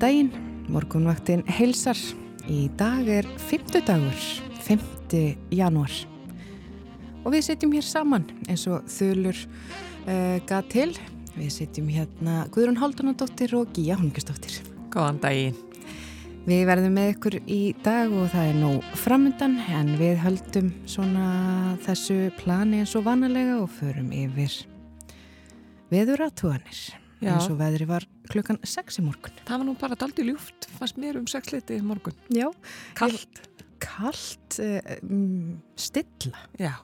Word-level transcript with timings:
daginn, 0.00 0.30
morgunvaktin 0.72 1.42
heilsar. 1.58 1.98
Í 2.48 2.70
dag 2.80 3.08
er 3.10 3.26
50 3.50 3.84
dagur, 3.84 4.20
5. 4.64 4.84
janúar. 5.52 5.92
Og 7.20 7.34
við 7.34 7.50
setjum 7.50 7.74
hér 7.76 7.84
saman 7.84 8.24
eins 8.48 8.64
og 8.70 8.86
þulur 8.88 9.36
uh, 9.36 10.38
gað 10.48 10.70
til. 10.72 10.86
Við 11.34 11.50
setjum 11.52 11.90
hérna 11.92 12.46
Guðrún 12.54 12.80
Haldunadóttir 12.80 13.52
og 13.58 13.74
Gíja 13.76 13.98
Holmgjörnsdóttir. 14.00 14.62
Góðan 14.92 15.20
daginn. 15.22 15.58
Við 16.48 16.64
verðum 16.70 16.96
með 16.96 17.12
ykkur 17.12 17.36
í 17.44 17.60
dag 17.84 18.14
og 18.16 18.30
það 18.32 18.48
er 18.54 18.58
nú 18.62 18.72
framöndan 18.96 19.58
en 19.68 19.92
við 20.00 20.16
höldum 20.24 20.72
svona 20.88 21.76
þessu 21.84 22.30
plani 22.40 22.80
eins 22.80 22.96
og 22.96 23.04
vanalega 23.10 23.60
og 23.60 23.68
förum 23.76 24.08
yfir 24.16 24.56
veður 25.92 26.24
aðtúanir 27.20 27.36
eins 27.36 27.50
og 27.52 27.58
veðri 27.60 27.86
var 27.88 28.06
klukkan 28.30 28.58
6 28.64 29.00
í 29.00 29.04
morgun. 29.04 29.40
Það 29.44 29.58
var 29.58 29.66
nú 29.68 29.74
bara 29.80 29.98
daldi 29.98 30.24
ljúft, 30.24 30.68
fannst 30.78 31.00
mér 31.00 31.18
um 31.20 31.26
6 31.28 31.52
liti 31.52 31.76
í 31.76 31.84
morgun. 31.84 32.16
Já. 32.32 32.48
Kallt. 32.98 33.42
Kallt, 33.80 34.60
um, 35.02 35.60
stilla. 35.76 36.46
Já. 36.60 36.74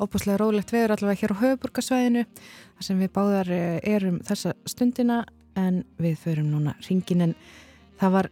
Óbúslega 0.00 0.40
rólegt 0.40 0.72
veður 0.72 0.94
allavega 0.96 1.20
hér 1.20 1.34
á 1.36 1.40
höfuburgarsvæðinu 1.42 2.24
þar 2.24 2.86
sem 2.86 3.00
við 3.02 3.10
báðar 3.14 3.50
eh, 3.52 3.80
erum 3.84 4.20
þessa 4.24 4.54
stundina 4.64 5.24
en 5.58 5.82
við 6.00 6.16
förum 6.22 6.48
núna 6.54 6.76
ringin 6.86 7.26
en 7.26 7.34
það 8.00 8.14
var 8.14 8.30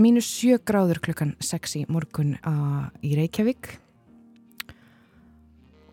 mínus 0.00 0.28
7 0.38 0.60
gráður 0.68 1.00
klukkan 1.02 1.34
6 1.42 1.76
í 1.80 1.84
morgun 1.90 2.36
á, 2.46 2.88
í 3.02 3.16
Reykjavík 3.18 3.72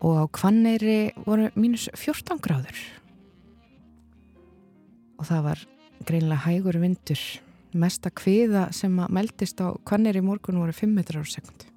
og 0.06 0.22
á 0.22 0.24
Kvanneyri 0.30 1.00
voru 1.26 1.50
mínus 1.58 1.88
14 1.96 2.38
gráður 2.44 2.78
og 5.18 5.28
það 5.28 5.42
var 5.48 5.64
greinlega 6.08 6.44
hægur 6.46 6.78
vindur 6.82 7.24
mesta 7.78 8.10
kviða 8.10 8.68
sem 8.72 8.94
að 9.02 9.12
meldist 9.18 9.60
á 9.60 9.74
Kvanneyri 9.84 10.22
í 10.22 10.28
morgun 10.28 10.60
voru 10.62 10.72
5 10.72 10.94
metrar 10.94 11.26
á 11.26 11.28
sekundu 11.28 11.74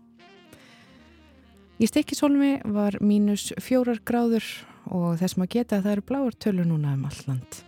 Í 1.81 1.88
Stekisholmi 1.89 2.59
var 2.69 3.00
mínus 3.02 3.50
4 3.58 3.97
gráður 4.06 4.45
og 4.86 5.17
þess 5.17 5.38
maður 5.38 5.56
geta 5.58 5.80
að 5.80 5.88
það 5.88 5.97
eru 5.97 6.08
bláar 6.12 6.38
tölur 6.38 6.69
núna 6.69 6.94
um 6.94 7.09
all 7.09 7.22
land 7.25 7.62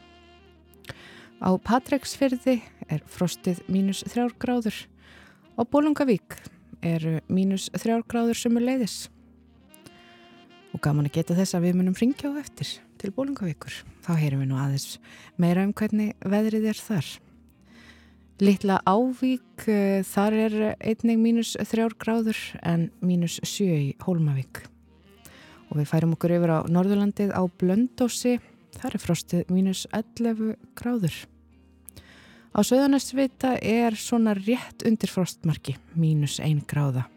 Á 1.44 1.52
Patreksfyrði 1.60 2.62
er 2.88 3.02
frostið 3.12 3.58
mínus 3.68 4.00
þrjár 4.08 4.32
gráður. 4.40 4.78
Á 5.60 5.62
Bólungavík 5.68 6.38
eru 6.80 7.18
mínus 7.28 7.66
þrjár 7.76 8.06
gráður 8.08 8.40
sömur 8.40 8.64
leiðis. 8.64 9.10
Og 10.74 10.82
gaman 10.82 11.06
að 11.08 11.20
geta 11.20 11.38
þess 11.38 11.56
að 11.58 11.68
við 11.68 11.78
munum 11.80 11.98
ringja 11.98 12.32
á 12.34 12.42
eftir 12.42 12.70
til 13.02 13.12
Bólungavíkur. 13.14 13.76
Þá 14.06 14.12
heyrum 14.18 14.42
við 14.42 14.50
nú 14.50 14.58
aðeins 14.58 14.98
meira 15.38 15.66
um 15.68 15.74
hvernig 15.76 16.16
veðrið 16.26 16.70
er 16.72 16.82
þar. 16.82 17.10
Littla 18.44 18.80
Ávík, 18.90 19.68
þar 20.10 20.36
er 20.48 20.56
einnig 20.82 21.20
mínus 21.22 21.54
þrjár 21.70 21.94
gráður 22.02 22.40
en 22.66 22.88
mínus 23.06 23.38
sjö 23.46 23.70
í 23.70 23.92
Hólmavík. 24.02 24.64
Og 25.70 25.78
við 25.78 25.92
færum 25.92 26.16
okkur 26.18 26.34
yfir 26.40 26.56
á 26.58 26.60
Norðurlandið 26.66 27.36
á 27.38 27.42
Blöndósi, 27.62 28.40
þar 28.74 28.98
er 28.98 29.04
frostið 29.06 29.54
mínus 29.54 29.86
11 29.94 30.58
gráður. 30.80 31.16
Á 32.54 32.60
söðanastvita 32.66 33.56
er 33.62 33.96
svona 33.98 34.36
rétt 34.38 34.84
undir 34.86 35.10
frostmarki, 35.10 35.78
mínus 35.98 36.40
ein 36.42 36.66
gráða. 36.66 37.08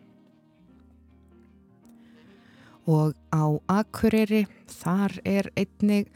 Og 2.86 3.16
á 3.34 3.44
Akureyri, 3.66 4.44
þar 4.70 5.16
er 5.26 5.50
einnig 5.58 6.10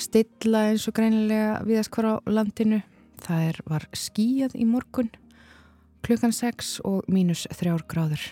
stilla 0.00 0.66
eins 0.70 0.86
og 0.88 0.96
greinilega 0.96 1.60
viðast 1.64 1.92
hver 1.94 2.10
á 2.12 2.14
landinu. 2.28 2.82
Það 3.20 3.46
er, 3.50 3.60
var 3.68 3.86
skíjað 3.96 4.56
í 4.56 4.66
morgun, 4.68 5.10
klukkan 6.04 6.32
6 6.32 6.78
og 6.88 7.08
mínus 7.12 7.46
3 7.52 7.76
gráður. 7.88 8.22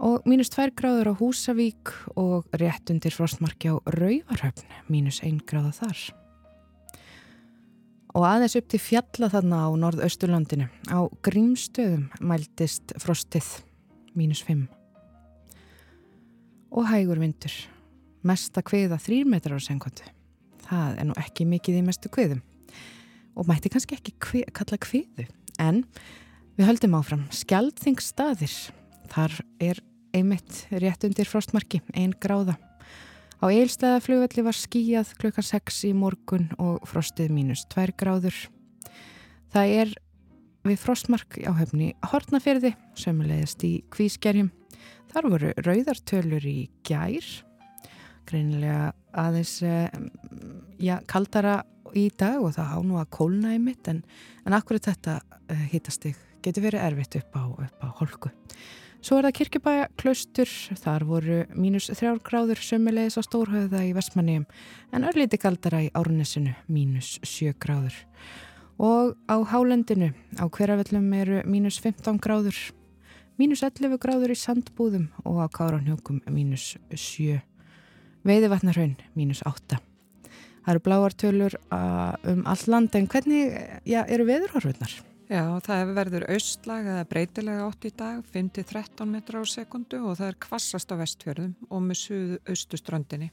Og 0.00 0.24
mínus 0.28 0.48
2 0.52 0.72
gráður 0.76 1.12
á 1.12 1.14
Húsavík 1.20 1.92
og 2.16 2.48
rétt 2.56 2.88
undir 2.92 3.12
frostmarki 3.12 3.68
á 3.68 3.76
Rauvarhöfn, 3.84 4.64
mínus 4.88 5.20
1 5.20 5.44
gráða 5.44 5.74
þar. 5.76 6.02
Og 8.16 8.24
aðeins 8.26 8.56
upp 8.58 8.72
til 8.72 8.80
fjalla 8.82 9.28
þarna 9.30 9.62
á 9.68 9.70
norðausturlandinu. 9.84 10.66
Á 10.88 11.00
grímstöðum 11.22 12.08
mæltist 12.24 12.96
frostið 12.98 13.60
mínus 14.16 14.42
5. 14.48 14.79
Og 16.70 16.86
hægur 16.86 17.18
vindur. 17.18 17.52
Mesta 18.22 18.62
kviða 18.62 18.98
3 19.00 19.24
metrar 19.26 19.58
á 19.58 19.62
senkvöndu. 19.64 20.06
Það 20.66 20.98
er 21.00 21.06
nú 21.08 21.16
ekki 21.18 21.46
mikið 21.48 21.80
í 21.80 21.84
mestu 21.86 22.10
kviðum. 22.12 22.42
Og 23.34 23.48
mætti 23.48 23.70
kannski 23.72 23.96
ekki 23.96 24.14
kvi, 24.22 24.42
kalla 24.54 24.78
kviðu. 24.78 25.26
En 25.58 25.82
við 26.58 26.68
höldum 26.68 26.98
áfram. 26.98 27.24
Skjaldþingstaðir. 27.34 28.54
Þar 29.10 29.38
er 29.58 29.80
einmitt 30.14 30.66
rétt 30.70 31.06
undir 31.06 31.26
frostmarki, 31.26 31.80
ein 31.94 32.14
gráða. 32.22 32.56
Á 33.40 33.48
eilstæðaflugvelli 33.48 34.44
var 34.44 34.56
skíjað 34.58 35.14
klukkan 35.18 35.46
6 35.46 35.82
í 35.88 35.94
morgun 35.96 36.50
og 36.60 36.84
frostið 36.86 37.32
mínus 37.32 37.64
2 37.72 37.96
gráður. 37.98 38.36
Það 39.50 39.74
er 39.82 39.94
við 40.68 40.82
frostmark 40.82 41.40
á 41.40 41.52
höfni 41.56 41.94
Hortnaferði, 42.12 42.74
sömulegist 42.94 43.64
í 43.64 43.80
Kvískerjum. 43.90 44.52
Þar 45.10 45.30
voru 45.32 45.52
rauðartölur 45.66 46.46
í 46.46 46.58
gær, 46.86 47.26
greinilega 48.30 48.92
aðeins 49.18 49.56
ja, 50.78 51.00
kaldara 51.10 51.60
í 51.96 52.08
dag 52.18 52.42
og 52.42 52.54
það 52.54 52.68
há 52.72 52.76
nú 52.86 52.98
að 53.00 53.10
kólna 53.16 53.54
í 53.56 53.62
mitt 53.62 53.88
en, 53.90 54.04
en 54.46 54.56
akkurat 54.56 54.90
þetta 54.90 55.20
uh, 55.22 55.64
hittastig 55.72 56.18
getur 56.44 56.68
verið 56.68 56.84
erfitt 56.86 57.18
upp 57.20 57.34
á, 57.36 57.44
upp 57.50 57.82
á 57.84 57.88
holku. 58.00 58.30
Svo 59.00 59.16
er 59.16 59.26
það 59.26 59.36
kirkjubæja 59.38 59.84
klaustur, 60.00 60.50
þar 60.76 61.06
voru 61.08 61.36
mínus 61.56 61.88
þrjár 61.88 62.18
gráður 62.24 62.60
sömulegis 62.60 63.16
á 63.16 63.24
Stórhauða 63.24 63.80
í 63.88 63.94
Vestmanniðum 63.96 64.44
en 64.92 65.06
örlíti 65.08 65.40
kaldara 65.40 65.80
í 65.86 65.88
Árnesinu 65.96 66.52
mínus 66.68 67.14
sjö 67.24 67.54
gráður. 67.56 67.96
Og 68.80 69.16
á 69.24 69.36
Hálendinu 69.48 70.12
á 70.36 70.44
hverjafellum 70.52 71.08
eru 71.16 71.40
mínus 71.48 71.80
15 71.80 72.20
gráður, 72.20 72.58
mínus 73.40 73.62
11 73.64 73.96
gráður 74.02 74.34
í 74.34 74.38
Sandbúðum 74.38 75.06
og 75.24 75.38
á 75.40 75.46
Káranhjókum 75.48 76.20
mínus 76.28 76.74
sjö. 76.92 77.38
Veiðivatnarhaun 78.28 78.98
mínus 79.16 79.40
8. 79.48 79.78
Það 80.60 80.72
eru 80.74 80.82
bláartölur 80.84 81.56
um 82.28 82.42
all 82.44 82.64
land 82.68 82.96
en 82.98 83.08
hvernig 83.08 83.54
já, 83.88 84.02
eru 84.04 84.26
veðurhorfurnar? 84.28 84.92
Já, 85.30 85.44
það 85.62 85.92
verður 85.94 86.26
austlag 86.34 86.88
eða 86.90 87.06
breytilega 87.08 87.68
átt 87.68 87.86
í 87.86 87.92
dag, 87.94 88.18
5-13 88.34 89.08
metra 89.08 89.40
á 89.40 89.44
sekundu 89.46 90.02
og 90.02 90.18
það 90.18 90.32
er 90.32 90.38
kvassast 90.42 90.90
á 90.92 91.00
vestfjörðum 91.00 91.54
og 91.70 91.84
með 91.86 92.00
suðu 92.02 92.40
austuströndinni. 92.50 93.30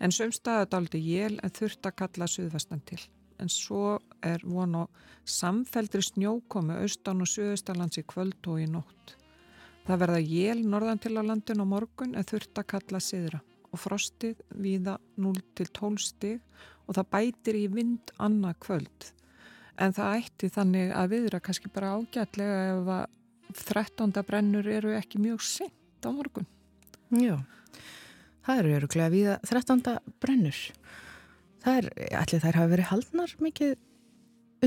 En 0.00 0.14
sömstaðat 0.14 0.74
aldrei 0.78 1.02
jél 1.04 1.36
en 1.36 1.54
þurft 1.54 1.84
að 1.84 1.98
kalla 2.00 2.30
suðvestan 2.32 2.82
til. 2.88 3.00
En 3.38 3.52
svo 3.52 3.98
er 4.24 4.42
von 4.42 4.74
á 4.82 4.84
samfeldri 5.28 6.02
snjókomi 6.02 6.80
austan 6.80 7.22
og 7.22 7.30
suðaustalands 7.30 8.00
í 8.00 8.06
kvöld 8.08 8.48
og 8.48 8.64
í 8.64 8.66
nótt. 8.70 9.17
Það 9.88 10.00
verða 10.02 10.18
jél 10.20 10.58
norðan 10.68 11.00
til 11.00 11.14
á 11.16 11.22
landin 11.24 11.62
og 11.64 11.70
morgun 11.70 12.16
en 12.18 12.26
þurft 12.28 12.60
að 12.60 12.66
kalla 12.74 13.00
siðra 13.00 13.38
og 13.68 13.80
frostið 13.80 14.40
viða 14.60 14.98
0-12 15.20 16.02
stig 16.04 16.42
og 16.88 16.96
það 16.96 17.08
bætir 17.14 17.56
í 17.56 17.66
vind 17.72 18.12
annað 18.20 18.58
kvöld. 18.64 19.08
En 19.80 19.94
það 19.96 20.18
ætti 20.18 20.50
þannig 20.52 20.92
að 20.92 21.14
viðra 21.14 21.40
kannski 21.44 21.72
bara 21.72 21.94
ágætlega 21.96 22.60
ef 22.74 22.92
að 22.98 23.06
13. 23.64 24.12
brennur 24.28 24.68
eru 24.68 24.92
ekki 24.96 25.20
mjög 25.22 25.44
sent 25.46 26.04
á 26.04 26.10
morgun. 26.12 26.48
Já, 27.08 27.38
það 28.44 28.62
eru 28.62 28.76
öruglega 28.82 29.14
við 29.14 29.30
að 29.36 29.52
13. 29.54 29.96
brennur. 30.20 30.62
Það 31.64 31.80
er, 31.80 31.90
allir 32.20 32.44
þær 32.44 32.60
hafa 32.60 32.72
verið 32.74 32.90
haldnar 32.92 33.36
mikið 33.40 33.76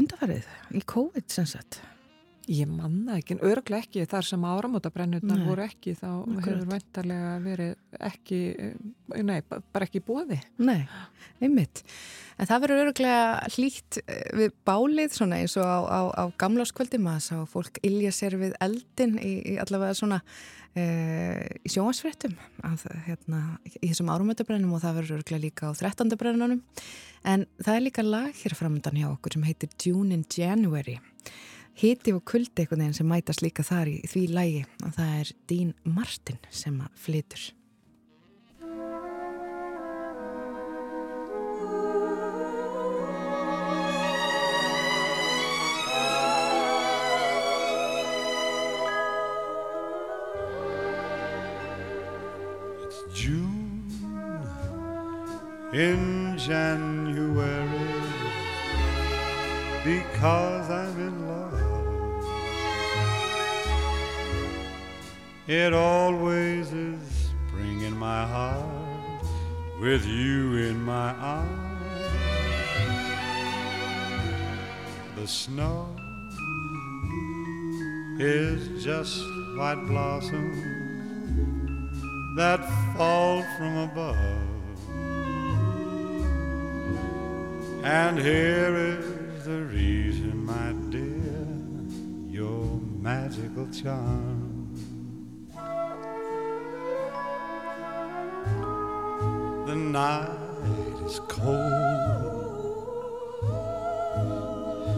undarfarið 0.01 0.77
í 0.77 0.85
COVID 0.87 1.29
sem 1.29 1.49
sagt. 1.49 1.83
Ég 2.51 2.67
manna 2.67 3.15
ekki, 3.15 3.37
en 3.37 3.43
örglega 3.47 3.85
ekki 3.85 4.03
þar 4.11 4.25
sem 4.27 4.41
áramótabrennurnar 4.43 5.37
Nei. 5.39 5.45
voru 5.47 5.63
ekki 5.63 5.93
þá 5.95 6.07
Akkurat. 6.09 6.47
hefur 6.49 6.65
vendarlega 6.73 7.29
verið 7.45 8.01
ekki, 8.09 8.39
eh, 8.59 9.21
nei, 9.23 9.37
ba- 9.47 9.61
bara 9.71 9.85
ekki 9.87 10.01
bóði. 10.03 10.39
Nei, 10.59 10.81
einmitt. 11.39 11.83
En 12.41 12.49
það 12.49 12.63
verður 12.65 12.81
öruglega 12.85 13.21
hlýtt 13.55 13.99
eh, 14.03 14.23
við 14.35 14.51
bálið 14.67 15.15
svona 15.15 15.39
eins 15.39 15.55
og 15.61 15.63
á, 15.63 15.79
á, 15.87 16.01
á 16.11 16.23
gamláskvöldum 16.41 17.07
að 17.13 17.21
sá 17.29 17.35
fólk 17.47 17.79
ilja 17.87 18.11
sér 18.11 18.35
við 18.41 18.57
eldin 18.59 19.15
í, 19.21 19.31
í 19.53 19.55
allavega 19.61 19.95
svona 19.95 20.19
e, 20.75 20.83
í 21.63 21.69
sjóasfréttum 21.71 22.35
að 22.67 22.83
hérna 23.05 23.41
í 23.79 23.87
þessum 23.91 24.11
árumötabrennum 24.11 24.73
og 24.75 24.81
það 24.83 24.97
verður 24.99 25.17
öruglega 25.21 25.45
líka 25.45 25.71
á 25.71 25.77
13. 25.77 26.17
brennunum. 26.19 26.61
En 27.23 27.45
það 27.61 27.75
er 27.77 27.85
líka 27.87 28.03
lag 28.03 28.33
hér 28.43 28.57
framöndan 28.57 28.97
hjá 28.99 29.07
okkur 29.13 29.37
sem 29.37 29.43
heitir 29.47 29.69
June 29.85 30.11
in 30.15 30.25
January. 30.35 30.97
Hiti 31.79 32.11
og 32.13 32.25
kuldi 32.27 32.63
einhvern 32.65 32.83
veginn 32.83 32.97
sem 32.99 33.09
mætast 33.09 33.41
líka 33.41 33.63
þar 33.65 33.89
í 33.89 33.97
því 34.11 34.27
lagi 34.35 34.61
og 34.83 34.93
það 34.97 35.17
er 35.21 35.33
Dean 35.49 35.73
Martin 35.83 36.39
sem 36.51 36.77
að 36.83 37.01
flytur. 37.07 37.49
In 55.73 56.37
January 56.37 57.65
because 59.85 60.69
I'm 60.69 60.99
in 60.99 61.20
It 65.51 65.73
always 65.73 66.71
is 66.71 67.01
spring 67.25 67.81
in 67.81 67.97
my 67.97 68.25
heart 68.25 69.25
with 69.81 70.05
you 70.05 70.55
in 70.55 70.81
my 70.81 71.11
arms. 71.15 72.07
The 75.17 75.27
snow 75.27 75.93
is 78.17 78.81
just 78.81 79.21
white 79.57 79.83
blossoms 79.89 80.55
that 82.37 82.61
fall 82.95 83.43
from 83.57 83.77
above. 83.89 84.15
And 87.83 88.17
here 88.17 88.73
is 88.73 89.43
the 89.43 89.63
reason, 89.63 90.45
my 90.45 90.71
dear, 90.89 91.45
your 92.33 92.79
magical 93.01 93.67
charm. 93.67 94.50
The 99.71 99.77
night 99.77 100.27
is 101.05 101.21
cold, 101.29 101.47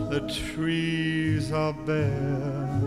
the 0.10 0.22
trees 0.28 1.52
are 1.52 1.74
bare. 1.74 2.80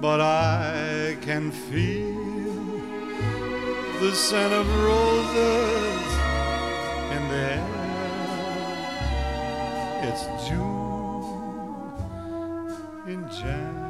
But 0.00 0.20
I 0.20 1.16
can 1.20 1.50
feel 1.50 2.14
the 3.98 4.12
scent 4.14 4.52
of 4.52 4.68
roses 4.84 6.06
in 7.10 7.22
the 7.32 7.42
air. 7.58 7.72
It's 10.04 10.24
June 10.48 11.90
in 13.08 13.28
January 13.30 13.85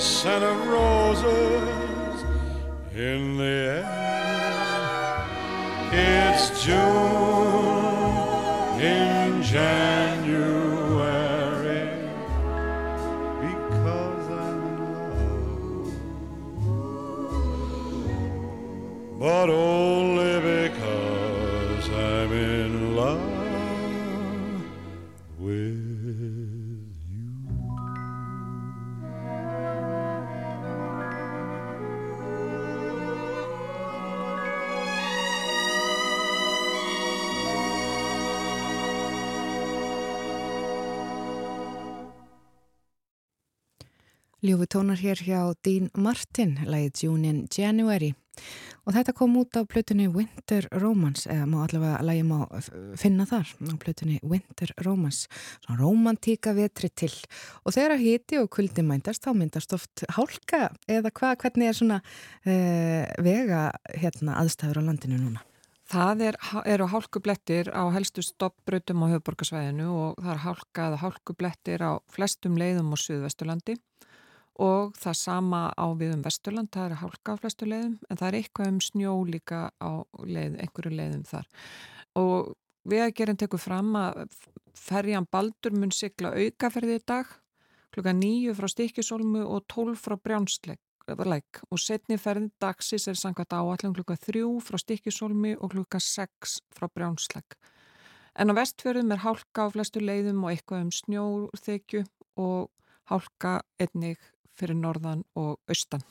scent 0.00 0.42
of 0.42 0.66
roses 0.66 2.24
in 2.94 3.36
the 3.36 3.44
air. 3.44 5.26
It's 5.92 6.64
June 6.64 7.39
tónar 44.80 44.96
hér 44.96 45.18
hjá 45.20 45.40
Dean 45.60 45.90
Martin, 45.92 46.54
lagið 46.64 47.02
June 47.04 47.28
in 47.28 47.40
January. 47.52 48.14
Og 48.88 48.94
þetta 48.96 49.12
kom 49.12 49.34
út 49.36 49.52
á 49.52 49.68
plötunni 49.68 50.06
Winter 50.08 50.64
Romance 50.72 51.28
eða 51.28 51.48
má 51.50 51.58
allavega 51.66 51.98
lagið 52.06 52.30
má 52.30 52.38
finna 52.96 53.26
þar 53.28 53.50
á 53.60 53.74
plötunni 53.82 54.16
Winter 54.24 54.72
Romance. 54.80 55.28
Svona 55.60 55.82
romantíka 55.82 56.54
vetri 56.56 56.88
til. 56.96 57.12
Og 57.66 57.76
þegar 57.76 57.98
að 57.98 58.06
hiti 58.06 58.40
og 58.40 58.48
kuldi 58.56 58.86
mændast 58.86 59.26
þá 59.26 59.34
myndast 59.36 59.76
oft 59.76 60.06
hálka 60.16 60.70
eða 60.88 61.12
hvað, 61.12 61.36
hvernig 61.44 61.68
er 61.68 61.76
svona 61.76 62.00
uh, 62.00 63.04
vega 63.20 63.66
hérna 63.92 64.38
aðstæður 64.40 64.80
á 64.80 64.82
landinu 64.88 65.20
núna? 65.20 65.44
Það 65.90 66.24
er, 66.30 66.40
eru 66.70 66.88
hálkublettir 66.88 67.68
á 67.74 67.84
helstu 67.92 68.24
stoppbrautum 68.24 69.04
á 69.04 69.12
höfuborgarsvæðinu 69.12 69.92
og 69.92 70.24
það 70.24 70.34
er 70.38 70.42
hálka 70.46 70.88
eða 70.88 71.04
hálkublettir 71.04 71.84
á 71.84 71.92
flestum 72.14 72.56
leiðum 72.56 72.94
á 72.94 72.96
Suðvesturlandi 72.96 73.76
og 74.60 74.96
það 75.00 75.16
sama 75.16 75.60
á 75.72 75.86
við 75.96 76.14
um 76.18 76.24
Vesturland, 76.24 76.68
það 76.74 76.90
er 76.90 77.00
hálka 77.00 77.36
á 77.36 77.40
flestu 77.40 77.68
leiðum 77.68 77.96
en 78.08 78.20
það 78.20 78.26
er 78.28 78.38
eitthvað 78.40 78.72
um 78.74 78.80
snjó 78.84 79.14
líka 79.28 79.60
á 79.80 79.90
leið, 80.20 80.58
einhverju 80.60 80.92
leiðum 80.92 81.24
þar. 81.28 81.46
Og 82.20 82.52
vegagerinn 82.90 83.40
tekur 83.40 83.62
fram 83.62 83.94
að 83.96 84.26
ferjan 84.76 85.28
Baldur 85.30 85.76
mun 85.76 85.92
sigla 85.94 86.34
aukaferði 86.36 86.98
í 87.00 87.04
dag 87.08 87.32
klukka 87.94 88.12
nýju 88.14 88.54
frá 88.58 88.68
Stikisólmu 88.70 89.42
og 89.48 89.64
tólf 89.70 90.04
frá 90.06 90.16
Brjánsleik 90.20 90.80
og 91.10 91.80
setni 91.80 92.18
ferðin 92.20 92.52
dagsis 92.62 93.08
er 93.10 93.18
samkvæmt 93.18 93.56
áallum 93.56 93.94
klukka 93.96 94.14
þrjú 94.20 94.60
frá 94.62 94.78
Stikkisólmi 94.78 95.56
og 95.58 95.72
klukka 95.72 95.98
sex 95.98 96.60
frá 96.76 96.86
Brjánslæk. 96.86 97.56
En 98.38 98.52
á 98.52 98.54
vestfjörðum 98.54 99.10
er 99.10 99.24
hálka 99.24 99.66
á 99.66 99.72
flestu 99.72 100.00
leiðum 100.04 100.44
og 100.44 100.52
eitthvað 100.52 100.84
um 100.84 100.92
snjóþekju 100.94 102.04
og 102.38 102.70
hálka 103.10 103.60
einnig 103.80 104.20
fyrir 104.60 104.76
norðan 104.76 105.24
og 105.40 105.56
austan. 105.70 106.04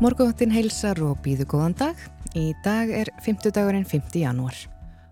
Morgunvaktin 0.00 0.48
heilsar 0.48 0.96
og 1.04 1.18
býðu 1.20 1.44
góðan 1.44 1.74
dag. 1.76 1.98
Í 2.32 2.54
dag 2.64 2.88
er 2.88 3.10
50 3.20 3.52
dagurinn 3.52 3.84
5. 3.84 4.14
janúar. 4.16 4.56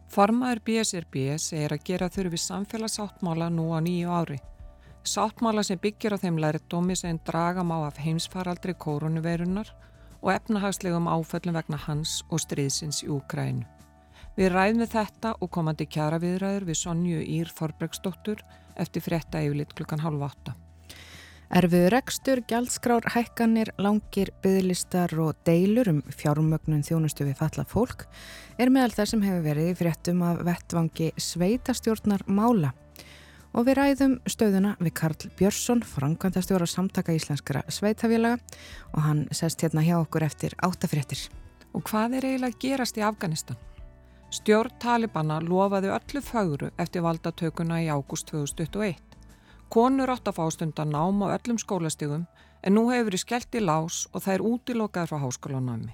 Formaður 0.09 0.63
BSRB 0.65 1.35
segir 1.37 1.75
að 1.75 1.83
gera 1.85 2.07
þurfi 2.09 2.39
samfélagsáttmála 2.41 3.51
nú 3.53 3.67
á 3.77 3.85
nýju 3.85 4.09
ári. 4.09 4.39
Sáttmála 5.05 5.61
sem 5.69 5.77
byggir 5.77 6.17
á 6.17 6.23
þeim 6.23 6.39
lærdómi 6.41 6.97
sem 6.97 7.19
draga 7.21 7.61
má 7.61 7.83
af 7.85 8.01
heimsfaraldri 8.01 8.73
kórunuveirunar 8.81 9.69
og 10.23 10.31
efnahagslegum 10.33 11.11
áföllum 11.13 11.59
vegna 11.61 11.77
hans 11.85 12.23
og 12.31 12.41
stríðsins 12.41 13.03
í 13.05 13.11
Úkrænu. 13.13 13.67
Við 14.41 14.55
ræðum 14.55 14.81
við 14.87 14.95
þetta 14.95 15.35
og 15.37 15.53
komandi 15.53 15.85
kjara 15.85 16.17
viðræður 16.23 16.65
við 16.65 16.81
Sonju 16.81 17.21
Ír 17.37 17.53
Þorbregsdóttur 17.61 18.41
eftir 18.81 19.05
frétta 19.05 19.45
yfirlit 19.45 19.77
klukkan 19.77 20.01
halv 20.01 20.25
átta. 20.31 20.57
Erfiður 21.49 21.95
rekstur, 21.95 22.43
gjaldskrár, 22.45 23.07
hækkanir, 23.09 23.71
langir, 23.81 24.29
bygglistar 24.45 25.15
og 25.17 25.39
deilur 25.49 25.89
um 25.89 26.03
fjármögnun 26.13 26.83
þjónustu 26.85 27.25
við 27.25 27.39
falla 27.41 27.65
fólk 27.65 28.05
er 28.61 28.69
meðal 28.69 28.93
það 28.93 29.09
sem 29.13 29.25
hefur 29.25 29.47
verið 29.47 29.71
í 29.71 29.79
fréttum 29.79 30.21
af 30.29 30.43
vettvangi 30.45 31.09
sveitastjórnar 31.17 32.27
mála. 32.29 32.75
Og 33.57 33.65
við 33.65 33.79
ræðum 33.81 34.19
stöðuna 34.29 34.75
við 34.77 34.93
Karl 35.01 35.33
Björnsson, 35.41 35.81
frangvandastjóra 35.89 36.69
samtaka 36.69 37.17
íslenskara 37.17 37.65
sveitafélaga 37.73 38.37
og 38.93 39.01
hann 39.09 39.25
sest 39.33 39.65
hérna 39.65 39.87
hjá 39.89 39.97
okkur 40.03 40.29
eftir 40.29 40.53
áttafréttir. 40.61 41.31
Og 41.73 41.81
hvað 41.89 42.21
er 42.21 42.29
eiginlega 42.29 42.61
gerast 42.61 43.01
í 43.01 43.09
Afganistan? 43.09 43.57
Stjórn 44.29 44.77
Talibana 44.85 45.41
lofaði 45.41 45.97
öllu 45.97 46.21
fagru 46.21 46.69
eftir 46.77 47.09
valdatökuna 47.09 47.81
í 47.81 47.89
ágúst 47.89 48.29
2021. 48.29 49.08
Konur 49.69 50.09
átt 50.09 50.29
að 50.31 50.39
fá 50.39 50.45
stundan 50.55 50.93
nám 50.95 51.21
á 51.29 51.37
öllum 51.37 51.59
skólastigum 51.61 52.27
en 52.65 52.75
nú 52.75 52.87
hefur 52.89 53.11
verið 53.11 53.25
skellt 53.25 53.59
í 53.59 53.61
lás 53.61 54.07
og 54.13 54.25
það 54.25 54.35
er 54.35 54.45
útilokaður 54.51 55.11
frá 55.11 55.19
háskólanámi. 55.25 55.93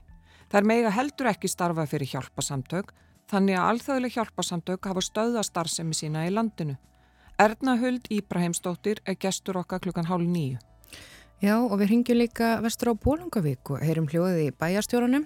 Það 0.48 0.60
er 0.60 0.68
mega 0.70 0.92
heldur 0.94 1.30
ekki 1.32 1.50
starfa 1.50 1.86
fyrir 1.90 2.12
hjálpasamtök 2.12 2.92
þannig 3.32 3.58
að 3.58 3.70
alþjóðileg 3.72 4.14
hjálpasamtök 4.14 4.86
hafa 4.90 5.02
stöða 5.02 5.42
starfsemi 5.42 5.96
sína 5.98 6.22
í 6.28 6.30
landinu. 6.30 6.76
Erna 7.38 7.74
Huld 7.80 8.06
Íbrahimsdóttir 8.14 9.02
er 9.04 9.18
gestur 9.18 9.58
okkar 9.58 9.82
klukkan 9.82 10.06
hálf 10.06 10.28
nýju. 10.28 10.60
Já 11.42 11.56
og 11.58 11.74
við 11.80 11.90
ringjum 11.90 12.18
líka 12.20 12.48
vestur 12.62 12.92
á 12.94 13.02
Bólungavík 13.02 13.72
og 13.74 13.82
heyrum 13.82 14.06
hljóðið 14.06 14.44
í 14.44 14.52
bæjarstjórunum, 14.54 15.24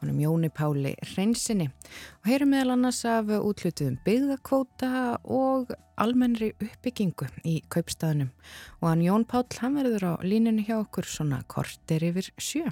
honum 0.00 0.22
Jóni 0.22 0.48
Páli 0.48 0.94
Hreinsinni 1.12 1.68
og 1.68 2.30
heyrum 2.30 2.54
meðal 2.54 2.72
annars 2.74 3.02
af 3.04 3.28
útlutuðum 3.28 3.98
byggðakvóta 4.06 5.20
og 5.28 5.74
almennri 6.00 6.54
uppbyggingu 6.56 7.28
í 7.44 7.60
kaupstæðunum 7.70 8.32
og 8.80 8.88
hann 8.88 9.04
Jón 9.04 9.28
Pál, 9.28 9.44
hann 9.60 9.76
verður 9.76 10.08
á 10.16 10.24
línunni 10.24 10.64
hjá 10.64 10.78
okkur 10.80 11.04
svona 11.04 11.44
kortir 11.44 12.08
yfir 12.08 12.32
sjö. 12.40 12.64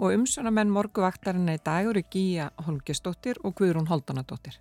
Og 0.00 0.16
umsjónamenn 0.16 0.72
morguvaktarinn 0.72 1.52
í 1.52 1.60
dag 1.62 1.86
eru 1.92 2.00
Gíja 2.10 2.48
Holmgjastóttir 2.64 3.44
og 3.44 3.60
Guðrún 3.60 3.92
Holdanadóttir. 3.92 4.56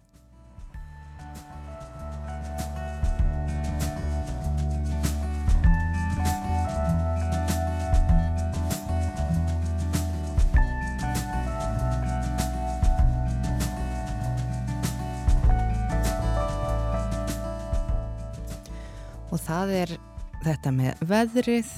Og 19.32 19.40
það 19.40 19.76
er 19.82 19.94
þetta 20.42 20.74
með 20.76 21.06
veðrið, 21.08 21.72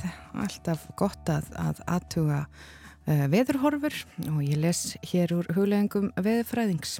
alltaf 0.44 0.88
gott 1.00 1.30
að, 1.32 1.50
að 1.60 1.82
aðtuga 1.96 2.40
uh, 2.48 3.26
veðurhorfur 3.32 3.96
og 4.32 4.42
ég 4.46 4.60
les 4.64 4.84
hér 5.12 5.36
úr 5.38 5.50
hugleggingum 5.56 6.12
veðurfræðings. 6.18 7.00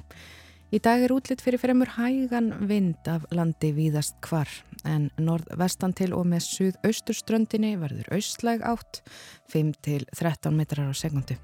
Í 0.74 0.80
dag 0.82 1.04
er 1.04 1.12
útlitt 1.14 1.42
fyrir 1.44 1.60
fremur 1.62 1.92
hægan 1.94 2.50
vind 2.66 3.06
af 3.06 3.26
landi 3.30 3.70
víðast 3.76 4.16
hvar 4.26 4.50
en 4.84 5.06
norðvestan 5.22 5.94
til 5.96 6.10
og 6.16 6.26
með 6.28 6.46
suðausturströndinni 6.48 7.74
verður 7.80 8.10
austlæg 8.16 8.64
átt 8.66 9.02
5 9.54 9.74
til 9.86 10.02
13 10.16 10.56
metrar 10.56 10.90
á 10.90 10.94
segundu. 10.96 11.38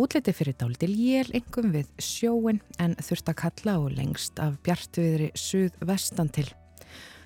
Útliti 0.00 0.32
fyrir 0.36 0.54
dálítil 0.60 0.92
jél 0.92 1.32
engum 1.34 1.72
við 1.74 1.88
sjóin 1.98 2.60
en 2.78 2.94
þurft 3.00 3.32
að 3.32 3.40
kalla 3.42 3.78
og 3.80 3.96
lengst 3.96 4.38
af 4.42 4.60
bjartviðri 4.64 5.32
suðvestan 5.34 6.30
til. 6.36 6.46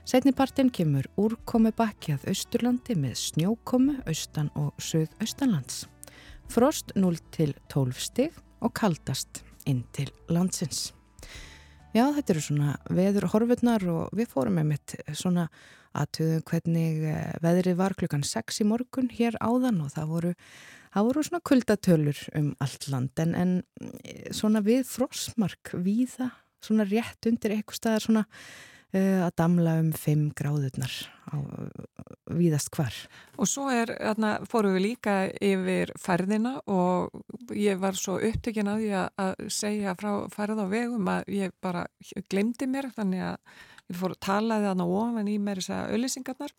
Setnipartin 0.04 0.68
kemur 0.68 1.06
úrkomi 1.16 1.70
bakki 1.72 2.12
að 2.12 2.26
Austurlandi 2.28 2.92
með 3.00 3.14
snjókomu 3.22 3.94
austan 4.04 4.50
og 4.60 4.74
söðaustanlands. 4.76 5.86
Frost 6.52 6.92
0 6.92 7.16
til 7.32 7.54
12 7.72 8.02
stig 8.04 8.34
og 8.60 8.74
kaldast 8.76 9.40
inn 9.64 9.80
til 9.96 10.10
landsins. 10.28 10.90
Já, 11.96 12.04
þetta 12.12 12.34
eru 12.34 12.42
svona 12.44 12.74
veður 12.92 13.30
horfurnar 13.32 13.86
og 13.94 14.12
við 14.12 14.28
fórum 14.34 14.58
með 14.58 14.68
mitt 14.74 14.94
svona 15.16 15.46
aðtöðum 15.96 16.44
hvernig 16.50 17.00
eh, 17.08 17.32
veðrið 17.40 17.80
var 17.80 17.96
klukkan 17.96 18.26
6 18.28 18.60
í 18.60 18.68
morgun 18.68 19.08
hér 19.08 19.38
áðan 19.40 19.80
og 19.86 19.94
það 19.94 20.12
voru, 20.12 20.34
það 20.92 21.08
voru 21.08 21.24
svona 21.30 21.42
kuldatölur 21.48 22.22
um 22.42 22.52
allt 22.66 22.90
land 22.92 23.24
en, 23.24 23.32
en 23.32 23.56
eh, 24.02 24.28
svona 24.36 24.60
við 24.66 24.84
frostmark 24.90 25.72
víða, 25.80 26.28
svona 26.60 26.84
rétt 26.92 27.30
undir 27.30 27.56
eitthvað 27.56 27.80
staðar 27.80 28.08
svona 28.08 28.26
að 29.00 29.32
damla 29.40 29.78
um 29.82 29.90
5 29.96 30.28
gráðurnar 30.38 30.94
á 31.30 31.36
víðast 32.30 32.70
hvar. 32.74 32.94
Og 33.40 33.48
svo 33.48 33.66
er, 33.72 33.90
þarna 33.98 34.36
fórum 34.48 34.76
við 34.76 34.84
líka 34.86 35.16
yfir 35.42 35.92
færðina 36.00 36.56
og 36.70 37.12
ég 37.56 37.80
var 37.82 37.98
svo 37.98 38.16
upptökin 38.22 38.70
að 38.70 38.86
ég 38.86 39.20
að 39.20 39.34
segja 39.52 39.96
frá 39.98 40.24
færð 40.32 40.64
á 40.64 40.66
vegum 40.70 41.10
að 41.10 41.30
ég 41.34 41.54
bara 41.64 41.86
glemdi 42.30 42.68
mér 42.70 42.90
þannig 42.94 43.26
að 43.32 43.36
ég 43.90 44.00
fór 44.00 44.14
að 44.14 44.22
talaði 44.28 44.70
þarna 44.70 44.88
ofan 45.02 45.30
í 45.32 45.36
mér 45.42 45.60
þess 45.60 45.74
að 45.76 45.94
öllisingarnar 45.98 46.56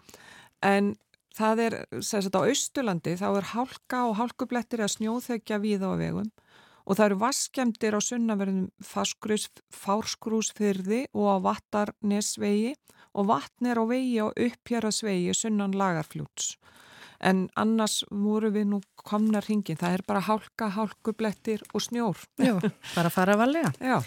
en 0.65 0.93
það 1.35 1.63
er, 1.65 1.77
að 1.91 2.37
á 2.37 2.41
Östurlandi 2.51 3.15
þá 3.19 3.27
er 3.31 3.51
hálka 3.53 4.03
og 4.09 4.17
hálkublettir 4.19 4.83
að 4.83 4.93
snjóþekja 4.97 5.61
víða 5.63 5.91
á 5.91 5.95
vegum 5.99 6.29
og 6.85 6.97
það 6.97 7.05
eru 7.07 7.17
vaskjemdir 7.23 7.97
á 7.97 8.01
sunnaverðum 8.05 8.67
fárskrúsfyrði 9.73 11.01
og 11.13 11.25
á 11.25 11.35
vattarnesvegi 11.49 12.75
og 13.15 13.29
vatn 13.31 13.71
er 13.71 13.81
á 13.81 13.83
vegi 13.89 14.19
á 14.21 14.27
upphjörasvegi 14.29 15.33
sunnan 15.33 15.75
lagarfljóts. 15.77 16.55
En 17.25 17.47
annars 17.57 18.03
voru 18.11 18.51
við 18.53 18.67
nú 18.73 18.81
komnar 18.99 19.45
hringin, 19.47 19.79
það 19.79 19.97
er 19.97 20.03
bara 20.07 20.23
hálka, 20.27 20.67
hálkublettir 20.75 21.63
og 21.73 21.81
snjór. 21.81 22.19
Já, 22.37 22.59
bara 22.93 23.09
fara 23.13 23.37
valega. 23.39 23.71
Já. 23.79 24.03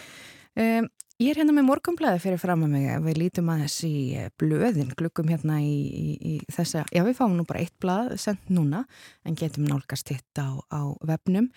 Um, 0.56 0.88
Ég 1.18 1.32
er 1.32 1.40
hérna 1.40 1.50
með 1.50 1.64
morgumblæði 1.66 2.20
fyrir 2.22 2.38
fram 2.38 2.60
að 2.62 2.74
mig 2.76 2.84
við 3.02 3.16
lítum 3.18 3.48
aðeins 3.50 3.76
í 3.82 3.94
eh, 4.14 4.28
blöðin 4.38 4.92
glukkum 5.00 5.26
hérna 5.32 5.56
í, 5.58 5.72
í, 5.90 6.12
í 6.14 6.34
þessa 6.54 6.84
já 6.94 7.02
við 7.02 7.16
fáum 7.18 7.34
nú 7.34 7.42
bara 7.48 7.64
eitt 7.64 7.74
blað 7.82 8.12
sendt 8.22 8.52
núna 8.54 8.84
en 9.26 9.34
getum 9.34 9.66
nálgast 9.66 10.12
hitt 10.14 10.38
á, 10.38 10.62
á 10.70 10.94
vefnum. 11.02 11.48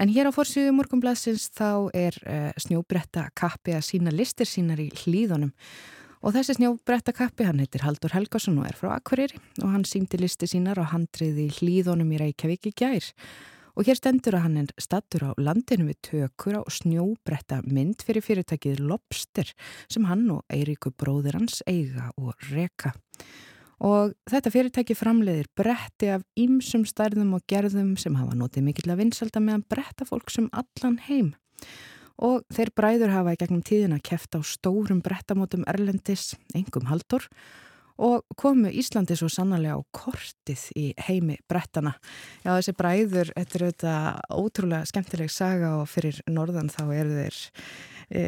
En 0.00 0.08
hér 0.08 0.30
á 0.30 0.32
fórsíðu 0.32 0.72
morgumblæðsins 0.72 1.50
þá 1.52 1.92
er 1.92 2.16
uh, 2.24 2.48
snjóbretta 2.64 3.26
kappi 3.36 3.76
að 3.76 3.84
sína 3.90 4.16
listir 4.16 4.48
sínar 4.48 4.80
í 4.80 4.88
hlýðunum 5.02 5.52
og 6.24 6.38
þessi 6.38 6.56
snjóbretta 6.56 7.12
kappi 7.12 7.44
hann 7.44 7.60
heitir 7.60 7.84
Haldur 7.84 8.16
Helgason 8.16 8.56
og 8.64 8.72
er 8.72 8.80
frá 8.80 8.94
Akvarýri 8.96 9.36
og 9.60 9.68
hann 9.76 9.84
síndi 9.84 10.16
listir 10.16 10.48
sínar 10.48 10.80
á 10.80 10.88
handriði 10.96 11.50
hlýðunum 11.60 12.16
í 12.16 12.24
Reykjavík 12.24 12.72
í 12.72 12.76
gær. 12.86 13.04
Og 13.04 13.20
hér 13.86 13.98
stendur 13.98 14.34
að 14.36 14.44
hann 14.44 14.56
er 14.60 14.72
stattur 14.82 15.22
á 15.24 15.30
landinu 15.40 15.86
við 15.88 15.98
tökur 16.08 16.58
á 16.58 16.62
snjóbretta 16.68 17.60
mynd 17.64 18.02
fyrir 18.04 18.24
fyrirtækið 18.26 18.82
Lobster 18.82 19.52
sem 19.90 20.08
hann 20.08 20.26
og 20.34 20.42
Eiríku 20.52 20.92
bróðir 20.92 21.38
hans 21.38 21.62
eiga 21.70 22.10
og 22.20 22.34
reka. 22.50 22.92
Og 23.80 24.12
þetta 24.28 24.52
fyrirtæki 24.52 24.96
framleiðir 24.98 25.48
bretti 25.56 26.10
af 26.12 26.26
ýmsum 26.36 26.84
stærðum 26.88 27.32
og 27.38 27.46
gerðum 27.48 27.94
sem 28.00 28.18
hafa 28.18 28.36
notið 28.36 28.66
mikill 28.66 28.92
að 28.92 29.00
vinsalda 29.04 29.40
meðan 29.40 29.64
bretta 29.72 30.04
fólk 30.08 30.28
sem 30.34 30.50
allan 30.52 30.98
heim. 31.06 31.32
Og 32.20 32.44
þeir 32.52 32.74
bræður 32.76 33.14
hafa 33.14 33.32
í 33.32 33.40
gegnum 33.40 33.64
tíðina 33.64 33.96
keft 34.04 34.36
á 34.36 34.44
stórum 34.44 35.00
brettamótum 35.00 35.64
Erlendis, 35.70 36.34
engum 36.52 36.90
haldur, 36.90 37.24
og 38.00 38.34
komu 38.38 38.70
Íslandi 38.72 39.16
svo 39.18 39.28
sannarlega 39.32 39.76
á 39.76 39.82
kortið 39.94 40.66
í 40.78 40.86
heimi 41.08 41.38
brettana. 41.50 41.94
Já, 42.44 42.54
þessi 42.54 42.74
bræður, 42.78 43.32
þetta 43.36 43.58
er 43.58 43.64
auðvitað 43.66 44.20
ótrúlega 44.40 44.90
skemmtileg 44.90 45.32
saga 45.32 45.76
og 45.82 45.88
fyrir 45.90 46.20
norðan 46.30 46.72
þá 46.72 46.82
eru 46.96 47.16
þeir 47.18 47.40
e, 48.10 48.22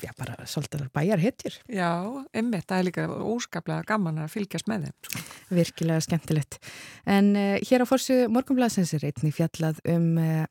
já, 0.00 0.12
bara 0.18 0.36
svolítið 0.48 0.86
bæjar 0.96 1.22
hittir. 1.22 1.58
Já, 1.68 1.90
einmitt, 2.36 2.66
það 2.68 2.78
er 2.78 2.88
líka 2.88 3.06
óskaplega 3.12 3.86
gaman 3.88 4.22
að 4.24 4.32
fylgjast 4.38 4.70
með 4.72 4.88
þeim. 4.88 4.96
Sko. 5.08 5.24
Virkilega 5.56 6.06
skemmtilegt. 6.08 6.58
En 7.04 7.34
e, 7.36 7.46
hér 7.68 7.84
á 7.84 7.86
fórsu 7.88 8.22
morgunblæsins 8.32 8.94
er 8.96 9.04
einni 9.10 9.34
fjallað 9.36 9.82
um, 9.92 10.14
e, 10.22 10.46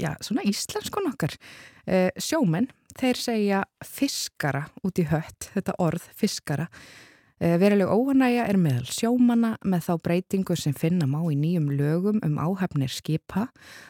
já, 0.00 0.14
svona 0.24 0.46
íslenskun 0.48 1.12
okkar. 1.12 1.36
Sjómenn, 2.20 2.68
þeir 3.00 3.18
segja 3.18 3.60
fiskara 3.82 4.66
út 4.86 5.00
í 5.00 5.06
hött, 5.10 5.48
þetta 5.56 5.74
orð 5.82 6.04
fiskara, 6.14 6.68
veruleg 7.40 7.88
óanægja 7.88 8.44
er 8.52 8.58
meðal 8.60 8.88
sjómanna 8.92 9.54
með 9.64 9.86
þá 9.86 9.92
breytingu 10.04 10.56
sem 10.60 10.74
finna 10.76 11.06
má 11.08 11.22
í 11.32 11.38
nýjum 11.40 11.70
lögum 11.72 12.18
um 12.26 12.36
áhafnir 12.36 12.92
skipa 12.92 13.46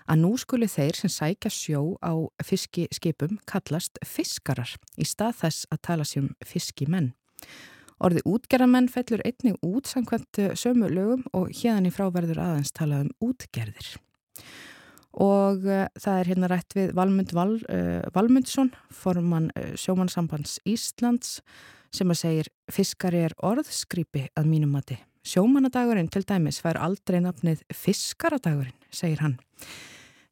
að 0.06 0.20
nú 0.22 0.36
skuli 0.38 0.68
þeir 0.70 0.94
sem 0.94 1.10
sækja 1.10 1.50
sjó 1.50 1.80
á 1.98 2.14
fiskiskipum 2.46 3.40
kallast 3.50 3.98
fiskarar 4.06 4.76
í 4.94 5.08
stað 5.08 5.40
þess 5.42 5.66
að 5.74 5.82
tala 5.88 6.06
sér 6.06 6.28
um 6.28 6.30
fiskimenn. 6.46 7.10
Orði 8.00 8.22
útgerðamenn 8.24 8.86
fellur 8.88 9.20
einnig 9.26 9.58
út 9.66 9.90
samkvæmt 9.90 10.38
eh, 10.40 10.54
sömu 10.56 10.88
lögum 10.88 11.26
og 11.36 11.50
hérðan 11.50 11.90
í 11.90 11.92
fráverður 11.92 12.40
aðeins 12.40 12.72
tala 12.72 13.02
um 13.04 13.10
útgerðir. 13.20 13.90
Og 15.20 15.66
uh, 15.66 15.88
það 15.98 16.20
er 16.20 16.28
hérna 16.30 16.48
rætt 16.52 16.76
við 16.78 16.94
Valmund 16.94 17.34
Val, 17.34 17.56
uh, 17.66 18.06
Valmundsson, 18.14 18.70
formann 18.94 19.50
uh, 19.58 19.72
sjómannsambands 19.74 20.60
Íslands, 20.70 21.40
sem 21.94 22.10
að 22.12 22.20
segir 22.20 22.50
fiskari 22.70 23.24
er 23.26 23.34
orðskrýpi 23.46 24.28
að 24.38 24.50
mínum 24.50 24.74
mati. 24.76 24.98
Sjómanadagurinn 25.26 26.08
til 26.12 26.22
dæmis 26.24 26.60
fær 26.62 26.78
aldrei 26.80 27.20
nafnið 27.20 27.64
fiskaradagurinn, 27.76 28.76
segir 28.94 29.20
hann. 29.24 29.36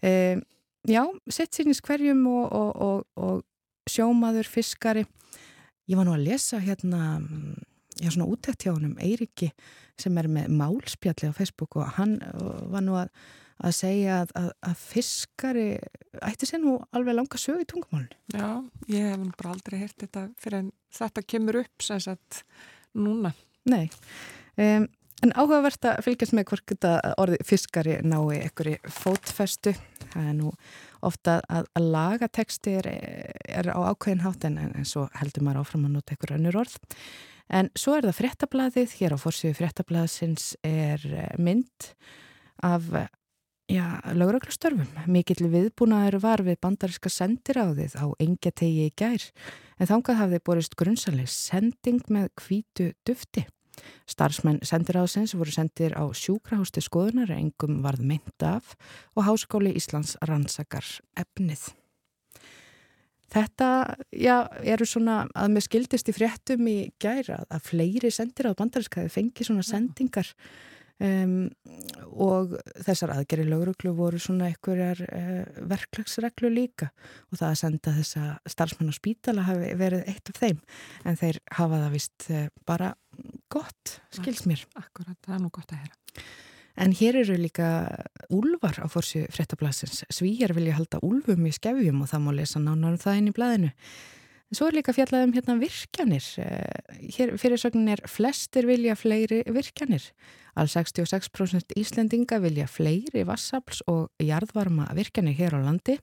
E, 0.01 0.39
já, 0.89 1.03
sett 1.29 1.53
sínins 1.55 1.83
hverjum 1.85 2.25
og, 2.31 2.47
og, 2.57 2.71
og, 2.87 3.03
og 3.21 3.91
sjómaður, 3.91 4.49
fiskari. 4.49 5.05
Ég 5.89 5.99
var 5.99 6.09
nú 6.09 6.15
að 6.17 6.27
lesa 6.29 6.61
hérna, 6.63 7.19
já 7.99 8.09
svona 8.13 8.31
útækt 8.31 8.65
hjá 8.65 8.73
hann 8.75 8.93
um 8.93 9.03
Eiriki 9.03 9.51
sem 9.99 10.17
er 10.21 10.29
með 10.31 10.53
málspjalli 10.55 11.33
á 11.33 11.37
Facebook 11.37 11.77
og 11.81 11.97
hann 11.99 12.19
var 12.71 12.85
nú 12.85 12.97
að 13.01 13.13
að 13.59 13.75
segja 13.75 14.21
að, 14.23 14.35
að, 14.39 14.51
að 14.71 14.83
fiskari 14.83 15.67
ætti 16.25 16.49
sér 16.49 16.63
nú 16.63 16.77
alveg 16.95 17.17
langa 17.19 17.41
sög 17.41 17.63
í 17.65 17.69
tungumálun. 17.69 18.11
Já, 18.35 18.51
ég 18.93 19.09
hef 19.11 19.25
bara 19.41 19.55
aldrei 19.55 19.81
hert 19.83 20.05
þetta 20.05 20.29
fyrir 20.39 20.63
en 20.63 20.71
þetta 20.99 21.25
kemur 21.35 21.61
upp 21.65 21.85
sem 21.85 22.03
sagt 22.03 22.43
núna. 22.99 23.35
Nei, 23.69 23.89
um, 24.57 24.87
en 25.25 25.35
áhugavert 25.35 25.89
að 25.91 26.05
fylgjast 26.07 26.37
með 26.39 26.47
hvort 26.53 26.67
þetta 26.73 26.93
orði 27.19 27.41
fiskari 27.47 27.97
nái 28.07 28.45
einhverju 28.45 28.93
fótfestu. 29.01 29.75
Það 30.13 30.31
er 30.31 30.37
nú 30.39 30.53
ofta 31.05 31.41
að, 31.51 31.67
að 31.79 31.91
laga 31.95 32.31
texti 32.31 32.79
er, 32.79 32.89
er 33.43 33.71
á 33.75 33.79
ákveðin 33.91 34.23
hátt 34.25 34.47
en, 34.49 34.61
en 34.71 34.89
svo 34.89 35.09
heldur 35.19 35.45
maður 35.47 35.65
áfram 35.65 35.89
að 35.89 35.99
nota 35.99 36.15
einhverju 36.15 36.39
önnur 36.39 36.63
orð. 36.63 36.79
En 37.49 37.71
svo 37.81 37.95
er 37.97 38.05
það 38.05 38.19
fréttablaðið, 38.19 38.97
hér 39.01 39.15
á 39.17 39.19
fórsíðu 39.19 39.57
fréttablaðsins 39.57 40.51
er 40.69 41.05
mynd 41.41 41.93
af 42.67 42.91
Já, 43.69 44.01
laugraglustörfum. 44.17 44.87
Mikill 45.13 45.45
viðbúnaður 45.53 46.15
var 46.23 46.41
við 46.41 46.57
bandariska 46.65 47.11
sendiráðið 47.13 47.99
á 48.01 48.09
engetegi 48.17 48.87
í 48.89 48.93
gær 48.97 49.27
en 49.77 49.91
þangað 49.91 50.21
hafði 50.23 50.39
borist 50.49 50.77
grunnsaleg 50.81 51.29
sending 51.29 52.01
með 52.09 52.31
kvítu 52.41 52.87
dufti. 53.05 53.45
Starfsmenn 54.09 54.63
sendiráðsins 54.65 55.35
voru 55.37 55.53
sendir 55.53 55.93
á 56.01 56.09
sjúkrahústi 56.17 56.81
skoðunar 56.81 57.35
engum 57.37 57.83
varð 57.85 58.07
mynd 58.09 58.47
af 58.49 58.73
og 59.13 59.29
Háskóli 59.29 59.75
Íslands 59.77 60.17
rannsakar 60.25 60.89
efnið. 61.21 61.69
Þetta, 63.29 63.69
já, 64.17 64.49
eru 64.65 64.89
svona 64.89 65.27
að 65.37 65.53
með 65.59 65.69
skildist 65.69 66.09
í 66.09 66.17
fréttum 66.17 66.65
í 66.73 66.79
gæra 66.97 67.43
að 67.53 67.69
fleiri 67.69 68.09
sendiráð 68.09 68.57
bandariskaði 68.63 69.13
fengi 69.13 69.45
svona 69.45 69.67
sendingar 69.69 70.33
Um, 70.99 71.35
og 72.11 72.57
þessar 72.83 73.13
aðgeri 73.15 73.45
lauruglu 73.47 73.93
voru 73.95 74.19
svona 74.23 74.49
einhverjar 74.49 75.05
uh, 75.07 75.61
verklagsreglu 75.71 76.51
líka. 76.51 76.91
Og 77.31 77.39
það 77.39 77.53
að 77.53 77.61
senda 77.63 77.95
þessa 78.01 78.25
starfsmenn 78.51 78.91
á 78.91 78.99
spítala 78.99 79.47
hafi 79.47 79.71
verið 79.79 80.11
eitt 80.11 80.33
af 80.33 80.43
þeim. 80.43 80.61
En 81.07 81.21
þeir 81.21 81.41
hafa 81.61 81.85
það 81.85 81.95
vist 81.95 82.29
uh, 82.33 82.45
bara 82.67 82.93
gott, 83.53 83.99
skils 84.15 84.45
mér. 84.51 84.67
Akkurat, 84.79 85.19
það 85.23 85.39
er 85.39 85.43
nú 85.45 85.55
gott 85.55 85.75
að 85.75 85.87
hera 85.87 86.27
En 86.79 86.93
hér 86.95 87.17
eru 87.25 87.35
líka 87.39 87.89
úlvar 88.31 88.79
á 88.79 88.87
fórsi 88.87 89.25
fréttablasins 89.35 90.05
Svíjar 90.15 90.55
vilja 90.55 90.77
halda 90.79 91.01
úlfum 91.03 91.49
í 91.49 91.55
skefjum 91.55 92.05
og 92.05 92.11
það 92.13 92.23
má 92.23 92.31
lesa 92.37 92.63
nánar 92.63 92.95
um 92.95 93.01
það 93.03 93.19
inn 93.19 93.31
í 93.31 93.35
blæðinu 93.35 93.71
En 94.49 94.57
svo 94.57 94.71
er 94.71 94.79
líka 94.79 94.95
fjallað 94.97 95.27
um 95.27 95.33
hérna 95.37 95.55
virkjanir. 95.61 96.25
Eh, 96.41 97.09
hér 97.13 97.35
fyrirsögnin 97.37 97.91
er 97.93 98.01
flestir 98.09 98.65
vilja 98.65 98.95
fleiri 98.97 99.43
virkjanir. 99.45 100.07
Al 100.57 100.71
66% 100.73 101.75
Íslendinga 101.77 102.39
vilja 102.41 102.65
fleiri 102.67 103.27
vassafls 103.29 103.83
og 103.93 104.09
jarðvarma 104.25 104.89
virkjanir 104.97 105.37
hér 105.37 105.59
á 105.61 105.61
landi. 105.61 105.99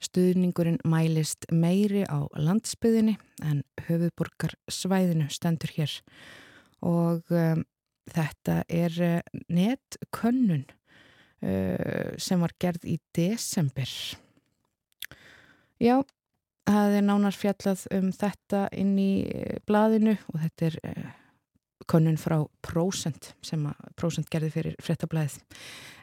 Stuðningurinn 0.00 0.80
mælist 0.88 1.44
meiri 1.52 2.06
á 2.08 2.24
landsbyðinni 2.32 3.18
en 3.44 3.60
höfuborgar 3.84 4.56
svæðinu 4.72 5.28
stendur 5.28 5.76
hér. 5.76 5.92
Og 6.80 7.28
um, 7.28 7.60
þetta 8.08 8.62
er 8.72 8.96
uh, 9.04 9.44
netkönnun 9.52 10.64
uh, 11.44 12.16
sem 12.16 12.40
var 12.40 12.56
gerð 12.56 12.88
í 12.88 12.96
desember. 13.12 13.92
Já, 15.76 16.00
Það 16.68 16.94
er 16.98 17.04
nánar 17.06 17.34
fjallað 17.34 17.86
um 17.96 18.12
þetta 18.14 18.66
inn 18.78 18.94
í 19.00 19.12
eh, 19.26 19.58
blaðinu 19.66 20.14
og 20.14 20.38
þetta 20.44 20.68
er 20.68 20.76
eh, 20.86 21.08
konun 21.90 22.20
frá 22.20 22.38
Prósent 22.62 23.32
sem 23.42 23.64
að 23.66 23.90
Prósent 23.98 24.30
gerði 24.30 24.52
fyrir 24.54 24.78
frettablaðið. 24.82 25.40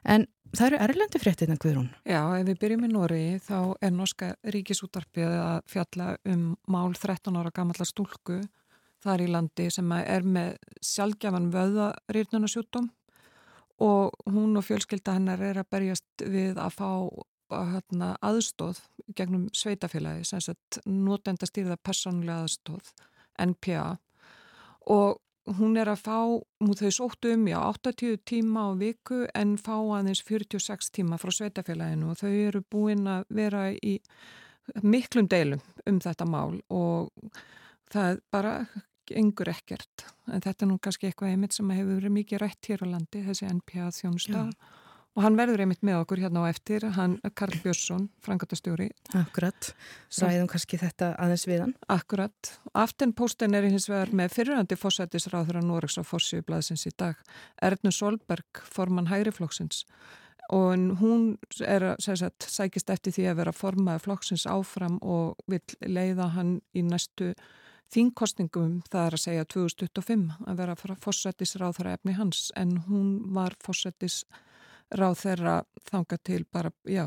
En 0.04 0.28
það 0.52 0.67
eru 0.67 0.82
erlendi 0.86 1.22
frettina, 1.22 1.58
Guðrún? 1.62 1.89
Já, 2.04 2.22
ef 2.39 2.45
við 2.50 2.60
byrjum 2.63 2.86
í 2.88 2.91
Nóri 2.91 3.24
þá 3.45 3.60
er 3.80 3.95
Norska 3.95 4.34
ríkisútarpið 4.56 5.36
að 5.39 5.60
fjalla 5.72 6.12
um 6.28 6.45
mál 6.67 6.91
13 6.91 7.39
ára 7.39 7.54
gamalla 7.56 7.88
stúlku 7.88 8.41
þar 9.04 9.24
í 9.24 9.32
landi 9.32 9.69
sem 9.72 9.91
er 9.95 10.26
með 10.28 10.58
sjálfgjafan 10.84 11.52
vöðarýrnunasjútum 11.54 12.89
og 13.80 14.15
hún 14.28 14.60
og 14.60 14.65
fjölskylda 14.67 15.15
hennar 15.15 15.43
er 15.43 15.62
að 15.62 15.69
berjast 15.72 16.26
við 16.28 16.60
að 16.60 16.76
fá 16.76 16.89
hérna, 17.49 18.13
aðstóð 18.25 18.81
gegnum 19.17 19.47
sveitafélagi, 19.55 20.27
sem 20.27 20.41
sagt 20.43 20.81
notenda 20.85 21.47
stýrða 21.49 21.79
personlega 21.81 22.43
aðstóð, 22.43 22.93
NPA 23.39 23.97
og 24.89 25.19
hún 25.57 25.77
er 25.79 25.89
að 25.89 26.03
fá, 26.03 26.17
þau 26.59 26.91
sóttu 26.93 27.33
um, 27.33 27.47
já, 27.49 27.57
80 27.62 28.19
tíma 28.27 28.67
á 28.69 28.77
viku 28.77 29.23
en 29.33 29.55
fá 29.57 29.75
aðeins 29.77 30.21
46 30.25 30.91
tíma 30.93 31.17
frá 31.21 31.31
sveitafélaginu 31.33 32.12
og 32.12 32.19
þau 32.21 32.29
eru 32.29 32.62
búin 32.69 33.07
að 33.09 33.25
vera 33.33 33.69
í 33.73 33.97
miklum 34.83 35.29
deilum 35.29 35.63
um 35.89 35.97
þetta 36.03 36.27
mál 36.29 36.59
og 36.69 37.09
það 37.89 38.21
bara 38.29 38.53
yngur 39.17 39.49
ekkert, 39.49 40.05
en 40.29 40.43
þetta 40.43 40.65
er 40.65 40.69
nú 40.69 40.77
kannski 40.77 41.09
eitthvað 41.09 41.31
einmitt 41.33 41.55
sem 41.55 41.71
hefur 41.73 41.97
verið 41.97 42.13
mikið 42.13 42.43
rætt 42.43 42.69
hér 42.69 42.83
á 42.85 42.88
landi, 42.91 43.23
þessi 43.25 43.49
NPA 43.49 43.89
þjónustaf 43.95 44.51
Og 45.17 45.24
hann 45.26 45.36
verður 45.39 45.63
einmitt 45.63 45.82
með 45.84 46.04
okkur 46.04 46.22
hérna 46.22 46.45
á 46.45 46.52
eftir, 46.52 46.86
hann 46.95 47.17
Karl 47.36 47.58
Björnsson, 47.63 48.06
frangatastjóri. 48.24 48.91
Akkurat, 49.17 49.72
ræðum 50.13 50.48
kannski 50.52 50.80
þetta 50.80 51.10
aðeins 51.19 51.48
við 51.50 51.63
hann. 51.65 51.74
Akkurat, 51.91 52.52
aftenpósten 52.78 53.58
er 53.58 53.67
hins 53.67 53.89
vegar 53.89 54.13
með 54.15 54.36
fyrirhandi 54.38 54.78
fósættisráður 54.80 55.60
á 55.60 55.62
Noregs 55.65 55.98
á 55.98 56.06
Fossjöblaðsins 56.06 56.86
í 56.88 56.93
dag, 56.95 57.19
Ernu 57.62 57.91
Solberg, 57.95 58.63
formann 58.69 59.10
Hægriflokksins 59.10 59.84
og 60.50 60.98
hún 60.98 61.26
er 61.62 61.84
að 61.91 62.00
sækist 62.41 62.89
eftir 62.89 63.13
því 63.13 63.26
að 63.30 63.39
vera 63.43 63.54
formaði 63.54 64.02
flokksins 64.08 64.48
áfram 64.50 64.98
og 65.06 65.38
vil 65.45 65.62
leiða 65.86 66.32
hann 66.34 66.56
í 66.74 66.82
næstu 66.82 67.36
þínkostningum, 67.93 68.80
það 68.89 69.06
er 69.06 69.17
að 69.17 69.24
segja 69.24 69.45
2025 69.54 70.26
að 70.50 70.62
vera 70.63 70.78
fósættisráður 70.78 71.91
efni 71.93 72.17
hans 72.17 72.50
en 72.58 72.80
hún 72.88 73.12
var 73.36 73.58
fósættisráður 73.62 74.48
ráð 74.95 75.17
þeirra 75.23 75.56
þanga 75.89 76.17
til 76.25 76.43
bara, 76.52 76.71
já, 76.89 77.06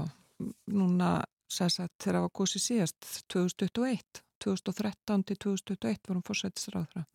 núna 0.70 1.14
sæsat 1.52 1.92
þeirra 2.02 2.24
var 2.26 2.34
góðsið 2.38 2.66
síðast 2.66 3.08
2021, 3.32 4.22
2013 4.42 5.24
til 5.28 5.40
2021 5.46 6.08
vorum 6.08 6.24
fórsættisráðra 6.26 7.06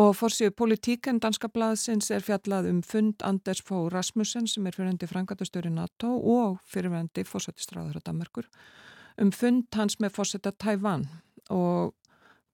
og 0.00 0.12
fórsíðu 0.14 0.52
politíken 0.54 1.18
danska 1.18 1.48
blaðsins 1.50 2.12
er 2.14 2.22
fjallað 2.22 2.68
um 2.70 2.82
fund 2.86 3.24
Anders 3.26 3.62
Fó 3.66 3.88
Rasmussen 3.90 4.46
sem 4.46 4.66
er 4.66 4.76
fyrirvendi 4.76 5.08
frangatastöri 5.10 5.72
NATO 5.74 6.12
og 6.14 6.60
fyrirvendi 6.70 7.24
fórsættisráðra 7.26 8.02
Danmarkur 8.06 8.46
um 9.20 9.32
fund 9.34 9.66
hans 9.74 9.98
með 10.00 10.14
fórsætta 10.18 10.52
Tævan 10.52 11.08
og 11.50 11.96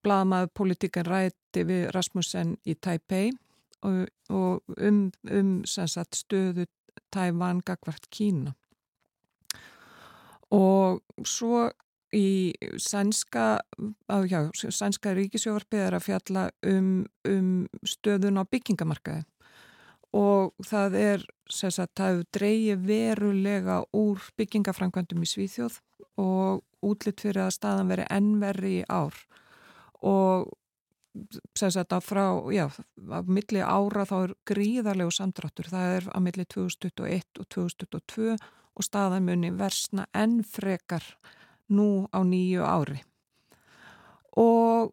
blaðmaður 0.06 0.52
politíken 0.54 1.08
ræti 1.08 1.66
við 1.66 1.90
Rasmussen 1.94 2.56
í 2.64 2.74
Taipei 2.74 3.30
og, 3.84 4.06
og 4.30 4.62
um, 4.80 5.10
um 5.30 5.52
sagt, 5.68 6.16
stöðu 6.16 6.66
Tævan 7.14 7.62
gagvart 7.66 8.08
Kína. 8.10 8.54
Og 10.54 11.02
svo 11.26 11.66
í 12.14 12.54
sænska, 12.80 13.46
sænska 14.08 15.14
ríkisjófarpið 15.16 15.82
er 15.82 15.96
að 15.98 16.04
fjalla 16.06 16.44
um, 16.70 17.06
um 17.28 17.50
stöðun 17.84 18.40
á 18.40 18.44
byggingamarkaði 18.46 19.24
og 20.16 20.54
það 20.64 20.96
er, 21.00 21.24
þess 21.50 21.80
að 21.82 21.90
það 21.98 22.20
dreyji 22.36 22.76
verulega 22.86 23.80
úr 23.96 24.22
byggingafrangvöndum 24.38 25.24
í 25.24 25.30
Svíþjóð 25.30 25.80
og 26.22 26.62
útlitt 26.86 27.20
fyrir 27.24 27.46
að 27.46 27.56
staðan 27.58 27.90
veri 27.92 28.06
ennverri 28.14 28.72
í 28.80 28.86
ár 28.88 29.18
og 30.06 30.48
þetta 31.56 32.00
frá, 32.04 32.26
já, 32.54 32.66
af 33.10 33.30
milli 33.30 33.62
ára 33.62 34.04
þá 34.08 34.16
er 34.18 34.34
gríðarlegu 34.48 35.14
samdráttur, 35.14 35.70
það 35.72 35.96
er 35.96 36.08
að 36.12 36.24
milli 36.26 36.46
2021 36.54 37.42
og 37.42 37.48
2022 37.54 38.36
og 38.76 38.84
staðan 38.84 39.26
muni 39.26 39.52
versna 39.56 40.06
enn 40.14 40.42
frekar 40.44 41.04
nú 41.72 42.06
á 42.12 42.20
nýju 42.20 42.64
ári. 42.66 43.00
Og 44.36 44.92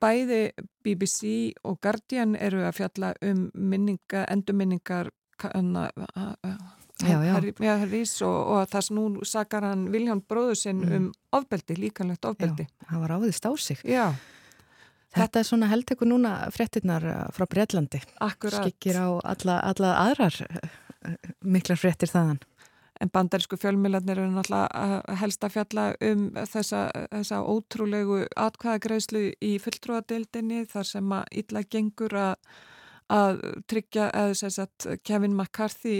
bæði 0.00 0.42
BBC 0.84 1.52
og 1.68 1.78
Guardian 1.84 2.34
eru 2.36 2.64
að 2.64 2.78
fjalla 2.80 3.12
um 3.20 3.48
minninga, 3.54 4.24
endurminningar 4.32 5.10
Harrys 7.80 8.18
og, 8.26 8.38
og 8.52 8.74
sem 8.84 8.96
nú 8.96 9.24
sakar 9.24 9.64
hann 9.64 9.86
Vilján 9.92 10.20
bróður 10.28 10.58
sinn 10.58 10.82
mm. 10.84 10.96
um 10.96 11.06
ofbeldi, 11.36 11.76
líkanlegt 11.80 12.26
ofbeldi. 12.28 12.66
Já, 12.68 12.90
hann 12.90 13.04
var 13.04 13.16
áðist 13.16 13.48
á 13.48 13.52
sig. 13.56 13.80
Já. 13.84 14.12
Þetta 15.14 15.40
er 15.40 15.46
svona 15.48 15.70
held 15.70 15.90
ekkur 15.90 16.08
núna 16.10 16.34
fréttinnar 16.54 17.06
uh, 17.06 17.24
frá 17.34 17.46
Breitlandi. 17.50 17.98
Akkurat. 18.22 18.62
Skikkir 18.62 19.00
á 19.02 19.08
alla, 19.32 19.58
alla 19.66 19.96
aðrar 20.04 20.36
uh, 20.46 21.16
miklar 21.42 21.80
fréttir 21.80 22.12
þaðan. 22.12 22.38
En 23.00 23.10
bandarísku 23.10 23.56
fjölmiðlarnir 23.56 24.20
eru 24.20 24.30
náttúrulega 24.34 24.68
uh, 24.70 25.18
helst 25.22 25.44
að 25.46 25.54
fjalla 25.56 25.86
um 26.04 26.26
þessa, 26.52 26.84
þessa 27.16 27.40
ótrúlegu 27.42 28.20
atkvæðagreðslu 28.38 29.24
í 29.40 29.54
fulltrúadeildinni 29.64 30.62
þar 30.70 30.90
sem 30.92 31.16
að 31.16 31.36
illa 31.42 31.64
gengur 31.74 32.16
að, 32.20 32.34
að 33.10 33.44
tryggja, 33.72 34.10
eða 34.14 34.40
þess 34.44 34.64
að 34.66 34.90
Kevin 35.02 35.34
McCarthy 35.34 35.98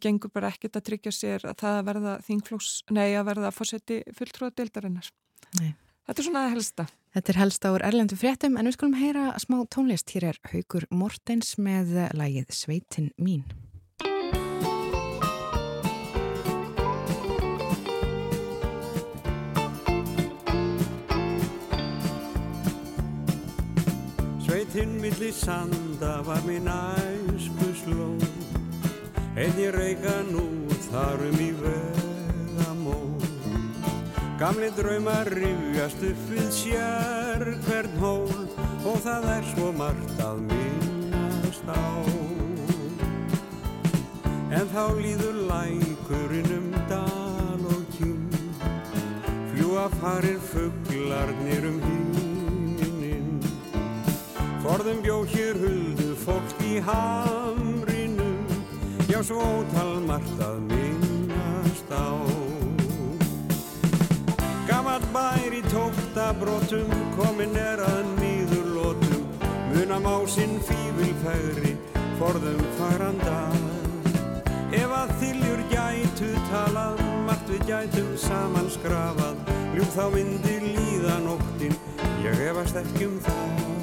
gengur 0.00 0.32
bara 0.32 0.52
ekkert 0.52 0.78
að 0.78 0.88
tryggja 0.88 1.12
sér 1.12 1.48
að 1.48 1.60
það 1.60 1.80
verða 1.88 2.18
þingflóks, 2.24 2.74
nei 2.94 3.08
að 3.12 3.26
verða 3.32 3.52
fórseti 3.52 4.02
fulltrúadeildarinnar. 4.16 5.10
Nei. 5.60 5.74
Þetta 6.04 6.20
er 6.20 6.26
svona 6.26 6.48
helsta. 6.52 6.84
Þetta 7.16 7.32
er 7.32 7.38
helsta 7.40 7.70
úr 7.72 7.82
Erlendu 7.88 8.16
fréttum 8.20 8.58
en 8.60 8.68
við 8.68 8.74
skulum 8.76 8.96
heyra 9.00 9.30
smá 9.40 9.62
tónlist. 9.72 10.10
Hér 10.12 10.34
er 10.34 10.40
Haugur 10.50 10.84
Mortens 10.92 11.54
með 11.56 11.94
lagið 12.12 12.52
Sveitin 12.52 13.08
mín. 13.16 13.46
Sveitin 24.44 24.96
milli 25.00 25.32
sanda 25.32 26.18
var 26.28 26.44
minn 26.44 26.68
æsku 26.68 27.72
sló 27.80 28.12
En 29.40 29.56
ég 29.56 29.72
reyka 29.72 30.20
nú 30.28 30.44
þarum 30.92 31.40
í 31.40 31.54
vegamó 31.64 32.03
Gamli 34.34 34.66
draumar 34.74 35.28
rifjast 35.30 36.00
upp 36.02 36.22
við 36.26 36.48
sér 36.50 37.42
hvern 37.68 37.92
hól 38.00 38.32
og 38.82 38.96
það 39.04 39.26
er 39.30 39.44
svo 39.52 39.68
margt 39.78 40.22
að 40.24 40.40
minnast 40.48 41.70
á. 41.70 41.86
En 44.58 44.66
þá 44.74 44.82
líður 44.98 45.38
lækurinn 45.52 46.50
um 46.56 46.66
dal 46.90 47.62
og 47.76 47.86
kjum, 47.94 48.26
fljúa 49.52 49.86
farir 50.00 50.42
fugglarnir 50.50 51.70
um 51.70 51.78
hýminin. 51.86 53.38
Forðum 54.66 55.04
bjó 55.06 55.20
hér 55.30 55.62
huldu 55.62 56.10
fólk 56.26 56.58
í 56.66 56.80
hamrinum, 56.82 58.42
já 59.06 59.22
svo 59.22 59.46
ótal 59.60 60.00
margt 60.10 60.42
að 60.42 60.58
minnast 60.72 61.94
á. 61.94 62.43
Bær 64.94 65.50
í 65.50 65.60
tóktabrótum, 65.72 66.90
komin 67.16 67.56
er 67.58 67.80
að 67.82 68.12
nýður 68.20 68.68
lótum, 68.76 69.24
munam 69.72 70.06
á 70.06 70.22
sinn 70.30 70.54
fívilfægri, 70.62 71.74
forðum 72.20 72.62
farandag. 72.78 73.58
Ef 74.70 74.94
að 74.94 75.12
þiljur 75.18 75.66
gætu 75.74 76.30
talað, 76.46 77.02
margt 77.26 77.50
við 77.50 77.66
gætum 77.72 78.14
saman 78.22 78.70
skrafað, 78.70 79.54
ljúf 79.74 79.94
þá 79.98 80.06
myndi 80.14 80.58
líða 80.62 81.18
nóttin, 81.26 81.78
ég 82.22 82.46
efast 82.52 82.78
ekki 82.78 83.10
um 83.10 83.22
það. 83.26 83.73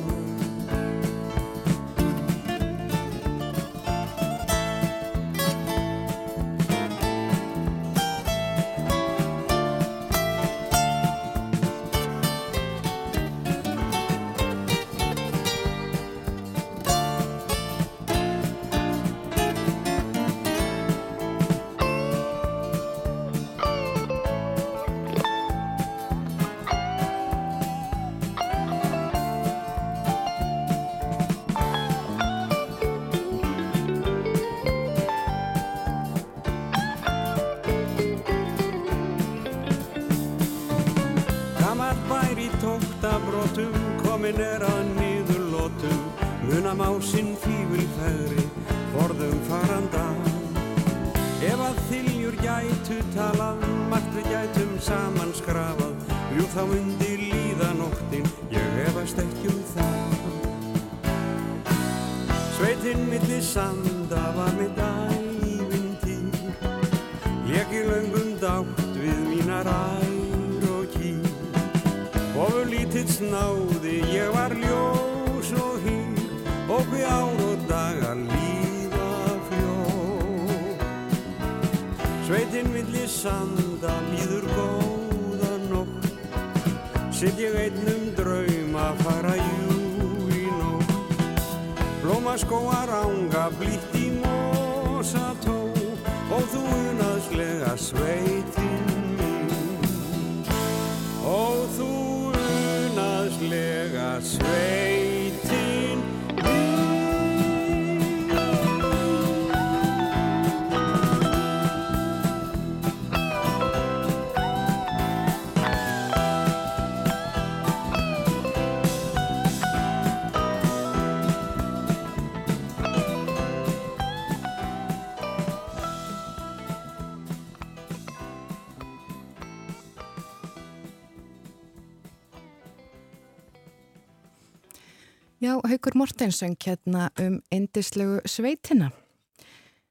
Haugur 135.82 135.98
Mortensson 135.98 136.52
kérna 136.62 137.08
um 137.18 137.40
indislegu 137.50 138.20
sveitina. 138.30 138.92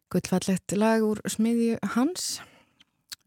Gullfallegt 0.07 0.70
lag 0.79 1.03
úr 1.03 1.18
smiðju 1.26 1.81
hans 1.96 2.37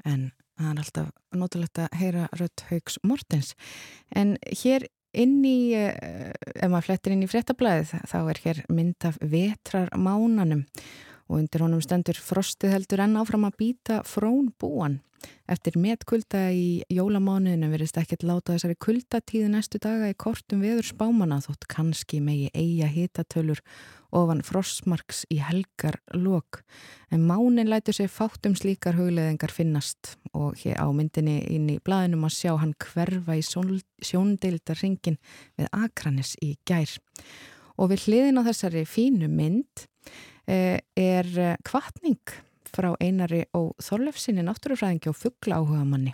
en 0.07 0.29
það 0.55 0.69
er 0.69 0.79
alltaf 0.79 1.09
nótilegt 1.35 1.81
að 1.83 1.97
heyra 1.99 2.29
rött 2.39 2.63
Haugs 2.69 2.95
Mortens. 3.03 3.51
En 4.15 4.37
hér 4.47 4.87
inn 5.11 5.43
í, 5.43 5.75
eh, 5.75 6.31
ef 6.55 6.71
maður 6.71 6.87
flettir 6.87 7.17
inn 7.17 7.27
í 7.27 7.31
fréttablaðið, 7.33 7.91
þá 8.07 8.19
er 8.29 8.41
hér 8.45 8.63
mynd 8.69 9.09
af 9.11 9.19
vetrarmánanum 9.19 10.63
og 11.27 11.41
undir 11.41 11.67
honum 11.67 11.83
stendur 11.83 12.15
frostið 12.15 12.77
heldur 12.77 13.03
enn 13.03 13.19
áfram 13.19 13.43
að 13.43 13.59
býta 13.59 14.03
frón 14.07 14.53
búan. 14.55 15.01
Eftir 15.43 15.75
metkulda 15.79 16.45
í 16.55 16.83
jólamánuðinu 16.91 17.67
verist 17.73 17.97
ekkert 17.99 18.23
láta 18.23 18.53
þessari 18.53 18.77
kuldatíði 18.79 19.49
næstu 19.51 19.79
daga 19.83 20.07
í 20.11 20.15
kortum 20.15 20.63
veður 20.63 20.87
spámana 20.87 21.41
þótt 21.43 21.67
kannski 21.71 22.21
megi 22.23 22.47
eiga 22.55 22.87
hitatölur 22.91 23.59
ofan 24.13 24.43
frostmarks 24.45 25.23
í 25.33 25.39
helgar 25.43 25.97
lok. 26.15 26.61
En 27.11 27.25
mánin 27.27 27.69
lætur 27.71 27.97
sér 27.97 28.11
fátt 28.13 28.47
um 28.47 28.55
slíkar 28.55 28.95
hugleðingar 28.97 29.51
finnast 29.51 30.15
og 30.31 30.55
hér 30.61 30.79
á 30.79 30.87
myndinni 30.95 31.41
inn 31.51 31.67
í 31.73 31.79
blæðinum 31.83 32.23
að 32.29 32.37
sjá 32.37 32.53
hann 32.61 32.75
hverfa 32.79 33.35
í 33.35 33.43
sjóndeildar 33.43 34.79
ringin 34.79 35.19
við 35.59 35.69
Akranis 35.75 36.37
í 36.45 36.53
gær. 36.67 36.95
Og 37.75 37.91
við 37.91 38.07
hliðin 38.07 38.39
á 38.39 38.47
þessari 38.47 38.87
fínu 38.87 39.27
mynd 39.33 39.87
eh, 40.47 40.79
er 40.95 41.29
kvartning 41.65 42.39
frá 42.73 42.89
einari 42.99 43.43
og 43.57 43.73
þorlefsinni 43.83 44.43
náttúrufræðingi 44.45 45.11
og 45.11 45.17
fuggla 45.19 45.61
áhuga 45.61 45.85
manni. 45.87 46.13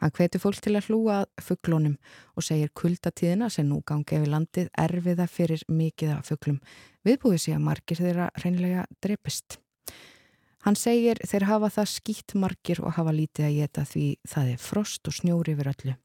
Hann 0.00 0.12
hveti 0.14 0.40
fólk 0.42 0.60
til 0.64 0.76
að 0.76 0.90
hlúa 0.90 1.18
fugglónum 1.40 1.96
og 2.36 2.44
segir 2.46 2.72
kuldatíðina 2.76 3.50
sem 3.50 3.68
nú 3.68 3.80
gangi 3.86 4.20
yfir 4.20 4.32
landið 4.32 4.70
erfiða 4.86 5.28
fyrir 5.30 5.64
mikið 5.68 6.16
af 6.18 6.30
fugglum. 6.30 6.60
Viðbúið 7.04 7.44
sé 7.44 7.56
að 7.56 7.66
margir 7.68 8.00
þeirra 8.00 8.30
reynlega 8.44 8.88
drepist. 9.04 9.58
Hann 10.64 10.78
segir 10.80 11.18
þeir 11.28 11.44
hafa 11.44 11.68
það 11.74 11.90
skýtt 11.92 12.34
margir 12.40 12.78
og 12.80 12.94
hafa 12.96 13.12
lítið 13.12 13.48
að 13.50 13.56
geta 13.58 13.82
því 13.84 14.04
það 14.32 14.52
er 14.54 14.62
frost 14.64 15.10
og 15.10 15.16
snjóri 15.18 15.52
yfir 15.52 15.68
öllu. 15.74 15.96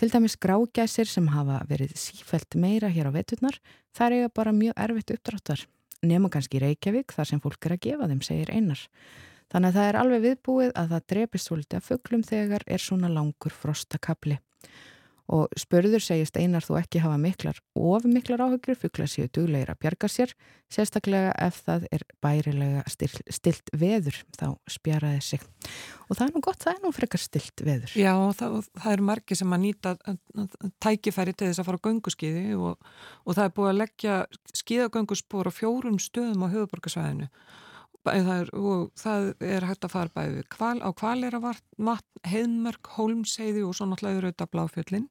Til 0.00 0.08
dæmis 0.14 0.38
grágæsir 0.40 1.10
sem 1.10 1.28
hafa 1.34 1.58
verið 1.68 1.92
sífælt 2.00 2.56
meira 2.56 2.88
hér 2.88 3.10
á 3.12 3.12
veturnar, 3.12 3.58
það 3.92 4.06
er 4.06 4.16
eiga 4.16 4.30
bara 4.40 4.54
mjög 4.56 4.80
erfitt 4.80 5.12
uppdráttar. 5.12 5.66
Nefnum 6.00 6.32
kannski 6.32 6.60
Reykjavík 6.62 7.12
þar 7.12 7.28
sem 7.28 7.42
fólk 7.44 7.68
er 7.68 7.74
að 7.74 7.84
gefa 7.84 8.08
þeim, 8.08 8.24
segir 8.24 8.54
einar. 8.54 8.80
Þannig 9.52 9.70
að 9.70 9.78
það 9.78 9.88
er 9.88 10.00
alveg 10.02 10.26
viðbúið 10.26 10.74
að 10.76 10.92
það 10.92 11.08
drepist 11.14 11.48
svolítið 11.48 11.80
að 11.80 11.88
fugglum 11.88 12.26
þegar 12.26 12.68
er 12.68 12.84
svona 12.84 13.08
langur 13.12 13.54
frostakabli. 13.54 14.36
Og 15.28 15.50
spörður 15.60 16.00
segist 16.00 16.38
einar 16.40 16.64
þú 16.64 16.78
ekki 16.78 17.02
hafa 17.04 17.18
miklar 17.20 17.58
of 17.76 18.06
miklar 18.08 18.40
áhugjur 18.40 18.78
fuggla 18.80 19.04
séu 19.12 19.26
duglegir 19.28 19.68
að 19.68 19.80
bjarga 19.82 20.08
sér, 20.08 20.32
sérstaklega 20.72 21.34
ef 21.44 21.58
það 21.66 21.84
er 21.92 22.04
bærilega 22.24 22.84
stilt, 22.88 23.20
stilt 23.36 23.68
veður, 23.76 24.16
þá 24.40 24.46
spjaraði 24.72 25.20
sig. 25.26 25.44
Og 26.08 26.16
það 26.16 26.24
er 26.24 26.32
nú 26.32 26.42
gott, 26.48 26.62
það 26.64 26.72
er 26.72 26.80
nú 26.86 26.94
frekar 26.96 27.20
stilt 27.20 27.64
veður. 27.64 27.92
Já, 28.00 28.14
það, 28.40 28.56
það 28.80 28.96
er 28.96 29.04
margi 29.10 29.40
sem 29.42 29.52
að 29.52 29.64
nýta 29.66 29.94
tækifæri 30.80 31.36
til 31.36 31.50
þess 31.50 31.60
að 31.60 31.68
fara 31.68 31.84
á 31.84 31.86
gönguskiði 31.90 32.46
og, 32.56 32.90
og 33.28 33.36
það 33.36 33.44
er 33.44 33.56
búið 33.60 33.72
að 33.74 33.80
leggja 33.82 34.18
skíðagönguspor 34.64 35.52
á 35.52 35.58
fjórum 35.60 36.00
stöðum 36.00 36.48
á 36.48 36.52
höfuborgarsvæðinu 36.56 37.28
er, 38.14 38.50
og 38.56 38.88
það 38.98 39.28
er 39.44 39.66
hægt 39.68 39.84
að 39.86 39.94
fara 39.94 40.14
bæði 40.14 40.46
kval, 40.54 40.78
á 40.80 40.90
kvaleravatn, 40.96 41.92
heiðmörk, 42.28 42.90
hólmseiði 42.96 43.66
og 43.66 43.76
svo 43.76 43.88
náttúrulega 43.90 44.22
auðvitað 44.22 44.52
bláfjöllin. 44.54 45.08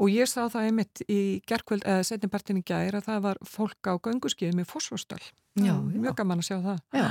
Og 0.00 0.12
ég 0.14 0.30
sá 0.30 0.46
það 0.48 0.66
einmitt 0.68 1.02
í 1.10 1.20
gerðkvöld 1.50 1.84
eða 1.84 2.06
setjumpartin 2.08 2.62
í 2.62 2.64
gæri 2.64 3.00
að 3.00 3.08
það 3.10 3.24
var 3.26 3.40
fólk 3.44 3.90
á 3.90 3.94
gönguskiðum 4.00 4.62
í 4.62 4.68
fósfórstöld 4.68 5.32
Já, 5.58 5.72
mjög 5.82 6.14
gaman 6.14 6.38
að 6.38 6.46
sjá 6.46 6.56
það. 6.62 6.76
Já. 6.94 7.06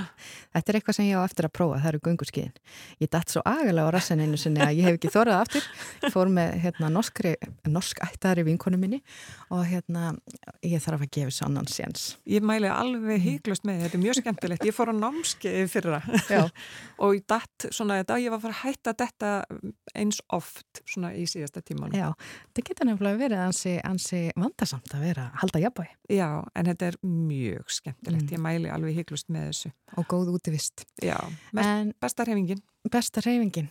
Þetta 0.56 0.72
er 0.72 0.78
eitthvað 0.80 0.96
sem 0.96 1.08
ég 1.10 1.20
á 1.20 1.28
eftir 1.28 1.48
að 1.50 1.52
prófa, 1.58 1.80
það 1.84 1.90
eru 1.90 2.00
gungurskiðin 2.06 2.54
Ég 3.04 3.10
dætt 3.12 3.34
svo 3.34 3.42
agalega 3.44 3.92
á 3.92 3.96
rassaninu 3.96 4.40
sinni 4.40 4.62
að 4.64 4.78
ég 4.80 4.88
hef 4.88 4.96
ekki 4.96 5.12
þorrað 5.12 5.42
aftur. 5.44 5.68
Ég 6.06 6.14
fór 6.14 6.32
með 6.32 6.54
hérna, 6.64 6.92
norskri, 6.94 7.34
norsk 7.68 8.00
ættari 8.06 8.46
vinkonu 8.48 8.80
minni 8.80 9.02
og 9.52 9.66
hérna 9.68 10.14
ég 10.64 10.80
þarf 10.84 11.04
að 11.04 11.12
gefa 11.18 11.36
svo 11.36 11.50
annan 11.50 11.68
séns. 11.68 12.06
Ég 12.30 12.46
mæli 12.46 12.72
alveg 12.72 13.20
híklust 13.26 13.68
með 13.68 13.84
þetta 13.84 14.00
er 14.00 14.04
mjög 14.06 14.20
skemmtilegt, 14.22 14.66
ég 14.70 14.78
fór 14.78 14.94
á 14.94 14.96
námskeið 14.96 15.70
fyrra 15.74 16.02
og 17.04 17.18
ég 17.18 17.28
dætt 17.28 17.68
svona 17.76 18.00
þetta, 18.00 18.20
ég 18.24 18.34
var 18.34 18.40
að 18.40 18.48
fara 18.48 18.56
að 18.56 18.64
hætta 18.64 18.96
þetta 19.04 19.34
eins 20.00 20.22
oft 20.36 20.84
svona 20.88 21.12
í 21.18 21.26
síðasta 21.30 21.64
tíman 21.66 21.94
Já, 21.96 22.12
þetta 22.54 22.66
getur 22.70 22.90
nefnilega 22.90 23.20
verið 23.20 23.44
ansi, 23.44 23.76
ansi 23.86 24.22
vandarsamt 24.36 24.94
að 24.96 25.06
vera 25.10 25.28
að 25.30 25.42
halda 25.44 25.64
jafnbæ 25.66 25.88
Mjög 28.30 28.38
skemmtilegt 28.38 28.38
ég 28.38 28.40
mæli 28.40 28.70
alveg 28.70 28.96
hygglust 28.96 29.30
með 29.30 29.50
þessu. 29.50 29.72
Og 29.98 30.08
góð 30.08 30.34
útivist. 30.34 30.86
Já, 31.02 31.18
en, 31.58 31.94
besta 32.00 32.24
reyfingin. 32.24 32.62
Besta 32.90 33.22
reyfingin. 33.22 33.70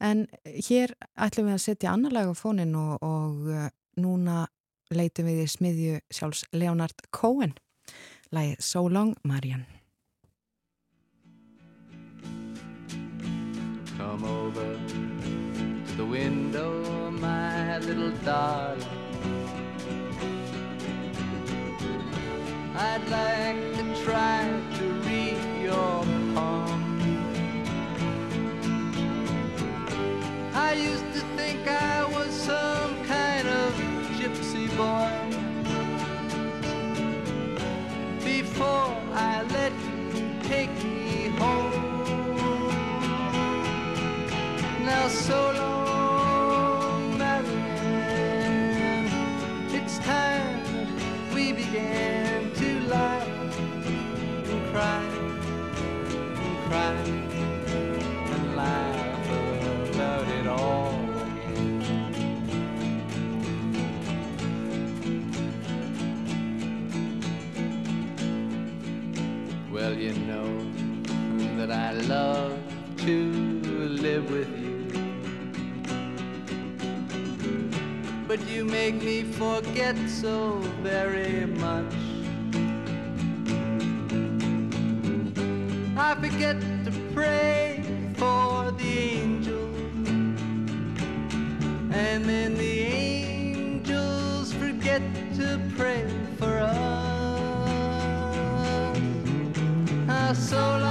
En 0.00 0.26
hér 0.44 0.94
ætlum 1.18 1.48
við 1.48 1.56
að 1.56 1.64
setja 1.64 1.92
annar 1.92 2.12
lag 2.12 2.28
á 2.30 2.34
fónin 2.36 2.74
og, 2.76 3.02
og 3.02 3.48
uh, 3.50 3.68
núna 3.96 4.46
leitum 4.90 5.26
við 5.26 5.42
í 5.42 5.48
smiðju 5.50 6.00
sjálfs 6.10 6.44
Leonard 6.52 7.08
Cohen. 7.10 7.56
Lægið 8.32 8.60
So 8.60 8.88
Long 8.88 9.16
Marian. 9.24 9.66
Come 13.96 14.24
over 14.24 14.76
to 15.86 15.96
the 15.96 16.04
window 16.04 17.10
my 17.10 17.78
little 17.78 18.12
darling 18.24 18.84
I'd 22.78 23.08
like 23.08 23.75
try 24.06 24.35
You 78.44 78.64
make 78.64 79.02
me 79.02 79.22
forget 79.22 79.96
so 80.08 80.58
very 80.82 81.46
much. 81.46 81.94
I 85.96 86.14
forget 86.14 86.60
to 86.84 86.92
pray 87.12 87.82
for 88.14 88.70
the 88.72 88.98
angels, 88.98 90.08
and 91.92 92.24
then 92.24 92.54
the 92.54 92.80
angels 92.80 94.52
forget 94.52 95.02
to 95.36 95.60
pray 95.76 96.06
for 96.38 96.58
us. 96.58 96.76
Ah, 100.08 100.32
so 100.32 100.85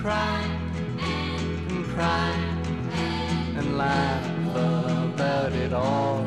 cry 0.00 0.42
and 1.02 1.84
cry 1.88 2.32
and 3.58 3.76
laugh 3.76 4.26
about 5.14 5.52
it 5.52 5.74
all 5.74 6.19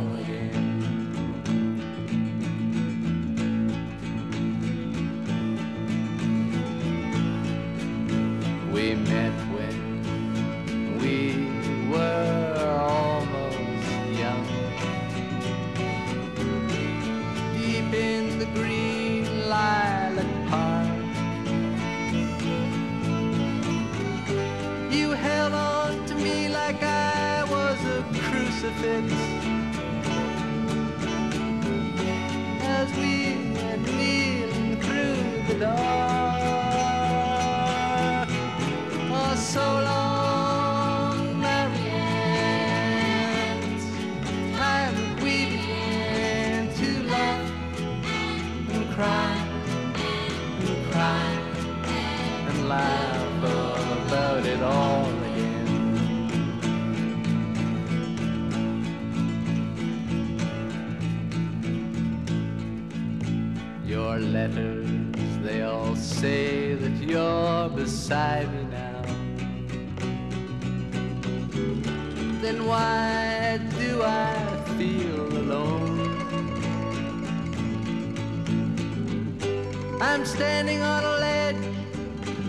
standing 80.33 80.81
on 80.81 81.03
a 81.03 81.15
ledge 81.19 81.63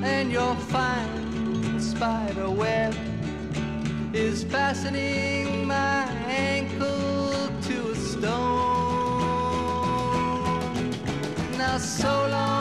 and 0.03 0.33
your 0.33 0.55
fine 0.73 1.79
spider 1.79 2.49
web 2.49 2.95
is 4.15 4.43
fastening 4.45 5.67
my 5.67 6.05
ankle 6.27 7.51
to 7.61 7.91
a 7.91 7.95
stone. 7.95 8.31
Now, 11.59 11.77
so 11.77 12.29
long, 12.31 12.54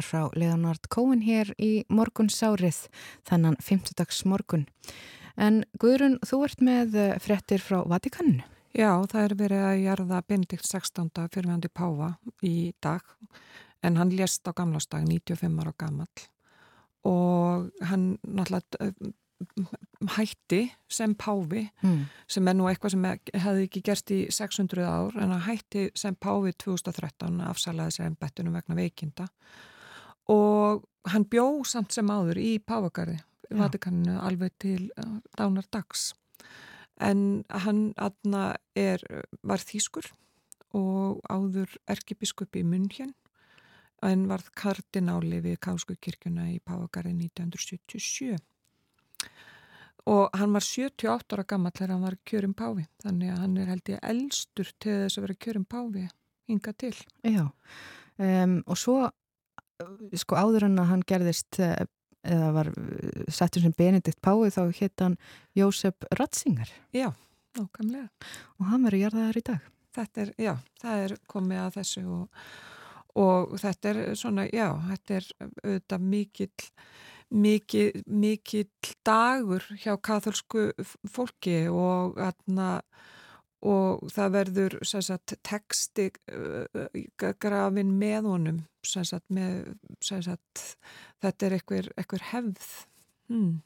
tónar 0.00 0.04
frá 0.04 0.30
Leonard 0.36 0.88
Cohen 0.88 1.20
hér 1.22 1.52
í 1.58 1.84
morgunsárið, 1.88 2.88
þannan 3.28 3.56
50. 3.60 4.24
morgun. 4.24 4.66
En 5.36 5.64
Guðrun, 5.78 6.18
þú 6.24 6.44
ert 6.44 6.60
með 6.60 6.94
eh, 6.96 7.18
fréttir 7.20 7.60
frá 7.60 7.82
Vatikaninu. 7.86 8.42
Já, 8.72 9.02
það 9.10 9.24
er 9.24 9.34
verið 9.36 9.64
að 9.66 9.82
jarða 9.84 10.22
Benedikt 10.28 10.66
16. 10.66 11.10
fyrirvændi 11.34 11.68
Páfa 11.74 12.14
í 12.42 12.72
dag 12.80 13.02
en 13.82 13.96
hann 13.96 14.10
lést 14.14 14.46
á 14.46 14.52
gamlastag 14.54 15.06
95 15.08 15.58
ára 15.60 15.72
gamall 15.76 16.28
og 17.04 17.70
hann 17.88 18.18
náttúrulega 18.22 18.86
eh, 18.86 19.10
hætti 20.16 20.62
sem 20.88 21.14
Páfi 21.16 21.66
Mm. 21.82 22.06
sem 22.28 22.46
er 22.48 22.54
nú 22.54 22.68
eitthvað 22.68 22.90
sem 22.90 23.04
hefði 23.34 23.66
ekki 23.66 23.82
gerst 23.82 24.10
í 24.12 24.20
600 24.30 24.84
ár 24.86 25.16
en 25.16 25.32
hann 25.32 25.46
hætti 25.48 25.90
sem 25.96 26.14
Páfi 26.14 26.52
2013 26.52 27.40
afsalaði 27.48 27.90
sér 27.96 28.06
embettunum 28.12 28.52
vegna 28.54 28.76
veikinda 28.76 29.26
og 30.28 30.84
hann 31.10 31.26
bjó 31.30 31.62
samt 31.64 31.94
sem 31.94 32.10
áður 32.10 32.40
í 32.42 32.58
Páfagarði. 32.58 33.18
Vatikaninu 33.50 34.20
alveg 34.22 34.52
til 34.62 34.90
uh, 35.00 35.18
dánar 35.38 35.66
dags. 35.74 36.12
En 37.02 37.42
hann 37.50 37.88
aðna 37.98 38.54
er, 38.78 39.02
var 39.42 39.58
þýskur 39.64 40.06
og 40.76 41.18
áður 41.26 41.72
erkibiskup 41.90 42.54
í 42.54 42.62
München 42.62 43.14
en 44.06 44.28
varð 44.30 44.52
kardináli 44.56 45.40
við 45.44 45.58
Kásku 45.64 45.96
kirkjuna 45.98 46.46
í 46.52 46.60
Páfagarði 46.62 47.16
1977 47.26 48.38
og 50.08 50.36
hann 50.38 50.54
var 50.54 50.64
78 50.64 51.36
ára 51.36 51.44
gammal 51.44 51.72
þegar 51.76 51.92
hann 51.94 52.06
var 52.06 52.16
kjörum 52.26 52.54
páfi 52.56 52.86
þannig 53.02 53.32
að 53.32 53.40
hann 53.42 53.56
er 53.60 53.70
held 53.70 53.90
ég 53.92 54.04
elstur 54.12 54.70
til 54.80 54.96
þess 55.02 55.18
að 55.18 55.26
vera 55.26 55.40
kjörum 55.44 55.66
páfi 55.68 56.06
hinga 56.50 56.72
til. 56.74 56.94
Já, 57.22 57.44
um, 58.18 58.56
og 58.66 58.78
svo 58.80 58.96
sko 60.20 60.38
áður 60.38 60.68
en 60.68 60.78
að 60.82 60.90
hann 60.92 61.04
gerðist 61.08 61.60
eh, 61.62 61.84
eða 62.26 62.50
var 62.56 62.70
uh, 62.72 63.26
settur 63.32 63.64
sem 63.64 63.74
Benedikt 63.76 64.20
Pái 64.22 64.50
þá 64.52 64.62
hétt 64.76 65.04
hann 65.04 65.18
Jósef 65.56 66.08
Ratzinger 66.18 66.72
Já, 66.96 67.12
nákvæmlega 67.58 68.08
og 68.58 68.66
hann 68.72 68.84
verður 68.88 69.06
jarðaðar 69.06 69.40
í 69.40 69.44
dag. 69.50 69.70
þetta 69.96 70.24
er, 70.24 70.34
já, 70.38 70.52
það 70.82 71.04
er 71.06 71.16
komið 71.30 71.62
að 71.62 71.78
þessu 71.78 72.04
og, 72.16 72.42
og 73.20 73.54
þetta 73.62 73.94
er 73.94 74.02
svona, 74.18 74.48
já, 74.52 74.68
þetta 74.90 75.16
er 75.20 75.30
auðvitað 75.40 76.10
mikill 76.12 76.68
mikill, 77.30 78.02
mikill 78.06 78.68
dagur 79.06 79.64
hjá 79.78 79.94
katholsku 80.02 80.70
fólki 81.08 81.68
og 81.70 82.18
atna, 82.20 82.80
og 83.60 84.08
það 84.12 84.34
verður 84.36 84.76
sagt, 84.88 85.34
texti 85.44 86.08
grafin 87.40 87.94
með 88.00 88.28
honum 88.30 88.60
sagt, 88.86 89.26
með, 89.28 89.74
sagt, 90.00 90.64
þetta 91.20 91.46
er 91.46 91.56
einhver, 91.58 91.90
einhver 92.00 92.26
hefð 92.32 92.70
hmm. 93.28 93.58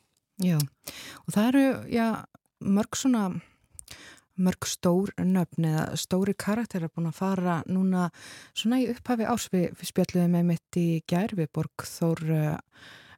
Já, 0.43 0.59
og 0.59 1.31
það 1.31 1.49
eru, 1.53 1.67
já, 1.95 2.07
mörg 2.59 2.97
svona 2.99 3.29
mörg 4.35 4.67
stór 4.67 5.13
nöfn 5.23 5.69
eða 5.69 5.85
stóri 6.01 6.35
karakterar 6.35 6.91
búin 6.91 7.07
að 7.11 7.21
fara 7.21 7.61
núna 7.71 8.09
svona 8.51 8.81
í 8.83 8.89
upphafi 8.91 9.29
árs 9.31 9.47
við, 9.53 9.71
spjalluðum 9.87 10.35
með 10.35 10.49
mitt 10.49 10.79
í 10.81 10.89
gær 11.07 11.37
við 11.39 11.53
Borg 11.55 11.87
Þór 11.87 12.25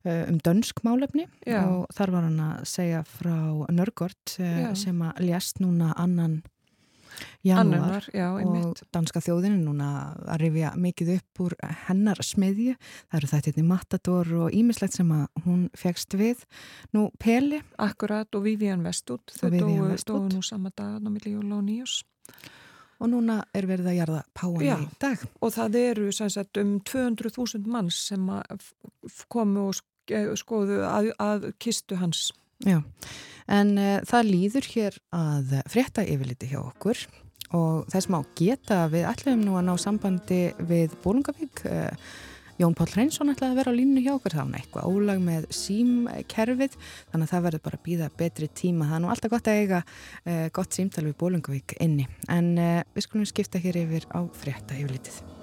um 0.07 0.37
dönsk 0.45 0.85
málefni 0.87 1.25
Já. 1.49 1.65
og 1.65 1.89
þar 1.97 2.13
var 2.15 2.27
hann 2.29 2.43
að 2.45 2.67
segja 2.71 3.01
frá 3.09 3.65
Já. 4.39 4.69
sem 4.79 5.01
að 5.03 5.25
lést 5.25 5.63
núna 5.65 5.95
annan 5.97 6.43
janúar 7.45 8.09
og 8.45 8.81
danska 8.93 9.21
þjóðinu 9.21 9.61
núna 9.65 9.89
að 10.27 10.41
rifja 10.45 10.73
mikið 10.77 11.13
upp 11.17 11.41
úr 11.47 11.55
hennar 11.89 12.21
smiðju. 12.23 12.77
Það 13.11 13.19
eru 13.21 13.31
þetta 13.35 13.61
í 13.63 13.67
Matador 13.67 14.33
og 14.47 14.51
ímislegt 14.57 14.93
sem 14.99 15.13
að 15.17 15.27
hún 15.47 15.69
fegst 15.77 16.15
við. 16.19 16.45
Nú 16.93 17.11
Peli, 17.19 17.63
Akkurat 17.79 18.29
og 18.35 18.43
Vivian 18.45 18.85
Westwood, 18.85 19.25
þau 19.33 19.51
Westwood. 19.91 20.31
dóu 20.31 20.37
nú 20.37 20.43
sama 20.45 20.71
dag 20.77 21.01
og 22.99 23.11
núna 23.13 23.43
er 23.55 23.67
verið 23.69 23.91
að 23.91 23.99
jarða 23.99 24.23
páan 24.35 24.63
Já. 24.65 24.77
í 24.81 24.87
dag. 25.03 25.19
Og 25.45 25.53
það 25.53 25.75
eru 25.83 26.07
sagt 26.13 26.57
um 26.57 26.81
200.000 26.81 27.67
manns 27.69 27.99
sem 28.09 28.25
komu 29.29 29.69
og 29.69 29.75
sk- 29.77 30.33
skoðu 30.41 30.81
að, 30.87 31.11
að 31.21 31.53
kistu 31.59 31.99
hans. 32.01 32.31
Já, 32.65 32.81
en 33.53 33.75
uh, 33.77 33.99
það 34.09 34.31
líður 34.31 34.69
hér 34.73 34.95
að 35.15 35.59
frétta 35.69 36.05
yfirliti 36.07 36.49
hjá 36.49 36.63
okkur 36.63 37.03
og 37.57 37.85
þess 37.93 38.09
má 38.11 38.23
geta 38.39 38.87
við 38.91 39.05
ætlum 39.11 39.45
nú 39.45 39.59
að 39.59 39.69
ná 39.69 39.75
sambandi 39.79 40.41
við 40.67 40.97
Bólungavík. 41.05 41.63
Uh, 41.69 41.93
Jón 42.57 42.73
Páll 42.73 42.89
Hreinsson 42.89 43.29
ætlaði 43.29 43.53
að 43.53 43.59
vera 43.61 43.73
á 43.77 43.77
línu 43.77 44.01
hjá 44.01 44.15
okkur, 44.15 44.39
var 44.39 44.47
nú 44.49 44.57
eitthvað 44.57 44.89
ólag 44.89 45.21
með 45.21 45.45
símkerfið, 45.53 46.79
þannig 47.13 47.27
að 47.29 47.35
það 47.35 47.47
verður 47.51 47.65
bara 47.69 47.81
að 47.83 47.87
býða 47.91 48.11
betri 48.17 48.49
tíma. 48.49 48.89
Það 48.89 48.97
er 48.97 49.05
nú 49.05 49.13
alltaf 49.13 49.35
gott 49.37 49.53
að 49.53 49.61
eiga 49.61 49.85
uh, 49.85 50.47
gott 50.57 50.81
símtal 50.81 51.05
við 51.05 51.19
Bólungavík 51.21 51.77
inni, 51.85 52.09
en 52.33 52.53
við 52.57 53.11
skulum 53.11 53.29
skipta 53.29 53.61
hér 53.61 53.85
yfir 53.85 54.09
á 54.09 54.25
frétta 54.41 54.81
yfirlitið. 54.81 55.36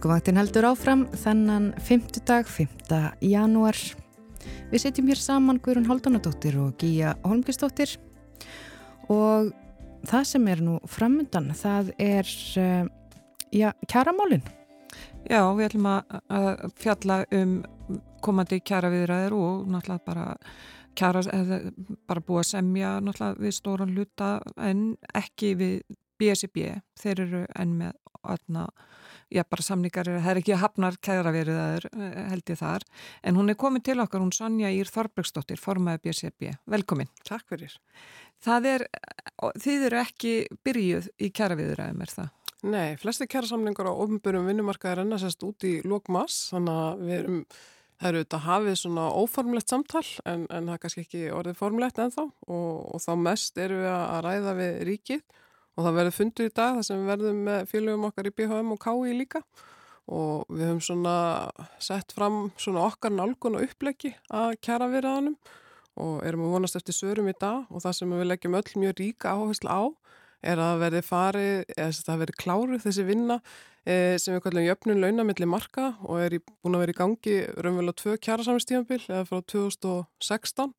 Morguvaktin 0.00 0.38
heldur 0.40 0.64
áfram 0.64 1.02
þennan 1.12 1.64
5. 1.84 2.22
dag, 2.24 2.46
5. 2.48 2.70
janúar. 3.20 3.76
Við 4.70 4.80
setjum 4.80 5.10
hér 5.12 5.18
saman 5.20 5.58
Guðrun 5.60 5.90
Haldunadóttir 5.90 6.54
og 6.56 6.70
Gíja 6.80 7.10
Holmgistóttir 7.20 7.98
og 9.12 9.50
það 10.08 10.24
sem 10.30 10.46
er 10.48 10.62
nú 10.64 10.78
framöndan, 10.88 11.50
það 11.52 11.90
er 12.00 12.32
uh, 12.62 12.88
já, 13.52 13.74
kjaramálin. 13.92 14.40
Já, 15.28 15.42
við 15.58 15.66
ætlum 15.66 15.90
að, 15.92 16.64
fjalla 16.80 17.18
um 17.36 17.52
komandi 18.24 18.62
kjara 18.64 18.88
viðræður 18.94 19.36
og 19.36 19.68
náttúrulega 19.68 20.06
bara 20.08 20.26
kjara, 20.96 21.26
eða 21.28 21.60
bara 22.08 22.24
búið 22.24 22.46
að 22.46 22.52
semja 22.54 22.94
náttúrulega 23.04 23.44
við 23.44 23.58
stóran 23.58 23.92
hluta 23.92 24.38
en 24.56 24.94
ekki 25.12 25.52
við 25.60 25.76
BSB. 26.16 26.70
Þeir 27.04 27.26
eru 27.26 27.44
enn 27.52 27.76
með 27.84 28.00
aðna, 28.24 28.70
já 29.30 29.44
bara 29.46 29.64
samningar, 29.64 30.10
það 30.10 30.30
er 30.32 30.40
ekki 30.42 30.58
hafnar 30.60 30.98
kjara 31.02 31.32
viðræður 31.34 31.86
held 32.32 32.52
ég 32.52 32.60
þar. 32.60 32.86
En 33.22 33.38
hún 33.38 33.52
er 33.52 33.58
komin 33.60 33.84
til 33.86 33.98
okkar, 34.02 34.22
hún 34.24 34.34
Sonja 34.34 34.72
Ír 34.74 34.90
Þorbergsdóttir, 34.90 35.60
formaði 35.60 36.02
BSB. 36.08 36.50
Velkomin. 36.70 37.10
Takk 37.28 37.46
fyrir. 37.50 37.78
Það 38.40 38.68
er, 38.74 38.86
þið 39.60 39.88
eru 39.90 40.00
ekki 40.00 40.34
byrjuð 40.64 41.10
í 41.20 41.32
viðræðum, 41.32 42.04
er 42.04 42.14
það? 42.14 42.30
Nei, 42.60 42.96
flesti 43.00 43.24
kærasamlingar 43.30 43.88
á 43.88 43.92
ofnbjörnum 44.04 44.48
vinnumarkaði 44.50 44.98
renna 45.00 45.16
sérst 45.20 45.44
út 45.46 45.64
í 45.64 45.78
lókmass, 45.80 46.50
þannig 46.52 46.80
að 46.80 47.04
við 47.06 47.14
erum, 47.16 47.38
það 48.00 48.08
eru 48.10 48.20
auðvitað 48.20 48.44
hafið 48.46 48.76
svona 48.80 49.04
óformlegt 49.16 49.72
samtal 49.72 50.04
en, 50.28 50.44
en 50.48 50.68
það 50.68 50.74
er 50.74 50.82
kannski 50.82 51.04
ekki 51.06 51.22
orðið 51.36 51.56
formlegt 51.56 52.00
ennþá 52.04 52.26
og, 52.28 52.74
og 52.92 53.02
þá 53.04 53.10
mest 53.20 53.60
eru 53.64 53.80
við 53.80 53.90
að 53.94 54.20
ræða 54.26 54.54
við 54.60 54.76
ríkið 54.90 55.24
og 55.76 55.86
það 55.86 55.98
verður 55.98 56.16
fundur 56.16 56.48
í 56.48 56.54
dag 56.54 56.78
þar 56.78 56.86
sem 56.86 57.00
við 57.00 57.12
verðum 57.12 57.44
með 57.46 57.68
félögum 57.70 58.08
okkar 58.10 58.28
í 58.30 58.34
BHM 58.36 58.74
og 58.74 58.82
KI 58.84 59.16
líka. 59.16 59.42
Og 60.10 60.48
við 60.50 60.66
höfum 60.66 60.82
svona 60.82 61.16
sett 61.78 62.12
fram 62.16 62.38
svona 62.58 62.88
okkar 62.88 63.14
nálgun 63.14 63.58
og 63.60 63.66
uppleggi 63.68 64.14
að 64.34 64.56
kæra 64.64 64.90
viðraðanum 64.90 65.36
og 66.00 66.22
erum 66.26 66.46
að 66.46 66.54
vonast 66.56 66.78
eftir 66.80 66.96
sörum 66.96 67.30
í 67.30 67.36
dag. 67.38 67.68
Og 67.70 67.84
það 67.84 67.96
sem 68.00 68.14
við 68.16 68.30
leggjum 68.32 68.58
öll 68.58 68.76
mjög 68.82 68.96
ríka 68.98 69.34
áherslu 69.36 69.70
á 69.70 69.82
er 70.40 70.60
að 70.62 70.80
verði 70.84 71.02
farið, 71.04 71.56
eða 71.76 71.90
það 72.06 72.22
verði 72.22 72.38
kláruð 72.40 72.84
þessi 72.86 73.04
vinna 73.04 73.36
e, 73.84 73.96
sem 74.20 74.34
við 74.34 74.42
kallum 74.46 74.66
jöfnun 74.66 75.02
launamilli 75.02 75.48
marka 75.48 75.90
og 76.06 76.22
er 76.24 76.38
í, 76.38 76.40
búin 76.40 76.78
að 76.78 76.84
vera 76.84 76.94
í 76.94 76.98
gangi 77.00 77.36
raunverulega 77.58 78.00
tvö 78.00 78.16
kjærasamstíðanbill 78.26 79.02
eða 79.02 79.26
frá 79.28 79.42
2016 79.52 80.72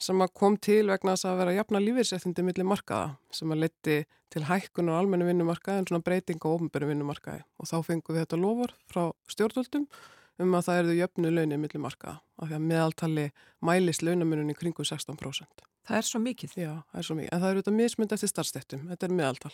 sem 0.00 0.22
kom 0.34 0.56
til 0.56 0.86
vegna 0.88 1.16
þess 1.16 1.28
að 1.28 1.42
vera 1.42 1.56
jafna 1.58 1.82
lífeyrsréttindi 1.82 2.44
milli 2.46 2.66
markaða 2.66 3.12
sem 3.36 3.52
að 3.52 3.66
leti 3.66 3.98
til 4.30 4.46
hækkun 4.46 4.88
og 4.92 5.00
almennu 5.00 5.26
vinnumarkaði 5.28 5.82
en 5.82 5.90
svona 5.90 6.06
breyting 6.06 6.40
á 6.40 6.48
ofnbæru 6.48 6.88
vinnumarkaði 6.90 7.42
og 7.58 7.68
þá 7.70 7.76
fengum 7.86 8.16
við 8.16 8.24
þetta 8.24 8.40
lofar 8.40 8.74
frá 8.90 9.02
stjórnvöldum 9.32 9.88
um 10.40 10.56
að 10.56 10.66
það 10.68 10.80
erðu 10.82 10.94
jöfnu 11.00 11.32
launir 11.34 11.60
milli 11.60 11.82
markaða 11.82 12.20
af 12.40 12.48
því 12.48 12.56
að 12.56 12.68
meðaltali 12.70 13.26
mælis 13.66 14.00
launamunum 14.00 14.52
í 14.52 14.56
kringum 14.56 14.86
16%. 14.88 15.66
Það 15.90 15.98
er 15.98 16.06
svo 16.06 16.20
mikið. 16.22 16.56
Já, 16.60 16.72
það 16.92 17.00
er 17.00 17.06
svo 17.08 17.16
mikið. 17.18 17.32
En 17.34 17.42
það 17.42 17.52
eru 17.52 17.62
þetta 17.62 17.76
mismund 17.76 18.14
eftir 18.14 18.30
starfstettum. 18.30 18.82
Þetta 18.92 19.06
er 19.06 19.14
meðaltal. 19.18 19.52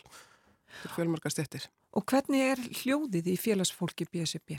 Þetta 0.76 0.88
er 0.88 0.94
fjölmarka 0.96 1.32
stettir. 1.32 1.68
Og 1.96 2.04
hvernig 2.10 2.42
er 2.52 2.62
hljóðið 2.82 3.30
í 3.32 3.36
félagsfólki 3.40 4.06
BSB? 4.12 4.58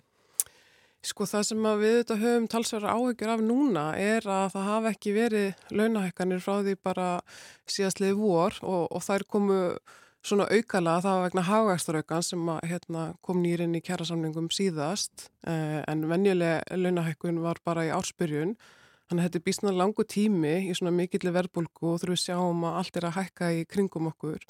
Sko 1.08 1.28
það 1.30 1.46
sem 1.48 1.68
við 1.80 1.94
þetta 2.02 2.18
höfum 2.20 2.48
talsverðar 2.52 2.98
áhyggjur 2.98 3.30
af 3.32 3.44
núna 3.46 3.84
er 3.96 4.26
að 4.28 4.50
það 4.56 4.66
hafa 4.68 4.92
ekki 4.92 5.14
verið 5.16 5.62
launahækkanir 5.72 6.42
frá 6.44 6.58
því 6.66 6.74
bara 6.84 7.06
síðastliði 7.72 8.18
vor 8.20 8.58
og, 8.64 8.90
og 8.92 9.06
þær 9.06 9.24
komu 9.32 9.60
svona 10.28 10.50
aukala 10.52 10.98
það 11.06 11.16
var 11.16 11.24
vegna 11.30 11.46
hagagstaraukan 11.48 12.26
sem 12.26 12.50
að, 12.52 12.60
hérna, 12.74 13.04
kom 13.24 13.40
nýrin 13.40 13.78
í 13.78 13.84
kjærasamlingum 13.86 14.50
síðast 14.52 15.30
eh, 15.48 15.80
en 15.88 16.04
venjulega 16.12 16.76
launahækkun 16.76 17.40
var 17.46 17.62
bara 17.64 17.88
í 17.88 17.94
ársbyrjun 17.96 18.58
Þannig 19.08 19.22
að 19.22 19.28
þetta 19.28 19.40
er 19.40 19.44
bísna 19.46 19.72
langu 19.72 20.04
tími 20.04 20.54
í 20.68 20.74
svona 20.76 20.92
mikillir 20.92 21.32
verbulgu 21.32 21.94
og 21.94 22.02
þurfum 22.02 22.18
við 22.18 22.24
sjáum 22.26 22.66
að 22.68 22.80
allt 22.82 22.98
er 23.00 23.06
að 23.08 23.14
hækka 23.16 23.52
í 23.56 23.62
kringum 23.72 24.10
okkur. 24.10 24.42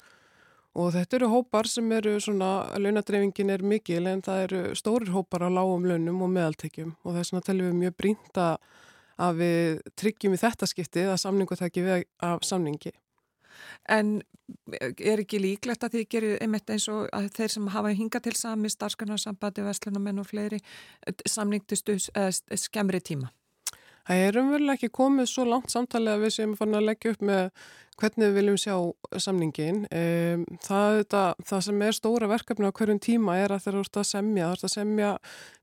Og 0.78 0.92
þetta 0.94 1.18
eru 1.18 1.28
hópar 1.32 1.66
sem 1.66 1.88
eru 1.96 2.14
svona, 2.22 2.50
launadreifingin 2.78 3.50
er 3.50 3.64
mikil 3.66 4.06
en 4.06 4.22
það 4.22 4.42
eru 4.44 4.60
stórir 4.78 5.10
hópar 5.10 5.42
á 5.42 5.50
lágum 5.50 5.88
launum 5.88 6.22
og 6.22 6.30
meðaltekjum 6.36 6.92
og 7.02 7.10
það 7.10 7.20
er 7.22 7.28
svona 7.32 7.46
telum 7.48 7.70
við 7.70 7.80
mjög 7.80 7.96
brínt 7.98 8.38
að 8.38 9.40
við 9.40 9.80
tryggjum 9.98 10.36
í 10.36 10.40
þetta 10.44 10.68
skiptið 10.70 11.10
að 11.10 11.22
samningu 11.24 11.58
þekki 11.58 11.86
við 11.86 12.04
af 12.22 12.46
samningi. 12.46 12.94
En 13.90 14.20
er 14.78 15.22
ekki 15.24 15.40
líklegt 15.42 15.82
að 15.82 15.96
þið 15.96 16.06
gerir 16.14 16.42
einmitt 16.44 16.70
eins 16.70 16.86
og 16.92 17.08
að 17.16 17.26
þeir 17.36 17.54
sem 17.56 17.72
hafa 17.74 17.92
hingað 17.98 18.28
til 18.28 18.36
sami 18.38 18.70
starfskarnarsambandi, 18.70 19.64
vestlunamenn 19.66 20.22
og 20.22 20.28
fleiri 20.30 20.62
samningtistu 21.26 21.98
skemmri 21.98 23.02
tíma? 23.02 23.32
Það 24.08 24.22
er 24.24 24.38
umverulega 24.40 24.78
ekki 24.78 24.88
komið 24.96 25.26
svo 25.28 25.44
langt 25.44 25.68
samtalið 25.72 26.14
að 26.14 26.22
við 26.24 26.34
séum 26.38 26.56
fann 26.56 26.76
að 26.78 26.86
leggja 26.88 27.10
upp 27.12 27.24
með 27.28 27.50
hvernig 27.98 28.28
við 28.30 28.36
viljum 28.38 28.58
sjá 28.62 28.74
samningin. 29.20 29.82
Það, 30.64 31.00
það, 31.12 31.42
það 31.50 31.62
sem 31.66 31.82
er 31.84 31.96
stóra 31.96 32.30
verkefni 32.30 32.70
á 32.70 32.76
hverjum 32.78 33.00
tíma 33.04 33.36
er 33.42 33.52
að 33.52 33.64
þeir 33.66 33.72
eru 33.74 33.82
út 33.84 34.00
að 34.00 34.08
semja, 34.08 34.46
það 34.46 34.54
eru 34.56 34.68
að 34.68 34.74
semja 34.74 35.10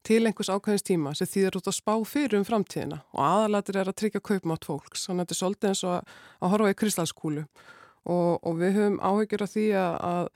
til 0.05 0.19
einhvers 0.21 0.51
ákveðins 0.51 0.87
tíma 0.91 1.13
sem 1.17 1.31
þýðir 1.31 1.59
út 1.61 1.69
að 1.71 1.77
spá 1.79 1.93
fyrir 2.05 2.37
um 2.37 2.45
framtíðina 2.45 2.99
og 3.15 3.23
aðalatir 3.25 3.79
er 3.81 3.89
að 3.89 3.97
tryggja 4.03 4.25
kaupmátt 4.29 4.67
fólks. 4.69 5.07
Þannig 5.07 5.23
að 5.23 5.25
þetta 5.25 5.37
er 5.37 5.41
svolítið 5.41 5.71
eins 5.71 5.85
og 5.87 5.95
að 5.95 6.53
horfa 6.53 6.73
í 6.75 6.79
kristalskúlu 6.83 7.45
og, 7.45 8.31
og 8.45 8.59
við 8.61 8.77
höfum 8.77 8.99
áhyggjur 9.01 9.47
af 9.47 9.55
því 9.55 9.69
að, 9.79 9.97
að 10.11 10.29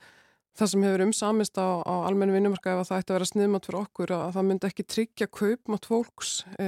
Það 0.58 0.70
sem 0.72 0.84
hefur 0.84 1.04
umsamist 1.06 1.58
á, 1.62 1.68
á 1.86 1.94
almennu 2.08 2.34
vinnumarka 2.34 2.74
ef 2.74 2.88
það 2.88 3.02
ætti 3.02 3.12
að 3.12 3.16
vera 3.16 3.28
sniðmátt 3.30 3.68
fyrir 3.68 3.80
okkur 3.80 4.12
að 4.16 4.32
það 4.36 4.48
myndi 4.48 4.68
ekki 4.68 4.86
tryggja 4.94 5.28
kaupmátt 5.30 5.86
fólks 5.88 6.32
e, 6.58 6.66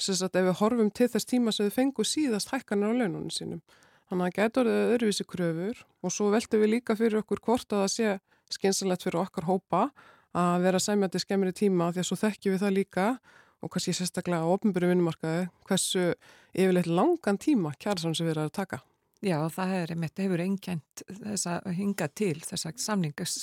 sem 0.00 0.16
sagt 0.16 0.38
ef 0.38 0.46
við 0.48 0.56
horfum 0.62 0.90
til 0.90 1.10
þess 1.12 1.28
tíma 1.28 1.52
sem 1.54 1.68
við 1.68 1.76
fengum 1.76 2.08
síðast 2.08 2.54
hækkanir 2.54 2.90
á 2.90 2.98
laununum 3.02 3.28
sínum. 3.30 3.60
Þannig 4.08 4.22
að 4.22 4.26
það 4.26 4.36
getur 4.40 4.72
öðruvísi 4.72 5.26
kröfur 5.28 5.84
og 6.02 6.14
svo 6.14 6.30
veltum 6.32 6.62
við 6.62 6.72
líka 6.76 6.96
fyrir 6.98 7.20
okkur 7.20 7.42
hvort 7.44 7.72
að 7.74 7.84
það 7.84 7.94
sé 7.94 8.12
skynsalegt 8.56 9.06
fyrir 9.06 9.22
okkar 9.22 9.48
hópa 9.50 9.82
að 10.36 10.66
vera 10.66 10.82
sæmjandi 10.82 11.22
skemmri 11.22 11.54
tíma 11.56 11.90
því 11.92 12.02
að 12.02 12.08
svo 12.10 12.20
þekkjum 12.20 12.56
við 12.56 12.64
það 12.64 12.76
líka 12.76 13.06
og 13.64 13.72
kannski 13.72 13.94
sérstaklega 13.96 14.44
á 14.46 14.52
ofnbyrju 14.52 14.92
vinnumarkaði 14.92 15.46
hversu 15.68 16.04
yfirleitt 16.54 16.90
langan 16.90 17.40
tíma 17.40 17.74
kjærasam 17.80 18.14
sem 18.14 18.28
við 18.28 18.36
erum 18.36 18.50
að 18.50 18.56
taka. 18.60 18.82
Já, 19.26 19.40
það 19.50 19.74
er 19.80 19.92
einmitt, 19.96 20.22
hefur 20.22 20.42
engjent 20.44 21.04
þess 21.10 21.50
að 21.50 21.68
hinga 21.80 22.06
til 22.14 22.36
þess 22.44 22.68
að 22.68 22.80
samningas 22.84 23.36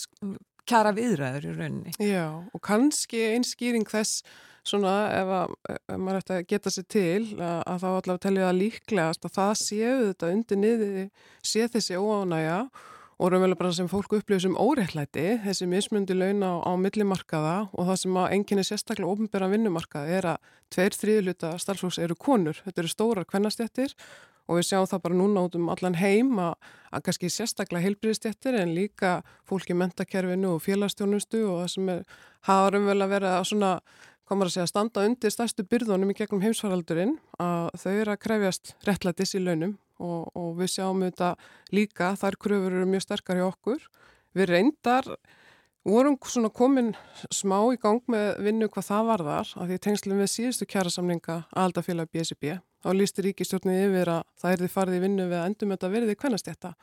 kjara 0.69 0.93
viðræður 0.95 1.49
í 1.49 1.53
rauninni. 1.57 1.93
Já, 1.99 2.27
og 2.39 2.63
kannski 2.63 3.19
einskýring 3.34 3.88
þess 3.91 4.23
svona 4.63 4.93
ef, 5.11 5.34
að, 5.41 5.53
ef 5.75 5.99
maður 5.99 6.21
ætti 6.21 6.36
að 6.38 6.47
geta 6.53 6.71
sér 6.71 6.88
til 6.93 7.19
að, 7.36 7.59
að 7.67 7.84
þá 7.84 7.88
allavega 7.89 8.23
telja 8.25 8.47
það 8.47 8.59
líklegast 8.61 9.27
að 9.27 9.36
það 9.38 9.53
séu 9.59 9.93
þetta 10.07 10.34
undir 10.38 10.61
niður 10.61 10.97
sé 11.43 11.67
þessi 11.73 11.99
óánægja 11.99 12.57
og 13.23 13.29
raunverulega 13.29 13.59
bara 13.59 13.75
sem 13.75 13.89
fólku 13.91 14.17
upplifir 14.19 14.45
sem 14.47 14.55
óreiklæti, 14.57 15.25
þessi 15.43 15.67
mismundi 15.69 16.15
launa 16.17 16.55
á, 16.59 16.65
á 16.65 16.71
millimarkaða 16.79 17.55
og 17.71 17.89
það 17.91 17.99
sem 18.01 18.19
að 18.19 18.36
enginni 18.38 18.65
sérstaklega 18.67 19.11
ofnbæra 19.11 19.51
vinnumarkaða 19.51 20.17
er 20.17 20.29
að 20.34 20.51
tveir 20.73 20.97
þriðluta 20.97 21.53
starfsfólks 21.61 21.99
eru 22.03 22.17
konur, 22.19 22.57
þetta 22.65 22.84
eru 22.84 22.91
stórar 22.91 23.27
kvennastjættir 23.29 23.93
og 24.48 24.60
við 24.60 24.68
sjáum 24.70 24.88
það 24.91 25.04
bara 25.06 25.20
núna 25.20 25.44
út 25.48 25.58
um 25.60 25.70
allan 25.72 26.00
heim 26.00 26.34
að, 26.41 26.56
að 26.91 27.04
kannski 27.08 27.32
sérstaklega 27.32 27.88
heilbriðstjættir 27.88 28.58
en 28.60 28.74
líka 28.76 29.14
fólki 29.48 29.76
mentakerfinu 29.78 30.56
og 30.56 30.64
félagstjónustu 30.66 31.46
og 31.48 31.62
það 31.62 31.70
sem 31.76 31.94
er, 31.94 32.02
hafa 32.50 32.74
verið 32.74 33.30
að 33.32 33.48
svona 33.52 33.76
komar 34.30 34.50
að 34.50 34.56
segja 34.56 34.66
að 34.68 34.72
standa 34.72 35.06
undir 35.08 35.34
stærstu 35.34 35.66
byrðunum 35.68 36.12
í 36.14 36.18
gegnum 36.18 36.44
heimsfaraldurinn 36.44 37.18
að 37.44 37.70
þau 37.82 37.91
eru 37.94 38.14
að 38.14 38.22
krefjast 38.24 38.74
réttlætis 38.88 39.36
í 39.38 39.44
launum 39.44 39.78
og, 40.00 40.32
og 40.36 40.52
við 40.60 40.74
sjáum 40.78 41.04
þetta 41.06 41.34
líka, 41.76 42.14
þar 42.20 42.39
kröfur 42.41 42.78
eru 42.80 42.89
mjög 42.89 43.06
sterkar 43.06 43.39
hjá 43.39 43.48
okkur. 43.50 43.88
Við 44.34 44.50
reyndar 44.50 45.10
vorum 45.86 46.18
svona 46.26 46.50
komin 46.54 46.94
smá 47.30 47.60
í 47.74 47.80
gang 47.82 48.04
með 48.12 48.30
vinnu 48.46 48.70
hvað 48.72 48.89
það 48.89 49.10
varðar 49.12 49.56
af 49.60 49.70
því 49.70 49.80
tengslum 49.86 50.22
við 50.24 50.32
síðustu 50.32 50.70
kjærasamlinga 50.72 51.44
aldafélag 51.66 52.12
BSB. 52.14 52.58
Þá 52.84 52.89
lísti 52.99 53.23
ríkistjórnið 53.23 53.81
yfir 53.86 54.11
að 54.11 54.23
það 54.41 54.53
er 54.53 54.61
því 54.63 54.69
farið 54.73 54.97
í 54.97 55.03
vinnu 55.05 55.27
við 55.29 55.39
að 55.39 55.45
endum 55.49 55.73
þetta 55.73 55.91
verði 55.93 56.15
kvennastjætta 56.19 56.73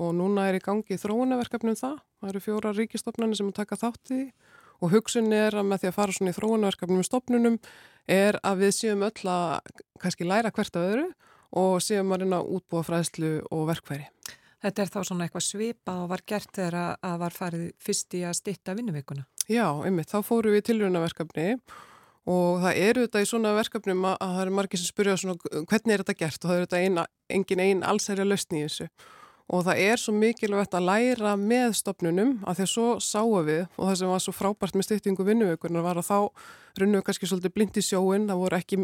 og 0.00 0.12
núna 0.16 0.46
er 0.48 0.56
í 0.58 0.62
gangi 0.64 0.96
þróunaverkefnum 1.00 1.74
um 1.74 1.80
það. 1.80 1.98
Það 2.20 2.30
eru 2.30 2.42
fjóra 2.44 2.72
ríkistofnarnir 2.76 3.38
sem 3.38 3.50
að 3.50 3.58
taka 3.60 3.78
þátt 3.80 4.14
í 4.16 4.22
og 4.80 4.92
hugsunni 4.92 5.36
er 5.36 5.56
að 5.56 5.68
með 5.70 5.82
því 5.82 5.90
að 5.90 5.96
fara 5.96 6.16
svona 6.16 6.32
í 6.32 6.36
þróunaverkefnum 6.36 7.02
í 7.04 7.08
stopnunum 7.08 7.58
er 8.16 8.38
að 8.44 8.64
við 8.64 8.74
séum 8.76 9.04
öll 9.06 9.30
að 9.32 9.72
kannski 10.02 10.28
læra 10.28 10.52
hvert 10.56 10.76
af 10.76 10.88
öðru 10.90 11.06
og 11.56 11.78
séum 11.84 12.12
að 12.12 12.24
reyna 12.24 12.42
útbúa 12.42 12.84
fræðslu 12.84 13.32
og 13.52 13.66
verkværi. 13.70 14.08
Þetta 14.64 14.82
er 14.82 14.92
þá 14.92 15.00
svona 15.04 15.26
eitthvað 15.26 15.44
svipa 15.46 15.98
og 16.02 16.08
var 16.10 16.24
gert 16.26 16.52
þegar 16.56 16.96
að 16.96 17.18
var 17.22 17.36
farið 17.36 17.66
fyrst 17.82 18.16
í 18.16 18.22
að 18.26 18.38
stitta 18.40 18.74
vinnuveikuna? 18.76 19.26
Já, 19.52 19.68
einmitt, 19.84 20.10
þá 20.10 20.24
fóru 20.26 20.52
við 20.56 20.64
tilrönaverkefni 20.70 21.50
og 21.54 21.76
það 22.26 22.80
eru 22.82 23.04
þetta 23.06 23.22
í 23.22 23.28
svona 23.30 23.52
verkefnum 23.54 24.08
að, 24.10 24.16
að 24.24 24.32
það 24.34 24.42
eru 24.44 24.54
margir 24.58 24.80
sem 24.82 24.90
spyrja 24.90 25.18
svona 25.20 25.62
hvernig 25.70 25.94
er 25.94 26.02
þetta 26.02 26.18
gert? 26.24 26.40
Og 26.40 26.50
það 26.50 26.56
eru 26.56 26.66
þetta 26.66 26.80
ein, 26.82 26.98
engin 27.38 27.62
einn 27.62 27.84
allsærja 27.86 28.26
lausni 28.26 28.64
í 28.64 28.66
þessu. 28.66 28.88
Og 29.46 29.62
það 29.62 29.80
er 29.84 30.00
svo 30.02 30.10
mikilvægt 30.10 30.72
að 30.74 30.88
læra 30.88 31.36
með 31.38 31.76
stopnunum 31.78 32.32
að 32.42 32.58
því 32.58 32.64
að 32.64 32.70
svo 32.72 32.86
sáum 32.98 33.44
við 33.46 33.60
og 33.62 33.82
það 33.84 33.98
sem 34.00 34.10
var 34.10 34.24
svo 34.24 34.32
frábært 34.34 34.74
með 34.74 34.88
styrtingu 34.88 35.26
vinnuvökunar 35.28 35.84
var 35.86 36.00
að 36.00 36.08
þá 36.08 36.16
runnum 36.80 36.98
við 36.98 37.04
kannski 37.06 37.28
svolítið 37.30 37.54
blind 37.54 37.78
í 37.78 37.84
sjóin, 37.86 38.26
það 38.26 38.40
voru 38.42 38.58
ekki 38.58 38.80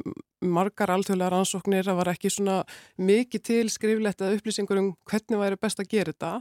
margar 0.55 0.93
alþjóðlega 0.95 1.33
rannsóknir, 1.35 1.89
það 1.89 1.99
var 1.99 2.13
ekki 2.15 2.31
svona 2.31 2.61
mikið 3.11 3.45
til 3.51 3.65
skriflegt 3.75 4.23
að 4.23 4.39
upplýsingur 4.39 4.81
um 4.85 4.93
hvernig 5.11 5.43
væri 5.43 5.59
best 5.67 5.83
að 5.83 5.91
gera 5.97 6.15
þetta. 6.15 6.33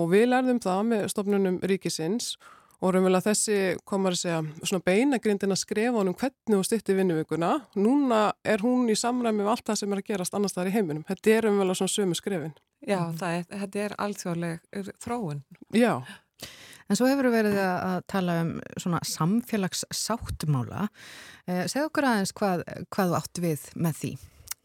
Og 0.00 0.08
við 0.08 0.26
lærðum 0.32 0.64
það 0.64 0.82
með 0.88 1.06
stopnunum 1.12 1.60
ríkisins 1.68 2.32
og 2.40 2.61
raunverulega 2.90 3.28
þessi 3.28 3.58
komar 3.86 4.16
að 4.16 4.22
segja 4.24 4.40
svona 4.66 4.82
beinagrindin 4.86 5.54
að 5.54 5.60
skrefa 5.60 6.00
honum 6.00 6.16
hvernig 6.18 6.56
hún 6.56 6.66
styrti 6.66 6.96
vinnuvíkuna. 6.98 7.52
Núna 7.78 8.22
er 8.42 8.64
hún 8.64 8.90
í 8.90 8.96
samræmi 8.98 9.44
með 9.44 9.52
allt 9.52 9.68
það 9.70 9.78
sem 9.82 9.94
er 9.94 10.02
að 10.02 10.08
gerast 10.10 10.34
annars 10.34 10.56
þar 10.56 10.72
í 10.72 10.74
heiminum. 10.74 11.04
Þetta 11.06 11.34
er 11.36 11.46
raunverulega 11.46 11.78
svona 11.78 11.94
sömu 11.94 12.18
skrefin. 12.18 12.56
Já, 12.82 12.98
er, 13.28 13.46
þetta 13.46 13.84
er 13.84 13.94
alþjóðleg 14.02 14.90
þróun. 15.04 15.44
Já. 15.78 15.94
En 16.90 16.98
svo 16.98 17.06
hefur 17.06 17.30
við 17.30 17.38
verið 17.38 17.60
að 17.62 18.00
tala 18.10 18.40
um 18.42 18.50
svona 18.74 18.98
samfélagssáttmála. 19.06 20.88
Eh, 21.46 21.62
segð 21.70 21.86
okkur 21.86 22.08
aðeins 22.10 22.34
hvað, 22.36 22.66
hvað 22.92 23.12
þú 23.12 23.18
átt 23.20 23.42
við 23.46 23.70
með 23.78 23.98
því? 24.00 24.12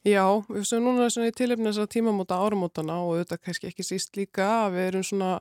Já, 0.07 0.24
við 0.47 0.65
séum 0.70 0.86
núna 0.88 1.07
svona 1.11 1.30
í 1.30 1.36
tilefni 1.36 1.70
þessara 1.70 1.91
tímamóta 1.91 2.41
áramótana 2.41 2.97
og 3.03 3.22
þetta 3.22 3.39
kannski 3.43 3.70
ekki 3.70 3.86
síst 3.86 4.18
líka 4.18 4.45
að 4.63 4.78
við 4.78 4.89
erum 4.89 5.05
svona 5.07 5.32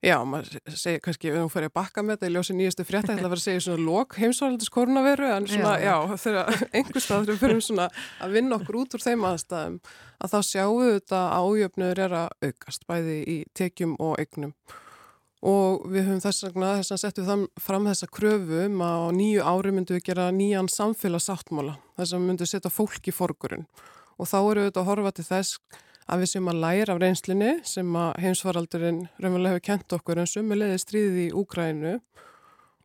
Já, 0.00 0.14
maður 0.24 0.62
segir 0.80 1.00
kannski, 1.04 1.28
við 1.28 1.42
höfum 1.42 1.50
farið 1.52 1.68
að 1.68 1.74
bakka 1.76 2.02
með 2.02 2.14
þetta 2.14 2.28
í 2.30 2.32
ljósi 2.32 2.54
nýjastu 2.56 2.84
frétta, 2.88 3.12
þetta 3.12 3.28
var 3.28 3.40
að 3.40 3.42
segja 3.42 3.62
svona 3.66 3.84
lok 3.84 4.14
heimsvaraldis 4.16 4.70
koronaviru, 4.72 5.26
en 5.28 5.48
svona, 5.50 5.72
já, 5.76 5.90
já 5.92 6.20
þegar 6.22 6.62
einhver 6.80 7.04
stað 7.04 7.26
þurfum 7.26 7.40
fyrir 7.42 7.60
svona 7.66 7.88
að 8.24 8.36
vinna 8.38 8.56
okkur 8.56 8.78
út 8.80 8.96
úr 8.96 9.04
þeim 9.04 9.26
aðstæðum, 9.28 9.76
að 10.24 10.32
þá 10.32 10.38
sjáum 10.48 10.78
við 10.80 10.94
þetta 10.94 11.20
ájöfnur 11.36 12.00
er 12.06 12.14
að 12.16 12.46
aukast, 12.48 12.86
bæði 12.88 13.18
í 13.20 13.36
tekjum 13.60 13.92
og 14.00 14.16
eignum. 14.24 14.54
Og 15.50 15.84
við 15.92 16.08
höfum 16.08 16.24
þess 16.24 16.46
vegna, 16.48 16.72
þess 16.80 16.96
að 16.96 17.02
settum 17.04 17.28
við 17.28 17.44
fram 17.66 17.90
þessa 17.90 18.10
kröfum 18.16 18.82
að 18.84 19.04
á 19.04 19.08
nýju 19.20 19.44
ári 19.52 19.74
myndum 19.76 20.00
við 20.00 20.06
gera 20.08 20.30
nýjan 20.32 20.72
samfélagsáttmála, 20.72 21.76
þess 22.00 22.16
að 22.16 22.24
myndum 22.24 22.48
við 22.48 22.54
setja 22.54 22.72
fólk 22.72 23.12
í 23.12 23.16
forgurinn. 23.16 23.68
Og 24.20 24.28
þá 24.28 24.38
eru 24.40 24.66
við 24.66 24.80
að 24.80 24.88
horfa 24.88 25.14
til 25.16 25.28
þess 25.28 25.60
að 26.10 26.18
við 26.24 26.30
sem 26.32 26.50
að 26.50 26.62
læra 26.64 26.90
af 26.94 27.00
reynslinni 27.02 27.52
sem 27.66 27.88
að 27.96 28.10
heimsvaraldurinn 28.24 29.00
raunverulega 29.20 29.52
hefur 29.54 29.68
kent 29.68 29.88
okkur 29.96 30.20
en 30.20 30.30
sumulegði 30.30 30.78
stríðið 30.82 31.18
í 31.22 31.34
Úkrænu 31.38 31.94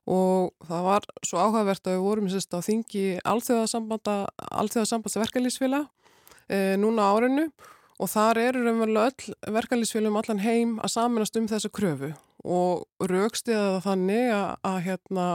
og 0.06 0.42
það 0.68 0.82
var 0.86 1.04
svo 1.26 1.38
áhugavert 1.42 1.88
að 1.88 1.96
við 1.96 2.06
vorum 2.06 2.30
sérst 2.30 2.54
á 2.54 2.60
þingi 2.62 3.06
alþjóðasambandsverkalýsfélag 3.26 5.86
e, 6.50 6.76
núna 6.78 7.04
árinu. 7.10 7.50
Og 7.96 8.10
þar 8.12 8.36
eru 8.42 8.60
raunverulega 8.66 9.08
öll 9.08 9.24
verkalýsfélagum 9.56 10.18
allan 10.20 10.44
heim 10.44 10.80
að 10.84 10.92
saminast 10.98 11.38
um 11.40 11.48
þessa 11.48 11.70
kröfu. 11.74 12.10
Og 12.44 12.84
raukstiða 13.00 13.78
það 13.78 13.86
þannig 13.88 14.26
að, 14.36 14.50
að 14.70 14.78
hérna 14.90 15.26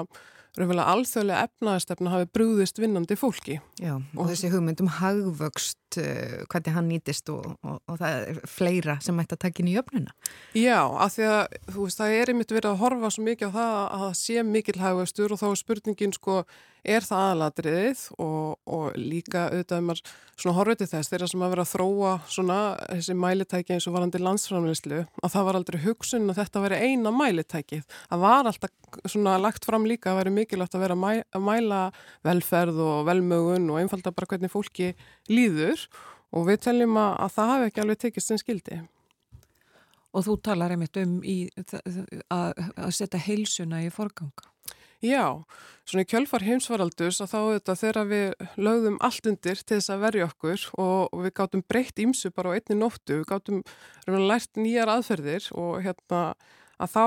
raunverulega 0.59 0.95
alþjóðlega 0.95 1.47
efnaðastefna 1.49 2.13
hafi 2.15 2.29
brúðist 2.35 2.81
vinnandi 2.83 3.17
fólki. 3.19 3.59
Já, 3.81 3.95
og, 3.97 4.17
og 4.17 4.31
þessi 4.31 4.51
hugmynd 4.53 4.83
um 4.85 4.91
hagvöxt, 4.97 5.99
uh, 6.03 6.41
hvernig 6.51 6.77
hann 6.77 6.89
nýtist 6.91 7.31
og, 7.33 7.53
og, 7.63 7.79
og 7.87 8.01
það 8.01 8.17
er 8.33 8.41
fleira 8.51 8.97
sem 9.05 9.23
ætti 9.23 9.37
að 9.37 9.43
taka 9.47 9.63
inn 9.63 9.71
í 9.73 9.77
öfnuna. 9.81 10.17
Já, 10.59 10.81
af 10.83 11.15
því 11.17 11.29
að 11.31 11.41
þú 11.71 11.87
veist, 11.87 12.03
það 12.03 12.17
er 12.17 12.35
einmitt 12.35 12.57
verið 12.57 12.73
að 12.73 12.83
horfa 12.83 13.13
svo 13.15 13.27
mikið 13.29 13.55
á 13.55 13.57
það 13.59 13.79
að 13.81 14.05
það 14.05 14.19
sé 14.25 14.47
mikil 14.51 14.79
hagvöxtur 14.81 15.37
og 15.37 15.43
þá 15.43 15.47
er 15.51 15.63
spurningin 15.63 16.17
sko, 16.17 16.41
er 16.85 17.05
það 17.05 17.25
aðladriðið 17.31 18.03
og, 18.23 18.59
og 18.65 18.99
líka 18.99 19.47
auðvitað 19.49 19.83
um 19.83 19.93
að 19.95 20.03
svona 20.41 20.57
horfið 20.57 20.81
til 20.81 20.89
þess 20.91 21.13
þeirra 21.13 21.29
sem 21.31 21.43
að 21.45 21.53
vera 21.55 21.65
að 21.67 21.73
þróa 21.75 22.13
svona 22.33 22.59
þessi 22.89 23.17
mælitæki 23.21 23.75
eins 23.77 23.89
og 23.89 23.97
varandi 23.97 24.21
landsframleyslu 24.23 25.01
að 25.21 25.35
það 25.35 25.49
var 25.49 25.59
aldrei 25.61 25.81
hugsun 25.85 26.31
að 26.33 26.41
þetta 26.41 26.63
veri 26.65 26.79
eina 26.87 27.13
mælitækið. 27.15 27.83
Það 28.13 28.23
var 28.25 28.51
alltaf 28.51 29.11
svona 29.13 29.37
lagt 29.43 29.69
fram 29.69 29.89
líka 29.89 30.15
að 30.15 30.23
veri 30.23 30.37
mikilvægt 30.39 30.79
að 30.79 30.87
vera 30.87 30.97
mæ, 30.99 31.11
að 31.37 31.45
mæla 31.45 31.83
velferð 32.27 32.81
og 32.87 33.03
velmögun 33.11 33.69
og 33.73 33.83
einfalda 33.83 34.15
bara 34.15 34.31
hvernig 34.33 34.53
fólki 34.53 34.95
líður 35.29 35.85
og 36.31 36.49
við 36.49 36.65
teljum 36.69 36.97
að, 37.01 37.13
að 37.27 37.37
það 37.37 37.53
hafi 37.53 37.69
ekki 37.71 37.85
alveg 37.85 38.03
tekist 38.07 38.33
sem 38.33 38.41
skildi. 38.41 38.81
Og 40.11 40.25
þú 40.27 40.37
talar 40.43 40.73
einmitt 40.75 40.97
um 40.99 41.21
í, 41.23 41.45
að, 42.35 42.65
að 42.75 42.95
setja 42.97 43.21
heilsuna 43.23 43.85
í 43.85 43.93
forganga. 43.95 44.49
Já, 45.01 45.41
svona 45.89 46.05
í 46.05 46.09
kjölfar 46.11 46.45
heimsvaraldus 46.45 47.23
að 47.25 47.31
þá 47.33 47.39
þetta 47.41 47.75
þegar 47.81 48.09
við 48.11 48.49
lögðum 48.61 48.99
allt 49.01 49.29
undir 49.31 49.63
til 49.63 49.79
þess 49.79 49.93
að 49.95 50.03
verja 50.05 50.27
okkur 50.29 50.65
og, 50.77 51.21
við 51.25 51.33
gáttum 51.41 51.63
breytt 51.65 52.03
ímsu 52.05 52.31
bara 52.37 52.53
á 52.53 52.57
einni 52.59 52.77
nóttu, 52.77 53.23
við 53.23 53.29
gáttum 53.31 53.63
lært 54.07 54.61
nýjar 54.61 54.93
aðferðir 54.93 55.49
og 55.57 55.81
hérna 55.87 56.21
að 56.81 56.93
þá 56.93 57.07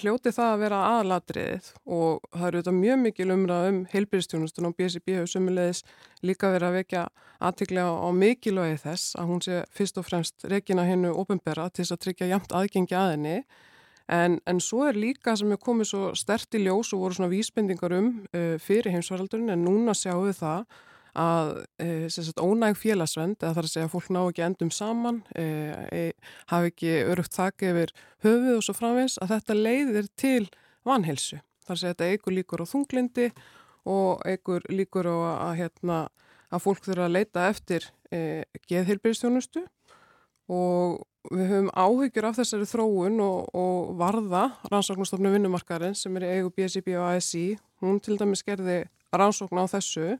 hljóti 0.00 0.32
það 0.34 0.50
að 0.54 0.62
vera 0.64 0.80
aðalatriðið 0.94 1.68
og 1.98 2.24
það 2.32 2.48
eru 2.48 2.62
þetta 2.62 2.74
mjög 2.78 2.98
mikil 3.04 3.28
umræð 3.36 3.68
um 3.68 3.78
heilbyrjastjónustun 3.92 4.68
og 4.70 4.74
BSB 4.80 5.14
hefur 5.18 5.30
sömulegis 5.32 5.84
líka 6.26 6.50
verið 6.52 6.68
að 6.70 6.76
vekja 6.80 7.04
aðtiklega 7.48 7.94
á 8.00 8.08
mikilvægi 8.16 8.82
þess 8.82 9.16
að 9.20 9.30
hún 9.30 9.44
sé 9.44 9.62
fyrst 9.76 10.00
og 10.00 10.08
fremst 10.08 10.48
regina 10.48 10.88
hennu 10.88 11.14
ofinbera 11.16 11.68
til 11.70 11.84
þess 11.84 11.96
að 11.96 12.04
tryggja 12.06 12.32
jamt 12.32 12.56
aðgengi 12.56 12.96
að 12.96 13.12
henni 13.14 13.38
En, 14.12 14.38
en 14.46 14.60
svo 14.62 14.84
er 14.86 14.98
líka 14.98 15.34
sem 15.38 15.50
er 15.50 15.58
komið 15.58 15.88
svo 15.90 16.02
stert 16.18 16.54
í 16.54 16.60
ljós 16.62 16.92
og 16.94 17.02
voru 17.02 17.16
svona 17.16 17.30
vísbendingar 17.32 17.94
um 17.96 18.10
uh, 18.30 18.54
fyrir 18.62 18.94
heimsvaraldurinn 18.94 19.50
en 19.50 19.64
núna 19.66 19.96
sjáum 19.98 20.28
við 20.28 20.38
það 20.44 20.76
að 21.16 21.50
uh, 21.82 22.04
sagt, 22.12 22.38
ónæg 22.44 22.78
félagsvend, 22.78 23.40
eða 23.40 23.56
þar 23.56 23.66
að 23.66 23.72
segja 23.72 23.88
að 23.88 23.94
fólk 23.96 24.12
ná 24.14 24.20
ekki 24.20 24.44
endum 24.46 24.70
saman, 24.74 25.22
uh, 25.32 25.74
e, 25.90 26.02
hafi 26.52 26.70
ekki 26.70 26.92
örugt 27.08 27.34
þakki 27.34 27.70
yfir 27.72 27.94
höfuð 28.26 28.58
og 28.58 28.66
svo 28.66 28.76
framvegs, 28.76 29.18
að 29.24 29.32
þetta 29.32 29.58
leiðir 29.58 30.10
til 30.20 30.42
vanhelsu. 30.86 31.40
Þar 31.66 31.74
að 31.74 31.80
segja 31.80 31.94
að 31.94 31.96
þetta 31.96 32.10
eigur 32.12 32.36
líkur 32.36 32.62
á 32.62 32.66
þunglindi 32.70 33.28
og 33.90 34.26
eigur 34.28 34.68
líkur 34.70 35.08
á 35.08 35.16
að, 35.48 35.54
hérna, 35.62 35.98
að 36.52 36.66
fólk 36.68 36.84
þurfa 36.84 37.08
að 37.08 37.16
leita 37.16 37.48
eftir 37.50 37.88
geðheilbyrjastjónustu 38.70 39.64
og 40.52 41.00
við 41.30 41.50
höfum 41.50 41.70
áhyggjur 41.72 42.28
af 42.28 42.38
þessari 42.40 42.68
þróun 42.70 43.20
og, 43.24 43.50
og 43.56 43.92
varða 44.00 44.44
rannsóknastofnu 44.70 45.32
vinnumarkarinn 45.34 45.96
sem 45.98 46.16
er 46.18 46.26
í 46.26 46.32
eigu 46.38 46.52
BSIB 46.56 46.92
og 46.96 47.08
ASI 47.10 47.46
hún 47.84 48.00
til 48.02 48.18
dæmis 48.20 48.44
gerði 48.46 48.82
rannsókn 49.14 49.62
á 49.62 49.66
þessu 49.70 50.16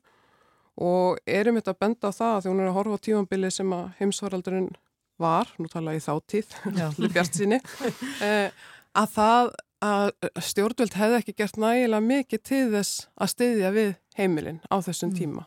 og 0.77 1.21
erum 1.27 1.57
þetta 1.61 1.77
að 1.77 1.83
benda 1.85 2.13
á 2.13 2.19
það 2.19 2.41
því 2.41 2.53
hún 2.53 2.65
er 2.65 2.71
að 2.71 2.79
horfa 2.79 2.99
á 3.01 3.05
tímanbili 3.07 3.53
sem 3.53 3.77
að 3.77 3.87
heimsvaraldurinn 4.01 4.73
var, 5.17 5.49
nú 5.57 5.71
tala 5.73 5.97
ég 5.97 6.05
þáttíð 6.05 6.57
bjart 7.15 7.39
síni 7.39 7.61
eh, 8.27 8.51
að 8.97 9.15
það 9.15 9.55
að 9.85 10.11
stjórnvöld 10.41 10.97
hefði 10.97 11.19
ekki 11.21 11.35
gert 11.37 11.59
nægilega 11.61 12.05
mikið 12.05 12.43
til 12.49 12.65
þess 12.73 13.07
að 13.21 13.33
styðja 13.35 13.73
við 13.75 13.91
heimilinn 14.17 14.61
á 14.73 14.77
þessum 14.81 15.11
mm. 15.13 15.17
tíma. 15.19 15.45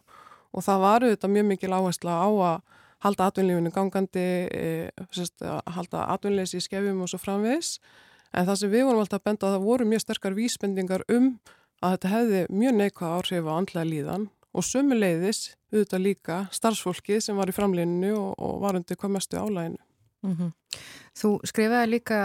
Og 0.54 0.66
það 0.66 0.84
varu 0.86 1.10
þetta 1.14 1.32
mjög 1.34 1.48
mikil 1.50 1.72
áhersla 1.74 2.18
á 2.22 2.30
að 2.30 2.60
halda 3.04 3.30
atvinnlífinu 3.30 3.72
gangandi, 3.76 4.26
e, 4.52 4.90
sérst, 5.16 5.44
halda 5.44 6.06
atvinnleysi 6.16 6.60
í 6.60 6.66
skefjum 6.66 7.04
og 7.04 7.12
svo 7.12 7.20
framvegs. 7.22 7.78
En 8.34 8.46
það 8.46 8.60
sem 8.62 8.74
við 8.74 8.86
vorum 8.86 9.04
alltaf 9.04 9.22
að 9.22 9.30
benda 9.30 9.48
að 9.48 9.56
það 9.56 9.70
voru 9.70 9.88
mjög 9.90 10.04
sterkar 10.04 10.36
vísbendingar 10.38 11.06
um 11.10 11.32
að 11.80 11.96
þetta 11.96 12.12
hefði 12.14 12.42
mjög 12.52 12.76
neikvæð 12.78 13.16
áhrif 13.16 13.50
á 13.50 13.54
andlega 13.56 13.90
líðan 13.90 14.28
og 14.50 14.66
sömuleiðis 14.66 15.42
auðvitað 15.72 16.04
líka 16.04 16.40
starfsfólki 16.54 17.20
sem 17.24 17.38
var 17.38 17.50
í 17.50 17.56
framlýninu 17.56 18.12
og, 18.18 18.32
og 18.38 18.60
var 18.64 18.78
undir 18.80 19.00
hvað 19.00 19.16
mestu 19.16 19.40
álæginu. 19.40 19.82
Mm 20.26 20.36
-hmm. 20.36 20.52
Þú 21.16 21.30
skrifaði 21.48 21.90
líka 21.90 22.20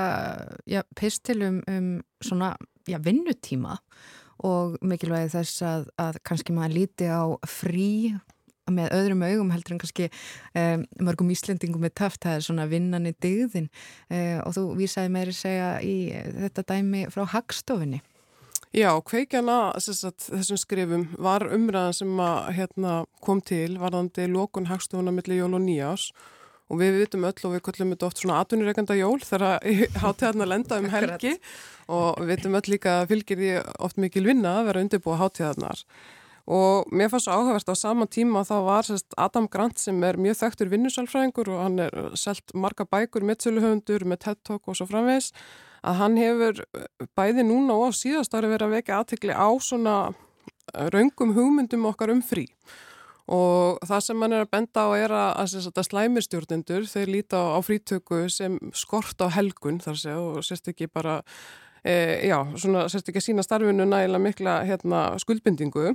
ja, 0.66 0.82
pistil 0.96 1.42
um, 1.42 1.62
um 1.68 2.02
svona 2.20 2.56
ja, 2.88 2.98
vinnutíma 2.98 3.78
og 4.44 4.78
mikilvægi 4.82 5.30
þess 5.36 5.62
að, 5.62 5.88
að 5.98 6.18
kannski 6.24 6.52
maður 6.52 6.74
líti 6.74 7.06
á 7.06 7.22
frí 7.46 8.18
með 8.70 8.94
öðrum 8.96 9.26
augum 9.26 9.52
heldur 9.52 9.74
en 9.74 9.82
kannski 9.82 10.08
um, 10.56 10.86
mörgum 11.04 11.32
íslendingum 11.34 11.84
með 11.84 11.96
taft 12.00 12.24
það 12.24 12.38
er 12.38 12.46
svona 12.48 12.66
vinnan 12.70 13.10
í 13.10 13.14
digðin 13.20 13.68
um, 13.68 14.40
og 14.46 14.56
þú 14.56 14.66
vísaði 14.78 15.12
meiri 15.12 15.36
segja 15.36 15.70
í 15.84 15.96
þetta 16.46 16.68
dæmi 16.74 17.06
frá 17.12 17.26
hagstofinni 17.36 18.00
Já, 18.74 18.88
kveikjana 19.06 19.76
sagt, 19.78 20.24
þessum 20.32 20.58
skrifum 20.58 21.02
var 21.22 21.44
umræðan 21.46 21.94
sem 21.94 22.16
að, 22.18 22.38
hérna, 22.56 22.94
kom 23.22 23.38
til 23.38 23.76
varðandi 23.78 24.26
lókun 24.26 24.66
hagstofuna 24.66 25.12
millir 25.14 25.44
jól 25.44 25.52
og 25.54 25.62
nýjás 25.62 26.08
og 26.72 26.80
við 26.80 26.98
vitum 27.04 27.26
öll 27.28 27.46
og 27.46 27.54
við 27.54 27.62
köllum 27.68 27.92
þetta 27.94 28.08
oft 28.08 28.22
svona 28.22 28.40
atvinnureikanda 28.42 28.96
jól 28.98 29.20
þegar 29.22 29.62
hátíðarna 30.02 30.48
lenda 30.48 30.80
um 30.80 30.90
helgi. 30.90 31.36
Og 31.92 32.18
við 32.24 32.32
vitum 32.32 32.58
öll 32.58 32.66
líka 32.72 32.98
að 33.02 33.12
fylgir 33.12 33.40
því 33.40 33.54
oft 33.86 34.00
mikil 34.02 34.24
vinna 34.26 34.58
að 34.58 34.70
vera 34.72 34.84
undirbúa 34.84 35.20
hátíðarnar 35.22 35.84
og 36.44 36.90
mér 36.92 37.08
fannst 37.08 37.24
svo 37.24 37.36
áhugavert 37.38 37.70
á 37.72 37.76
sama 37.76 38.04
tíma 38.04 38.42
þá 38.44 38.56
var 38.66 38.84
sérst, 38.84 39.14
Adam 39.16 39.46
Grant 39.48 39.80
sem 39.80 40.02
er 40.04 40.18
mjög 40.20 40.42
þekktur 40.42 40.72
vinnusálfræðingur 40.74 41.48
og 41.54 41.62
hann 41.62 41.78
er 41.86 41.94
selt 42.20 42.52
marga 42.52 42.84
bækur, 42.84 43.24
mittsöluhöndur, 43.24 44.04
með 44.04 44.26
TED 44.26 44.42
Talk 44.44 44.68
og 44.68 44.76
svo 44.76 44.88
framvegs 44.90 45.32
að 45.84 46.00
hann 46.00 46.20
hefur 46.20 46.60
eh, 46.64 46.86
bæði 47.16 47.46
núna 47.48 47.76
og 47.76 47.92
á 47.92 47.96
síðast 47.96 48.36
ári 48.36 48.52
verið 48.52 48.68
að 48.68 48.76
vekja 48.78 49.00
aðtikli 49.00 49.32
á 49.36 49.48
svona 49.56 49.96
eh, 50.12 50.88
raungum 50.92 51.32
hugmyndum 51.36 51.88
okkar 51.88 52.12
um 52.12 52.22
frí. 52.24 52.46
Og 53.24 53.80
það 53.88 54.00
sem 54.04 54.20
hann 54.20 54.36
er 54.36 54.44
að 54.44 54.50
benda 54.52 54.84
á 54.84 54.88
er 55.00 55.12
að, 55.16 55.28
að, 55.40 55.68
að 55.72 55.86
slæmirstjórnendur 55.88 56.88
þeir 56.92 57.12
líta 57.12 57.40
á, 57.40 57.56
á 57.56 57.60
frítöku 57.64 58.26
sem 58.28 58.58
skort 58.76 59.16
á 59.24 59.32
helgun 59.32 59.80
þar 59.80 59.96
sé 59.96 60.16
og 60.20 60.42
sérst 60.44 60.68
ekki 60.68 60.90
bara 60.92 61.22
e, 61.80 61.94
já, 62.28 62.36
svona 62.60 62.84
sérst 62.92 63.08
ekki 63.08 63.22
að 63.22 63.28
sína 63.30 63.44
starfinu 63.46 63.86
nægilega 63.88 64.20
mikla 64.26 64.58
hérna, 64.68 65.06
skuldbindingu 65.24 65.94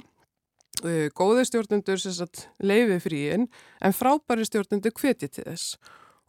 góði 1.18 1.46
stjórnendur 1.48 2.00
sérst 2.00 2.46
leiði 2.64 3.00
fríin 3.04 3.48
en 3.84 3.96
frábæri 3.96 4.48
stjórnendur 4.48 4.96
hveti 4.96 5.28
til 5.28 5.46
þess. 5.48 5.78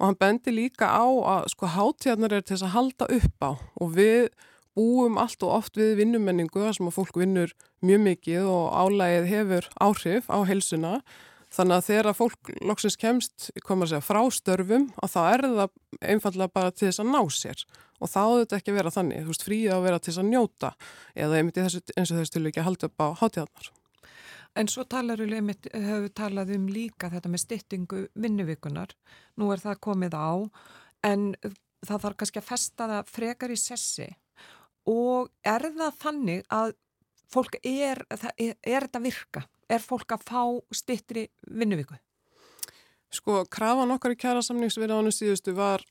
Og 0.01 0.09
hann 0.09 0.21
bendi 0.21 0.55
líka 0.55 0.89
á 0.89 1.05
að 1.05 1.51
sko 1.53 1.69
hátíðarnar 1.75 2.39
er 2.39 2.45
til 2.45 2.57
þess 2.57 2.69
að 2.71 2.77
halda 2.77 3.11
upp 3.19 3.45
á. 3.45 3.51
Og 3.85 3.93
við 3.99 4.31
búum 4.79 5.19
allt 5.21 5.43
og 5.45 5.57
oft 5.59 5.77
við 5.77 5.99
vinnumenningu 6.01 6.63
þar 6.63 6.77
sem 6.77 6.89
að 6.89 6.97
fólk 6.97 7.19
vinnur 7.21 7.53
mjög 7.85 8.05
mikið 8.07 8.47
og 8.49 8.71
álægið 8.81 9.29
hefur 9.31 9.69
áhrif 9.83 10.31
á 10.31 10.39
helsuna 10.49 11.01
þannig 11.51 11.77
að 11.77 11.87
þegar 11.89 12.09
að 12.11 12.19
fólk 12.21 12.51
loksins 12.63 12.99
kemst 13.01 13.49
segja, 13.51 14.01
frá 14.05 14.21
störfum 14.31 14.89
að 15.03 15.15
þá 15.15 15.21
er 15.27 15.45
það 15.59 15.75
einfallega 16.13 16.55
bara 16.55 16.75
til 16.75 16.89
þess 16.89 17.03
að 17.03 17.11
ná 17.11 17.21
sér. 17.35 17.65
Og 18.01 18.09
þá 18.09 18.21
auðvitað 18.23 18.61
ekki 18.61 18.73
að 18.73 18.79
vera 18.79 18.95
þannig, 18.95 19.25
þú 19.25 19.35
veist 19.35 19.45
fríða 19.45 19.77
að 19.77 19.85
vera 19.89 19.99
til 19.99 20.13
þess 20.13 20.23
að 20.23 20.31
njóta. 20.31 20.71
Eða 21.19 21.41
einmitt 21.41 21.61
eins 21.61 21.77
og 21.77 22.17
þessu 22.17 22.33
til 22.37 22.47
ekki 22.49 22.63
að 22.63 22.69
halda 22.71 22.89
upp 22.91 23.05
á 23.05 23.07
hátíðarnar. 23.21 23.73
En 24.61 24.69
svo 24.69 24.85
talar 24.85 25.21
við, 25.25 25.71
hefur 25.73 26.11
talað 26.13 26.51
um 26.59 26.67
líka 26.69 27.09
þetta 27.09 27.31
með 27.33 27.45
styttingu 27.47 28.01
vinnuvikunar. 28.21 28.93
Nú 29.41 29.49
er 29.55 29.63
það 29.63 29.81
komið 29.87 30.17
á 30.21 30.31
en 31.09 31.31
það 31.87 32.03
þarf 32.03 32.19
kannski 32.21 32.43
að 32.43 32.51
festa 32.51 32.89
það 32.91 33.15
frekar 33.15 33.55
í 33.55 33.57
sessi 33.57 34.11
og 34.91 35.31
er 35.47 35.65
það 35.79 35.97
þannig 36.03 36.45
að 36.53 36.75
fólk 37.31 37.57
er, 37.63 38.03
er, 38.11 38.55
er 38.61 38.87
þetta 38.87 39.03
virka? 39.05 39.45
Er 39.71 39.81
fólk 39.81 40.13
að 40.17 40.27
fá 40.29 40.43
styttri 40.75 41.29
vinnuviku? 41.47 41.97
Sko, 43.11 43.45
krafan 43.51 43.95
okkar 43.95 44.13
í 44.15 44.21
kjæra 44.21 44.43
samningsverðanum 44.45 45.15
síðustu 45.15 45.55
var 45.57 45.83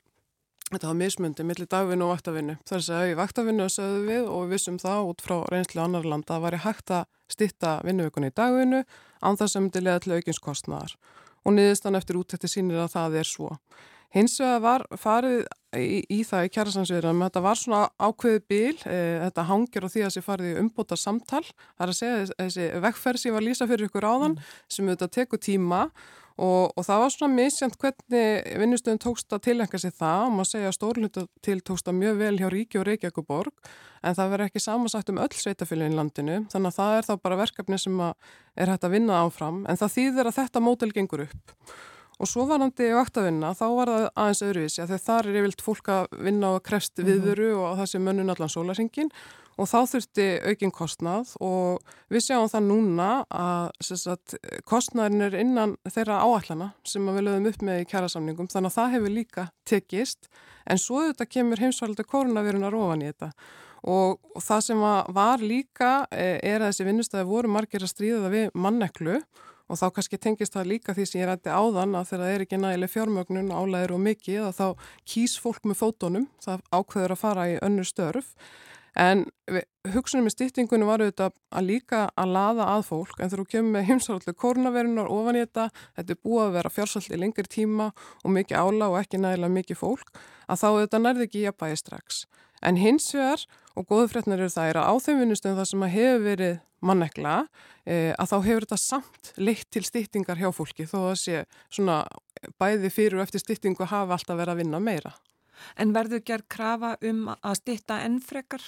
Þetta 0.70 0.86
var 0.91 0.97
mismundi 0.99 1.43
millir 1.49 1.65
dagvinnu 1.70 2.05
og 2.05 2.11
vaktavinnu. 2.13 2.55
Það 2.70 2.76
er 2.78 2.89
að 2.95 3.11
í 3.11 3.13
vaktavinnu 3.17 3.63
að 3.65 3.72
segðu 3.74 4.01
við 4.05 4.28
og 4.30 4.43
við 4.43 4.51
vissum 4.53 4.76
það 4.82 5.07
út 5.09 5.24
frá 5.26 5.38
reynslu 5.49 5.82
annar 5.82 6.05
landa 6.05 6.36
að 6.36 6.43
væri 6.45 6.59
hægt 6.61 6.93
að 6.93 7.07
stitta 7.34 7.72
vinnuvikunni 7.88 8.30
í 8.30 8.36
dagvinnu 8.38 8.84
án 9.26 9.39
það 9.39 9.49
sem 9.49 9.65
myndi 9.65 9.82
leða 9.82 10.03
til 10.03 10.13
aukinskostnaðar. 10.20 10.93
Og 11.47 11.55
niðurstan 11.55 11.97
eftir 11.97 12.20
útætti 12.20 12.51
sínir 12.51 12.84
að 12.84 12.93
það 12.93 13.17
er 13.24 13.32
svo. 13.32 13.49
Hins 14.13 14.39
vegar 14.41 14.61
var 14.61 14.86
farið 14.97 15.43
í, 15.78 15.99
í 16.09 16.22
það 16.26 16.47
í 16.47 16.53
kjærasansviðram, 16.53 17.20
þetta 17.28 17.43
var 17.45 17.59
svona 17.61 17.82
ákveði 18.01 18.39
bíl, 18.49 18.78
e, 18.89 18.95
þetta 19.26 19.45
hangir 19.49 19.86
á 19.86 19.89
því 19.89 20.01
að 20.01 20.07
þessi 20.07 20.24
farið 20.26 20.49
í 20.49 20.55
umbúta 20.63 20.97
samtal. 20.97 21.43
Það 21.78 21.84
er 21.86 21.93
að 21.93 21.99
segja 21.99 22.24
þessi 22.32 22.70
vekkferð 22.86 23.22
sem 23.22 23.30
ég 23.30 23.36
var 23.36 23.45
að 23.45 23.49
lýsa 23.49 23.70
fyrir 23.70 23.89
ykkur 23.89 24.09
áðan 24.09 24.39
sem 24.65 24.89
auðvitað 24.89 25.13
teku 25.17 25.41
tíma 25.45 25.84
Og, 26.40 26.72
og 26.72 26.86
það 26.88 27.02
var 27.02 27.12
svona 27.12 27.36
misjant 27.36 27.76
hvernig 27.82 28.60
vinnustöðun 28.62 29.02
tókst 29.04 29.34
að 29.36 29.42
tilhenga 29.50 29.80
sig 29.82 29.92
það 29.98 30.22
og 30.24 30.34
maður 30.38 30.50
segja 30.54 30.70
að 30.70 30.76
stórluta 30.78 31.24
til 31.44 31.58
tókst 31.68 31.92
að 31.92 31.98
mjög 32.00 32.22
vel 32.22 32.32
hjá 32.40 32.48
Ríki 32.54 32.80
og 32.80 32.86
Reykjavíkuborg 32.88 33.72
en 34.00 34.16
það 34.16 34.32
verður 34.32 34.46
ekki 34.46 34.64
samansagt 34.64 35.12
um 35.12 35.20
öll 35.20 35.36
sveitafélagin 35.36 36.00
landinu 36.00 36.38
þannig 36.54 36.72
að 36.72 36.78
það 36.78 36.96
er 36.96 37.10
þá 37.10 37.14
bara 37.26 37.40
verkefni 37.42 37.80
sem 37.84 38.00
er 38.06 38.72
hægt 38.72 38.88
að 38.88 38.96
vinna 38.96 39.20
áfram 39.26 39.66
en 39.68 39.82
það 39.82 39.96
þýðir 39.98 40.32
að 40.32 40.38
þetta 40.40 40.64
mótel 40.64 40.92
gengur 40.96 41.26
upp. 41.28 41.56
Og 42.20 42.28
svo 42.28 42.46
varandi 42.48 42.88
í 42.88 42.96
vaktavinna 42.96 43.52
þá 43.56 43.66
var 43.76 43.92
það 43.92 44.08
aðeins 44.24 44.46
öðruvísi 44.48 44.84
að 44.84 44.96
þar 45.04 45.30
er 45.30 45.38
yfirlt 45.42 45.62
fólk 45.64 45.92
að 45.92 46.18
vinna 46.24 46.56
á 46.56 46.64
krefst 46.64 47.00
mhm. 47.00 47.12
viðveru 47.12 47.52
og 47.60 47.78
það 47.80 47.92
sé 47.92 48.04
mönnun 48.04 48.32
allan 48.32 48.52
sólarsingin 48.56 49.12
og 49.60 49.68
þá 49.68 49.80
þurfti 49.91 50.26
aukinn 50.47 50.74
kostnað 50.74 51.34
og 51.43 51.95
við 52.12 52.26
sjáum 52.30 52.49
það 52.51 52.68
núna 52.70 53.07
að 53.28 53.82
sagt, 53.84 54.38
kostnaðin 54.68 55.26
er 55.28 55.36
innan 55.39 55.76
þeirra 55.89 56.22
áallana 56.24 56.72
sem 56.88 57.07
við 57.10 57.26
lögum 57.28 57.49
upp 57.51 57.66
með 57.68 57.82
í 57.84 57.89
kjærasamningum 57.91 58.49
þannig 58.51 58.72
að 58.72 58.78
það 58.78 58.93
hefur 58.95 59.16
líka 59.16 59.47
tekist. 59.68 60.30
En 60.70 60.80
svo 60.80 61.03
þetta 61.07 61.28
kemur 61.28 61.64
heimsvalda 61.64 62.05
koronavirunar 62.07 62.78
ofan 62.78 63.03
í 63.03 63.12
þetta. 63.12 63.34
Og, 63.89 64.18
og 64.36 64.43
það 64.43 64.66
sem 64.66 64.82
var 65.16 65.43
líka 65.43 65.91
e, 66.12 66.34
er 66.43 66.60
að 66.60 66.72
þessi 66.72 66.88
vinnustæði 66.88 67.30
voru 67.30 67.51
margir 67.51 67.84
að 67.84 67.93
stríða 67.93 68.26
það 68.26 68.36
við 68.36 68.49
manneklu. 68.66 69.20
Og 69.70 69.78
þá 69.78 69.86
kannski 69.93 70.18
tengist 70.18 70.55
það 70.55 70.72
líka 70.72 70.95
því 70.97 71.03
sem 71.05 71.22
ég 71.22 71.30
rætti 71.30 71.51
áðan 71.53 71.93
að 71.99 72.07
þegar 72.10 72.24
það 72.24 72.32
er 72.34 72.43
ekki 72.45 72.57
nægileg 72.57 72.89
fjármögnun 72.89 73.51
álæðir 73.53 73.93
og 73.93 74.01
mikið 74.01 74.47
að 74.47 74.55
þá 74.57 74.88
kýs 75.14 75.36
fólk 75.38 75.68
með 75.70 75.78
fótonum, 75.84 76.26
það 76.41 76.64
ákveður 76.74 77.14
að 77.14 77.22
fara 77.22 77.45
í 77.51 77.60
önnur 77.68 77.86
störf 77.86 78.32
En 78.98 79.26
hugsunum 79.94 80.26
með 80.28 80.36
stýttingunum 80.36 80.90
var 80.90 81.04
auðvitað 81.04 81.36
að 81.56 81.68
líka 81.70 82.02
að 82.20 82.34
laða 82.36 82.68
að 82.74 82.84
fólk 82.90 83.22
en 83.22 83.32
þú 83.32 83.46
kemur 83.52 83.76
með 83.76 83.88
heimsarallu 83.90 84.34
kórnaverunar 84.34 85.12
ofan 85.14 85.40
í 85.40 85.44
þetta, 85.46 85.70
þetta 86.00 86.16
er 86.16 86.22
búið 86.26 86.44
að 86.46 86.56
vera 86.58 86.74
fjársallt 86.74 87.14
í 87.14 87.20
lengri 87.22 87.48
tíma 87.50 87.92
og 88.24 88.36
mikið 88.36 88.60
ála 88.60 88.90
og 88.90 89.00
ekki 89.02 89.22
nægilega 89.22 89.56
mikið 89.56 89.80
fólk, 89.80 90.12
að 90.50 90.62
þá 90.62 90.68
auðvitað 90.70 91.06
nærði 91.06 91.28
ekki 91.30 91.44
í 91.44 91.50
að 91.50 91.60
bæja 91.64 91.82
strax. 91.84 92.24
En 92.66 92.80
hins 92.80 93.08
vegar, 93.16 93.46
og 93.78 93.88
góðu 93.88 94.10
fréttnar 94.12 94.42
eru 94.42 94.52
það, 94.52 94.72
er 94.74 94.82
að 94.82 94.90
á 94.92 94.94
þeim 95.06 95.22
vinnustöðum 95.24 95.60
það 95.62 95.70
sem 95.70 95.86
að 95.86 95.94
hefur 95.96 96.26
verið 96.26 96.58
mannekla, 96.90 97.36
e, 97.86 97.96
að 98.20 98.32
þá 98.32 98.38
hefur 98.50 98.66
þetta 98.66 98.80
samt 98.84 99.32
leitt 99.40 99.70
til 99.72 99.86
stýttingar 99.88 100.40
hjá 100.40 100.50
fólki 100.56 100.88
þó 100.88 101.00
að 101.14 101.18
sé 101.24 101.44
svona 101.72 102.02
bæði 102.60 102.92
fyrir 102.92 103.20
og 103.20 103.26
eftir 103.28 103.44
stýttingu 103.44 103.88
hafa 103.88 104.18
alltaf 104.18 104.40
verið 104.40 104.56
að 104.56 104.64
vinna 104.64 104.84
meira. 104.84 105.16
En 105.80 105.93
verður 105.95 106.24
gerð 106.26 106.49
krafa 106.55 106.95
um 107.05 107.30
að 107.36 107.60
stýtta 107.62 108.01
ennfrekar? 108.05 108.64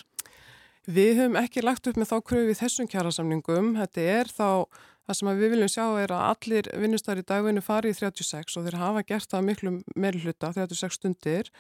Við 0.89 1.19
höfum 1.19 1.37
ekki 1.37 1.61
lagt 1.61 1.87
upp 1.87 1.99
með 1.99 2.09
þá 2.09 2.17
kröfu 2.25 2.53
í 2.53 2.57
þessum 2.57 2.87
kjærasamningum. 2.89 3.75
Þetta 3.77 4.07
er 4.15 4.31
þá, 4.33 4.47
það 5.05 5.19
sem 5.19 5.29
við 5.29 5.53
viljum 5.53 5.69
sjá 5.75 5.85
er 6.01 6.15
að 6.15 6.25
allir 6.31 6.71
vinnustar 6.81 7.21
í 7.21 7.27
dagvinnu 7.27 7.61
fari 7.61 7.93
í 7.93 7.97
36 7.99 8.57
og 8.57 8.65
þeir 8.65 8.79
hafa 8.81 9.05
gert 9.05 9.29
það 9.29 9.47
miklu 9.51 9.77
meðluta, 9.93 10.49
36 10.57 10.97
stundir 10.97 11.53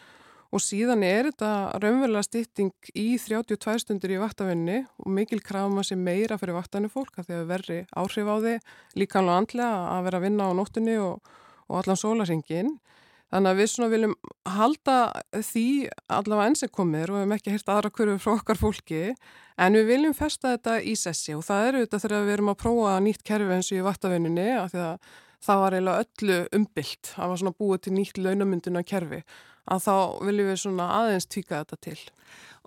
og 0.51 0.59
síðan 0.59 1.03
er 1.07 1.29
þetta 1.29 1.79
raunverulega 1.79 2.25
stýtting 2.27 2.91
í 2.97 3.15
32 3.21 3.77
stundir 3.85 4.15
í 4.15 4.19
vaktavinni 4.19 4.81
og 4.99 5.13
mikil 5.15 5.39
krafma 5.43 5.83
sem 5.87 6.01
meira 6.01 6.37
fyrir 6.41 6.57
vaktanir 6.57 6.91
fólk 6.91 7.21
að 7.21 7.29
því 7.29 7.37
að 7.37 7.51
verri 7.53 7.77
áhrif 7.95 8.27
á 8.27 8.35
því 8.35 8.55
líkanlega 8.99 9.37
andlega 9.41 9.85
að 9.93 10.07
vera 10.07 10.19
að 10.19 10.25
vinna 10.27 10.49
á 10.51 10.57
nóttunni 10.57 10.97
og, 10.99 11.31
og 11.69 11.79
allan 11.79 12.01
sólarsingin. 12.01 12.73
Þannig 13.31 13.51
að 13.51 13.59
við 13.61 13.69
svona 13.71 13.91
viljum 13.91 14.15
halda 14.51 14.95
því 15.31 15.65
allavega 16.11 16.47
enn 16.49 16.57
sem 16.59 16.71
komir 16.73 17.11
og 17.11 17.15
við 17.15 17.23
hefum 17.23 17.35
ekki 17.37 17.55
hirt 17.55 17.71
aðra 17.71 17.91
hverju 17.95 18.17
frá 18.19 18.31
okkar 18.35 18.59
fólki. 18.59 19.01
En 19.61 19.77
við 19.77 19.87
viljum 19.93 20.15
festa 20.17 20.55
þetta 20.55 20.77
í 20.83 20.95
sessi 20.99 21.35
og 21.37 21.45
það 21.47 21.67
eru 21.69 21.83
þetta 21.85 22.01
þegar 22.03 22.25
við 22.27 22.35
erum 22.35 22.51
að 22.51 22.61
prófa 22.65 22.95
nýtt 23.05 23.23
kerfi 23.27 23.55
eins 23.55 23.71
og 23.71 23.79
í 23.79 23.85
vattavinnunni 23.87 24.49
af 24.57 24.73
því 24.73 24.83
að 24.87 25.13
það 25.41 25.61
var 25.63 25.75
eiginlega 25.77 26.03
öllu 26.05 26.39
umbylt, 26.57 27.13
það 27.15 27.31
var 27.31 27.39
svona 27.41 27.57
búið 27.57 27.79
til 27.85 27.93
nýtt 27.95 28.19
launamynduna 28.21 28.83
kerfi 28.85 29.21
að 29.69 29.85
þá 29.85 29.95
viljum 30.25 30.49
við 30.51 30.59
svona 30.63 30.87
aðeins 30.99 31.29
tvíka 31.29 31.61
þetta 31.61 31.79
til. 31.87 31.99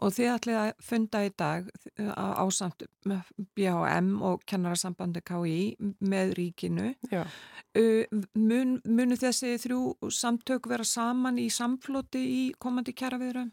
Og 0.02 0.10
þið 0.10 0.30
ætlið 0.32 0.56
að 0.58 0.70
funda 0.82 1.20
í 1.22 1.30
dag 1.38 1.68
á 2.02 2.26
ásamt 2.42 2.82
BHM 3.54 4.08
og 4.26 4.42
kennarasambandi 4.50 5.22
KI 5.22 5.58
með 6.02 6.32
ríkinu. 6.38 6.88
Mun, 8.34 8.78
munu 8.82 9.18
þessi 9.18 9.54
þrjú 9.62 10.10
samtök 10.10 10.66
vera 10.70 10.86
saman 10.86 11.38
í 11.38 11.46
samfloti 11.50 12.24
í 12.24 12.42
komandi 12.58 12.94
kjæraviðra? 12.96 13.46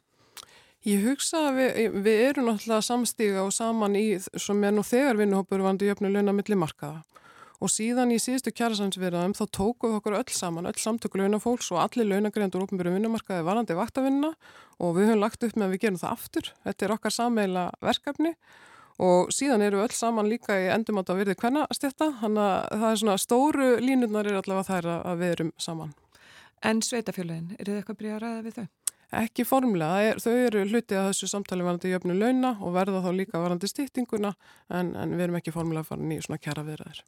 Ég 0.90 1.04
hugsa 1.06 1.44
að 1.52 1.60
við, 1.60 2.00
við 2.02 2.20
erum 2.32 2.48
náttúrulega 2.50 2.86
samstíga 2.88 3.46
og 3.46 3.54
saman 3.54 3.96
í, 4.00 4.06
sem 4.18 4.64
er 4.66 4.74
nú 4.74 4.82
þegar 4.82 5.20
vinnuhópur 5.20 5.62
vandi 5.62 5.92
jöfnu 5.92 6.10
launa 6.10 6.34
millir 6.34 6.58
markaða 6.58 7.04
og 7.62 7.70
síðan 7.70 8.12
í 8.14 8.18
síðustu 8.22 8.52
kjærasamsverðum 8.58 9.36
þá 9.38 9.44
tókuð 9.54 10.00
okkur 10.00 10.18
öll 10.18 10.34
saman, 10.34 10.68
öll 10.70 10.82
samtöku 10.82 11.22
launafólks 11.22 11.70
og 11.76 11.84
allir 11.84 12.10
launagreðandur 12.10 12.66
ópenbjörnum 12.66 12.98
vinnumarkaði 12.98 13.46
varandi 13.46 13.78
vaktavinna 13.78 14.34
og 14.82 14.98
við 14.98 15.12
höfum 15.12 15.22
lagt 15.22 15.46
upp 15.46 15.56
með 15.56 15.68
að 15.68 15.76
við 15.76 15.84
gerum 15.86 16.02
það 16.02 16.16
aftur. 16.18 16.52
Þetta 16.66 16.88
er 16.88 16.96
okkar 16.98 17.16
sameila 17.16 17.66
verkefni 17.86 18.34
og 19.02 19.32
síðan 19.34 19.66
eru 19.66 19.82
öll 19.86 19.94
saman 19.94 20.30
líka 20.30 20.58
í 20.58 20.68
endumátt 20.74 21.14
að 21.14 21.22
verði 21.22 21.38
hvenna 21.42 21.68
stjætta, 21.74 22.12
þannig 22.22 22.44
að 22.50 22.84
það 22.84 22.90
er 22.90 23.02
svona 23.04 23.18
stóru 23.22 23.72
línurnar 23.82 24.30
er 24.30 24.42
allavega 24.42 24.68
þær 24.70 24.92
að 24.98 25.24
við 25.24 25.36
erum 25.38 25.56
saman. 25.62 25.96
En 26.66 26.82
sveitafjöluðin, 26.86 27.56
er 27.58 27.70
þið 27.70 27.82
eitthvað 27.82 28.02
bríð 28.02 28.18
að 28.18 28.24
ræða 28.26 28.46
við 28.46 28.58
þau? 28.60 28.81
Ekki 29.12 29.44
formlega, 29.44 29.98
er, 30.08 30.20
þau 30.24 30.32
eru 30.32 30.62
hluti 30.70 30.96
að 30.96 31.10
þessu 31.10 31.28
samtali 31.28 31.66
varandi 31.66 31.90
jöfnu 31.92 32.14
launa 32.16 32.54
og 32.64 32.72
verða 32.78 33.02
þá 33.04 33.10
líka 33.18 33.42
varandi 33.44 33.68
stýttinguna 33.68 34.32
en, 34.72 34.94
en 34.96 35.16
við 35.18 35.26
erum 35.26 35.36
ekki 35.42 35.52
formlega 35.52 35.84
farin 35.84 36.14
í 36.16 36.20
svona 36.24 36.40
kjara 36.40 36.64
viðræðir. 36.64 37.02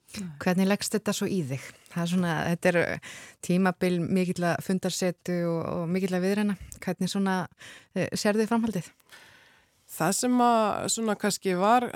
Hvernig 0.44 0.68
leggst 0.68 0.98
þetta 0.98 1.14
svo 1.16 1.30
í 1.32 1.40
þig? 1.48 1.70
Er 1.96 2.10
svona, 2.12 2.34
þetta 2.52 2.74
er 2.74 3.14
tímabil 3.48 3.94
mikill 4.04 4.50
að 4.50 4.60
fundarsetu 4.68 5.38
og, 5.48 5.62
og 5.78 5.86
mikill 5.96 6.18
að 6.18 6.28
viðræna. 6.28 6.58
Hvernig 6.84 7.14
svona 7.14 7.38
eh, 7.96 8.12
sér 8.12 8.36
þið 8.42 8.52
framhaldið? 8.52 8.92
Það 9.94 10.14
sem 10.20 10.46
að 10.50 10.92
svona 10.98 11.18
kannski 11.24 11.56
var 11.56 11.88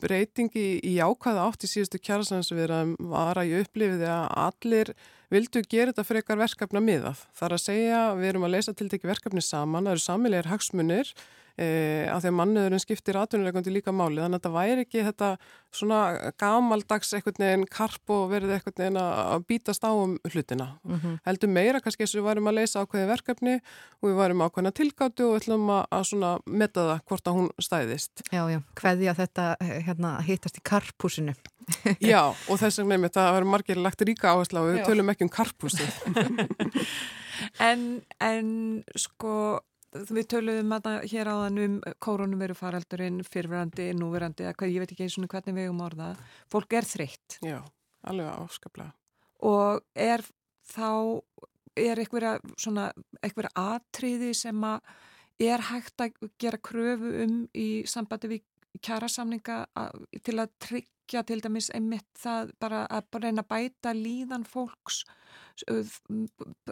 breytingi 0.00 0.66
í 0.86 0.94
ákvæða 1.02 1.44
átt 1.48 1.64
í 1.66 1.70
síðustu 1.70 2.00
kjærasansviðraðum 2.00 2.94
var 3.10 3.40
að 3.40 3.52
ég 3.52 3.66
upplifiði 3.66 4.08
að 4.12 4.26
allir 4.44 4.92
vildu 5.32 5.62
gera 5.68 5.92
þetta 5.92 6.06
frekar 6.08 6.40
verkefna 6.40 6.82
miðað. 6.84 7.24
Það 7.36 7.48
er 7.48 7.56
að 7.56 7.64
segja 7.64 8.00
við 8.16 8.30
erum 8.30 8.46
að 8.48 8.54
leysa 8.56 8.74
til 8.76 8.88
tekki 8.88 9.10
verkefni 9.10 9.44
saman, 9.44 9.84
það 9.84 9.96
eru 9.96 10.04
samilegir 10.04 10.50
hagsmunir 10.52 11.12
e, 11.58 12.06
af 12.08 12.22
því 12.22 12.30
að 12.30 12.36
manniðurinn 12.38 12.82
skiptir 12.82 13.18
atvinnuleikundi 13.18 13.72
líka 13.74 13.92
máli 13.94 14.22
þannig 14.22 14.38
að 14.38 14.42
þetta 14.42 14.52
væri 14.54 14.84
ekki 14.84 15.04
þetta 15.08 15.30
svona 15.74 16.00
gamaldags 16.40 17.12
eitthvað 17.16 17.40
neginn 17.42 17.66
karp 17.72 18.14
og 18.14 18.30
verið 18.32 18.54
eitthvað 18.54 18.82
neginn 18.82 19.00
að 19.02 19.44
bítast 19.50 19.84
á 19.84 19.90
um 19.90 20.16
hlutina. 20.30 20.68
Mm 20.84 21.00
-hmm. 21.00 21.18
Heldur 21.26 21.52
meira 21.52 21.80
kannski 21.80 22.04
eins 22.04 22.14
og 22.14 22.20
við 22.20 22.28
varum 22.28 22.48
að 22.48 22.58
leysa 22.58 22.82
ákveði 22.82 23.10
verkefni 23.12 23.54
og 24.00 24.08
við 24.08 24.16
varum 24.16 24.42
ákveðina 24.46 24.72
tilgáttu 24.72 25.28
og 25.28 25.36
ætlum 25.40 25.68
að, 25.68 25.84
að 25.90 26.04
svona 26.10 26.32
metta 26.46 26.80
það 26.80 27.00
hvort 27.04 27.28
að 27.28 27.36
hún 27.38 27.48
stæðist. 27.58 28.22
Já, 28.32 28.42
já, 28.48 28.60
hveði 28.80 29.10
að 29.10 29.20
þetta 29.22 29.56
hérna, 29.60 30.20
hittast 30.22 30.58
í 30.58 30.64
karphúsinu. 30.64 31.34
já, 32.00 32.22
og 32.48 32.58
þess 32.58 32.78
vegna 32.78 32.96
með 32.96 33.10
þetta 33.10 33.32
verður 33.32 33.52
margir 33.52 33.76
lagt 33.76 34.02
ríka 34.02 34.32
áherslu 34.32 34.60
og 34.60 34.68
við 34.70 34.78
já. 34.80 34.84
tölum 34.86 35.10
ekki 35.12 35.26
um 35.26 35.32
karphúsi. 35.32 35.84
en, 37.70 38.02
en 38.20 38.48
sko 38.96 39.60
Við 39.88 40.26
töluðum 40.28 40.74
hér 41.08 41.30
áðan 41.32 41.60
um 41.64 41.76
koronaviru 42.04 42.56
faraldurinn, 42.58 43.22
fyrverandi, 43.24 43.88
núverandi, 43.96 44.44
ég 44.44 44.82
veit 44.82 44.92
ekki 44.92 45.06
eins 45.06 45.16
og 45.16 45.30
hvernig 45.32 45.56
við 45.56 45.70
um 45.72 45.80
orða. 45.80 46.10
Fólk 46.52 46.76
er 46.76 46.84
þreytt. 46.84 47.38
Já, 47.40 47.62
alveg 48.04 48.28
áskaplega. 48.34 48.92
Og 49.48 49.80
er 49.96 50.24
þá, 50.68 51.22
er 51.78 52.02
eitthvað 52.02 53.52
atriði 53.54 54.34
sem 54.36 54.66
að 54.66 54.82
er 55.38 55.62
hægt 55.70 56.02
að 56.02 56.28
gera 56.40 56.58
kröfu 56.58 57.14
um 57.24 57.40
í 57.54 57.68
sambandi 57.88 58.32
við 58.32 58.44
kjærasamninga 58.84 59.58
til 60.26 60.36
að 60.42 60.54
tryggja 60.62 61.22
til 61.26 61.40
dæmis 61.42 61.70
einmitt 61.74 62.08
það 62.18 62.52
bara 62.60 62.84
að 62.90 63.20
reyna 63.22 63.44
að 63.44 63.50
bæta 63.52 63.94
líðan 63.96 64.46
fólks 64.46 65.04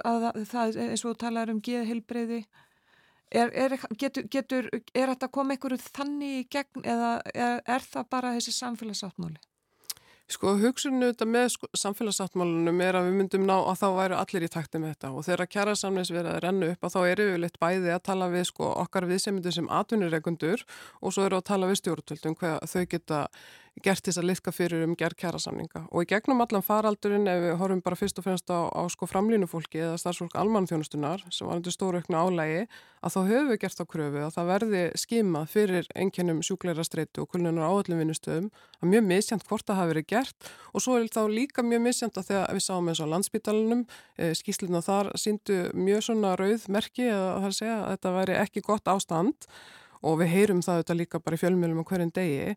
að 0.05 0.29
það 0.51 0.81
eins 0.85 1.05
og 1.05 1.15
þú 1.15 1.17
talar 1.23 1.53
um 1.53 1.63
geðhilbreyði 1.65 2.43
Er, 3.35 3.51
er, 3.59 3.75
getur, 3.99 4.29
getur, 4.31 4.69
er 4.95 5.11
þetta 5.11 5.29
koma 5.35 5.57
einhverju 5.57 5.81
þannig 5.83 6.39
í 6.39 6.47
gegn 6.53 6.85
eða 6.87 7.11
er, 7.35 7.61
er 7.67 7.83
það 7.83 8.09
bara 8.15 8.35
þessi 8.37 8.55
samfélagsáttmáli? 8.55 9.41
Sko 10.27 10.57
hugsunum 10.59 11.05
þetta 11.05 11.27
með 11.31 11.45
sko, 11.55 11.69
samfélagsáttmálunum 11.79 12.81
er 12.83 12.97
að 12.99 13.09
við 13.09 13.19
myndum 13.21 13.45
ná 13.47 13.55
að 13.57 13.77
þá 13.79 13.85
væru 13.95 14.17
allir 14.19 14.47
í 14.47 14.49
takti 14.51 14.81
með 14.83 14.95
þetta 14.95 15.11
og 15.15 15.27
þegar 15.27 15.51
kjæra 15.53 15.75
samleins 15.79 16.11
verið 16.11 16.31
að 16.33 16.41
renna 16.43 16.71
upp 16.73 16.87
að 16.87 16.97
þá 16.97 16.99
eru 17.13 17.27
við 17.29 17.39
litt 17.45 17.61
bæði 17.63 17.93
að 17.95 18.03
tala 18.09 18.29
við 18.33 18.49
sko 18.49 18.71
okkar 18.83 19.07
viðsemindu 19.07 19.53
sem 19.55 19.71
atvinnureikundur 19.71 20.65
og 20.99 21.15
svo 21.15 21.29
eru 21.29 21.39
að 21.39 21.47
tala 21.53 21.71
við 21.71 21.79
stjórnvöldum 21.83 22.35
hvað 22.41 22.67
þau 22.73 22.85
geta 22.97 23.21
gert 23.85 24.07
þess 24.07 24.21
að 24.21 24.29
liðka 24.31 24.53
fyrir 24.55 24.85
um 24.87 24.95
gerð 24.97 25.19
kjærasamninga 25.21 25.83
og 25.91 26.05
í 26.05 26.09
gegnum 26.09 26.41
allan 26.41 26.65
faraldurinn 26.65 27.29
ef 27.29 27.43
við 27.43 27.57
horfum 27.61 27.83
bara 27.85 27.99
fyrst 27.99 28.21
og 28.21 28.25
fremst 28.25 28.49
á, 28.49 28.73
á 28.73 28.83
sko 28.93 29.09
framlínufólki 29.11 29.83
eða 29.83 29.99
starfsfólk 30.01 30.37
almanþjónustunar 30.41 31.25
sem 31.29 31.49
var 31.49 31.61
undir 31.61 31.75
stóru 31.75 32.01
aukna 32.01 32.23
álægi 32.25 32.63
að 33.05 33.15
þá 33.15 33.19
höfum 33.29 33.51
við 33.51 33.61
gert 33.63 33.83
á 33.83 33.87
kröfu 33.93 34.23
að 34.25 34.33
það 34.37 34.49
verði 34.51 34.83
skimað 35.03 35.51
fyrir 35.53 35.91
einkennum 35.95 36.41
sjúkleira 36.47 36.87
streitu 36.87 37.25
og 37.25 37.31
kullunar 37.35 37.69
áallum 37.69 38.01
vinnustöðum 38.01 38.49
að 38.81 38.91
mjög 38.95 39.05
misjant 39.11 39.45
hvort 39.47 39.67
það 39.69 39.81
hafi 39.81 39.93
verið 39.93 40.09
gert. 40.15 40.49
Og 40.73 40.85
svo 40.85 40.97
er 40.97 41.11
þá 41.13 41.23
líka 41.31 41.65
mjög 41.67 41.85
misjant 41.85 42.19
að 42.19 42.31
þegar 42.31 42.57
við 42.57 42.65
sáum 42.67 42.91
eins 42.91 43.03
á 43.05 43.07
landsbítalunum 43.13 43.85
e, 44.17 44.33
skýsluna 44.41 44.83
þar 44.85 45.13
síndu 45.21 45.61
mjög 45.77 46.09
svona 46.09 46.33
rauð 46.41 46.67
merki 46.73 47.11
að 47.13 47.47
að 47.47 47.61
þetta 47.93 48.17
væri 48.17 48.41
ekki 48.41 48.65
gott 48.67 48.91
ástand. 48.91 49.49
Og 50.07 50.19
við 50.21 50.33
heyrum 50.35 50.65
það 50.65 50.83
þetta 50.83 50.99
líka 50.99 51.23
bara 51.23 51.39
í 51.39 51.41
fjölmjölum 51.45 51.83
á 51.83 51.89
hverjum 51.89 52.13
degi 52.15 52.57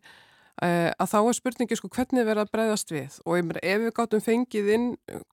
að 0.60 1.12
þá 1.12 1.18
er 1.20 1.36
spurningi 1.38 1.76
sko 1.78 1.88
hvernig 1.88 2.26
verða 2.28 2.46
að 2.46 2.54
breyðast 2.54 2.90
við 2.92 3.20
og 3.24 3.52
ef 3.62 3.78
við 3.84 3.92
gáttum 3.96 4.24
fengið 4.24 4.72
inn 4.74 4.88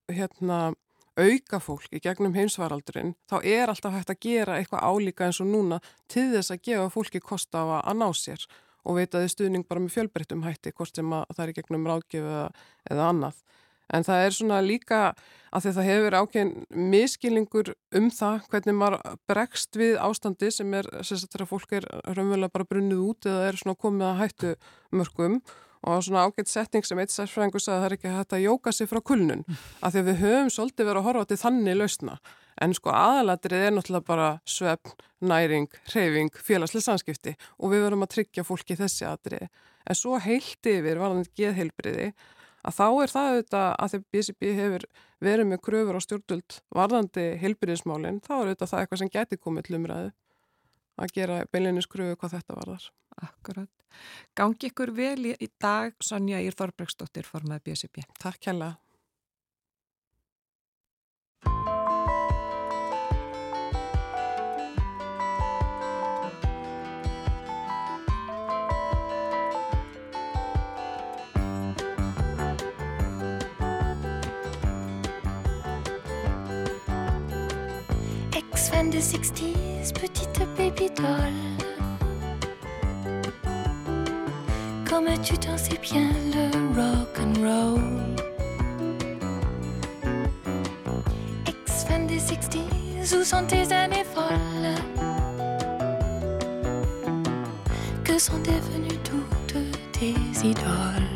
hérna 0.08 0.60
auka 1.18 1.60
fólk 1.60 1.90
í 1.98 2.02
gegnum 2.04 2.36
heimsvaraldurinn 2.38 3.16
þá 3.30 3.38
er 3.42 3.72
alltaf 3.72 3.96
hægt 3.96 4.14
að 4.14 4.22
gera 4.24 4.60
eitthvað 4.60 4.86
álíka 4.86 5.26
eins 5.26 5.42
og 5.42 5.50
núna 5.50 5.82
til 6.08 6.30
þess 6.36 6.54
að 6.54 6.64
gefa 6.70 6.88
fólki 6.94 7.22
kosta 7.24 7.66
á 7.66 7.66
að 7.82 8.00
ná 8.04 8.08
sér 8.14 8.46
og 8.88 9.00
veita 9.00 9.22
þið 9.22 9.34
stuðning 9.34 9.68
bara 9.68 9.84
með 9.84 9.98
fjölbreyttum 9.98 10.46
hætti 10.46 10.74
hvort 10.78 10.96
sem 10.96 11.12
það 11.12 11.44
er 11.44 11.54
gegnum 11.58 11.88
ráðgjöf 11.90 12.28
eða, 12.28 12.46
eða 12.92 13.08
annað. 13.12 13.42
En 13.94 14.04
það 14.04 14.24
er 14.26 14.36
svona 14.36 14.62
líka 14.64 15.02
að 15.56 15.64
því 15.64 15.72
það 15.78 15.88
hefur 15.88 16.18
ákveðin 16.22 16.50
miskilningur 16.92 17.70
um 17.96 18.10
það 18.14 18.50
hvernig 18.52 18.76
maður 18.76 19.14
bregst 19.30 19.80
við 19.80 19.96
ástandi 20.04 20.50
sem 20.52 20.74
er, 20.76 20.90
sérstaklega 21.00 21.38
þegar 21.38 21.52
fólk 21.54 21.78
er 21.78 21.88
raunverulega 22.04 22.54
bara 22.58 22.68
brunnið 22.68 23.06
út 23.06 23.30
eða 23.30 23.46
er 23.48 23.62
svona 23.62 23.80
komið 23.80 24.10
að 24.10 24.20
hættu 24.24 24.52
mörgum 24.92 25.40
og 25.88 26.04
svona 26.04 26.26
ágætt 26.28 26.52
setning 26.52 26.84
sem 26.84 27.00
eitt 27.00 27.14
sérfræðingur 27.14 27.64
sagði 27.64 27.78
að 27.78 27.84
það 27.84 27.88
er 27.88 27.96
ekki 27.98 28.16
hægt 28.16 28.36
að 28.36 28.44
jóka 28.44 28.74
sig 28.76 28.90
frá 28.92 29.00
kulnun 29.08 29.46
að 29.84 29.94
því 29.94 30.02
að 30.02 30.10
við 30.10 30.22
höfum 30.26 30.52
svolítið 30.58 30.90
verið 30.90 31.02
að 31.02 31.08
horfa 31.08 31.30
til 31.30 31.40
þannig 31.46 31.80
lausna. 31.80 32.18
En 32.58 32.74
sko 32.74 32.90
aðalatrið 32.90 33.64
er 33.68 33.74
náttúrulega 33.76 34.08
bara 34.08 34.28
svefn, 34.50 34.96
næring, 35.22 35.68
hreyfing, 35.92 36.32
félagslega 36.34 36.88
samskipti 36.88 37.36
og 37.62 37.70
við 37.72 37.84
verum 37.86 38.06
að 38.08 38.16
tryggja 38.16 38.46
fólki 38.48 38.78
þessi 38.80 39.06
atrið 39.06 39.46
en 39.88 39.96
svo 39.98 40.18
heilti 40.20 40.74
yfir 40.80 41.00
varðan 41.00 41.30
geðheilbriði 41.38 42.10
að 42.66 42.78
þá 42.78 42.88
er 42.88 43.14
það 43.14 43.32
auðvitað 43.32 43.68
að 43.74 43.92
þegar 43.94 44.08
BCB 44.16 44.54
hefur 44.58 44.86
verið 45.28 45.50
með 45.50 45.62
kröfur 45.68 45.98
á 45.98 46.02
stjórnvöld 46.06 46.60
varðandi 46.78 47.26
heilbyrðismálinn, 47.42 48.22
þá 48.26 48.34
er 48.38 48.44
auðvitað 48.46 48.72
það 48.72 48.84
eitthvað 48.84 49.02
sem 49.04 49.14
geti 49.14 49.42
komið 49.42 49.68
til 49.68 49.78
umræðu 49.80 50.12
að 50.98 51.14
gera 51.14 51.42
beilinnis 51.54 51.90
kröfu 51.90 52.18
hvað 52.18 52.38
þetta 52.38 52.58
varðar. 52.58 52.90
Akkurat. 53.18 53.70
Gangi 54.38 54.70
ykkur 54.70 54.92
vel 54.94 55.32
í 55.34 55.50
dag, 55.62 55.96
Sonja 56.04 56.42
Ír 56.46 56.58
Þorbregsdóttir, 56.58 57.26
formað 57.26 57.64
BCB. 57.66 58.06
Takk 58.22 58.52
hella. 58.52 58.76
Fan 78.78 78.92
des 78.92 79.02
60s, 79.02 79.92
petite 79.92 80.40
baby 80.56 80.88
doll. 80.96 81.40
Comme 84.88 85.10
tu 85.24 85.36
t'en 85.36 85.58
sais 85.58 85.80
bien 85.82 86.12
le 86.36 86.46
rock 86.78 87.18
and 87.20 87.34
roll. 87.42 87.82
Ex-fan 91.48 92.06
des 92.06 92.20
60s, 92.20 93.16
où 93.16 93.24
sont 93.24 93.48
tes 93.48 93.74
années 93.74 94.06
folles? 94.14 94.76
Que 98.04 98.20
sont 98.20 98.38
devenues 98.38 99.00
toutes 99.04 99.92
tes 99.92 100.14
idoles? 100.44 101.16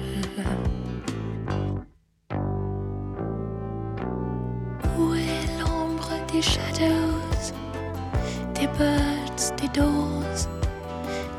Où 4.97 5.13
est 5.13 5.59
l'ombre 5.59 6.09
des 6.33 6.41
shadows? 6.41 7.20
Birds, 8.81 9.55
des 9.61 9.69
doors, 9.79 10.41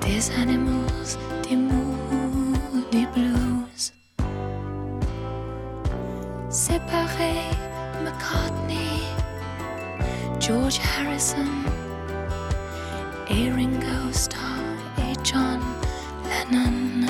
des 0.00 0.30
animals, 0.42 1.10
moods, 1.50 2.56
des 2.90 3.06
blues. 3.14 3.92
Séparé, 6.48 7.34
McCartney, 8.04 8.94
George 10.40 10.78
Harrison, 10.90 11.52
et 13.30 13.50
Ringo 13.50 13.98
Starr 14.12 14.76
et 14.98 15.16
John 15.24 15.60
Lennon. 16.28 17.06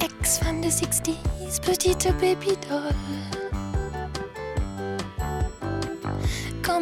Ex-fan 0.00 0.60
des 0.60 0.70
60s, 0.70 1.60
petite 1.60 2.08
baby 2.20 2.56
doll. 2.68 3.35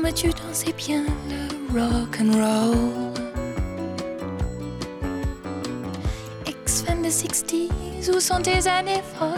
Comme 0.05 0.13
tu 0.13 0.29
dansais 0.29 0.75
bien 0.77 1.03
le 1.31 1.81
rock 1.81 2.19
and 2.21 2.33
roll. 2.35 3.15
Ex-fan 6.45 7.01
des 7.01 7.09
60s, 7.09 8.15
où 8.15 8.21
sont 8.21 8.43
tes 8.43 8.69
années 8.69 9.03
folles? 9.15 9.31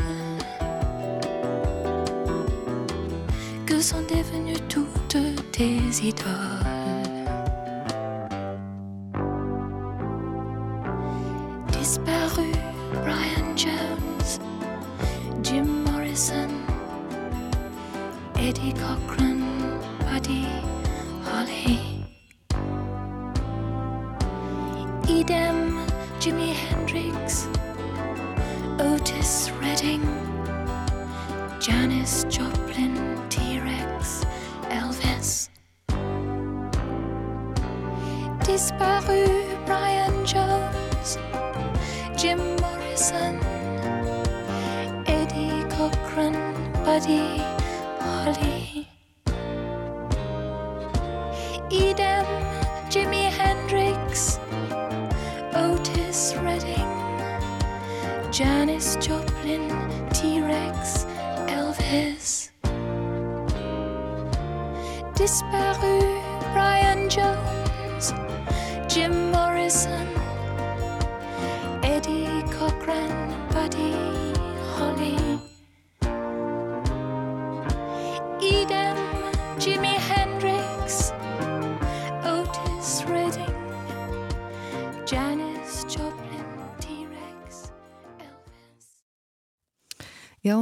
Que 3.64 3.81
sont 3.81 4.03
devenues 4.09 4.59
toutes 4.69 5.17
tes 5.53 5.79
idoles? 6.03 6.86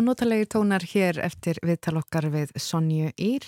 Já, 0.05 0.09
notalegi 0.11 0.45
tónar 0.53 0.85
hér 0.85 1.17
eftir 1.25 1.57
viðtal 1.65 1.97
okkar 1.97 2.27
við 2.29 2.51
Sonju 2.61 3.09
Ír 3.17 3.45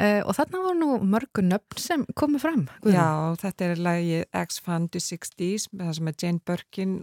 uh, 0.00 0.22
og 0.24 0.32
þarna 0.38 0.60
var 0.64 0.78
nú 0.78 0.94
mörgu 1.04 1.44
nöfn 1.44 1.82
sem 1.82 2.06
komið 2.16 2.44
fram. 2.46 2.62
Guðrún. 2.80 2.96
Já, 2.96 3.36
þetta 3.42 3.66
er 3.66 3.82
lagið 3.84 4.22
X-Fan 4.40 4.86
the 4.88 5.02
60s, 5.04 5.66
það 5.68 5.92
sem 5.98 6.08
er 6.08 6.16
Jane 6.22 6.42
Birkin 6.48 6.94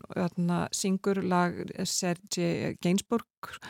syngur 0.73 1.21
lag 1.21 1.61
Sergi 1.85 2.49
Gainsbourg 2.81 3.61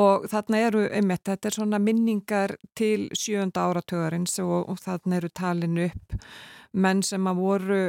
og 0.00 0.24
þarna 0.32 0.64
eru, 0.70 0.86
einmitt, 0.96 1.26
þetta 1.28 1.50
er 1.50 1.58
svona 1.58 1.82
minningar 1.82 2.56
til 2.72 3.10
sjönda 3.12 3.68
áratögarins 3.68 4.40
og, 4.40 4.62
og 4.64 4.80
þarna 4.80 5.20
eru 5.20 5.28
talin 5.28 5.82
upp 5.90 6.20
menn 6.72 7.04
sem 7.04 7.28
að 7.28 7.44
voru 7.44 7.82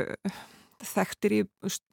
þekktir 0.83 1.33
í 1.35 1.39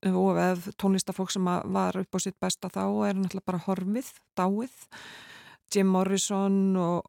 eða 0.06 0.74
tónlistafólk 0.78 1.30
sem 1.34 1.44
var 1.44 1.96
upp 1.98 2.14
á 2.14 2.18
sitt 2.22 2.36
besta 2.40 2.68
þá 2.72 2.82
og 2.86 3.06
er 3.08 3.14
náttúrulega 3.18 3.46
bara 3.46 3.64
horfið, 3.66 4.12
dáið 4.38 4.76
Jim 5.74 5.88
Morrison 5.90 6.76
og, 6.78 7.02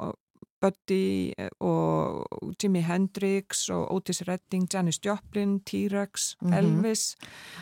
Buddy 0.59 1.33
og 1.61 2.25
Jimi 2.57 2.81
Hendrix 2.81 3.67
og 3.69 3.91
Otis 3.93 4.23
Redding, 4.25 4.65
Janis 4.73 4.97
Joplin, 5.05 5.59
T-Rex, 5.61 6.35
Mhm. 6.41 6.53
Elvis 6.53 7.15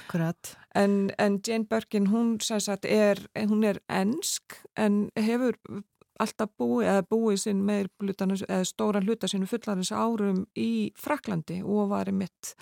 Akkurat. 0.06 0.56
en, 0.76 1.12
en 1.20 1.42
Jane 1.48 1.66
Birkin 1.66 2.08
hún, 2.08 2.40
sagt, 2.42 2.86
er, 2.86 3.20
hún 3.36 3.66
er 3.66 3.80
ensk 3.90 4.56
en 4.78 5.10
hefur 5.18 5.58
alltaf 6.18 6.50
búið 6.58 6.88
eða 6.88 7.04
búið 7.12 7.42
hlutanu, 8.00 8.36
eða 8.48 8.64
stóra 8.64 9.02
hluta 9.04 9.28
sinu 9.28 9.46
fullarins 9.46 9.92
árum 9.92 10.46
í 10.56 10.94
Fraklandi 10.96 11.62
og 11.64 11.90
var 11.90 12.08
í 12.08 12.14
mitt 12.16 12.56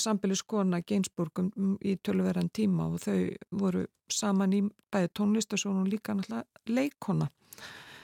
sambilis 0.00 0.42
kona 0.48 0.80
Gainsbourg 0.80 1.42
um, 1.42 1.76
í 1.84 1.96
tölverðan 2.00 2.50
tíma 2.56 2.88
og 2.88 3.02
þau 3.04 3.18
voru 3.62 3.84
saman 4.10 4.56
í 4.56 4.62
bæði 4.92 5.12
tónlist 5.16 5.52
og 5.54 5.62
svo 5.62 5.74
hún 5.76 5.90
líka 5.90 6.16
náttúrulega 6.16 6.72
leikona 6.72 7.30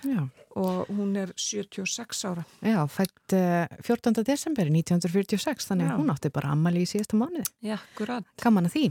Já, 0.06 0.28
og 0.54 0.86
hún 0.92 1.16
er 1.16 1.32
76 1.36 2.24
ára. 2.28 2.44
Já 2.62 2.86
fætt 2.86 3.32
uh, 3.32 3.66
14. 3.82 4.22
desember 4.26 4.68
1946, 4.70 5.66
þannig 5.70 5.90
að 5.90 6.00
hún 6.02 6.12
átti 6.12 6.30
bara 6.34 6.52
ammali 6.54 6.84
í 6.84 6.88
síðasta 6.88 7.18
mánuði. 7.18 7.46
Já, 7.64 7.78
akkurat. 7.78 8.28
Gaman 8.42 8.68
að 8.68 8.76
því. 8.76 8.84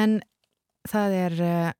En 0.00 0.16
það 0.88 1.16
er 1.18 1.38
uh, 1.46 1.70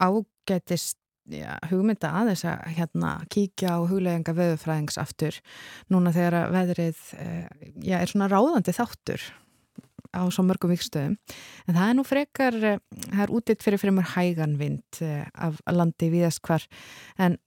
ágætist 0.00 0.99
já, 1.34 1.52
hugmynda 1.70 2.12
aðeins 2.20 2.44
að 2.48 2.64
hérna, 2.76 3.12
kíkja 3.32 3.76
á 3.76 3.78
hugleðinga 3.88 4.34
veðurfræðings 4.36 4.98
aftur 5.00 5.38
núna 5.92 6.14
þegar 6.14 6.38
að 6.40 6.56
veðrið 6.56 7.04
uh, 7.18 7.44
já, 7.84 7.96
er 8.00 8.10
svona 8.10 8.30
ráðandi 8.30 8.74
þáttur 8.76 9.26
á 10.10 10.26
svo 10.32 10.42
mörgum 10.46 10.72
vikstöðum 10.72 11.14
en 11.68 11.76
það 11.76 11.84
er 11.86 11.98
nú 11.98 12.06
frekar, 12.06 12.58
uh, 12.58 12.80
það 13.06 13.22
er 13.26 13.36
útitt 13.38 13.66
fyrir 13.66 13.82
fremur 13.82 14.10
hægan 14.16 14.58
vind 14.60 15.02
uh, 15.04 15.22
af 15.34 15.60
landi 15.70 16.10
viðast 16.12 16.42
hvar 16.46 16.66
en 17.18 17.38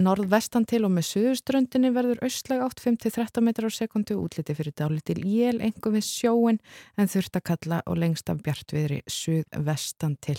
norðvestan 0.00 0.64
til 0.68 0.84
og 0.86 0.92
með 0.94 1.08
suðuströndinni 1.10 1.90
verður 1.92 2.22
austlag 2.24 2.62
átt 2.64 2.80
5-13 2.82 3.44
metrar 3.44 3.68
á 3.68 3.72
sekundu 3.74 4.16
útliti 4.20 4.56
fyrir 4.56 4.74
dálitil 4.76 5.20
jél, 5.20 5.60
engum 5.60 5.96
við 5.96 6.06
sjóin 6.08 6.60
en 6.96 7.10
þurft 7.10 7.36
að 7.36 7.46
kalla 7.52 7.82
og 7.86 8.00
lengst 8.00 8.32
af 8.32 8.40
bjartviðri 8.44 9.02
suðvestan 9.10 10.16
til. 10.24 10.38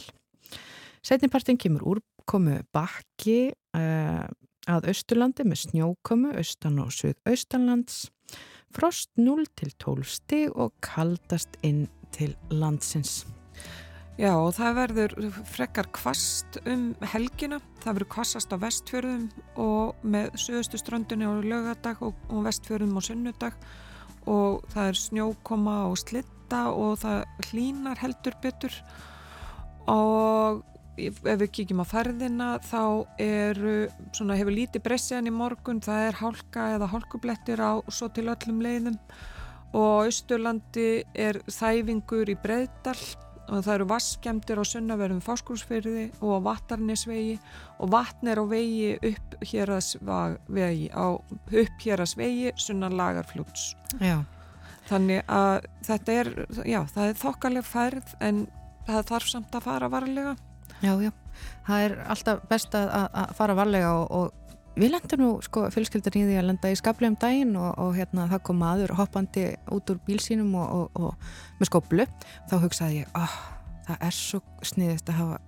Setnipartin 1.05 1.57
kemur 1.61 1.85
úrkomu 2.31 2.61
bakki 2.71 3.51
uh, 3.75 4.23
að 4.71 4.85
Östurlandi 4.93 5.43
með 5.43 5.65
snjókomu, 5.65 6.31
austan 6.39 6.77
og 6.79 6.93
suðaustanlands, 6.95 8.05
frost 8.71 9.11
0 9.19 9.43
til 9.59 9.73
12 9.75 10.05
stig 10.07 10.55
og 10.55 10.71
kaldast 10.79 11.57
inn 11.61 11.89
til 12.15 12.31
landsins. 12.49 13.25
Já 14.15 14.31
og 14.37 14.53
það 14.55 14.77
verður 14.77 15.17
frekkar 15.49 15.91
kvast 15.91 16.61
um 16.63 16.93
helgina, 17.03 17.59
það 17.83 17.99
verður 17.99 18.11
kvassast 18.15 18.55
á 18.55 18.57
vestfjörðum 18.63 19.27
og 19.59 19.99
með 20.07 20.31
söðustu 20.39 20.79
ströndinni 20.79 21.27
á 21.27 21.35
lögadag 21.35 21.99
og, 21.99 22.15
og 22.31 22.47
vestfjörðum 22.47 22.95
á 22.95 23.01
sunnudag. 23.03 23.61
Og 24.29 24.63
það 24.71 24.87
er 24.87 25.03
snjókoma 25.03 25.77
og 25.89 25.99
slitta 25.99 26.67
og 26.71 26.99
það 27.01 27.23
hlínar 27.49 27.99
heldur 27.99 28.39
betur. 28.43 28.75
Og 29.89 30.61
ef 30.99 31.19
við 31.23 31.47
kíkjum 31.57 31.83
á 31.83 31.87
ferðina 31.87 32.49
þá 32.65 32.83
eru, 33.21 33.75
svona 34.15 34.37
hefur 34.39 34.55
lítið 34.55 34.85
breysiðan 34.85 35.31
í 35.31 35.35
morgun, 35.35 35.81
það 35.83 36.07
er 36.09 36.19
hálka 36.21 36.67
eða 36.75 36.91
hálkublettir 36.91 37.63
á 37.63 37.79
svo 37.87 38.11
til 38.13 38.27
öllum 38.31 38.61
leiðum. 38.63 38.97
Og 39.71 40.07
Austurlandi 40.09 41.03
er 41.15 41.39
þæfingur 41.47 42.27
í 42.27 42.35
Breiðdal 42.43 42.97
og 43.51 43.63
það 43.65 43.73
eru 43.73 43.87
vasskemdir 43.89 44.59
á 44.59 44.65
sunnaverðum 44.67 45.23
fáskúrsfyrði 45.23 46.05
og 46.23 46.39
á 46.39 46.45
vattarnisvegi 46.45 47.37
og 47.83 47.91
vatn 47.91 48.31
er 48.31 48.39
á 48.39 48.45
vegi 48.47 48.93
upp 49.11 49.35
hér 49.51 49.73
að 49.75 50.37
vegi 50.47 50.87
á 50.95 51.07
upp 51.19 51.83
hér 51.83 52.03
að 52.03 52.11
svegi 52.13 52.53
sunnan 52.55 52.95
lagarflúts 52.99 53.73
Já. 53.99 54.23
þannig 54.87 55.25
að 55.27 55.67
þetta 55.87 56.17
er 56.21 56.31
já, 56.63 56.79
það 56.93 57.09
er 57.09 57.19
þokkaleg 57.25 57.67
færð 57.67 58.15
en 58.23 58.45
það 58.87 59.11
þarf 59.11 59.33
samt 59.33 59.59
að 59.59 59.67
fara 59.67 59.91
varlega 59.91 60.35
Já, 60.81 60.93
já. 61.01 61.11
það 61.67 61.85
er 61.85 61.97
alltaf 62.09 62.45
best 62.49 62.77
að, 62.77 62.93
að 63.13 63.33
fara 63.37 63.57
varlega 63.57 63.91
og, 63.99 64.05
og 64.11 64.79
við 64.79 64.93
lendum 64.95 65.23
nú 65.23 65.31
sko 65.45 65.65
fjölskyldar 65.73 66.15
í 66.17 66.23
því 66.27 66.37
að 66.39 66.47
lenda 66.49 66.71
í 66.71 66.77
skabli 66.79 67.09
um 67.11 67.17
daginn 67.19 67.55
og, 67.59 67.71
og 67.81 67.95
hérna 67.97 68.27
það 68.31 68.43
kom 68.47 68.63
aður 68.65 68.95
hoppandi 68.99 69.47
út 69.73 69.93
úr 69.93 69.99
bílsínum 70.07 70.53
og, 70.57 70.95
og 70.95 71.15
með 71.59 71.71
skoblu 71.71 72.07
þá 72.49 72.55
hugsaði 72.63 73.01
ég, 73.01 73.11
oh, 73.17 73.37
það 73.89 74.07
er 74.07 74.17
svo 74.17 74.41
sniðist 74.71 75.11
að 75.11 75.21
hafa 75.21 75.39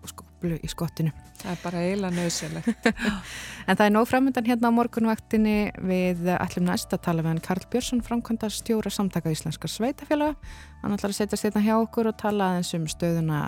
skoblu 0.43 0.59
í 0.59 0.69
skottinu. 0.69 1.11
Það 1.39 1.51
er 1.51 1.59
bara 1.63 1.81
eiginlega 1.83 2.15
nöðsilegt. 2.17 2.87
en 3.67 3.77
það 3.77 3.85
er 3.85 3.93
nóg 3.93 4.07
framöndan 4.09 4.47
hérna 4.47 4.71
á 4.71 4.75
morgunvaktinni 4.75 5.71
við 5.79 6.27
ætlum 6.35 6.67
næst 6.67 6.93
að 6.93 7.03
tala 7.07 7.23
með 7.23 7.31
hann 7.31 7.43
Karl 7.47 7.67
Björnsson, 7.71 8.03
framkvæmdar 8.03 8.53
stjóra 8.53 8.91
samtaka 8.91 9.31
íslenskar 9.31 9.71
sveitafélaga. 9.71 10.35
Hann 10.83 10.95
ætlar 10.97 11.13
að 11.13 11.19
setja 11.21 11.39
styrna 11.39 11.63
hjá 11.63 11.75
okkur 11.77 12.11
og 12.11 12.19
tala 12.19 12.51
aðeins 12.51 12.73
um 12.75 12.87
stöðuna 12.91 13.39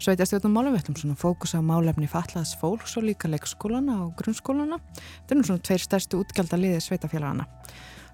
sveitastjóðnum 0.00 0.56
málum. 0.56 0.72
Við 0.72 0.86
ætlum 0.86 1.00
svona 1.02 1.20
fókus 1.20 1.52
á 1.52 1.60
málefni 1.60 2.08
fallaðs 2.08 2.56
fólks 2.60 2.96
og 2.96 3.08
líka 3.10 3.28
leikskólana 3.28 4.00
og 4.06 4.16
grunnskólana. 4.20 4.80
Þetta 4.96 5.36
er 5.36 5.40
nú 5.40 5.48
svona 5.48 5.66
tveir 5.68 5.84
stærstu 5.84 6.22
útgjaldaliði 6.22 6.80
sveitafélagana. 6.86 7.48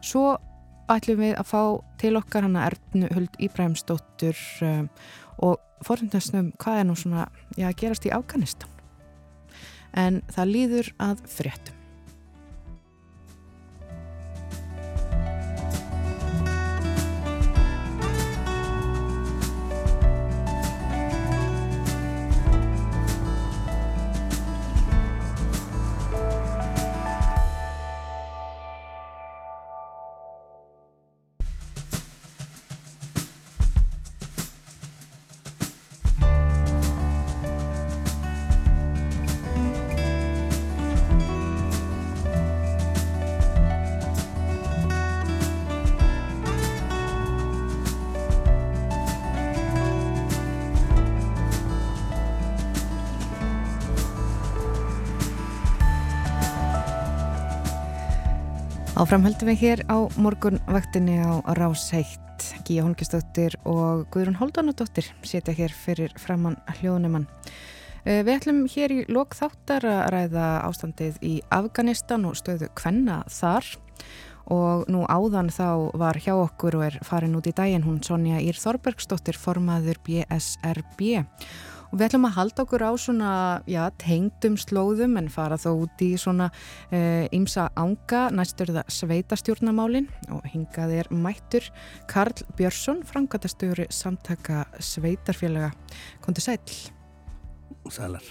Svo 0.02 0.34
ætlum 0.88 1.22
við 1.22 1.38
að 1.38 1.48
fá 1.50 1.62
til 2.00 2.16
okkar 2.18 2.46
hana 2.48 2.66
Ernu 2.70 3.08
Huld 3.12 3.38
Íbræmsdóttur 3.44 4.38
um, 4.64 4.86
og 5.38 5.58
forundastum 5.86 6.52
hvað 6.58 6.82
er 6.82 6.88
nú 6.88 6.98
svona 6.98 7.28
já, 7.56 7.70
gerast 7.72 8.06
í 8.08 8.14
Afganistan? 8.14 8.70
En 9.96 10.22
það 10.34 10.54
líður 10.54 10.94
að 11.00 11.24
fréttum 11.32 11.77
Áframhaldum 58.98 59.46
við 59.52 59.60
hér 59.62 59.80
á 59.86 60.10
morgunvaktinni 60.18 61.20
á 61.22 61.38
Rás 61.54 61.84
1. 61.94 62.18
Gíja 62.66 62.82
Holmgjastóttir 62.82 63.54
og 63.62 64.08
Guðrún 64.10 64.34
Holdanadóttir 64.40 65.06
setja 65.22 65.54
hér 65.54 65.70
fyrir 65.70 66.10
framann 66.18 66.56
hljóðnumann. 66.80 67.28
Eh, 68.02 68.24
við 68.26 68.32
ætlum 68.40 68.58
hér 68.66 68.96
í 68.96 68.98
lok 69.06 69.38
þáttar 69.38 69.86
að 69.86 70.02
ræða 70.16 70.48
ástandið 70.66 71.22
í 71.22 71.36
Afganistan 71.54 72.26
og 72.26 72.34
stöðu 72.40 72.72
Kvenna 72.74 73.20
þar 73.30 73.70
og 74.50 74.90
nú 74.90 75.04
áðan 75.06 75.54
þá 75.54 75.94
var 75.94 76.18
hjá 76.18 76.34
okkur 76.34 76.80
og 76.80 76.88
er 76.88 76.98
farin 77.06 77.38
út 77.38 77.46
í 77.46 77.54
daginn 77.54 77.86
hún 77.86 78.02
Sonja 78.02 78.42
Ír 78.42 78.58
Þorbergsdóttir 78.58 79.38
formaður 79.38 80.02
BSRB 80.02 81.22
og 81.88 81.98
við 81.98 82.06
ætlum 82.08 82.26
að 82.28 82.36
halda 82.36 82.64
okkur 82.64 82.84
á 82.84 82.92
svona 83.00 83.32
já, 83.68 83.82
tengdum 84.00 84.58
slóðum 84.60 85.18
en 85.20 85.30
fara 85.32 85.58
þó 85.60 85.70
út 85.84 86.04
í 86.04 86.10
svona 86.20 86.50
ymsa 87.34 87.68
uh, 87.68 87.82
ánga, 87.82 88.28
næstur 88.34 88.72
það 88.76 88.92
sveitastjórnamálin 88.98 90.08
og 90.34 90.44
hingað 90.52 90.96
er 91.00 91.12
mættur 91.14 91.68
Karl 92.10 92.44
Björnsson 92.58 93.04
frangatastjóri 93.08 93.88
samtaka 93.94 94.66
sveitarfélaga. 94.78 95.72
Kondi 96.24 96.44
Sæl 96.44 96.60
Sælar. 97.88 98.24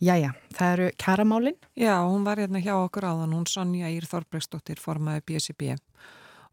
Jæja, 0.00 0.32
það 0.56 0.70
eru 0.72 0.86
kæramálin 0.96 1.56
Já, 1.76 2.00
hún 2.08 2.24
var 2.24 2.40
hérna 2.40 2.62
hjá 2.64 2.72
okkur 2.78 3.04
áðan, 3.04 3.34
hún 3.36 3.44
Sonja 3.46 3.90
Ír 3.92 4.06
Þorbergsdóttir 4.08 4.80
formaði 4.80 5.26
BSB 5.28 5.74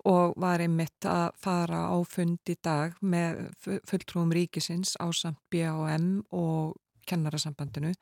og 0.07 0.35
var 0.39 0.63
einmitt 0.63 1.05
að 1.07 1.29
fara 1.43 1.87
á 1.91 1.97
fund 2.07 2.51
í 2.51 2.55
dag 2.63 2.95
með 3.01 3.47
fulltrúum 3.89 4.31
ríkisins 4.35 4.95
á 4.99 5.07
samt 5.11 5.39
BAM 5.51 6.23
og 6.31 6.77
kennarasambandinu. 7.07 7.93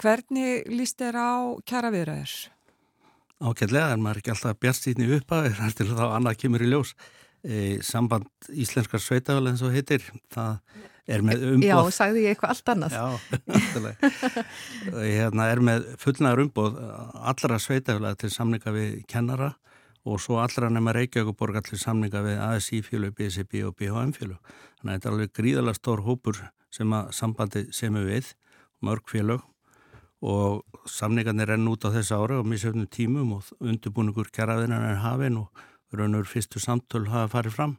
Hvernig 0.00 0.68
líst 0.72 1.00
þér 1.00 1.20
á 1.20 1.32
kjara 1.68 1.92
viðræður? 1.92 2.36
Ákveðlega, 3.40 3.94
en 3.94 4.04
maður 4.04 4.18
er 4.18 4.22
ekki 4.22 4.32
alltaf 4.34 4.60
bjartstýtni 4.60 5.08
upp 5.16 5.34
að 5.36 5.50
það 5.56 5.66
er 5.66 5.76
til 5.78 5.88
þá 5.94 6.06
annað 6.10 6.38
kemur 6.44 6.64
í 6.64 6.70
ljós. 6.70 6.94
E, 7.40 7.58
samband 7.84 8.28
Íslenskar 8.52 9.00
Sveitafélag 9.00 9.54
eins 9.54 9.64
og 9.64 9.72
heitir, 9.72 10.04
það 10.32 10.58
er 11.08 11.24
með 11.24 11.46
umbóð. 11.54 11.70
Já, 11.70 11.78
sagði 11.96 12.24
ég 12.26 12.34
eitthvað 12.34 12.52
allt 12.52 12.72
annað. 12.74 12.96
Já, 12.98 13.06
alltaf. 13.56 14.50
hérna 15.16 15.48
er 15.48 15.64
með 15.70 15.88
fullnaður 16.02 16.44
umbóð 16.44 16.76
allra 17.32 17.60
Sveitafélag 17.64 18.20
til 18.20 18.32
samlinga 18.34 18.76
við 18.76 19.00
kennara 19.08 19.54
og 20.08 20.20
svo 20.22 20.38
allra 20.40 20.70
nema 20.72 20.94
Reykjavíkuborg 20.96 21.60
allir 21.60 21.80
samninga 21.80 22.22
við 22.24 22.40
ASI 22.40 22.80
fjölu, 22.84 23.10
BSB 23.12 23.64
og 23.68 23.76
BHM 23.76 24.14
fjölu. 24.16 24.38
Þannig 24.80 24.92
að 24.92 24.96
þetta 24.96 25.08
er 25.08 25.14
alveg 25.14 25.34
gríðalega 25.36 25.78
stór 25.78 26.04
hópur 26.06 26.40
sem 26.72 26.92
að 26.96 27.10
sambandi 27.16 27.66
semur 27.76 28.06
við, 28.08 28.32
mörg 28.80 29.10
fjölu 29.10 29.40
og 30.20 30.64
samningarnir 30.88 31.48
renn 31.48 31.68
út 31.68 31.84
á 31.84 31.92
þessu 31.92 32.16
ára 32.16 32.40
og 32.40 32.48
misöfnum 32.48 32.88
tímum 32.92 33.36
og 33.38 33.52
undirbúningur 33.60 34.28
kjaraðinan 34.32 34.84
er 34.90 35.00
hafinn 35.04 35.38
og 35.40 35.62
raunur 35.96 36.28
fyrstu 36.28 36.60
samtöl 36.60 37.08
hafa 37.08 37.30
farið 37.36 37.56
fram 37.56 37.76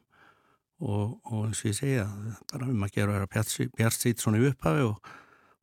og, 0.82 1.19
og 1.30 1.45
eins 1.45 1.61
og 1.61 1.69
ég 1.69 1.78
segja, 1.78 2.07
bara 2.51 2.69
um 2.69 2.86
að 2.86 2.95
gera 2.95 3.13
að 3.13 3.19
vera 3.19 3.69
bjart 3.78 3.97
sýt 3.97 4.24
svona 4.24 4.41
í 4.41 4.47
upphafi 4.49 4.88
og, 4.88 5.13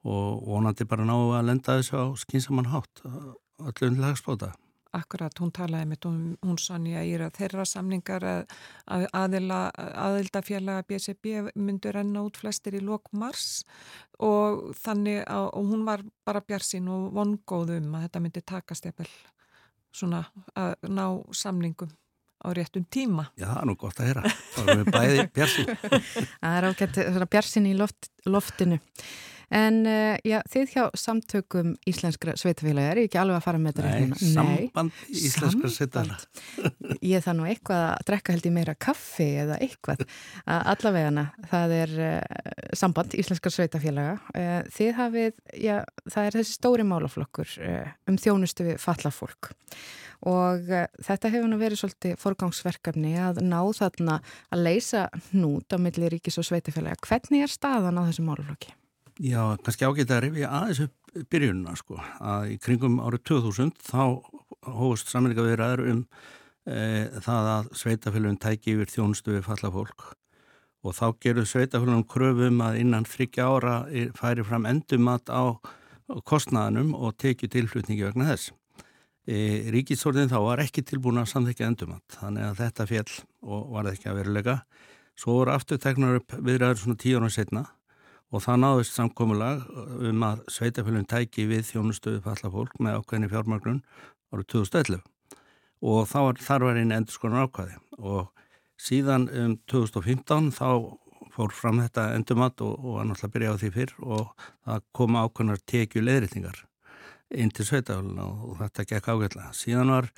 og 0.06 0.46
vonandi 0.46 0.86
bara 0.88 1.06
ná 1.06 1.16
að 1.18 1.50
lenda 1.50 1.78
þessu 1.80 1.98
á 1.98 2.06
skinsamann 2.22 2.70
hátt 2.70 3.02
öllu 3.02 3.90
undlagsbóta. 3.90 4.54
Akkurat, 4.97 5.34
hún 5.43 5.51
talaði 5.53 5.91
með 5.91 6.07
um, 6.09 6.20
hún 6.41 6.59
Sonja 6.61 7.03
Íra 7.05 7.28
þeirra 7.36 7.66
samningar 7.68 8.24
að 8.24 8.55
aðila, 9.12 9.59
aðildafélaga 9.76 10.86
BCB 10.89 11.53
myndur 11.61 11.99
enna 12.01 12.22
út 12.24 12.41
flestir 12.41 12.78
í 12.78 12.80
lok 12.80 13.11
mars 13.12 13.66
og 14.24 14.72
þannig 14.80 15.20
að 15.28 15.51
og 15.61 15.72
hún 15.72 15.84
var 15.84 16.05
bara 16.24 16.41
bjarsinn 16.41 16.89
og 16.89 17.11
vongóðum 17.16 17.93
að 17.99 18.07
þetta 18.07 18.24
myndi 18.24 18.45
takast 18.49 18.89
eppel 18.89 19.09
svona 19.93 20.24
að 20.57 20.74
ná 20.89 21.05
samningum 21.36 21.93
á 22.39 22.49
réttum 22.55 22.84
tíma. 22.89 23.28
Já, 23.36 23.49
það 23.51 23.61
er 23.61 23.68
nú 23.68 23.76
gott 23.78 24.01
að 24.01 24.09
heyra. 24.09 24.34
Það 24.55 24.68
er 24.72 24.91
bæði 24.95 25.24
bjarsinn. 25.34 25.72
Það 26.43 26.59
er 26.59 26.66
ágætt 26.68 27.30
bjarsinn 27.32 27.66
í 27.66 27.74
loft, 27.76 28.11
loftinu. 28.28 28.78
En 29.55 29.80
uh, 29.88 30.14
já, 30.28 30.42
þið 30.53 30.72
hjá 30.74 30.82
samtökum 30.99 31.72
íslenskra 31.88 32.34
sveitafélagi 32.36 32.92
er 32.92 33.01
ekki 33.07 33.20
alveg 33.20 33.38
að 33.38 33.44
fara 33.46 33.61
með 33.62 33.78
þetta 33.78 33.92
Nei, 33.96 34.18
samband 34.20 34.99
íslenskra 35.09 35.70
sveitafélagi. 35.72 36.26
Ég 37.12 37.24
það 37.24 37.38
nú 37.38 37.46
eitthvað 37.49 37.84
að 37.86 38.03
drekka 38.11 38.34
held 38.34 38.49
í 38.49 38.53
meira 38.53 38.74
kaffi 38.76 39.28
eða 39.44 39.57
eitthvað. 39.64 40.03
Allavegana, 40.44 41.24
það 41.49 41.76
er 41.78 41.94
uh, 42.11 42.18
samband 42.76 43.16
íslenskra 43.16 43.55
sveitafélaga. 43.55 44.18
Uh, 44.36 44.59
þið 44.74 44.92
hafið, 44.99 45.40
já, 45.64 45.78
það 46.11 46.28
er 46.28 46.38
þessi 46.40 46.59
stóri 46.59 46.86
málaflokkur 46.88 47.57
um 48.09 48.20
þjónustu 48.20 48.68
við 48.68 48.82
fallafólk. 48.82 49.55
Og 50.28 50.66
þetta 51.07 51.30
hefur 51.30 51.46
nú 51.46 51.61
verið 51.61 51.78
svolítið 51.78 52.16
forgangsverkefni 52.18 53.12
að 53.22 53.38
ná 53.46 53.61
þarna 53.78 54.18
að 54.51 54.64
leysa 54.66 55.05
hnút 55.30 55.70
á 55.72 55.78
milli 55.78 56.11
ríkis 56.11 56.40
og 56.42 56.49
sveitafélaga. 56.49 56.99
Hvernig 57.07 57.46
er 57.46 57.55
staðan 57.55 58.03
á 58.03 58.09
þessu 58.11 58.26
málaflokki? 58.26 58.74
Já, 59.18 59.56
kannski 59.66 59.82
ágætt 59.82 60.12
að 60.14 60.20
rifja 60.28 60.48
aðeins 60.54 60.80
upp 60.84 61.22
byrjununa 61.32 61.72
sko, 61.74 61.96
að 62.22 62.52
í 62.52 62.56
kringum 62.62 63.00
árið 63.02 63.24
2000 63.26 63.72
þá 63.82 64.02
hóst 64.78 65.08
samlinga 65.10 65.42
við 65.42 65.56
ræður 65.58 65.80
um 65.90 66.02
e, 66.62 66.76
það 67.24 67.48
að 67.50 67.70
sveitafélagin 67.80 68.38
tæki 68.38 68.76
yfir 68.76 68.92
þjónustu 68.92 69.34
við 69.34 69.48
falla 69.48 69.72
fólk 69.74 70.04
og 70.86 70.94
þá 70.94 71.06
gerur 71.24 71.48
sveitafélagin 71.50 72.06
kröfum 72.06 72.62
að 72.62 72.78
innan 72.84 73.08
þryggja 73.10 73.48
ára 73.50 73.72
færi 74.20 74.44
fram 74.46 74.68
endumat 74.70 75.32
á 75.34 75.58
kostnaðanum 76.22 76.92
og 76.94 77.16
tekju 77.18 77.50
tilflutningi 77.50 78.06
vegna 78.06 78.28
þess. 78.30 78.52
E, 79.26 79.66
Ríkisordin 79.74 80.30
þá 80.30 80.38
var 80.44 80.62
ekki 80.62 80.84
tilbúin 80.86 81.18
að 81.18 81.32
samþekja 81.32 81.72
endumat, 81.72 82.04
þannig 82.14 82.46
að 82.46 82.62
þetta 82.62 82.86
fjell 82.92 83.18
og 83.42 83.66
var 83.74 83.90
ekki 83.90 84.12
að 84.12 84.22
verulega. 84.22 84.56
Svo 85.18 85.40
voru 85.40 85.56
afturtegnar 85.56 86.20
upp 86.20 86.38
viðræður 86.38 86.84
svona 86.84 87.02
tíu 87.02 87.18
ára 87.18 87.32
setna 87.34 87.64
og 88.28 88.44
það 88.44 88.62
náðist 88.62 88.96
samkomulag 88.98 89.64
um 90.10 90.24
að 90.26 90.42
sveitafélagin 90.52 91.08
tæki 91.08 91.46
við 91.48 91.66
þjónustöðu 91.70 92.22
falla 92.24 92.52
fólk 92.52 92.76
með 92.82 93.00
ákveðinni 93.00 93.30
fjármagnun 93.32 93.82
árið 94.32 94.50
2011 94.54 95.02
og 95.88 96.08
var, 96.12 96.40
þar 96.42 96.66
var 96.66 96.80
einn 96.80 96.94
endur 96.94 97.14
skonar 97.14 97.48
ákvæði 97.48 97.78
og 97.98 98.32
síðan 98.78 99.28
um 99.32 99.58
2015 99.70 100.50
þá 100.58 100.70
fór 101.34 101.54
fram 101.54 101.82
þetta 101.82 102.08
endumat 102.16 102.60
og, 102.66 102.74
og 102.82 102.98
náttúrulega 103.06 103.28
að 103.28 103.34
byrja 103.36 103.52
á 103.54 103.60
því 103.60 103.70
fyrr 103.76 103.94
og 104.02 104.48
það 104.66 104.88
kom 104.98 105.18
ákveðnar 105.18 105.62
tekju 105.70 106.02
leðritingar 106.02 106.64
inn 107.38 107.52
til 107.54 107.66
sveitafélina 107.68 108.26
og, 108.26 108.56
þetta 108.62 108.86
gekk 108.88 109.10
ágætlega. 109.12 109.52
Síðan 109.54 109.92
var 109.92 110.08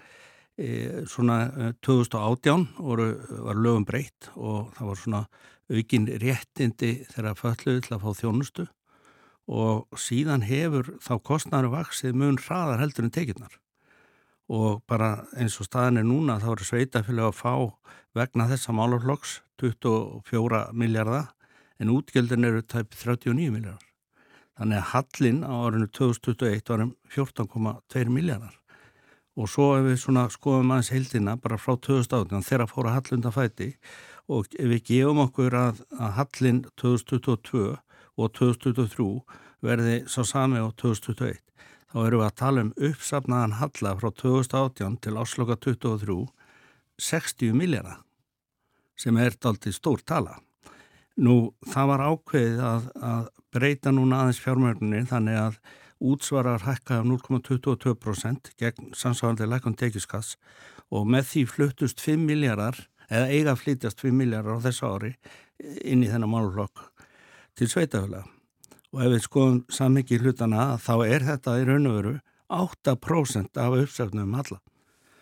e, 0.57 0.69
svona 1.11 1.39
2018 1.83 2.67
voru, 2.79 3.11
var 3.49 3.59
lögum 3.59 3.87
breytt 3.89 4.31
og 4.37 4.71
það 4.79 4.93
var 4.93 5.01
svona 5.03 5.23
aukin 5.71 6.07
réttindi 6.23 6.93
þegar 7.13 7.39
fölluði 7.39 7.87
til 7.87 7.97
að 7.97 8.05
fá 8.05 8.21
þjónustu 8.21 8.67
og 9.51 9.99
síðan 9.99 10.47
hefur 10.47 10.95
þá 11.03 11.15
kostnæru 11.27 11.73
vaksið 11.73 12.17
mun 12.19 12.39
hraðar 12.39 12.83
heldur 12.83 13.07
en 13.07 13.15
tekjurnar 13.15 13.59
og 14.51 14.83
bara 14.91 15.13
eins 15.39 15.59
og 15.63 15.69
staðin 15.69 16.01
er 16.01 16.07
núna 16.07 16.41
þá 16.43 16.49
eru 16.55 16.67
sveitafélag 16.67 17.31
að 17.31 17.39
fá 17.39 17.53
vegna 18.19 18.49
þessa 18.51 18.75
málaflokks 18.75 19.37
24 19.63 20.65
miljardar 20.75 21.31
en 21.81 21.93
útgjöldin 21.95 22.49
eru 22.49 22.63
tæp 22.63 22.97
39 22.97 23.53
miljardar. 23.55 23.87
Þannig 24.59 24.81
að 24.81 24.89
hallin 24.93 25.39
á 25.47 25.53
árinu 25.55 25.87
2021 25.89 26.73
var 26.73 26.83
um 26.85 26.95
14,2 27.15 28.11
miljardar 28.13 28.57
og 29.39 29.49
svo 29.49 29.71
ef 29.79 29.87
við 29.87 30.01
skoðum 30.35 30.73
aðeins 30.75 30.91
heildina 30.93 31.37
bara 31.41 31.57
frá 31.57 31.77
2018 31.79 32.45
þegar 32.45 32.69
fóra 32.69 32.97
hallunda 32.97 33.31
fæti 33.33 33.71
og 34.31 34.51
ef 34.55 34.71
við 34.71 34.83
gefum 34.93 35.23
okkur 35.27 35.57
að, 35.59 35.85
að 35.99 36.17
hallin 36.19 36.65
2022 36.81 37.65
og 38.21 38.35
2023 38.39 39.09
verði 39.65 39.97
svo 40.11 40.25
sami 40.29 40.63
á 40.63 40.69
2021 40.71 41.41
þá 41.91 41.97
erum 42.05 42.23
við 42.23 42.29
að 42.29 42.37
tala 42.39 42.63
um 42.65 42.75
uppsafnaðan 42.91 43.57
halla 43.59 43.97
frá 43.99 44.11
2018 44.23 45.01
til 45.05 45.17
ásloka 45.19 45.57
2023 45.59 46.21
60 47.01 47.57
miljardar 47.57 48.01
sem 49.01 49.17
er 49.17 49.37
aldrei 49.49 49.73
stór 49.73 50.03
tala. 50.05 50.37
Nú 51.17 51.53
það 51.73 51.91
var 51.91 52.03
ákveðið 52.05 52.65
að, 52.65 52.89
að 53.01 53.29
breyta 53.51 53.93
núna 53.93 54.23
aðeins 54.23 54.41
fjármörgunni 54.45 55.01
þannig 55.09 55.39
að 55.41 55.57
útsvarar 56.11 56.65
hækka 56.65 57.01
0,22% 57.05 58.53
gegn 58.61 58.93
samsvarandi 58.97 59.49
lækon 59.49 59.77
tekjuskass 59.77 60.37
og 60.93 61.09
með 61.09 61.27
því 61.33 61.43
fluttust 61.55 62.01
5 62.05 62.23
miljardar 62.29 62.79
eða 63.11 63.31
eiga 63.35 63.57
flytjast 63.59 64.01
5 64.03 64.17
miljardar 64.17 64.61
á 64.63 64.65
þessu 64.67 64.89
ári 64.89 65.13
inn 65.85 66.05
í 66.05 66.11
þennan 66.11 66.33
málflokk 66.33 66.87
til 67.59 67.69
sveitafélag. 67.71 68.29
Og 68.91 69.03
ef 69.05 69.13
við 69.13 69.27
skoðum 69.27 69.61
sammyggi 69.71 70.19
hlutana 70.19 70.73
þá 70.83 70.95
er 71.07 71.27
þetta 71.27 71.59
í 71.61 71.67
raun 71.69 71.91
og 71.91 71.99
veru 71.99 72.15
8% 72.51 73.61
af 73.63 73.77
uppsöfnum 73.85 74.39
alla. 74.41 74.59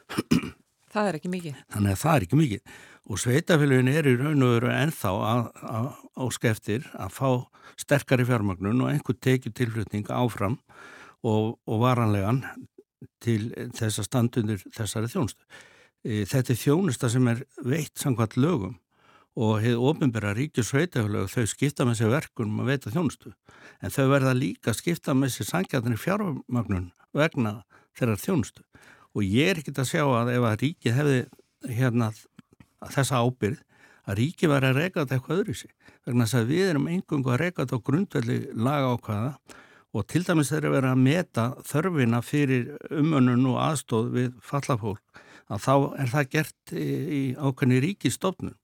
Það 0.88 1.08
er 1.10 1.18
ekki 1.18 1.30
mikið. 1.32 1.56
Þannig 1.74 1.92
að 1.92 2.00
það 2.00 2.14
er 2.14 2.24
ekki 2.24 2.38
mikið 2.38 2.76
og 3.08 3.20
sveitafélagin 3.22 3.90
er 3.92 4.08
í 4.08 4.14
raun 4.20 4.44
og 4.44 4.54
veru 4.54 4.70
ennþá 4.72 5.10
á 5.12 6.24
skeftir 6.32 6.86
að 6.96 7.12
fá 7.16 7.28
sterkari 7.80 8.26
fjármagnun 8.28 8.82
og 8.84 8.90
einhver 8.92 9.16
tekið 9.16 9.54
tilflutning 9.56 10.08
áfram 10.12 10.58
og, 11.24 11.58
og 11.68 11.80
varanlegan 11.84 12.42
til 13.24 13.50
þess 13.76 14.02
að 14.02 14.08
standundir 14.08 14.64
þessari 14.74 15.10
þjónustu. 15.12 15.44
E, 16.06 16.24
þetta 16.28 16.54
er 16.54 16.60
þjónusta 16.60 17.10
sem 17.10 17.26
er 17.30 17.42
veitt 17.64 17.98
samkvæmt 17.98 18.36
lögum 18.38 18.76
og 19.38 19.60
hefur 19.62 19.92
ofinbæra 19.92 20.32
ríkjur 20.34 20.66
sveitafélag 20.66 21.30
þau 21.30 21.46
skipta 21.46 21.86
með 21.86 22.00
sér 22.00 22.12
verkunum 22.14 22.62
að 22.62 22.72
veita 22.72 22.92
þjónustu. 22.94 23.34
En 23.82 23.94
þau 23.94 24.06
verða 24.10 24.34
líka 24.34 24.74
skipta 24.74 25.14
með 25.14 25.36
sér 25.36 25.50
sangjarnir 25.52 26.00
fjármagnun 26.00 26.90
vegna 27.14 27.60
þeirra 27.98 28.18
þjónustu. 28.18 28.64
Og 29.14 29.22
ég 29.22 29.52
er 29.52 29.60
ekkit 29.62 29.78
að 29.78 29.90
sjá 29.92 30.02
að 30.06 30.32
ef 30.34 30.48
að 30.48 30.58
ríki 30.64 30.94
hefði 30.94 31.20
hérna 31.78 32.10
þessa 32.94 33.22
ábyrð 33.22 33.62
að 34.08 34.18
ríki 34.22 34.48
var 34.50 34.64
að 34.64 34.80
reyka 34.80 35.02
þetta 35.02 35.18
eitthvað 35.18 35.40
öðru 35.42 35.54
sig 35.60 35.72
vegna 36.06 36.26
þess 36.26 36.38
að 36.38 36.52
við 36.52 36.68
erum 36.72 36.90
engungu 36.92 37.32
að 37.32 37.40
reyka 37.42 37.64
þetta 37.64 37.78
á 37.78 37.86
grundvelli 37.88 38.38
laga 38.56 38.92
ákvaða 38.94 39.56
og 39.98 40.06
til 40.08 40.22
dæmis 40.24 40.52
þeirra 40.52 40.74
verið 40.74 40.90
að 40.92 41.02
meta 41.04 41.46
þörfina 41.68 42.20
fyrir 42.24 42.70
umönnun 42.94 43.48
og 43.52 43.58
aðstóð 43.66 44.10
við 44.14 44.30
fallafólk 44.44 45.22
að 45.48 45.64
þá 45.64 45.74
er 46.02 46.10
það 46.12 46.30
gert 46.34 46.72
í 46.72 47.22
ákveðni 47.36 47.82
ríkistofnun 47.84 48.56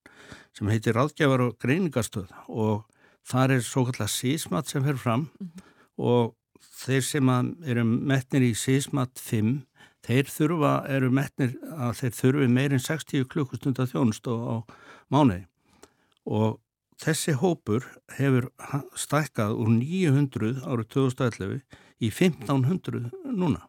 sem 0.55 0.71
heitir 0.71 0.97
Ráðgjafar 0.97 1.47
og 1.49 1.55
greiningastöð 1.63 2.33
og 2.49 2.85
þar 3.27 3.57
er 3.57 3.63
svo 3.65 3.87
kallar 3.89 4.11
sísmat 4.13 4.71
sem 4.71 4.85
fer 4.85 4.99
fram 5.01 5.29
mm 5.29 5.47
-hmm. 5.47 5.63
og 5.97 6.35
þeir 6.85 7.03
sem 7.03 7.31
eru 7.65 7.85
metnir 7.85 8.43
í 8.43 8.55
sísmat 8.55 9.19
5 9.19 9.65
þeir 10.05 10.29
þurfa, 10.29 10.75
eru 10.89 11.11
metnir 11.11 11.57
að 11.73 11.97
þeir 12.01 12.13
þurfi 12.19 12.49
meirinn 12.49 12.83
60 12.83 13.25
klukkustundar 13.25 13.89
þjónust 13.89 14.29
á 14.29 14.61
mánuði 15.11 15.47
og 16.25 16.61
þessi 17.01 17.35
hópur 17.41 17.87
hefur 18.19 18.51
stækkað 18.97 19.57
úr 19.61 19.71
900 19.79 20.63
árið 20.65 20.89
2011 20.97 21.63
í 22.01 22.11
1500 22.11 23.11
núna. 23.33 23.65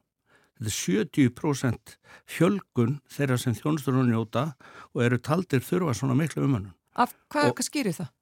Þetta 0.56 0.72
er 0.72 1.08
70% 1.10 1.96
fjölgun 2.32 3.00
þeirra 3.12 3.40
sem 3.42 3.56
þjónustur 3.58 4.00
og 4.00 4.08
njóta 4.08 4.46
og 4.94 5.04
eru 5.04 5.20
taldir 5.20 5.64
þurfa 5.66 5.98
svona 6.00 6.16
miklu 6.16 6.46
umhannun. 6.48 6.76
Af 6.96 7.12
hvað, 7.28 7.52
hvað 7.58 7.68
skýrir 7.68 7.98
það? 7.98 8.14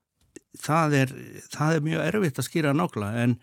það 0.60 0.96
er, 0.98 1.14
það 1.54 1.76
er 1.76 1.86
mjög 1.88 2.04
erfitt 2.08 2.40
að 2.40 2.48
skýra 2.48 2.74
nákvæmlega 2.78 3.24
en 3.26 3.34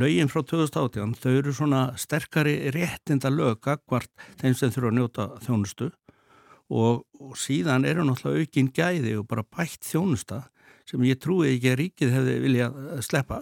lögin 0.00 0.30
frá 0.32 0.42
2018 0.42 1.14
þau 1.22 1.30
eru 1.32 1.54
svona 1.56 1.82
sterkari 2.00 2.56
réttinda 2.74 3.32
lög 3.32 3.68
akkvart 3.72 4.10
þeim 4.40 4.56
sem 4.56 4.72
þurfa 4.74 4.92
að 4.92 4.98
njóta 4.98 5.28
þjónustu 5.46 5.88
og, 5.88 7.04
og 7.20 7.34
síðan 7.40 7.88
eru 7.88 8.04
náttúrulega 8.04 8.44
aukinn 8.44 8.72
gæði 8.76 9.16
og 9.20 9.28
bara 9.30 9.46
bætt 9.48 9.88
þjónusta 9.88 10.42
sem 10.88 11.04
ég 11.08 11.20
trúi 11.20 11.54
ekki 11.54 11.72
að 11.72 11.80
ríkið 11.82 12.14
hefði 12.16 12.36
viljað 12.44 12.78
sleppa 13.06 13.40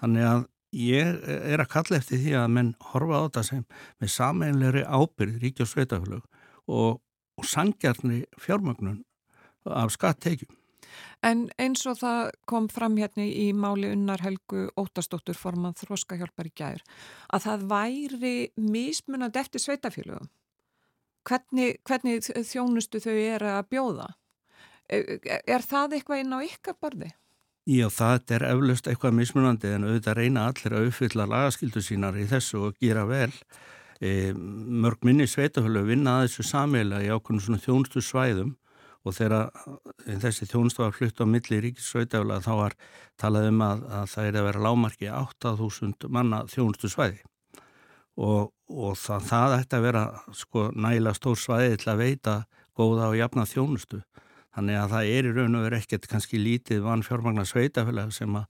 þannig 0.00 0.28
að 0.28 0.46
ég 0.76 1.20
er 1.26 1.62
að 1.62 1.72
kalla 1.72 1.98
eftir 1.98 2.22
því 2.22 2.36
að 2.38 2.52
menn 2.56 2.72
horfa 2.92 3.20
á 3.20 3.24
þetta 3.26 3.46
sem 3.48 3.64
með 4.02 4.14
sameinleiri 4.16 4.86
ábyrð 4.86 5.42
ríki 5.42 5.64
og 5.64 5.70
sveitaflög 5.72 6.22
og, 6.70 7.00
og 7.38 7.46
sangjarni 7.46 8.24
fjármagnun 8.38 9.02
af 9.66 9.92
skatteikjum 9.94 10.56
En 11.26 11.44
eins 11.60 11.82
og 11.88 11.98
það 12.00 12.30
kom 12.48 12.68
fram 12.72 12.96
hérna 13.00 13.26
í 13.26 13.50
máli 13.52 13.90
unnar 13.92 14.22
Helgu 14.24 14.68
Ótastóttur 14.80 15.36
forman 15.36 15.76
þróskahjálpar 15.76 16.48
í 16.48 16.54
gæður 16.56 16.84
að 17.28 17.46
það 17.46 17.66
væri 17.72 18.34
mismunand 18.56 19.36
eftir 19.36 19.62
sveitafélögum. 19.62 20.30
Hvernig, 21.28 21.76
hvernig 21.84 22.24
þjónustu 22.24 23.02
þau 23.04 23.12
er 23.12 23.44
að 23.44 23.68
bjóða? 23.74 24.08
Er, 24.90 25.18
er 25.44 25.62
það 25.62 25.98
eitthvað 25.98 26.22
inn 26.24 26.32
á 26.34 26.38
ykkar 26.46 26.78
borði? 26.80 27.10
Já, 27.70 27.86
það 27.94 28.32
er 28.34 28.44
eflaust 28.48 28.88
eitthvað 28.90 29.12
mismunandi 29.14 29.68
en 29.70 29.84
auðvitað 29.86 30.16
reyna 30.18 30.46
allir 30.50 30.74
að 30.74 30.88
uppfylla 30.88 31.26
lagaskildu 31.30 31.82
sínar 31.86 32.16
í 32.18 32.24
þessu 32.26 32.64
og 32.66 32.80
gera 32.82 33.04
vel. 33.06 33.30
E, 34.02 34.32
mörg 34.34 35.04
minni 35.06 35.28
sveitafélög 35.30 35.86
vinna 35.92 36.16
að 36.18 36.24
þessu 36.24 36.46
samíla 36.48 36.98
í 37.04 37.10
ákveðinu 37.12 37.44
svona 37.44 37.62
þjónustu 37.62 38.02
svæðum 38.02 38.56
og 39.06 39.14
þegar 39.16 39.52
eh, 40.06 40.18
þessi 40.20 40.48
þjónustu 40.50 40.82
var 40.82 40.96
flutt 40.96 41.22
á 41.22 41.26
milli 41.30 41.60
ríkissveitafla 41.64 42.40
þá 42.44 42.50
var 42.58 42.76
talað 43.20 43.50
um 43.52 43.62
að, 43.64 43.84
að 44.00 44.08
það 44.14 44.30
er 44.30 44.38
að 44.40 44.48
vera 44.48 44.64
lámarki 44.66 45.10
8.000 45.20 46.10
manna 46.12 46.42
þjónustu 46.50 46.90
svæði 46.90 47.20
og, 48.20 48.50
og 48.66 48.98
það, 48.98 49.28
það 49.30 49.56
ætti 49.60 49.78
að 49.78 49.86
vera 49.86 50.04
sko 50.36 50.66
næla 50.74 51.14
stór 51.16 51.38
svæði 51.40 51.78
til 51.80 51.92
að 51.94 52.02
veita 52.02 52.36
góða 52.76 53.12
og 53.12 53.20
jafna 53.20 53.46
þjónustu 53.48 54.02
þannig 54.56 54.80
að 54.80 54.92
það 54.94 55.12
er 55.14 55.28
í 55.28 55.32
raun 55.36 55.58
og 55.58 55.64
verið 55.66 55.84
ekkert 55.84 56.08
kannski 56.10 56.40
lítið 56.40 56.82
vann 56.84 57.04
fjármagnar 57.06 57.48
sveitafélag 57.48 58.12
sem 58.14 58.34
að 58.40 58.46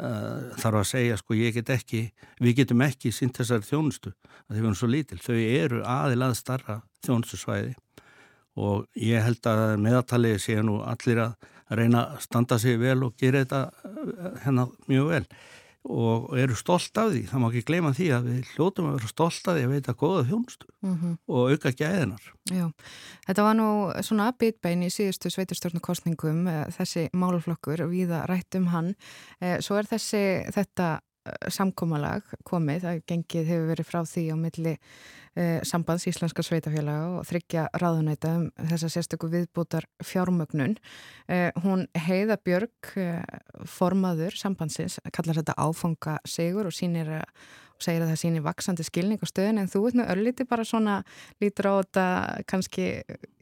uh, 0.00 0.50
þarf 0.58 0.80
að 0.80 0.90
segja 0.90 1.18
sko 1.20 1.38
ég 1.38 1.54
get 1.58 1.72
ekki, 1.74 2.02
við 2.42 2.58
getum 2.60 2.84
ekki 2.86 3.12
sínt 3.14 3.38
þessari 3.38 3.68
þjónustu 3.68 4.12
að 4.12 4.56
þau 4.56 4.60
verðum 4.60 4.78
svo 4.80 4.90
lítil, 4.90 5.20
þau 5.22 5.38
eru 5.38 5.82
aðilað 5.86 6.36
starra 6.40 6.80
þjónustu 7.06 7.40
svæði 7.40 7.74
og 8.60 8.86
ég 8.98 9.24
held 9.24 9.50
að 9.50 9.64
meðaltalið 9.82 10.38
sé 10.42 10.60
nú 10.62 10.78
allir 10.86 11.24
að 11.24 11.50
reyna 11.74 12.04
að 12.12 12.24
standa 12.26 12.58
sig 12.60 12.78
vel 12.78 13.00
og 13.06 13.14
gera 13.18 13.42
þetta 13.42 13.62
eh, 13.90 14.40
hennar 14.44 14.74
mjög 14.90 15.10
vel 15.10 15.24
og 15.84 16.38
eru 16.40 16.56
stolt 16.56 16.96
af 16.96 17.10
því, 17.12 17.26
það 17.28 17.42
má 17.42 17.48
ekki 17.50 17.66
gleyma 17.68 17.92
því 17.96 18.06
að 18.16 18.30
við 18.30 18.52
hljótum 18.54 18.88
að 18.88 18.96
vera 18.98 19.10
stolt 19.10 19.50
af 19.50 19.58
því 19.58 19.66
að 19.66 19.74
veita 19.74 19.96
goða 20.00 20.24
þjónustu 20.30 20.70
mm 20.80 20.94
-hmm. 20.94 21.18
og 21.28 21.50
auka 21.52 21.72
gæðinar 21.76 22.30
Já, 22.52 22.68
þetta 23.24 23.42
var 23.46 23.54
nú 23.56 23.68
svona 24.04 24.26
bitbein 24.36 24.82
í 24.84 24.90
síðustu 24.92 25.30
sveiturstjórnukostningum 25.32 26.42
eh, 26.46 26.66
þessi 26.76 27.06
málflokkur 27.16 27.86
og 27.86 27.94
við 27.94 28.12
að 28.12 28.26
rættum 28.28 28.66
hann. 28.68 28.90
Eh, 29.40 29.62
svo 29.64 29.78
er 29.80 29.88
þessi 29.88 30.20
þetta 30.52 31.00
samkómalag 31.52 32.24
komið, 32.46 32.84
það 32.84 33.04
gengið 33.10 33.50
hefur 33.52 33.70
verið 33.72 33.88
frá 33.88 34.00
því 34.08 34.24
á 34.32 34.36
milli 34.36 34.74
eh, 34.74 35.60
sambands 35.66 36.06
Íslenska 36.10 36.44
sveitafélaga 36.44 37.18
og 37.18 37.26
þryggja 37.28 37.66
ráðunæta 37.80 38.34
um 38.38 38.46
þessa 38.70 38.90
sérstöku 38.92 39.30
viðbútar 39.32 39.86
fjármögnun. 40.04 40.76
Eh, 41.28 41.50
hún 41.64 41.86
heiða 42.06 42.36
Björg, 42.44 42.92
eh, 43.00 43.22
formaður 43.64 44.36
sambandsins, 44.38 45.00
kallar 45.12 45.40
þetta 45.40 45.56
áfanga 45.56 46.18
sigur 46.28 46.68
og 46.68 46.76
sínir, 46.76 47.22
segir 47.84 48.04
að 48.04 48.12
það 48.12 48.20
síni 48.22 48.42
vaksandi 48.44 48.86
skilning 48.86 49.22
á 49.22 49.26
stöðin 49.30 49.62
en 49.62 49.70
þú 49.70 49.84
veit 49.84 49.98
nú 49.98 50.08
ölliti 50.14 50.48
bara 50.48 50.66
svona 50.68 50.98
lítur 51.42 51.70
á 51.70 51.74
þetta 51.82 52.06
kannski, 52.50 52.88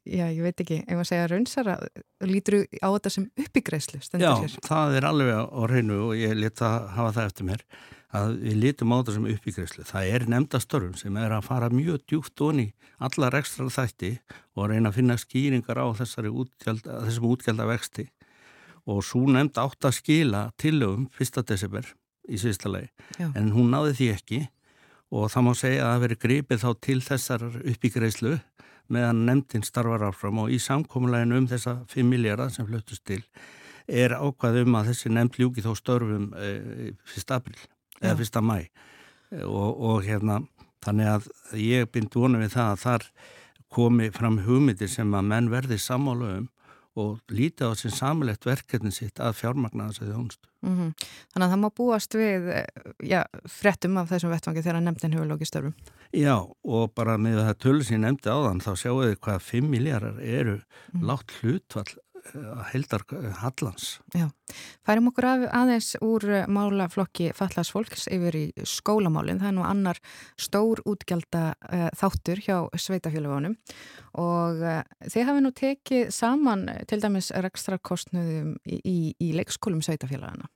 já 0.09 0.27
ég 0.27 0.43
veit 0.44 0.62
ekki, 0.64 0.82
ef 0.82 0.98
maður 0.98 1.10
segja 1.12 1.31
raunsara, 1.32 1.78
lítur 2.27 2.60
á 2.82 2.89
þetta 2.90 3.14
sem 3.16 3.31
uppbyggreislu 3.44 4.02
Já, 4.20 4.31
hér. 4.43 4.60
það 4.66 5.01
er 5.01 5.09
alveg 5.09 5.35
á 5.43 5.60
reynu 5.70 5.98
og 6.10 6.14
ég 6.20 6.36
leta 6.39 6.77
hafa 6.97 7.16
það 7.19 7.32
eftir 7.32 7.51
mér 7.52 7.66
að 8.12 8.35
við 8.43 8.59
lítum 8.60 8.93
á 8.93 8.97
þetta 9.01 9.14
sem 9.16 9.28
uppbyggreislu. 9.32 9.85
Það 9.89 10.10
er 10.14 10.24
nefndastörfum 10.28 10.97
sem 11.01 11.16
er 11.16 11.32
að 11.32 11.47
fara 11.47 11.70
mjög 11.73 12.02
djúft 12.05 12.43
onni 12.44 12.66
allar 13.02 13.39
ekstra 13.39 13.70
þætti 13.73 14.12
og 14.52 14.69
reyna 14.69 14.93
að 14.93 14.98
finna 14.98 15.16
skýringar 15.20 15.81
á 15.81 15.86
útgjald, 15.89 16.85
þessum 16.85 17.31
útgjaldar 17.32 17.70
vexti 17.73 18.10
og 18.90 19.02
svo 19.06 19.24
nefnd 19.31 19.59
átt 19.62 19.86
að 19.86 19.97
skila 20.01 20.43
tillögum 20.60 21.09
1. 21.16 21.43
desember 21.47 21.86
í 22.28 22.38
síðasta 22.40 22.70
lagi 22.70 22.90
en 23.32 23.52
hún 23.54 23.72
náði 23.72 23.96
því 23.98 24.08
ekki 24.16 24.40
og 25.12 25.28
það 25.32 25.46
má 25.46 25.52
segja 25.58 25.86
að 25.86 25.92
það 25.92 26.04
veri 26.04 26.20
gripið 26.24 26.62
þá 26.62 26.70
til 26.86 27.00
þessar 27.04 27.46
uppbyggreislu 27.58 28.36
meðan 28.92 29.24
nefndin 29.26 29.66
starfar 29.66 30.06
áfram 30.08 30.40
og 30.42 30.52
í 30.52 30.60
samkómuleginu 30.62 31.42
um 31.42 31.50
þessa 31.50 31.76
5 31.92 32.08
miljardar 32.08 32.52
sem 32.52 32.66
flöttust 32.68 33.04
til 33.08 33.20
er 33.88 34.14
ákvað 34.16 34.62
um 34.62 34.78
að 34.78 34.92
þessi 34.92 35.12
nefnd 35.12 35.38
ljúki 35.40 35.64
þó 35.64 35.72
störfum 35.78 36.30
e, 36.38 36.92
1. 36.94 37.34
april 37.34 37.58
eða 38.02 38.16
1. 38.18 38.40
mæ 38.46 38.58
og, 39.42 39.70
og 39.72 40.02
hérna 40.06 40.42
þannig 40.82 41.12
að 41.12 41.30
ég 41.60 41.90
bind 41.92 42.14
vonu 42.14 42.40
við 42.42 42.56
það 42.56 42.72
að 42.72 42.82
þar 42.82 43.06
komi 43.72 44.10
fram 44.12 44.40
hugmyndir 44.46 44.90
sem 44.90 45.14
að 45.16 45.28
menn 45.30 45.50
verði 45.52 45.78
sammála 45.80 46.36
um 46.38 46.48
og 46.98 47.20
líti 47.32 47.64
á 47.64 47.73
sem 47.78 47.93
samilegt 47.94 48.44
verkefni 48.47 48.93
sitt 48.93 49.20
að 49.23 49.39
fjármagna 49.40 49.89
þess 49.89 50.02
að 50.02 50.12
þjónustu. 50.12 50.48
Mm 50.62 50.74
-hmm. 50.77 50.90
Þannig 51.32 51.47
að 51.47 51.52
það 51.52 51.62
má 51.62 51.70
búast 51.81 52.14
við 52.14 52.48
eh, 52.52 52.66
já, 53.02 53.20
frettum 53.48 53.97
af 53.97 54.10
þessum 54.12 54.31
vettvangi 54.31 54.62
þegar 54.62 54.81
nefndin 54.82 55.16
hefur 55.16 55.31
lókið 55.31 55.51
störfum. 55.51 55.74
Já 56.12 56.36
og 56.62 56.94
bara 56.94 57.16
með 57.16 57.40
það 57.40 57.59
tölur 57.64 57.85
sem 57.85 57.97
ég 57.97 58.05
nefndi 58.05 58.28
á 58.28 58.39
þann 58.44 58.60
þá 58.60 58.73
sjáu 58.77 58.97
þið 59.02 59.16
hvað 59.24 59.44
5 59.48 59.69
miljardar 59.73 60.20
eru 60.20 60.59
mm. 60.93 61.06
látt 61.09 61.32
hlutvall 61.40 61.93
heldar 62.72 63.02
Hallans. 63.40 64.00
Já, 64.14 64.28
færum 64.86 65.10
okkur 65.10 65.26
af, 65.26 65.44
aðeins 65.58 65.90
úr 66.04 66.26
eh, 66.30 66.46
málaflokki 66.50 67.32
Fallas 67.36 67.72
fólks 67.74 68.06
yfir 68.12 68.38
í 68.38 68.44
skólamálinn. 68.68 69.40
Það 69.42 69.50
er 69.50 69.56
nú 69.56 69.66
annar 69.66 70.00
stór 70.40 70.82
útgjálta 70.88 71.42
uh, 71.56 71.88
þáttur 71.98 72.42
hjá 72.44 72.56
sveitafélagunum 72.78 73.58
og 74.22 74.62
uh, 74.62 74.80
þeir 75.08 75.28
hafi 75.28 75.44
nú 75.44 75.52
tekið 75.56 76.14
saman 76.14 76.66
til 76.90 77.02
dæmis 77.02 77.32
rekstra 77.44 77.80
kostnöðum 77.82 78.56
í, 78.64 78.78
í, 78.78 78.96
í 79.18 79.32
leikskólum 79.36 79.82
sveitafélagana 79.84 80.48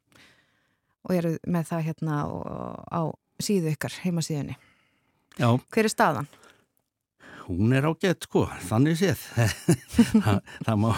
og 1.07 1.15
eru 1.15 1.37
með 1.47 1.71
það 1.71 1.87
hérna 1.91 2.23
á, 2.27 2.27
á 2.91 3.01
síðu 3.43 3.75
ykkar 3.75 3.95
heimasíðunni. 4.03 4.57
Já. 5.37 5.51
Hver 5.71 5.87
er 5.87 5.93
staðan? 5.93 6.29
Hún 7.47 7.73
er 7.77 7.87
ágætt 7.87 8.27
sko, 8.27 8.45
þannig 8.69 8.99
séð. 9.01 9.23
Það, 10.27 10.41
það 10.67 10.81
má 10.83 10.89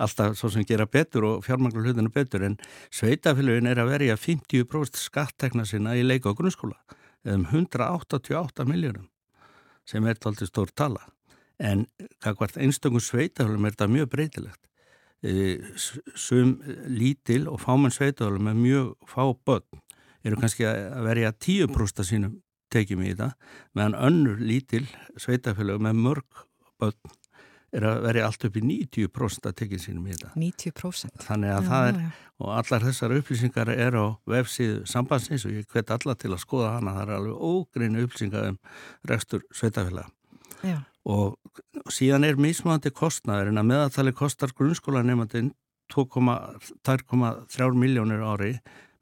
alltaf 0.00 0.36
svo 0.38 0.50
sem 0.52 0.66
gera 0.68 0.86
betur 0.88 1.26
og 1.28 1.44
fjármanglu 1.46 1.84
hlutinu 1.84 2.10
betur 2.12 2.46
en 2.46 2.56
sveitafélagin 2.94 3.68
er 3.70 3.80
að 3.82 3.92
verja 3.92 4.16
50% 4.18 4.98
skattekna 4.98 5.66
sinna 5.68 5.94
í 5.98 6.04
leika 6.06 6.32
og 6.32 6.40
grunnskóla 6.40 6.78
um 7.28 7.44
188 7.44 8.66
miljónum 8.68 9.08
sem 9.88 10.06
er 10.06 10.18
tóltið 10.20 10.50
stór 10.50 10.72
tala. 10.74 11.04
En 11.58 11.86
hvert 12.22 12.58
einstöngum 12.60 13.02
sveitafélagum 13.02 13.68
er 13.68 13.76
þetta 13.76 13.90
mjög 13.92 14.10
breytilegt. 14.14 14.62
E, 15.18 15.58
sum 16.14 16.58
lítil 16.86 17.48
og 17.50 17.60
fámenn 17.64 17.94
sveitafélagum 17.94 18.50
með 18.50 18.64
mjög 18.64 19.10
fá 19.10 19.24
börn 19.32 19.84
eru 20.26 20.38
kannski 20.40 20.66
að 20.68 21.06
verja 21.06 21.32
10% 21.32 22.06
sínum 22.06 22.38
tekjum 22.72 23.04
í 23.04 23.12
þetta 23.12 23.30
meðan 23.76 23.96
önnur 24.08 24.42
lítil 24.42 24.84
sveitafélag 25.20 25.80
með 25.84 26.02
mörg 26.06 26.44
börn 26.78 27.16
er 27.74 27.84
að 27.84 27.98
verja 28.06 28.28
allt 28.28 28.46
upp 28.48 28.56
í 28.56 28.62
90% 28.64 29.48
að 29.50 29.56
tekja 29.60 29.80
sínum 29.82 30.06
í 30.08 30.14
þetta. 30.14 30.30
90%? 30.40 31.24
Þannig 31.26 31.52
að 31.52 31.58
já, 31.58 31.68
það 31.68 31.88
er, 31.88 31.98
já. 32.00 32.10
og 32.40 32.52
allar 32.56 32.86
þessar 32.86 33.14
upplýsingar 33.18 33.72
er 33.74 33.98
á 34.00 34.06
vefsíðu 34.32 34.78
sambandsins 34.88 35.44
og 35.44 35.56
ég 35.58 35.74
hvet 35.74 35.92
alla 35.92 36.16
til 36.16 36.32
að 36.32 36.44
skoða 36.44 36.70
hana, 36.78 36.94
það 36.96 37.04
er 37.04 37.14
alveg 37.18 37.42
ógreinu 37.50 38.06
upplýsingar 38.06 38.48
um 38.54 38.58
rekstur 39.10 39.44
sveitafélag. 39.52 40.08
Já. 40.64 40.78
Og 41.08 41.92
síðan 41.92 42.26
er 42.28 42.40
mismöðandi 42.40 42.92
kostnaður 42.96 43.52
en 43.52 43.60
að 43.60 43.70
meðaltali 43.74 44.14
kostar 44.16 44.54
grunnskóla 44.56 45.04
nefndin 45.04 45.52
2,3 45.92 47.68
miljónir 47.76 48.24
ári 48.24 48.54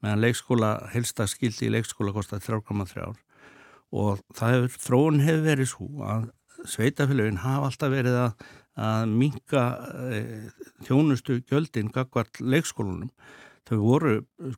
meðan 0.02 0.22
leikskóla, 0.22 0.74
helstaskildi 0.92 1.66
í 1.66 1.72
leikskóla 1.74 2.12
kostar 2.14 2.42
3,3 2.42 3.14
og 3.96 4.22
hefur, 4.40 4.70
þróun 4.82 5.22
hefur 5.24 5.44
verið 5.46 5.70
svo 5.72 5.88
að 6.04 6.28
sveitafélagin 6.66 7.42
hafa 7.42 7.70
alltaf 7.70 7.92
verið 7.92 8.18
að, 8.20 8.46
að 8.86 9.12
minka 9.22 9.64
e, 10.12 10.22
þjónustu 10.86 11.40
gjöldin 11.46 11.92
gagvart 11.94 12.40
leikskólunum. 12.40 13.12
Þau 13.66 13.78
voru 13.82 14.16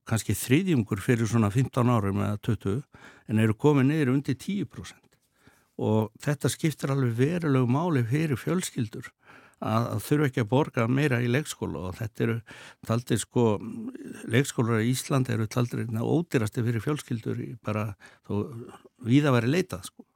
kannski 0.09 0.37
þriðjungur 0.37 1.01
fyrir 1.01 1.29
svona 1.31 1.49
15 1.53 1.93
árum 1.93 2.25
eða 2.25 2.41
20 2.45 2.83
en 3.29 3.45
eru 3.45 3.57
komið 3.57 3.89
niður 3.89 4.17
undir 4.17 4.37
10% 4.37 5.09
og 5.79 6.11
þetta 6.21 6.51
skiptir 6.51 6.93
alveg 6.93 7.15
verulegu 7.17 7.71
máli 7.71 8.03
fyrir 8.07 8.41
fjölskyldur 8.41 9.09
að, 9.65 9.89
þurfa 10.07 10.29
ekki 10.29 10.43
að 10.45 10.51
borga 10.53 10.87
meira 10.91 11.21
í 11.23 11.31
leikskóla 11.31 11.89
og 11.89 11.97
þetta 11.99 12.25
eru 12.27 12.37
taldir 12.87 13.23
sko, 13.23 13.47
leikskólar 14.31 14.85
í 14.85 14.93
Íslandi 14.93 15.35
eru 15.35 15.49
taldir 15.51 15.87
ódýrasti 15.89 16.65
fyrir 16.67 16.85
fjölskyldur 16.85 17.43
bara 17.65 17.91
þó 18.29 18.35
við 19.07 19.29
að 19.29 19.39
vera 19.39 19.53
leitað 19.57 19.91
sko. 19.91 20.07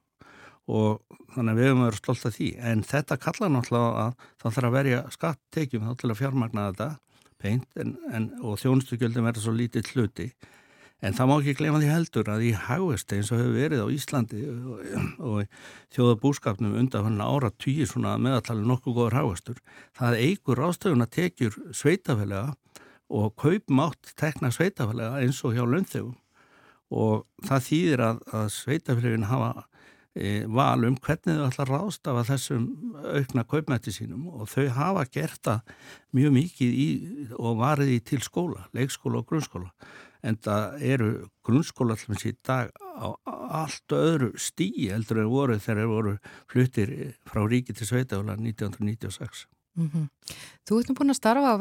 Og 0.73 1.02
þannig 1.35 1.52
að 1.52 1.59
við 1.59 1.69
höfum 1.69 1.85
verið 1.89 1.98
stolt 1.98 2.27
af 2.28 2.35
því. 2.36 2.48
En 2.70 2.82
þetta 2.86 3.19
kalla 3.19 3.48
náttúrulega 3.51 4.05
að 4.05 4.12
það 4.43 4.56
þarf 4.56 4.69
að 4.69 4.77
verja 4.77 5.01
skattekjum 5.16 5.89
þá 5.89 5.94
til 5.98 6.10
að 6.12 6.20
fjármagna 6.20 6.66
þetta 6.70 6.90
peint 7.43 7.81
en, 7.82 7.97
en, 8.14 8.28
og 8.47 8.60
þjónustugjöldum 8.62 9.27
verður 9.27 9.47
svo 9.48 9.55
lítið 9.56 9.90
hluti 9.97 10.28
En 11.02 11.16
það 11.18 11.28
má 11.28 11.32
ekki 11.40 11.56
glema 11.58 11.78
því 11.82 11.88
heldur 11.90 12.28
að 12.30 12.44
í 12.46 12.50
hagvesti 12.54 13.16
eins 13.18 13.30
og 13.34 13.40
hefur 13.40 13.56
verið 13.56 13.80
á 13.82 13.88
Íslandi 13.90 14.42
og, 14.46 14.82
og 15.18 15.56
þjóðabúskapnum 15.96 16.76
undan 16.78 17.08
hann 17.08 17.24
ára 17.24 17.50
týjir 17.58 17.90
svona 17.90 18.14
meðaltalið 18.22 18.68
nokkuð 18.70 18.98
góður 19.00 19.16
hagvestur, 19.18 19.58
það 19.98 20.20
eigur 20.22 20.62
ástöðun 20.68 21.02
að 21.02 21.14
tekjur 21.16 21.56
sveitafélaga 21.74 22.54
og 23.12 23.34
kaupmátt 23.42 24.14
tekna 24.14 24.52
sveitafélaga 24.54 25.24
eins 25.24 25.42
og 25.42 25.56
hjá 25.56 25.64
launþegum. 25.66 26.14
Og 26.92 27.26
það 27.48 27.66
þýðir 27.66 28.04
að, 28.06 28.22
að 28.38 28.46
sveitafélagin 28.54 29.26
hafa 29.26 29.50
e, 30.14 30.44
val 30.46 30.86
um 30.86 31.00
hvernig 31.02 31.40
þau 31.40 31.48
ætla 31.48 31.66
að 31.66 31.72
rástafa 31.72 32.24
þessum 32.30 32.70
aukna 33.02 33.46
kaupmætti 33.48 33.96
sínum 33.96 34.30
og 34.30 34.46
þau 34.52 34.70
hafa 34.76 35.04
gert 35.10 35.42
það 35.50 35.76
mjög 36.14 36.38
mikið 36.38 36.80
í, 36.86 36.88
og 37.34 37.58
varið 37.58 37.94
í 37.96 38.00
til 38.12 38.22
skóla, 38.22 38.68
leikskóla 38.76 39.24
og 39.24 39.30
grunnskóla 39.32 39.72
en 40.23 40.39
það 40.39 40.85
eru 40.94 41.11
grunnskóla 41.47 41.97
allmest 41.97 42.27
í 42.28 42.35
dag 42.47 42.70
á 42.78 43.09
allt 43.62 43.94
öðru 43.97 44.32
stíi 44.39 44.90
heldur 44.93 45.23
en 45.24 45.32
voru 45.32 45.59
þegar 45.61 45.90
voru 45.90 46.15
fluttir 46.51 46.94
frá 47.28 47.43
ríki 47.44 47.74
til 47.74 47.89
Sveitafélag 47.89 48.40
1996. 48.40 49.47
Mm 49.74 49.89
-hmm. 49.89 50.09
Þú 50.69 50.78
ert 50.78 50.89
nú 50.89 50.94
búin 50.94 51.11
að 51.11 51.20
starfa 51.20 51.57
á 51.57 51.61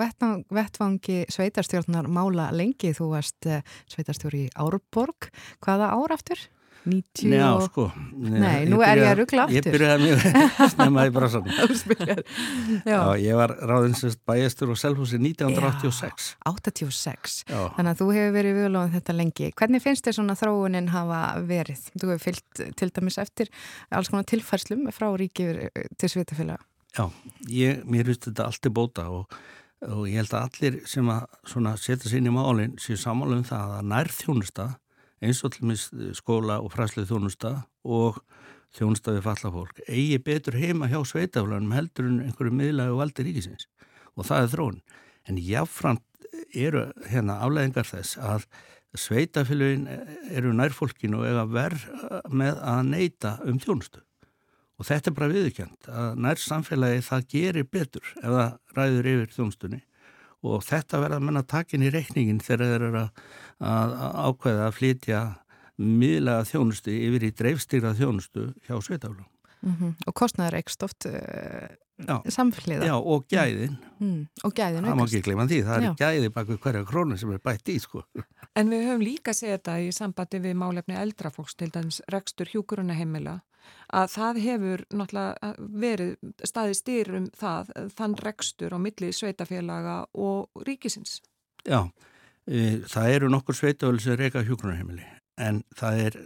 vettvangi 0.52 1.26
sveitarstjórnar 1.30 2.08
mála 2.08 2.52
lengi, 2.52 2.92
þú 2.94 3.10
varst 3.16 3.46
eh, 3.46 3.64
sveitarstjóri 3.88 4.46
í 4.46 4.52
Árborg. 4.56 5.32
Hvaða 5.62 5.92
ár 5.96 6.12
aftur? 6.12 6.38
90 6.82 7.30
Njá, 7.30 7.50
sko. 7.68 7.84
Nei, 8.18 8.66
nú 8.70 8.80
er 8.82 8.98
ég 8.98 9.10
að 9.12 9.20
ruggla 9.20 9.44
aftur. 9.46 9.58
Ég 9.60 9.68
byrjaði 9.76 10.08
mjög 10.08 10.24
snemma 10.74 11.04
í 11.06 11.12
brasan. 11.14 11.50
Já, 12.88 13.00
ég 13.22 13.38
var 13.38 13.54
ráðinsist 13.70 14.22
bæjastur 14.26 14.74
og 14.74 14.80
selhúsi 14.82 15.20
1986. 15.22 16.32
Já, 16.42 16.50
86. 16.50 17.38
Já. 17.46 17.62
Þannig 17.78 17.92
að 17.94 18.02
þú 18.02 18.10
hefur 18.18 18.36
verið 18.40 18.58
viðlóðin 18.58 18.96
þetta 18.98 19.18
lengi. 19.20 19.52
Hvernig 19.62 19.86
finnst 19.86 20.10
þér 20.10 20.18
svona 20.18 20.38
þróunin 20.42 20.92
hafa 20.96 21.22
verið? 21.46 21.86
Þú 21.94 22.12
hefur 22.16 22.26
fyllt 22.26 22.66
til 22.82 22.92
dæmis 22.98 23.22
eftir 23.22 23.54
alls 23.94 24.10
konar 24.10 24.28
tilfærslum 24.34 24.90
frá 24.96 25.10
ríkið 25.22 25.64
til 26.02 26.14
Svitafélag. 26.16 26.66
Já, 26.98 27.06
ég, 27.48 27.86
mér 27.88 28.10
finnst 28.10 28.26
þetta 28.32 28.50
allt 28.50 28.68
í 28.68 28.74
bóta 28.74 29.06
og, 29.14 29.38
og 29.86 30.08
ég 30.10 30.24
held 30.24 30.34
að 30.36 30.48
allir 30.50 30.82
sem 30.90 31.14
að 31.14 31.78
setja 31.80 32.10
sér 32.10 32.20
inn 32.20 32.32
í 32.34 32.36
málinn 32.36 32.74
séu 32.82 32.98
samála 33.00 33.38
um 33.38 33.46
það 33.48 33.78
að 33.78 33.92
nærþjónusta 33.94 34.72
eins 35.22 35.44
og 35.46 35.54
til 35.56 35.68
mis 35.70 35.88
skóla 36.18 36.60
og 36.62 36.74
fræslið 36.74 37.12
þjónusta 37.12 37.54
og 37.86 38.22
þjónusta 38.76 39.16
við 39.18 39.26
falla 39.28 39.52
fólk 39.54 39.82
eigi 39.88 40.20
betur 40.26 40.58
heima 40.58 40.90
hjá 40.92 41.00
sveitaflunum 41.06 41.76
heldur 41.76 42.08
en 42.10 42.22
einhverju 42.26 42.56
miðlægu 42.56 43.00
valdi 43.00 43.28
ríkisins 43.28 43.68
og 44.16 44.28
það 44.28 44.44
er 44.44 44.54
þrón. 44.56 44.80
En 45.30 45.38
jáfnframt 45.38 46.30
eru 46.58 46.86
hérna 47.10 47.40
afleðingar 47.46 47.88
þess 47.88 48.18
að 48.20 48.48
sveitafélugin 48.98 49.86
eru 50.32 50.52
nærfólkinu 50.56 51.22
og 51.22 51.28
eiga 51.30 51.46
verð 51.48 51.86
með 52.28 52.64
að 52.74 52.82
neyta 52.90 53.36
um 53.48 53.60
þjónustu. 53.62 54.02
Og 54.82 54.88
þetta 54.88 55.12
er 55.12 55.16
bara 55.16 55.32
viðkjönd 55.32 55.88
að 55.94 56.20
nær 56.26 56.42
samfélagi 56.42 57.06
það 57.06 57.28
gerir 57.36 57.70
betur 57.70 58.14
ef 58.18 58.28
það 58.28 58.78
ræður 58.78 59.10
yfir 59.14 59.34
þjónustunni 59.36 59.82
og 60.42 60.64
þetta 60.66 61.02
verða 61.04 61.20
að 61.20 61.26
menna 61.28 61.44
takin 61.46 61.86
í 61.86 61.92
reikningin 61.94 62.42
þegar 62.42 62.72
þeir 62.72 62.86
eru 62.88 63.02
að, 63.04 63.26
að 63.62 63.94
ákveða 64.28 64.66
að 64.68 64.78
flytja 64.78 65.22
miðlega 65.82 66.48
þjónustu 66.50 66.94
yfir 66.94 67.28
í 67.28 67.36
dreifstýrða 67.38 67.94
þjónustu 67.98 68.50
hjá 68.68 68.76
sveitaflum. 68.82 69.28
Mm 69.62 69.76
-hmm. 69.78 69.94
Og 70.08 70.14
kostnaður 70.18 70.58
ekst 70.58 70.84
oft 70.84 71.06
uh, 71.06 71.70
samfliða. 72.30 72.86
Já, 72.86 72.96
og 72.98 73.26
gæðin. 73.30 73.78
Mm. 74.00 74.28
Og 74.44 74.54
gæðin 74.54 74.86
aukast. 74.86 74.90
Það 74.90 75.00
má 75.00 75.06
ekki 75.06 75.22
gleyma 75.22 75.46
því, 75.48 75.60
það 75.68 75.84
er 75.84 75.96
gæði 76.02 76.30
baka 76.34 76.58
hverja 76.58 76.84
krónu 76.86 77.18
sem 77.18 77.32
er 77.32 77.40
bætt 77.44 77.70
í, 77.70 77.78
sko. 77.80 78.04
En 78.56 78.70
við 78.70 78.86
höfum 78.88 79.06
líka 79.06 79.34
segið 79.34 79.58
þetta 79.58 79.78
í 79.80 79.92
sambandi 79.92 80.42
við 80.42 80.58
málefni 80.58 80.98
eldrafólks, 80.98 81.56
til 81.56 81.70
dæmis 81.70 82.02
rekstur 82.12 82.50
hjúkuruna 82.50 82.98
heimila, 82.98 83.42
að 83.94 84.08
það 84.16 84.42
hefur 84.46 84.86
náttúrulega 84.90 85.54
verið 85.58 86.16
staði 86.44 86.74
stýrum 86.74 87.30
það, 87.38 87.74
þann 87.98 88.16
rekstur 88.26 88.74
á 88.74 88.78
milli 88.82 89.12
sveitafélaga 89.14 90.06
og 90.14 90.66
ríkisins. 90.66 91.22
Já, 91.68 91.92
það 92.48 93.14
eru 93.16 93.30
nokkur 93.30 93.58
sveitafélag 93.58 94.02
sem 94.02 94.18
reyka 94.18 94.42
hjúkuruna 94.48 94.80
heimili, 94.80 95.06
en 95.38 95.62
það 95.78 96.06
er 96.08 96.20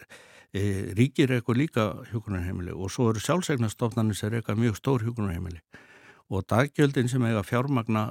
E, 0.55 0.93
ríkir 0.95 1.33
eitthvað 1.35 1.57
líka 1.59 1.83
hjókunarheimili 2.13 2.71
og 2.71 2.91
svo 2.93 3.09
eru 3.11 3.19
sjálfsegnastofnarnir 3.19 4.15
sem 4.15 4.31
eitthvað 4.37 4.61
mjög 4.61 4.77
stór 4.79 5.03
hjókunarheimili 5.03 5.59
og 6.31 6.45
daggjöldin 6.47 7.09
sem 7.11 7.25
eiga 7.27 7.41
fjármagna 7.43 8.03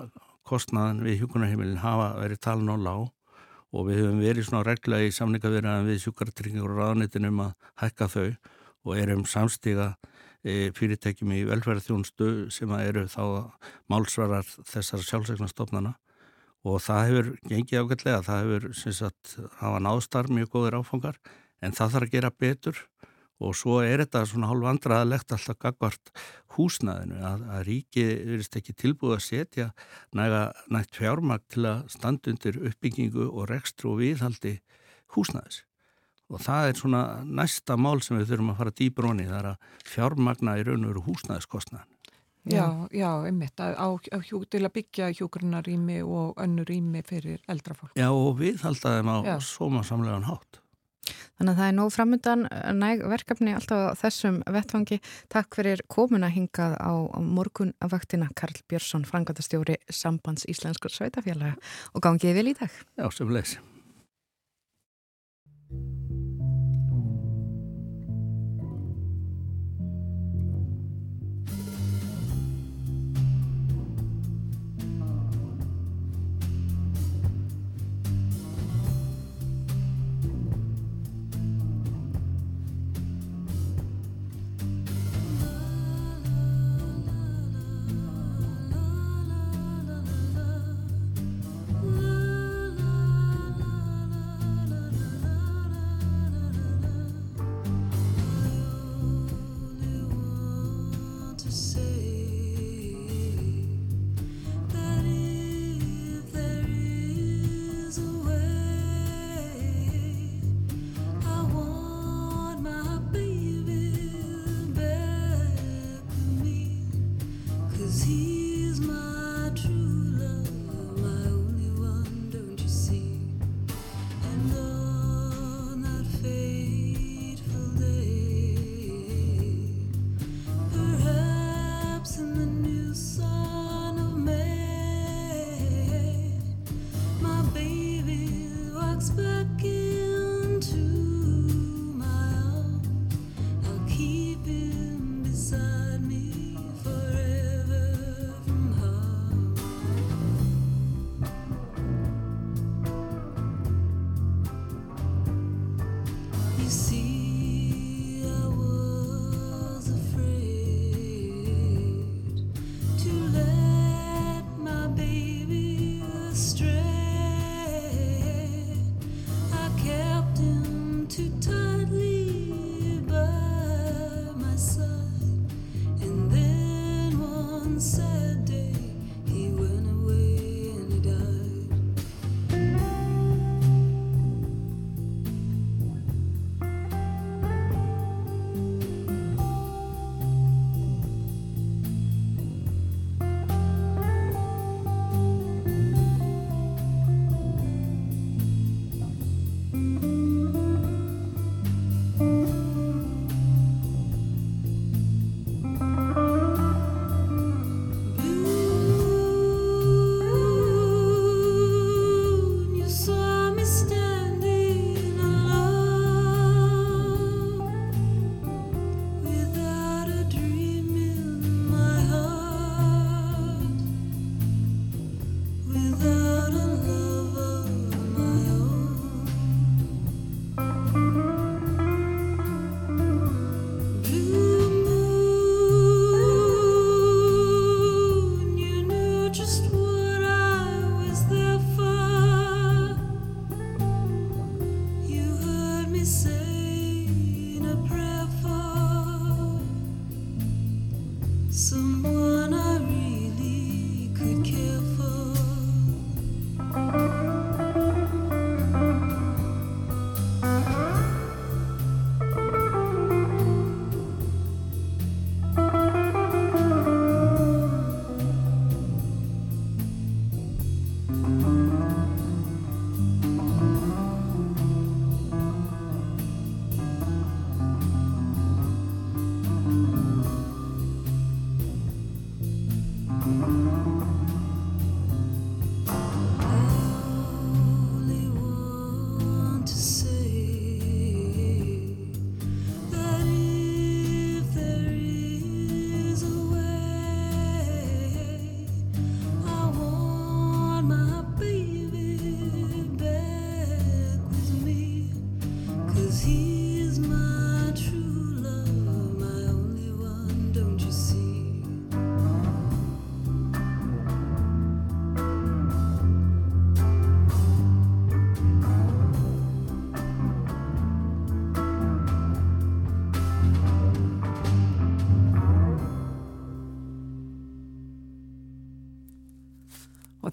kostnaðan 0.44 1.00
við 1.06 1.22
hjókunarheimilin 1.22 1.80
hafa 1.80 2.10
verið 2.18 2.42
talan 2.44 2.74
á 2.74 2.76
lág 2.76 3.06
og 3.72 3.88
við 3.88 4.02
höfum 4.02 4.20
verið 4.20 4.48
svona 4.50 4.66
regla 4.68 5.00
í 5.00 5.08
samningavirðan 5.16 5.88
við 5.88 6.02
sjúkartryggingur 6.02 6.74
og 6.74 6.82
ráðnitin 6.82 7.30
um 7.30 7.40
að 7.46 7.54
hækka 7.80 8.10
þau 8.12 8.28
og 8.28 8.92
erum 8.98 9.24
samstíga 9.24 9.88
e, 10.44 10.68
fyrirtækjum 10.76 11.32
í 11.32 11.42
velferðarþjónstu 11.48 12.30
sem 12.52 12.76
eru 12.82 13.06
þá 13.08 13.24
málsvarar 13.88 14.44
þessar 14.68 15.06
sjálfsegnastofnarna 15.08 15.94
og 16.64 16.80
það 16.80 17.06
hefur 17.08 17.30
gengið 17.50 17.82
ágætlega, 17.82 18.22
það 18.24 18.48
hefur 18.48 18.94
sagt, 18.96 19.36
hafa 19.60 19.82
náðstar 19.84 20.30
mjög 20.32 20.50
góðir 20.54 20.78
áfangar 20.80 21.20
en 21.60 21.76
það 21.76 21.96
þarf 21.96 22.08
að 22.08 22.16
gera 22.16 22.34
betur. 22.44 22.82
Og 23.44 23.50
svo 23.58 23.80
er 23.82 23.98
þetta 23.98 24.22
svona 24.30 24.46
hálf 24.46 24.68
andraðalegt 24.70 25.32
alltaf 25.34 25.58
gagvart 25.60 26.12
húsnaðinu 26.54 27.18
að, 27.18 27.42
að 27.50 27.64
ríki 27.66 28.04
verist 28.30 28.56
ekki 28.56 28.76
tilbúið 28.78 29.16
að 29.16 29.24
setja 29.26 29.66
næga 30.14 30.44
nægt 30.72 30.94
fjármakt 31.00 31.48
til 31.52 31.66
að 31.66 31.82
standa 31.92 32.30
undir 32.30 32.60
uppbyggingu 32.70 33.26
og 33.26 33.48
rekstru 33.50 33.96
og 33.96 34.00
viðhaldi 34.04 34.60
húsnaðis 35.16 35.64
og 36.32 36.40
það 36.40 36.68
er 36.68 36.78
svona 36.78 37.02
næsta 37.26 37.76
mál 37.76 37.98
sem 38.02 38.16
við 38.18 38.30
þurfum 38.30 38.54
að 38.54 38.60
fara 38.62 38.76
dýbr 38.80 39.08
honi 39.10 39.26
það 39.28 39.40
er 39.40 39.50
að 39.50 39.90
fjármagna 39.90 40.56
í 40.58 40.64
raun 40.66 40.86
og 40.86 40.92
veru 40.92 41.04
húsnaðiskostnaðin 41.08 41.93
Já, 42.44 42.88
já, 42.92 43.08
einmitt, 43.24 43.56
á, 43.56 43.72
á, 43.72 43.88
á 43.96 44.18
til 44.20 44.60
að 44.66 44.74
byggja 44.76 45.12
hjókurnarími 45.16 46.02
og 46.04 46.36
önnur 46.36 46.68
rými 46.68 47.00
fyrir 47.06 47.40
eldrafólk. 47.48 47.94
Já, 47.96 48.10
og 48.12 48.36
við 48.42 48.60
haldaðum 48.60 49.08
á 49.08 49.16
sóma 49.40 49.80
samlegan 49.86 50.28
hátt. 50.28 50.60
Þannig 51.34 51.50
að 51.50 51.58
það 51.58 51.68
er 51.68 51.74
nóg 51.78 51.90
framöndan 51.92 52.44
næg 52.78 53.02
verkefni 53.10 53.54
alltaf 53.56 53.96
á 53.96 54.00
þessum 54.04 54.38
vettfangi. 54.54 55.00
Takk 55.32 55.58
fyrir 55.58 55.82
komuna 55.90 56.30
hingað 56.30 56.76
á 56.78 56.92
morgunvaktina 57.18 58.30
Karl 58.38 58.60
Björnsson, 58.70 59.08
frangatastjóri 59.08 59.80
Sambands 59.90 60.46
Íslenskur 60.46 60.94
Sveitafélaga 60.94 61.56
og 61.92 62.04
gangið 62.04 62.38
vel 62.38 62.48
í 62.52 62.56
dag. 62.60 62.80
Já, 63.00 63.08
sem 63.10 63.32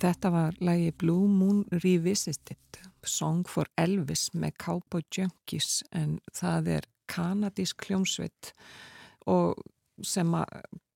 leys. 0.01 0.15
þetta 0.15 0.31
var 0.33 0.57
lægi 0.59 0.93
Blue 0.97 1.27
Moon 1.27 1.65
Revisited, 1.71 2.81
Song 3.03 3.47
for 3.47 3.69
Elvis 3.77 4.29
með 4.33 4.57
Cowboy 4.57 5.05
Junkies 5.09 5.83
en 5.91 6.19
það 6.33 6.67
er 6.77 6.89
kanadísk 7.11 7.87
hljómsveit 7.87 8.53
og 9.29 9.61
sem 10.01 10.31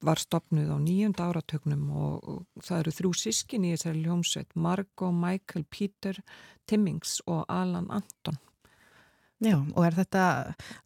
var 0.06 0.22
stopnuð 0.22 0.72
á 0.74 0.78
nýjunda 0.82 1.30
áratögnum 1.30 1.90
og, 1.94 2.26
og 2.30 2.66
það 2.66 2.80
eru 2.80 2.96
þrjú 3.00 3.14
sískin 3.20 3.66
í 3.66 3.74
þessari 3.76 4.04
hljómsveit, 4.06 4.56
Margo, 4.56 5.12
Michael, 5.12 5.66
Peter, 5.70 6.20
Timmings 6.70 7.20
og 7.26 7.46
Alan 7.50 7.90
Anton. 7.94 8.38
Já, 9.44 9.58
og 9.60 9.82
er 9.84 9.98
þetta 9.98 10.26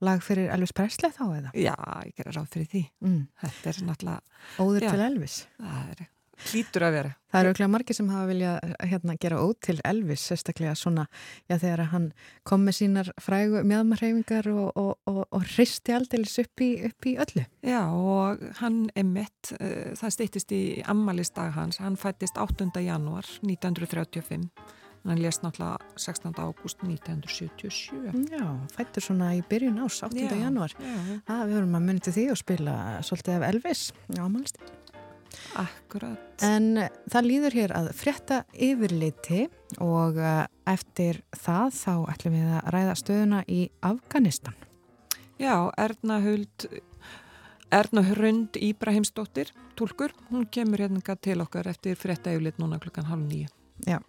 lag 0.04 0.24
fyrir 0.26 0.50
Elvis 0.52 0.74
Presley 0.76 1.14
þá 1.14 1.26
eða? 1.28 1.52
Já, 1.54 1.76
ég 2.08 2.16
gerir 2.18 2.36
ráð 2.40 2.48
fyrir 2.56 2.70
því. 2.72 2.86
Mm. 3.06 3.20
Þetta 3.44 3.70
er 3.72 3.82
náttúrulega... 3.90 4.40
Óður 4.60 4.86
já, 4.88 4.90
til 4.90 5.04
Elvis? 5.06 5.36
Það 5.60 5.92
er 5.94 6.08
hlítur 6.48 6.86
að 6.88 6.96
vera. 6.96 7.12
Það 7.30 7.40
eru 7.40 7.52
auðvitað 7.52 7.72
margir 7.74 7.98
sem 7.98 8.10
hafa 8.10 8.30
viljað 8.30 8.72
hérna, 8.90 9.16
gera 9.22 9.42
óð 9.44 9.52
til 9.68 9.76
Elvis, 9.86 10.24
sérstaklega 10.26 10.74
svona, 10.80 11.06
já 11.50 11.58
þegar 11.62 11.84
hann 11.92 12.08
kom 12.48 12.66
með 12.66 12.78
sínar 12.80 13.12
frægu 13.22 13.62
mjöðmarhefingar 13.70 14.50
og, 14.54 14.72
og, 14.74 14.92
og, 15.10 15.22
og 15.36 15.46
hristi 15.54 15.94
aldeilis 15.94 16.40
upp 16.42 16.66
í, 16.66 16.72
upp 16.90 17.10
í 17.10 17.16
öllu. 17.22 17.46
Já, 17.66 17.84
og 17.94 18.42
hann 18.64 18.82
er 18.98 19.06
mitt, 19.06 19.54
uh, 19.60 19.62
eh, 19.70 19.94
það 20.00 20.16
steytist 20.18 20.58
í 20.58 20.64
ammalistag 20.90 21.54
hans, 21.58 21.82
hann 21.84 22.00
fættist 22.00 22.40
8. 22.42 22.72
janúar 22.82 23.30
1935. 23.46 24.50
Hann 25.06 25.22
lést 25.22 25.42
náttúrulega 25.42 25.78
16. 25.96 26.34
ágúst 26.38 26.78
1977. 26.84 28.28
Já, 28.30 28.46
fættur 28.76 29.02
svona 29.04 29.32
í 29.38 29.42
byrjun 29.48 29.80
ás, 29.80 30.02
8. 30.04 30.18
Já, 30.18 30.36
janúar. 30.36 30.76
Já. 30.76 30.98
Það, 31.30 31.46
við 31.48 31.56
höfum 31.60 31.80
að 31.80 32.02
til 32.04 32.16
því 32.18 32.26
og 32.34 32.42
spila 32.42 32.76
svolítið 33.08 33.38
af 33.38 33.48
Elvis 33.54 33.84
á 34.20 34.22
ammalistag. 34.26 34.79
Akkurat. 35.60 36.44
En 36.46 36.86
það 37.10 37.28
líður 37.28 37.58
hér 37.60 37.74
að 37.78 37.92
frétta 37.98 38.42
yfirleiti 38.54 39.48
og 39.84 40.20
eh, 40.22 40.44
eftir 40.70 41.22
það 41.36 41.76
þá 41.80 41.94
ætlum 42.14 42.38
við 42.38 42.52
að 42.58 42.72
ræða 42.76 42.98
stöðuna 43.04 43.42
í 43.48 43.62
Afganistan. 43.86 44.58
Já, 45.40 45.72
Erna 45.80 46.20
Huld, 46.24 46.68
Erna 47.72 48.04
Hrund 48.10 48.60
Íbrahimsdóttir, 48.60 49.54
tólkur, 49.80 50.14
hún 50.30 50.50
kemur 50.52 50.84
hérna 50.84 51.16
til 51.16 51.40
okkar 51.40 51.72
eftir 51.72 51.96
frétta 51.96 52.34
yfirleit 52.36 52.60
núna 52.60 52.82
klukkan 52.82 53.08
halv 53.08 53.24
nýju. 53.30 53.48
Já. 53.88 54.00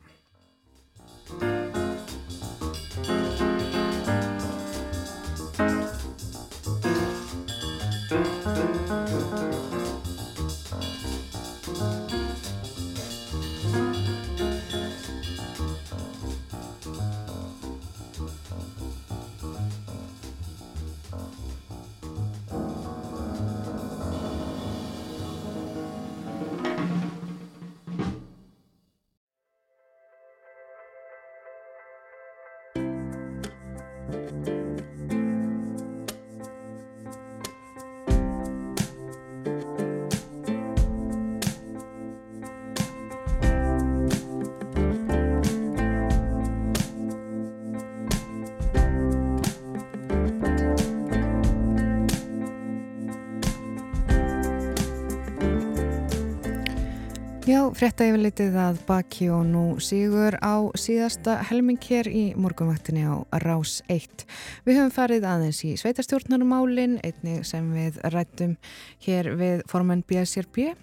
Frétta 57.80 58.04
yfirleitið 58.10 58.56
að 58.60 58.78
baki 58.84 59.30
og 59.32 59.46
nú 59.48 59.60
sígur 59.80 60.34
á 60.44 60.68
síðasta 60.76 61.38
helming 61.48 61.80
hér 61.80 62.10
í 62.12 62.24
morgunvaktinni 62.36 63.06
á 63.08 63.24
Rás 63.40 63.78
1. 63.88 64.26
Við 64.66 64.76
höfum 64.76 64.92
farið 64.92 65.24
aðeins 65.24 65.62
í 65.64 65.70
sveitarstjórnarmálin, 65.80 66.98
einnig 67.00 67.46
sem 67.48 67.70
við 67.72 67.96
rættum 68.12 68.58
hér 69.06 69.30
við 69.40 69.64
formann 69.72 70.04
BSRB 70.04 70.74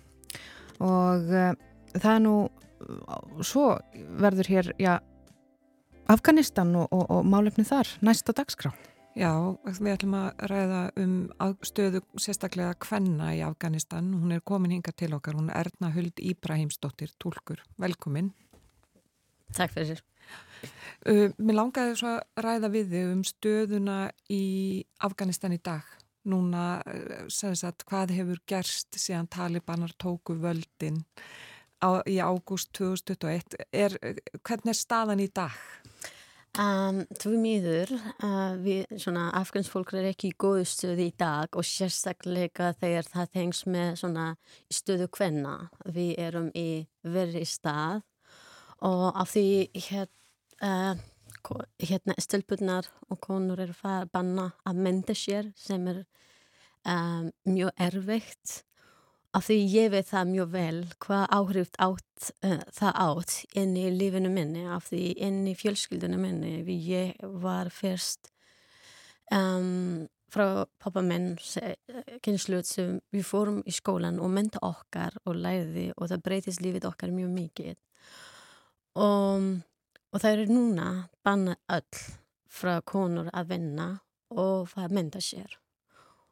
og 0.82 1.30
uh, 1.30 1.54
það 1.94 2.12
er 2.16 2.26
nú, 2.26 2.36
svo 3.46 3.70
verður 4.18 4.54
hér, 4.56 4.74
já, 4.82 4.96
Afganistan 6.10 6.74
og, 6.82 6.90
og, 6.90 7.06
og 7.14 7.30
málefni 7.30 7.68
þar, 7.68 7.94
næsta 8.02 8.34
dagskrá. 8.34 8.74
Já, 9.18 9.32
við 9.66 9.88
ætlum 9.96 10.14
að 10.14 10.42
ræða 10.52 10.80
um 11.02 11.14
stöðu 11.66 12.04
sérstaklega 12.22 12.76
Kvenna 12.78 13.32
í 13.34 13.40
Afganistan. 13.42 14.12
Hún 14.14 14.36
er 14.36 14.44
komin 14.46 14.76
hinga 14.76 14.92
til 14.94 15.10
okkar, 15.18 15.34
hún 15.40 15.48
er 15.50 15.66
Erna 15.66 15.90
Huld 15.96 16.22
Íbrahimsdóttir, 16.22 17.16
tólkur. 17.18 17.64
Velkomin. 17.82 18.30
Takk 19.58 19.74
fyrir 19.74 19.90
sér. 19.90 20.04
Uh, 21.08 21.34
mér 21.42 21.58
langaði 21.58 21.96
svo 21.98 22.12
að 22.12 22.44
ræða 22.46 22.70
við 22.76 22.94
þig 22.94 23.16
um 23.16 23.24
stöðuna 23.26 23.98
í 24.34 24.44
Afganistan 25.08 25.56
í 25.56 25.60
dag. 25.66 25.88
Núna, 26.30 26.84
sagt, 27.32 27.88
hvað 27.90 28.14
hefur 28.20 28.44
gerst 28.46 29.00
síðan 29.00 29.30
talibanar 29.32 29.96
tóku 29.98 30.36
völdin 30.44 31.02
á, 31.82 32.06
í 32.06 32.20
ágúst 32.22 32.70
2021? 32.78 33.58
Er, 33.72 33.98
hvernig 34.44 34.76
er 34.76 34.78
staðan 34.78 35.26
í 35.26 35.30
dag? 35.32 35.58
Um, 36.58 37.04
Tvö 37.22 37.38
miður, 37.38 37.92
uh, 38.26 38.56
við, 38.58 38.88
svona, 38.98 39.28
afghansfólk 39.38 39.92
er 39.94 40.08
ekki 40.10 40.32
í 40.32 40.38
góðu 40.42 40.64
stöðu 40.66 41.04
í 41.06 41.12
dag 41.14 41.54
og 41.54 41.66
sérstaklega 41.70 42.72
þegar 42.80 43.06
það 43.12 43.28
tengs 43.36 43.60
með 43.70 43.92
svona 44.02 44.24
stöðu 44.74 45.06
hvenna. 45.14 45.54
Við 45.86 46.16
erum 46.24 46.48
í 46.58 46.88
verri 47.06 47.44
stað 47.46 48.02
og 48.82 49.06
af 49.14 49.36
því 49.36 49.46
hér, 49.86 50.10
uh, 50.66 50.98
hérna 51.78 52.18
stelpunar 52.26 52.90
og 53.06 53.22
konur 53.22 53.62
eru 53.62 53.78
að 53.86 54.10
banna 54.18 54.50
að 54.66 54.82
menda 54.88 55.14
sér 55.14 55.54
sem 55.62 55.86
er 55.94 56.02
um, 56.90 57.30
mjög 57.46 57.86
erfitt 57.86 58.62
af 59.38 59.46
því 59.46 59.58
ég 59.70 59.92
veit 59.94 60.08
það 60.10 60.30
mjög 60.32 60.52
vel 60.54 60.78
hvað 61.04 61.24
áhrif 61.38 61.72
átt 61.84 62.30
uh, 62.48 62.62
það 62.74 63.00
átt 63.04 63.34
inn 63.62 63.76
í 63.78 63.86
lífinu 63.94 64.32
minni, 64.34 64.66
af 64.66 64.90
því 64.90 65.04
inn 65.28 65.44
í 65.50 65.54
fjölskyldinu 65.58 66.18
minni. 66.22 66.62
Ég 66.88 67.20
var 67.44 67.70
fyrst 67.74 68.32
um, 69.34 70.08
frá 70.34 70.66
pappa 70.82 71.04
minn 71.06 71.36
kynsluð 72.26 72.66
sem 72.68 72.98
við 73.14 73.28
fórum 73.28 73.62
í 73.68 73.76
skólan 73.76 74.20
og 74.24 74.34
mynda 74.34 74.62
okkar 74.66 75.16
og 75.26 75.38
læði 75.38 75.92
og 75.96 76.10
það 76.12 76.26
breytist 76.26 76.64
lífið 76.66 76.90
okkar 76.90 77.14
mjög 77.14 77.32
mikið. 77.36 77.78
Og, 78.98 79.46
og 80.12 80.24
það 80.24 80.34
eru 80.34 80.50
núna 80.50 80.90
banna 81.24 81.56
öll 81.78 82.04
frá 82.50 82.80
konur 82.82 83.30
að 83.36 83.54
vinna 83.54 83.90
og 84.34 84.68
það 84.74 84.98
mynda 84.98 85.22
sér 85.24 85.60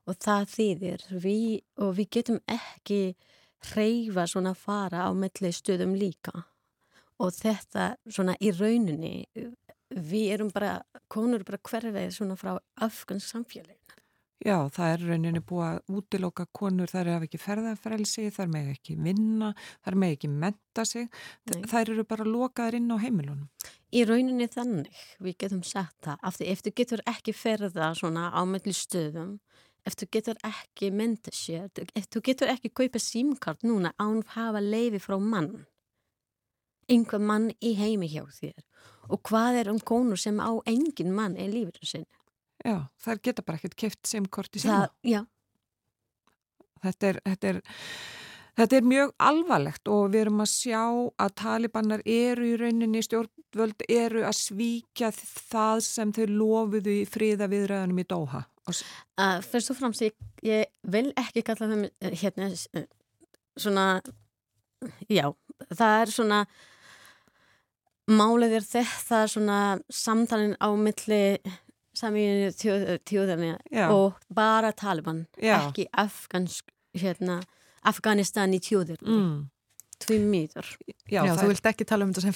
og 0.06 0.18
það 0.22 0.50
þýðir 0.56 1.06
við, 1.12 1.62
og 1.82 1.96
við 1.98 2.10
getum 2.18 2.42
ekki 2.52 3.00
hreyfa 3.72 4.28
svona 4.30 4.54
fara 4.58 5.08
á 5.08 5.12
melli 5.18 5.52
stöðum 5.56 5.96
líka 5.98 6.46
og 7.22 7.32
þetta 7.34 7.96
svona 8.06 8.36
í 8.44 8.52
rauninni 8.54 9.16
við 9.90 10.34
erum 10.36 10.52
bara, 10.54 10.82
konur 11.08 11.46
bara 11.48 11.62
hverfið 11.64 12.12
svona 12.14 12.38
frá 12.40 12.56
afgans 12.84 13.30
samfélagin 13.32 13.86
Já, 14.44 14.68
það 14.70 14.92
er 14.92 15.04
rauninni 15.10 15.40
búið 15.48 15.66
að 15.66 15.94
útiloka 15.98 16.44
konur, 16.54 16.92
þær 16.92 17.08
eru 17.14 17.26
ekki 17.26 17.40
ferðarfrelsi, 17.40 18.28
þær 18.36 18.50
með 18.52 18.68
ekki 18.76 18.98
vinna, 19.00 19.54
þær 19.86 19.98
með 20.02 20.16
ekki 20.18 20.30
menta 20.30 20.84
sig, 20.86 21.08
Nei. 21.50 21.64
þær 21.72 21.94
eru 21.96 22.06
bara 22.06 22.28
lokaður 22.28 22.78
inn 22.78 22.92
á 22.92 22.98
heimilunum. 23.00 23.48
Í 23.96 24.04
rauninni 24.06 24.46
þannig, 24.52 25.00
við 25.24 25.38
getum 25.42 25.64
sagt 25.66 25.96
það, 26.06 26.20
af 26.22 26.38
því 26.38 26.50
ef 26.52 26.62
þú 26.66 26.74
getur 26.82 27.04
ekki 27.10 27.34
ferða 27.34 27.90
svona 27.98 28.28
á 28.36 28.42
melli 28.46 28.76
stöðum, 28.76 29.38
ef 29.86 29.98
þú 30.00 30.10
getur 30.18 30.40
ekki 30.48 30.92
mynda 30.92 31.34
sér, 31.36 31.70
ef 31.96 32.10
þú 32.10 32.24
getur 32.30 32.52
ekki 32.54 32.74
kaupa 32.74 33.02
símkart 33.02 33.66
núna 33.68 33.94
án 34.02 34.24
hafa 34.36 34.62
leiði 34.64 35.02
frá 35.04 35.18
mann, 35.22 35.66
einhver 36.90 37.22
mann 37.22 37.52
í 37.62 37.76
heimi 37.78 38.10
hjá 38.10 38.26
þér 38.40 38.60
og 39.14 39.22
hvað 39.30 39.62
er 39.62 39.70
um 39.70 39.80
konur 39.80 40.18
sem 40.18 40.40
á 40.42 40.50
engin 40.66 41.14
mann 41.14 41.38
er 41.38 41.52
lífið 41.54 41.82
sinni? 41.86 42.22
Já, 42.66 42.88
þær 43.04 43.22
geta 43.22 43.44
bara 43.46 43.60
ekkert 43.60 43.78
keft 43.78 44.08
símkort 44.10 44.58
í 44.58 44.64
síma. 44.64 44.88
Já. 45.06 45.22
Þetta 46.82 47.10
er, 47.12 47.20
þetta 47.26 47.52
er 47.52 47.60
Þetta 48.56 48.78
er 48.78 48.86
mjög 48.88 49.10
alvarlegt 49.20 49.90
og 49.92 50.14
við 50.14 50.22
erum 50.22 50.44
að 50.46 50.52
sjá 50.54 50.84
að 51.20 51.32
talibannar 51.42 52.04
eru 52.08 52.46
í 52.48 52.54
rauninni 52.56 53.02
stjórnvöld 53.04 53.84
eru 53.92 54.22
að 54.24 54.38
svíkja 54.40 55.10
það 55.12 55.82
sem 55.84 56.14
þau 56.16 56.26
lofuðu 56.32 56.94
í 57.02 57.08
fríða 57.10 57.50
viðræðanum 57.52 58.00
í 58.00 58.06
Dóha. 58.08 58.46
Uh, 58.66 59.42
fyrst 59.46 59.70
og 59.74 59.78
fremst, 59.78 60.02
ég, 60.02 60.16
ég 60.46 60.70
vil 60.90 61.12
ekki 61.22 61.44
kalla 61.46 61.68
þeim 61.70 61.84
eh, 61.86 62.16
hérna 62.18 62.48
svona, 63.56 63.84
já, 65.10 65.28
það 65.72 66.00
er 66.02 66.16
svona 66.16 66.46
Málið 68.06 68.60
er 68.60 68.66
þetta 68.70 69.24
svona 69.26 69.60
samtalin 69.90 70.52
á 70.62 70.70
milli 70.78 71.40
samíðinu 71.98 72.52
þjóð, 72.54 72.86
þjóðarni 73.08 73.52
Já. 73.74 73.88
og 73.90 74.20
bara 74.30 74.72
Taliban, 74.78 75.24
Já. 75.42 75.58
ekki 75.58 75.88
Afgansk, 75.90 76.70
hérna, 76.98 77.40
Afganistan 77.86 78.54
í 78.54 78.62
þjóðir. 78.64 79.02
Mm. 79.02 79.48
Tví 80.06 80.20
mýtur. 80.20 80.68
Já, 81.08 81.24
Já, 81.24 81.34
þú 81.40 81.50
vilt 81.54 81.68
ekki 81.72 81.88
tala 81.88 82.06
um 82.06 82.12
þetta 82.12 82.26
sem 82.26 82.36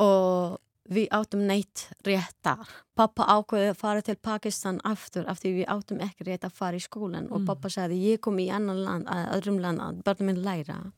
og 0.02 0.59
við 0.90 1.09
áttum 1.16 1.47
neitt 1.48 1.86
rétt 2.05 2.36
þar. 2.44 2.69
Pappa 2.94 3.24
ákveði 3.24 3.70
að 3.73 3.78
fara 3.81 4.02
til 4.05 4.16
Pakistan 4.16 4.81
aftur 4.85 5.24
af 5.31 5.40
því 5.40 5.52
við 5.62 5.70
áttum 5.73 6.01
ekki 6.05 6.27
rétt 6.28 6.44
að 6.44 6.52
fara 6.59 6.77
í 6.77 6.81
skólan 6.85 7.31
og 7.31 7.40
Mm. 7.40 7.47
pappa 7.47 7.69
sagði 7.69 8.02
ég 8.12 8.20
kom 8.20 8.36
í 8.39 8.51
annan 8.52 8.85
land, 8.85 9.06
að 9.06 9.31
öðrum 9.40 9.61
land 9.61 9.81
að 9.81 10.02
börnum 10.05 10.27
minn 10.27 10.43
læra. 10.44 10.93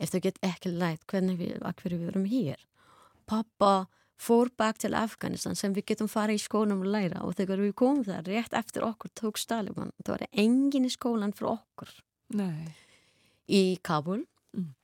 Ef 0.00 0.10
þau 0.10 0.20
get 0.22 0.38
ekki 0.42 0.72
lært 0.76 1.06
hvernig 1.06 1.38
við, 1.38 1.58
að 1.62 1.74
við 1.84 2.08
erum 2.08 2.24
hér. 2.26 2.56
Pappa 3.26 3.86
fór 4.18 4.50
bak 4.56 4.78
til 4.78 4.94
Afganistan 4.94 5.54
sem 5.56 5.72
við 5.74 5.84
getum 5.86 6.08
farið 6.08 6.34
í 6.34 6.42
skólanum 6.48 6.80
og 6.82 6.86
læra 6.94 7.22
og 7.22 7.34
þegar 7.34 7.58
við 7.58 7.74
komum 7.74 8.04
þar 8.04 8.22
rétt 8.26 8.52
eftir 8.52 8.82
okkur 8.82 9.10
tók 9.14 9.38
Staliban 9.38 9.92
það 10.04 10.18
var 10.18 10.26
engin 10.32 10.84
í 10.86 10.90
skólan 10.90 11.32
fyrir 11.34 11.58
okkur. 11.58 11.88
Nei, 12.34 12.74
í 13.48 13.78
Kabul 13.82 14.26
Mm. 14.54 14.74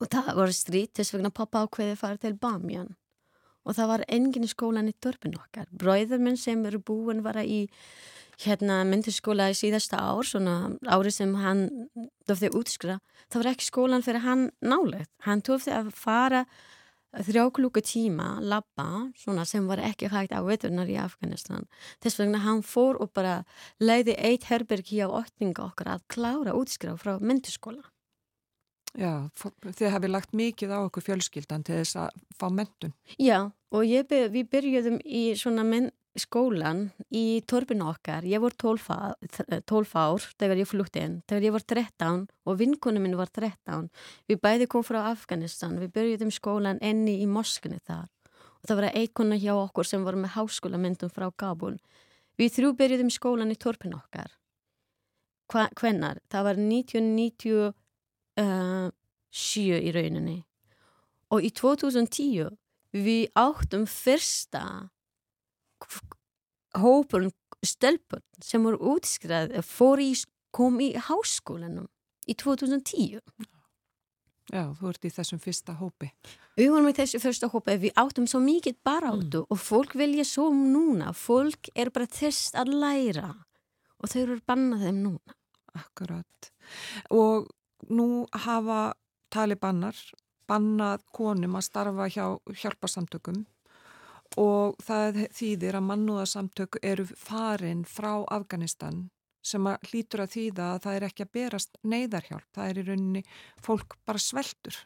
og 0.00 0.08
það 0.08 0.34
var 0.36 0.48
stríð 0.48 0.92
þess 0.94 1.12
vegna 1.12 1.30
pappa 1.30 1.66
ákveði 1.66 1.92
að 1.92 1.98
fara 1.98 2.16
til 2.16 2.32
Bamiyan 2.34 2.96
og 3.62 3.76
það 3.76 3.92
var 3.92 4.04
engin 4.08 4.48
skólan 4.50 4.90
í 4.90 4.96
törpun 5.02 5.36
okkar. 5.38 5.68
Bræður 5.70 6.22
minn 6.22 6.38
sem 6.40 6.64
eru 6.66 6.80
búin 6.82 7.22
var 7.24 7.38
í 7.42 7.66
hérna 8.42 8.80
myndiskóla 8.88 9.50
í 9.52 9.56
síðasta 9.56 10.00
ár 10.02 10.26
svona 10.26 10.56
árið 10.88 11.16
sem 11.18 11.34
hann 11.38 11.66
döfði 12.28 12.52
útskra, 12.58 12.98
það 13.30 13.42
var 13.42 13.50
ekki 13.52 13.68
skólan 13.68 14.04
fyrir 14.04 14.24
hann 14.26 14.46
nálegt, 14.64 15.10
hann 15.26 15.44
döfði 15.44 15.74
að 15.76 15.92
fara 15.94 16.44
þrjá 17.12 17.44
klukku 17.52 17.82
tíma 17.84 18.38
labba, 18.40 19.12
svona 19.20 19.44
sem 19.48 19.66
var 19.68 19.82
ekki 19.84 20.08
hægt 20.08 20.32
á 20.32 20.40
veturnar 20.46 20.88
í 20.88 20.96
Afganistan. 20.96 21.66
Þess 22.00 22.22
vegna 22.22 22.40
hann 22.40 22.62
fór 22.64 22.96
og 23.04 23.12
bara 23.12 23.42
leiði 23.80 24.16
eitt 24.16 24.48
herbergi 24.48 25.02
á 25.04 25.12
óttinga 25.12 25.68
okkar 25.68 25.98
að 25.98 26.06
klára 26.08 26.56
útskrá 26.56 26.96
frá 26.96 27.18
myndiskóla 27.20 27.84
já, 28.98 29.28
þið 29.64 29.90
hafið 29.94 30.10
lagt 30.12 30.32
mikið 30.36 30.70
á 30.74 30.78
okkur 30.86 31.02
fjölskyldan 31.06 31.64
til 31.64 31.80
þess 31.80 31.96
að 31.96 32.22
fá 32.38 32.46
mentun. 32.52 32.92
Já, 33.18 33.50
og 33.72 33.82
by- 34.08 34.28
við 34.28 34.48
byrjuðum 34.52 35.00
í 35.04 35.34
menn 35.64 35.90
skólan 36.18 36.90
í 37.10 37.40
torfinu 37.48 37.86
okkar. 37.88 38.22
Ég 38.28 38.40
var 38.40 38.50
12, 38.50 38.88
á- 38.92 39.16
þ- 39.24 39.62
12 39.64 39.94
ár 39.96 40.20
þegar 40.38 40.58
ég 40.60 40.68
flutti 40.68 41.00
inn. 41.00 41.22
Þegar 41.26 41.42
ég 41.42 41.52
var 41.52 41.60
13 41.64 42.28
og 42.46 42.58
vinkunum 42.58 43.02
minn 43.02 43.16
var 43.16 43.28
13. 43.32 43.88
Við 44.28 44.40
bæði 44.40 44.68
kom 44.68 44.82
frá 44.84 45.08
Afganistan. 45.10 45.78
Við 45.80 45.92
byrjuðum 45.92 46.30
skólan 46.30 46.78
enni 46.82 47.22
í 47.22 47.26
moskunni 47.26 47.80
þar. 47.80 48.08
Og 48.62 48.68
það 48.68 48.76
var 48.76 48.90
eitt 48.92 49.14
hjá 49.40 49.54
okkur 49.56 49.86
sem 49.86 50.04
var 50.04 50.14
með 50.14 50.34
háskólamyndum 50.36 51.10
frá 51.10 51.30
Kabul. 51.34 51.78
Við 52.38 52.52
þrjú 52.60 52.76
byrjuðum 52.76 53.10
skólan 53.10 53.50
í 53.50 53.56
torfinu 53.56 53.96
okkar. 53.96 54.30
Hva, 55.50 55.68
hvennar? 55.80 56.18
Það 56.30 56.44
var 56.44 56.56
1997 58.36 59.80
í 59.82 59.92
rauninni. 59.94 60.38
Og 61.32 61.44
í 61.44 61.50
2010 61.54 62.52
við 62.92 63.30
áttum 63.38 63.86
fyrsta 63.88 64.90
hópun 66.76 67.30
stelpur 67.64 68.20
sem 68.42 68.62
voru 68.64 68.80
útskrað 68.96 69.56
fór 69.64 70.02
í, 70.02 70.12
kom 70.52 70.80
í 70.82 70.92
háskólanum 70.96 71.88
í 72.28 72.36
2010. 72.36 73.20
Já, 74.52 74.66
þú 74.76 74.90
ert 74.90 75.06
í 75.06 75.12
þessum 75.14 75.40
fyrsta 75.40 75.76
hópi. 75.78 76.10
Við 76.58 76.72
vorum 76.74 76.90
í 76.90 76.96
þessu 76.96 77.20
fyrsta 77.22 77.48
hópi, 77.48 77.78
við 77.80 77.96
áttum 77.96 78.26
svo 78.28 78.42
mikið 78.42 78.76
baráttu 78.84 79.46
og 79.48 79.60
fólk 79.60 79.94
vilja 79.96 80.26
svo 80.28 80.50
núna, 80.52 81.14
fólk 81.16 81.70
er 81.72 81.92
bara 81.94 82.10
þess 82.10 82.52
að 82.58 82.74
læra 82.82 83.30
og 84.02 84.10
þau 84.10 84.20
eru 84.20 84.38
bannað 84.44 84.84
þeim 84.88 85.00
núna. 85.06 85.36
Akkurat. 85.78 86.52
Og 87.14 87.48
nú 87.90 88.26
hafa 88.44 88.94
talibannar 89.32 89.96
bannað 90.50 91.02
konum 91.14 91.56
að 91.56 91.66
starfa 91.66 92.08
hjá 92.12 92.26
hjálparsamtökum 92.62 93.44
og 94.40 94.78
það 94.82 95.26
þýðir 95.36 95.78
að 95.78 95.88
mannúðarsamtök 95.88 96.78
eru 96.82 97.04
farin 97.06 97.84
frá 97.88 98.24
Afganistan 98.32 99.08
sem 99.42 99.66
að 99.66 99.90
hlýtur 99.90 100.22
að 100.22 100.34
þýða 100.36 100.66
að 100.70 100.80
það 100.84 100.96
er 100.96 101.06
ekki 101.08 101.24
að 101.24 101.32
berast 101.36 101.78
neyðarhjálp. 101.82 102.48
Það 102.54 102.68
er 102.68 102.78
í 102.78 102.84
rauninni 102.86 103.22
fólk 103.60 103.96
bara 104.06 104.22
sveltur. 104.22 104.76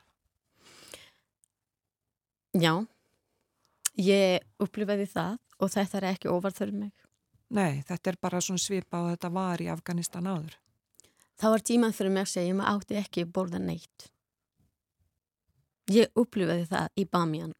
Já, 2.57 2.73
ég 4.01 4.47
upplifaði 4.65 5.09
það 5.13 5.37
og 5.61 5.73
þetta 5.75 5.99
er 5.99 6.09
ekki 6.15 6.39
fyrir 6.57 6.73
mig. 6.73 6.93
Nei, 7.53 7.83
þetta 7.87 8.11
er 8.11 8.17
bara 8.21 8.41
svona 8.41 8.59
svipa 8.59 9.03
og 9.05 9.13
þetta 9.13 9.31
var 9.31 9.63
í 9.63 9.69
Afganistan 9.71 10.27
áður. 10.27 10.57
Það 11.37 11.53
var 11.53 11.65
tíman 11.69 11.93
fyrir 11.93 12.17
að 12.17 12.31
segja, 12.33 12.55
ég 12.55 12.61
átti 12.65 12.97
ekki 12.97 13.25
að 13.27 13.33
borða 13.37 13.59
neitt. 13.61 14.11
Ég 15.93 16.09
upplifaði 16.19 16.67
það 16.71 16.89
í 16.97 17.05
Bamiyan. 17.05 17.53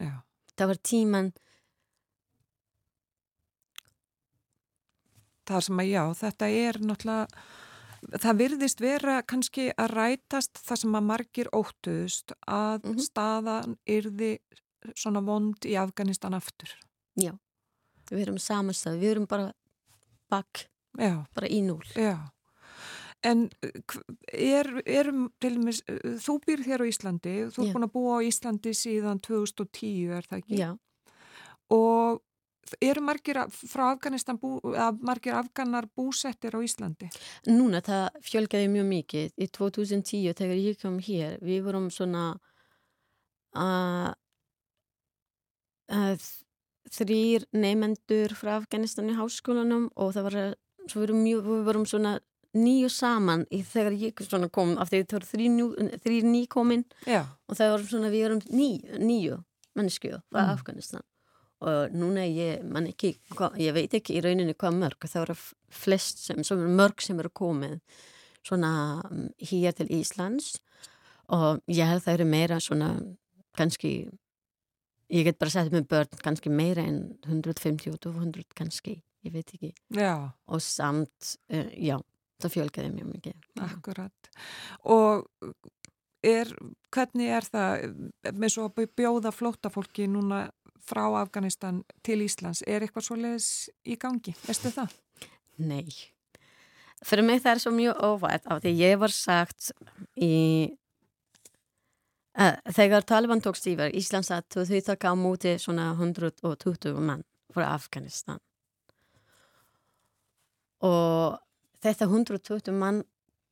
Já. 0.00 0.22
Það 0.56 0.66
var 0.72 0.76
tíman, 0.82 1.32
Það 5.46 5.62
sem 5.68 5.80
að 5.82 5.88
já, 5.92 6.02
þetta 6.20 6.46
er 6.50 6.78
náttúrulega, 6.82 7.42
það 8.22 8.38
virðist 8.40 8.80
vera 8.82 9.16
kannski 9.30 9.66
að 9.78 9.92
rætast 9.94 10.58
það 10.58 10.80
sem 10.82 10.96
að 10.98 11.06
margir 11.10 11.50
óttuðust 11.54 12.32
að 12.50 12.82
Mhm. 12.82 12.98
staðan 13.04 13.76
yrði 13.86 14.38
svona 14.94 15.22
vond 15.24 15.56
í 15.64 15.76
Afganistan 15.78 16.34
aftur. 16.34 16.74
já, 17.16 17.32
við 18.10 18.26
erum 18.26 18.38
samanstað, 18.38 18.98
við 19.00 19.10
erum 19.10 19.26
bara 19.26 19.52
bakk, 20.28 20.66
bara 21.34 21.46
í 21.48 21.62
núl. 21.62 21.82
já. 21.94 22.30
En 23.26 23.46
uh, 23.64 23.98
er, 24.32 24.68
erum 24.86 25.26
til 25.42 25.56
dæmis, 25.58 25.80
uh, 25.90 26.14
þú 26.22 26.36
býr 26.46 26.62
hér 26.66 26.84
á 26.84 26.86
Íslandi, 26.86 27.34
þú 27.54 27.64
er 27.66 27.72
búin 27.74 27.86
að 27.88 27.94
búa 27.96 28.18
á 28.20 28.26
Íslandi 28.28 28.72
síðan 28.76 29.18
2010 29.24 30.12
er 30.20 30.28
það 30.30 30.40
ekki? 30.42 30.60
Já, 30.62 30.70
Og 31.74 32.22
eru 32.82 33.00
margir 33.02 33.38
af- 33.38 33.56
frá 33.70 33.84
Afganistan, 33.92 34.38
bú, 34.42 34.56
að 34.74 35.00
margir 35.06 35.34
afganar 35.38 35.86
búsettir 35.96 36.54
á 36.54 36.60
Íslandi? 36.62 37.08
núna 37.46 37.80
það 37.82 38.20
fjölgaði 38.26 38.68
mjög 38.70 38.86
mikið. 38.90 39.32
Í 39.38 39.46
2010 39.54 40.34
þegar 40.38 40.58
ég 40.62 40.78
kom 40.82 40.98
hér, 40.98 41.38
við 41.42 41.62
vorum 41.66 41.88
svona 41.94 42.24
uh, 43.56 44.12
uh, 45.94 46.16
þrýr 46.90 47.46
neymendur 47.54 48.34
frá 48.38 48.56
Afganistan 48.60 49.10
í 49.10 49.16
háskólanum 49.18 49.88
og 49.96 50.14
það 50.14 50.28
var 50.28 50.38
svo 50.86 51.00
við 51.00 51.06
vorum, 51.08 51.22
mjög, 51.26 51.46
við 51.50 51.64
vorum 51.70 51.86
svona 51.90 52.16
nýju 52.56 52.88
saman 52.92 53.44
í 53.52 53.60
þegar 53.66 53.96
ég 54.00 54.14
kom 54.52 54.76
af 54.78 54.90
því 54.90 55.02
það 55.04 55.16
voru 55.18 55.28
þrý, 55.32 55.48
þrý 56.04 56.20
nýkomin 56.30 56.84
Já. 57.06 57.22
og 57.48 57.58
það 57.58 57.72
voru 57.74 57.90
svona 57.90 58.10
við 58.12 58.24
vorum 58.26 58.42
ný, 58.50 58.70
nýju 58.98 59.38
mannesku 59.76 60.10
frá 60.32 60.42
Mm. 60.46 60.52
Afganistan. 60.56 61.02
Og 61.66 61.92
núna 61.96 62.26
ég, 62.28 62.60
ekki, 62.90 63.14
ég 63.56 63.72
veit 63.72 63.94
ekki 63.96 64.18
í 64.18 64.20
rauninni 64.24 64.52
hvað 64.54 64.76
mörg, 64.76 65.06
það 65.08 65.22
voru 65.24 65.36
flest 65.72 66.18
sem, 66.20 66.42
sem 66.44 66.58
mörg 66.76 67.00
sem 67.00 67.18
eru 67.18 67.30
komið 67.32 67.78
svona 68.44 69.00
um, 69.10 69.28
hér 69.40 69.72
til 69.72 69.88
Íslands. 69.88 70.58
Og 71.32 71.62
ég 71.66 71.88
held 71.88 72.04
það 72.04 72.14
eru 72.18 72.26
meira 72.28 72.60
svona 72.60 72.90
kannski 73.56 74.08
ég 75.10 75.24
get 75.24 75.38
bara 75.38 75.50
sett 75.50 75.72
með 75.72 75.88
börn 75.88 76.20
kannski 76.22 76.50
meira 76.52 76.84
en 76.84 77.16
150 77.26 77.92
og 77.94 78.00
200 78.04 78.44
kannski, 78.58 78.98
ég 79.24 79.32
veit 79.34 79.50
ekki. 79.54 79.72
Já, 79.96 80.30
og 80.46 80.62
samt, 80.62 81.36
uh, 81.52 81.70
já, 81.72 81.96
það 82.42 82.54
fjölgaði 82.56 82.92
mjög 82.94 83.10
mikið 83.14 83.64
akkurat. 83.66 84.30
Og 84.92 85.26
er, 86.26 86.50
hvernig 86.94 87.32
er 87.38 87.48
það 87.48 87.86
með 88.36 88.54
svo 88.54 88.68
að 88.68 88.90
bjóða 88.98 89.32
flóttafólki 89.34 90.08
núna 90.10 90.46
frá 90.86 91.04
Afganistan 91.20 91.82
til 92.06 92.20
Íslands? 92.26 92.62
Er 92.66 92.84
eitthvað 92.84 93.08
svo 93.08 93.18
leiðis 93.20 93.50
í 93.86 93.98
gangi? 94.00 94.36
Veistu 94.46 94.72
það? 94.74 94.94
Nei. 95.56 95.88
Fyrir 97.04 97.26
mig 97.26 97.42
það 97.44 97.52
er 97.52 97.62
svo 97.62 97.72
mjög 97.76 98.02
óvært 98.08 98.50
af 98.50 98.62
því 98.64 98.72
ég 98.80 98.98
var 99.00 99.12
sagt 99.12 99.70
í 100.16 100.34
uh, 102.40 102.56
þegar 102.76 103.04
Taliban 103.08 103.42
tókst 103.44 103.68
yfir 103.68 103.94
Íslands 103.96 104.32
að 104.32 104.62
þau 104.64 104.80
taka 104.90 105.12
á 105.12 105.14
móti 105.18 105.56
svona 105.60 105.90
120 105.92 106.96
mann 107.00 107.24
frá 107.52 107.68
Afganistan 107.74 108.40
og 110.84 111.36
þetta 111.84 112.08
120 112.08 112.72
mann 112.76 113.02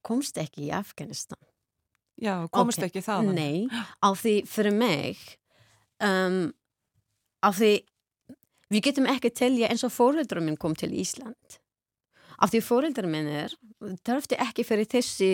komst 0.04 0.36
ekki 0.38 0.68
í 0.68 0.72
Afganistan. 0.76 1.38
Já, 2.20 2.46
komist 2.54 2.78
Ok, 2.78 2.86
ekki 2.90 3.02
það? 3.02 3.32
Nei, 3.34 3.66
á 4.06 4.08
því 4.14 4.34
fyrir 4.46 4.74
mig 4.76 5.18
um, 6.04 6.52
á 7.42 7.48
því 7.50 7.72
við 8.74 8.84
getum 8.88 9.08
ekki 9.10 9.30
telja 9.34 9.68
eins 9.70 9.82
og 9.86 9.92
fóröldurum 9.94 10.46
minn 10.48 10.56
kom 10.60 10.74
til 10.78 10.92
Ísland. 10.94 11.58
Af 12.42 12.50
því 12.52 12.60
fóröldurum 12.66 13.12
minn 13.14 13.28
er 13.30 13.52
þarfti 14.06 14.38
ekki 14.42 14.64
fyrir 14.66 14.88
þessi 14.90 15.28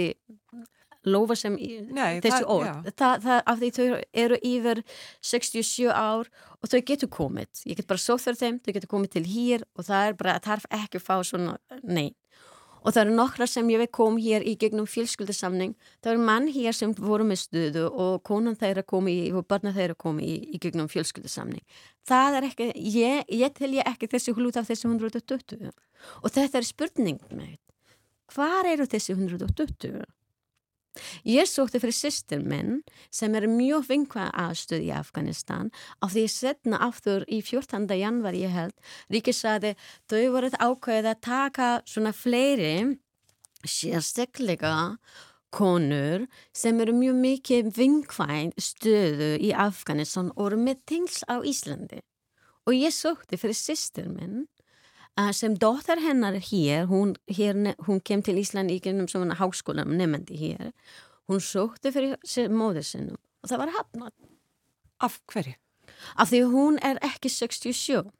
lofa 1.09 1.33
sem 1.39 1.55
í- 1.57 1.81
Nei, 1.97 2.21
þessi 2.21 2.43
það- 2.43 2.51
orð. 2.53 2.67
já. 2.69 2.93
það, 3.01 3.15
það, 3.25 3.39
af 3.47 3.59
því 3.63 3.71
þau 3.77 3.87
eru 4.25 4.37
yfir 4.45 4.83
67 5.25 5.89
ár 5.97 6.29
og 6.61 6.69
þau 6.69 6.81
getur 6.91 7.09
komið. 7.09 7.49
Ég 7.67 7.77
get 7.81 7.87
bara 7.89 7.99
fyrir 8.21 8.37
þeim, 8.37 8.59
þau 8.61 8.73
getur 8.77 8.93
komið 8.93 9.11
til 9.17 9.25
hér 9.25 9.65
og 9.77 9.85
það 9.89 10.09
er 10.11 10.19
bara, 10.21 10.39
þarf 10.45 10.67
ekki 10.71 11.01
að 11.01 11.07
fá 11.09 11.17
svona 11.25 11.57
nei 11.83 12.11
og 12.81 12.95
það 12.95 13.03
eru 13.03 13.17
nokkra 13.17 13.47
sem 13.51 13.71
ég 13.73 13.83
veit 13.83 13.93
kom 13.95 14.19
hér 14.21 14.45
í 14.47 14.57
gegnum 14.61 14.89
fjölskyldasamning 14.89 15.75
það 16.03 16.13
eru 16.13 16.27
mann 16.29 16.49
hér 16.53 16.77
sem 16.77 16.95
voru 16.97 17.27
með 17.29 17.43
stöðu 17.45 17.87
og 17.91 18.23
konan 18.27 18.59
þeirra 18.61 18.85
komi 18.87 19.17
í, 19.27 19.33
og 19.33 19.47
barna 19.51 19.75
þeirra 19.77 19.97
komi 19.99 20.27
í, 20.27 20.37
í 20.55 20.61
gegnum 20.63 20.89
fjölskyldasamning 20.93 21.65
það 22.09 22.39
er 22.39 22.49
ekki, 22.51 22.71
ég, 22.97 23.27
ég 23.43 23.57
tel 23.57 23.73
ég 23.77 23.91
ekki 23.91 24.11
þessi 24.15 24.37
hlut 24.37 24.61
af 24.61 24.71
þessi 24.71 24.89
120 24.89 25.71
og 26.23 26.31
þetta 26.31 26.61
er 26.61 26.69
spurning 26.69 27.21
með 27.31 27.59
hvar 28.35 28.69
eru 28.71 28.87
þessi 28.89 29.17
120 29.17 30.05
Ég 31.23 31.47
sótti 31.47 31.79
fyrir 31.79 31.95
sýstir 31.95 32.41
minn 32.43 32.81
sem 33.15 33.35
er 33.39 33.47
mjög 33.51 33.87
vinkvað 33.87 34.33
aðstöð 34.43 34.87
í 34.89 34.91
Afganistan 34.95 35.71
af 36.03 36.15
því 36.17 36.25
setna 36.35 36.81
aftur 36.87 37.27
í 37.31 37.39
14. 37.47 37.87
janvar 37.95 38.35
ég 38.35 38.51
held 38.51 38.75
Ríkis 39.13 39.43
saði 39.45 39.77
þau 40.11 40.25
voruð 40.35 40.59
ákveðið 40.59 41.11
að 41.13 41.23
taka 41.29 41.69
svona 41.87 42.13
fleiri 42.17 42.75
sérstaklega 43.63 44.75
konur 45.55 46.27
sem 46.55 46.79
eru 46.83 46.95
mjög 46.97 47.19
mikið 47.23 47.73
vinkvæn 47.77 48.55
stöðu 48.59 49.35
í 49.39 49.55
Afganistan 49.55 50.31
og 50.37 50.51
eru 50.51 50.63
með 50.63 50.83
tings 50.91 51.23
á 51.31 51.39
Íslandi 51.39 52.03
og 52.67 52.75
ég 52.75 52.95
sótti 52.95 53.39
fyrir 53.39 53.59
sýstir 53.59 54.11
minn 54.11 54.49
sem 55.37 55.55
dóttar 55.59 56.01
hennar 56.01 56.39
hér, 56.41 56.87
hún, 56.91 57.15
hér, 57.29 57.59
hún 57.87 58.01
kem 58.01 58.23
til 58.23 58.39
Ísland 58.41 58.73
í 58.73 58.81
gennum 58.83 59.09
svona 59.11 59.37
háskólam 59.37 59.93
nefndi 59.97 60.39
hér, 60.39 60.71
hún 61.29 61.43
sótti 61.45 61.93
fyrir 61.93 62.17
móður 62.53 62.87
sinnum 62.87 63.19
og 63.43 63.51
það 63.51 63.63
var 63.65 63.75
hafnat. 63.79 64.15
Af 65.01 65.21
hverju? 65.33 65.57
Af 66.17 66.31
því 66.31 66.41
hún 66.53 66.79
er 66.85 67.01
ekki 67.05 67.31
67. 67.33 68.11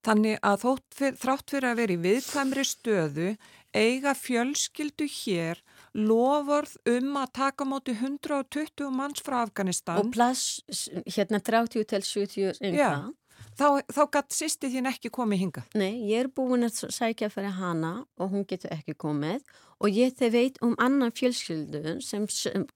Þannig 0.00 0.38
að 0.46 0.62
fyr, 0.96 1.16
þrátt 1.20 1.52
fyrir 1.52 1.68
að 1.68 1.80
vera 1.82 1.92
í 1.94 2.00
viðkvæmri 2.00 2.62
stöðu 2.64 3.32
eiga 3.76 4.14
fjölskyldu 4.16 5.06
hér 5.10 5.60
lofurð 5.94 6.76
um 6.90 7.18
að 7.20 7.32
taka 7.36 7.66
móti 7.68 7.94
120 7.94 8.90
manns 8.94 9.22
frá 9.22 9.42
Afganistan 9.44 10.00
Og 10.00 10.10
plass 10.14 10.62
hérna 11.06 11.40
30 11.42 11.84
til 11.92 12.02
70 12.06 12.74
Já. 12.74 13.10
Þá, 13.58 13.80
þá 13.88 14.02
gatt 14.16 14.34
sýsti 14.34 14.70
þín 14.72 14.90
ekki 14.90 15.12
komið 15.14 15.42
hinga. 15.44 15.64
Nei, 15.78 15.92
ég 16.10 16.26
er 16.26 16.30
búin 16.34 16.66
að 16.66 16.84
sækja 16.92 17.30
fyrir 17.32 17.56
hana 17.58 18.00
og 18.20 18.34
hún 18.34 18.46
getur 18.48 18.72
ekki 18.74 18.96
komið 18.98 19.42
og 19.80 19.96
ég 19.96 20.14
þau 20.18 20.30
veit 20.34 20.60
um 20.64 20.76
annan 20.82 21.14
fjölskyldu 21.16 21.98
sem, 22.04 22.26
sem 22.28 22.66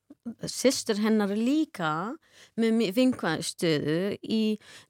sýstur 0.49 1.01
hennar 1.05 1.35
líka 1.37 2.15
með 2.57 2.95
vinkvæðstöðu 2.97 4.17
í 4.23 4.41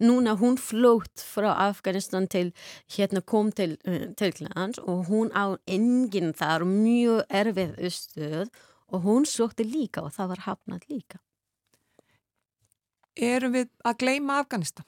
núna 0.02 0.36
hún 0.38 0.58
flótt 0.60 1.24
frá 1.26 1.50
Afganistan 1.66 2.28
til 2.30 2.52
hérna 2.94 3.22
kom 3.26 3.50
til 3.50 3.74
uh, 3.88 4.14
Tyrklands 4.14 4.78
og 4.78 5.08
hún 5.10 5.34
á 5.34 5.58
enginn 5.66 6.34
þar 6.38 6.66
mjög 6.68 7.24
erfið 7.34 7.74
stöð 7.90 8.54
og 8.94 9.06
hún 9.08 9.26
sótti 9.26 9.66
líka 9.66 10.06
og 10.06 10.14
það 10.14 10.34
var 10.34 10.44
hafnat 10.46 10.88
líka. 10.90 11.18
Erum 13.14 13.54
við 13.54 13.70
að 13.86 13.98
gleyma 14.02 14.38
Afganistan? 14.42 14.86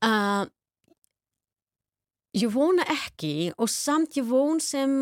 Uh, 0.00 0.46
ég 2.32 2.48
vona 2.54 2.86
ekki 2.88 3.50
og 3.58 3.68
samt 3.68 4.16
ég 4.16 4.24
von 4.28 4.60
sem 4.64 4.92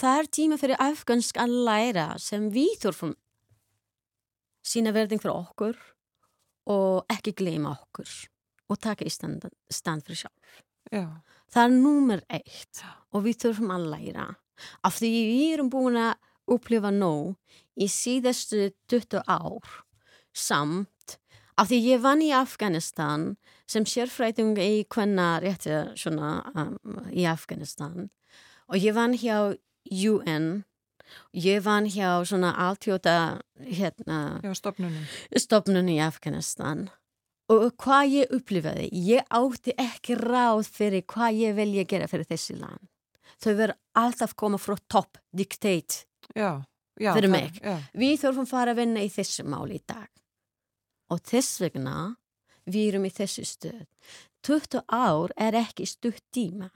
það 0.00 0.20
er 0.20 0.30
tíma 0.38 0.58
fyrir 0.60 0.80
afgansk 0.80 1.36
að 1.40 1.56
læra 1.66 2.06
sem 2.22 2.48
við 2.54 2.72
þurfum 2.84 3.12
sína 4.66 4.94
verðing 4.96 5.22
fyrir 5.22 5.36
okkur 5.36 5.76
og 6.72 7.12
ekki 7.12 7.34
gleyma 7.38 7.74
okkur 7.76 8.10
og 8.66 8.80
taka 8.82 9.06
í 9.06 9.12
stand, 9.12 9.44
stand 9.70 10.02
fyrir 10.06 10.24
sjálf. 10.24 10.62
Já. 10.90 11.06
Það 11.52 11.62
er 11.62 11.76
númer 11.76 12.22
eitt 12.32 12.82
og 13.14 13.26
við 13.26 13.40
þurfum 13.44 13.74
að 13.76 13.88
læra 13.92 14.26
af 14.86 14.96
því 14.98 15.10
við 15.12 15.52
erum 15.56 15.70
búin 15.70 15.98
að 16.00 16.16
upplifa 16.56 16.90
nóg 16.94 17.36
í 17.76 17.88
síðastu 17.90 18.70
20 18.90 19.22
ár 19.26 19.80
samt 20.36 20.90
af 21.56 21.70
því 21.70 21.78
ég 21.86 22.02
vann 22.04 22.22
í 22.24 22.32
Afganistan 22.36 23.34
sem 23.70 23.86
sérfræting 23.88 24.56
í 24.60 24.84
hvenna 24.92 25.36
rétti 25.42 25.72
svona 25.98 26.38
um, 26.54 26.76
í 27.10 27.26
Afganistan 27.28 28.08
og 28.68 28.80
ég 28.80 28.96
vann 28.96 29.16
hjá 29.16 29.56
UN 29.86 30.64
ég 31.36 31.62
vann 31.64 31.88
hjá 31.90 32.20
svona 32.26 32.52
alltjóta 32.66 33.40
hérna 33.60 34.54
stopnunum. 34.54 35.04
stopnun 35.38 35.90
í 35.92 35.98
Afganistan 36.02 36.88
og 37.52 37.70
hvað 37.78 38.12
ég 38.12 38.34
upplifaði 38.34 38.90
ég 39.06 39.26
átti 39.30 39.76
ekki 39.78 40.18
ráð 40.18 40.66
fyrir 40.68 41.06
hvað 41.06 41.40
ég 41.44 41.58
velja 41.58 41.86
að 41.86 41.92
gera 41.94 42.10
fyrir 42.10 42.28
þessi 42.28 42.58
land 42.58 42.84
þau 43.40 43.52
verður 43.52 43.76
alltaf 44.02 44.34
koma 44.36 44.58
frá 44.60 44.76
topp 44.88 45.18
já. 46.98 47.12
Fyrir 47.12 47.30
mig. 47.30 47.58
Já. 47.62 47.78
við 47.94 48.20
þurfum 48.24 48.48
fara 48.48 48.72
að 48.72 48.82
vinna 48.82 49.04
í 49.04 49.10
þessu 49.12 49.44
máli 49.46 49.78
í 49.78 49.84
dag 49.86 50.08
og 51.12 51.22
þess 51.26 51.60
vegna 51.62 52.16
við 52.66 52.88
erum 52.90 53.06
í 53.06 53.12
þessu 53.14 53.44
stöð. 53.46 53.84
20 54.46 54.82
ár 54.92 55.34
er 55.36 55.56
ekki 55.58 55.86
stutt 55.88 56.22
tíma. 56.34 56.70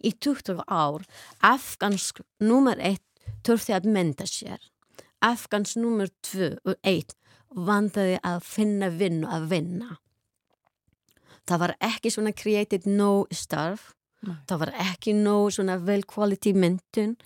Í 0.00 0.14
20 0.16 0.64
ár 0.68 1.04
afgansk 1.44 2.22
nummer 2.40 2.80
1 2.80 3.00
þurfti 3.44 3.74
að 3.76 3.90
menta 3.92 4.26
sér. 4.28 4.60
Afgansk 5.24 5.80
nummer 5.80 6.08
2 6.24 6.54
og 6.64 6.76
1 6.82 7.16
vandaði 7.54 8.18
að 8.24 8.40
finna 8.44 8.90
vinnu 8.90 9.28
að 9.30 9.48
vinna. 9.52 9.98
Það 11.44 11.60
var 11.60 11.74
ekki 11.84 12.12
svona 12.12 12.32
created 12.32 12.88
no 12.88 13.26
starf. 13.32 13.92
Nei. 14.24 14.38
það 14.48 14.60
var 14.62 14.70
ekki 14.80 15.12
no 15.12 15.50
svona 15.52 15.76
vel 15.84 16.00
quality 16.08 16.54
myndun. 16.56 17.18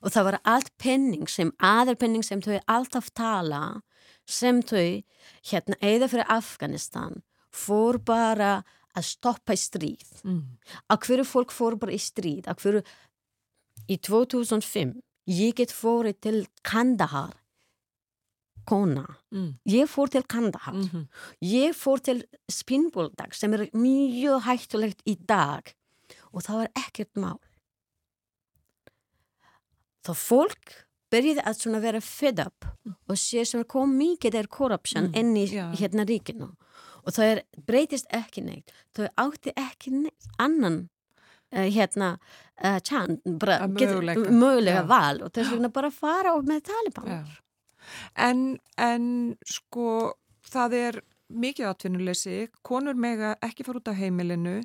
Og 0.00 0.12
það 0.14 0.24
var 0.24 0.36
allt 0.44 0.70
penning 0.80 1.28
sem 1.28 1.50
aðar 1.60 1.98
penning 2.00 2.24
sem 2.24 2.40
þau 2.40 2.56
alltaf 2.64 3.10
tala 3.12 3.82
sem 4.26 4.60
þau 4.62 5.02
hérna 5.50 5.78
eða 5.80 6.08
fyrir 6.10 6.28
Afganistan 6.34 7.22
fór 7.54 7.98
bara 8.04 8.64
að 8.96 9.04
stoppa 9.12 9.52
í 9.54 9.60
stríð 9.60 10.22
Mm. 10.24 10.42
að 10.90 11.00
hverju 11.06 11.24
fólk 11.28 11.50
fór 11.52 11.76
bara 11.78 11.92
í 11.92 11.98
stríð 12.00 12.46
að 12.50 12.60
hverju 12.62 12.82
í 13.88 13.96
2005 14.00 14.94
ég 15.28 15.54
get 15.54 15.70
fórið 15.74 16.20
til 16.20 16.46
Kandahar 16.62 17.34
kona. 18.66 19.04
Mm. 19.30 19.58
Ég 19.68 19.86
fór 19.86 20.08
til 20.10 20.24
Kandahar. 20.26 20.74
Mm 20.74 21.06
Ég 21.40 21.70
fór 21.76 22.00
til 22.02 22.24
Spinboldag 22.50 23.34
sem 23.34 23.52
er 23.54 23.68
mjög 23.72 24.42
hættulegt 24.42 25.02
í 25.06 25.14
dag 25.26 25.70
og 26.32 26.42
það 26.42 26.56
var 26.64 26.68
ekkert 26.82 27.14
mál. 27.14 27.38
Þá 30.06 30.12
fólk 30.14 30.74
byrjaði 31.12 31.42
að 31.46 31.58
svona 31.60 31.80
vera 31.84 32.00
fed 32.00 32.40
up 32.42 32.66
og 33.08 33.16
sé 33.20 33.44
sem 33.46 33.62
kom 33.64 33.92
mikið 33.98 34.34
er 34.40 34.46
korruption 34.50 35.08
Mm, 35.10 35.16
inn 35.20 35.36
í 35.36 35.46
já. 35.52 35.68
hérna 35.78 36.04
ríkinu 36.08 36.48
og 37.06 37.12
það 37.14 37.24
er, 37.36 37.40
breytist 37.66 38.06
ekki 38.10 38.42
neitt. 38.42 38.72
Það 38.96 39.08
átti 39.16 39.52
ekki 39.56 39.92
neitt 39.94 40.26
annan 40.42 40.88
uh, 41.54 41.68
hérna 41.70 42.16
uh, 42.64 42.78
tjan, 42.82 43.20
bara, 43.38 43.60
Að 43.62 43.76
get- 43.78 43.90
möguleika. 43.94 44.30
mögulega 44.30 44.82
Já. 44.82 44.86
val 44.90 45.22
og 45.22 45.30
þess 45.32 45.52
vegna 45.54 45.68
bara 45.72 45.90
fara 45.90 46.34
og 46.34 46.44
með 46.44 46.64
Taliban. 46.66 47.06
Já. 47.06 47.24
En, 48.16 48.58
en 48.76 49.36
sko 49.46 50.14
það 50.50 50.74
er 50.74 51.00
mikið 51.30 51.68
atvinnuleysi, 51.70 52.48
konur 52.66 52.94
mega 52.98 53.36
ekki 53.42 53.64
fara 53.66 53.78
út 53.78 53.88
af 53.88 53.96
heimilinu, 53.98 54.60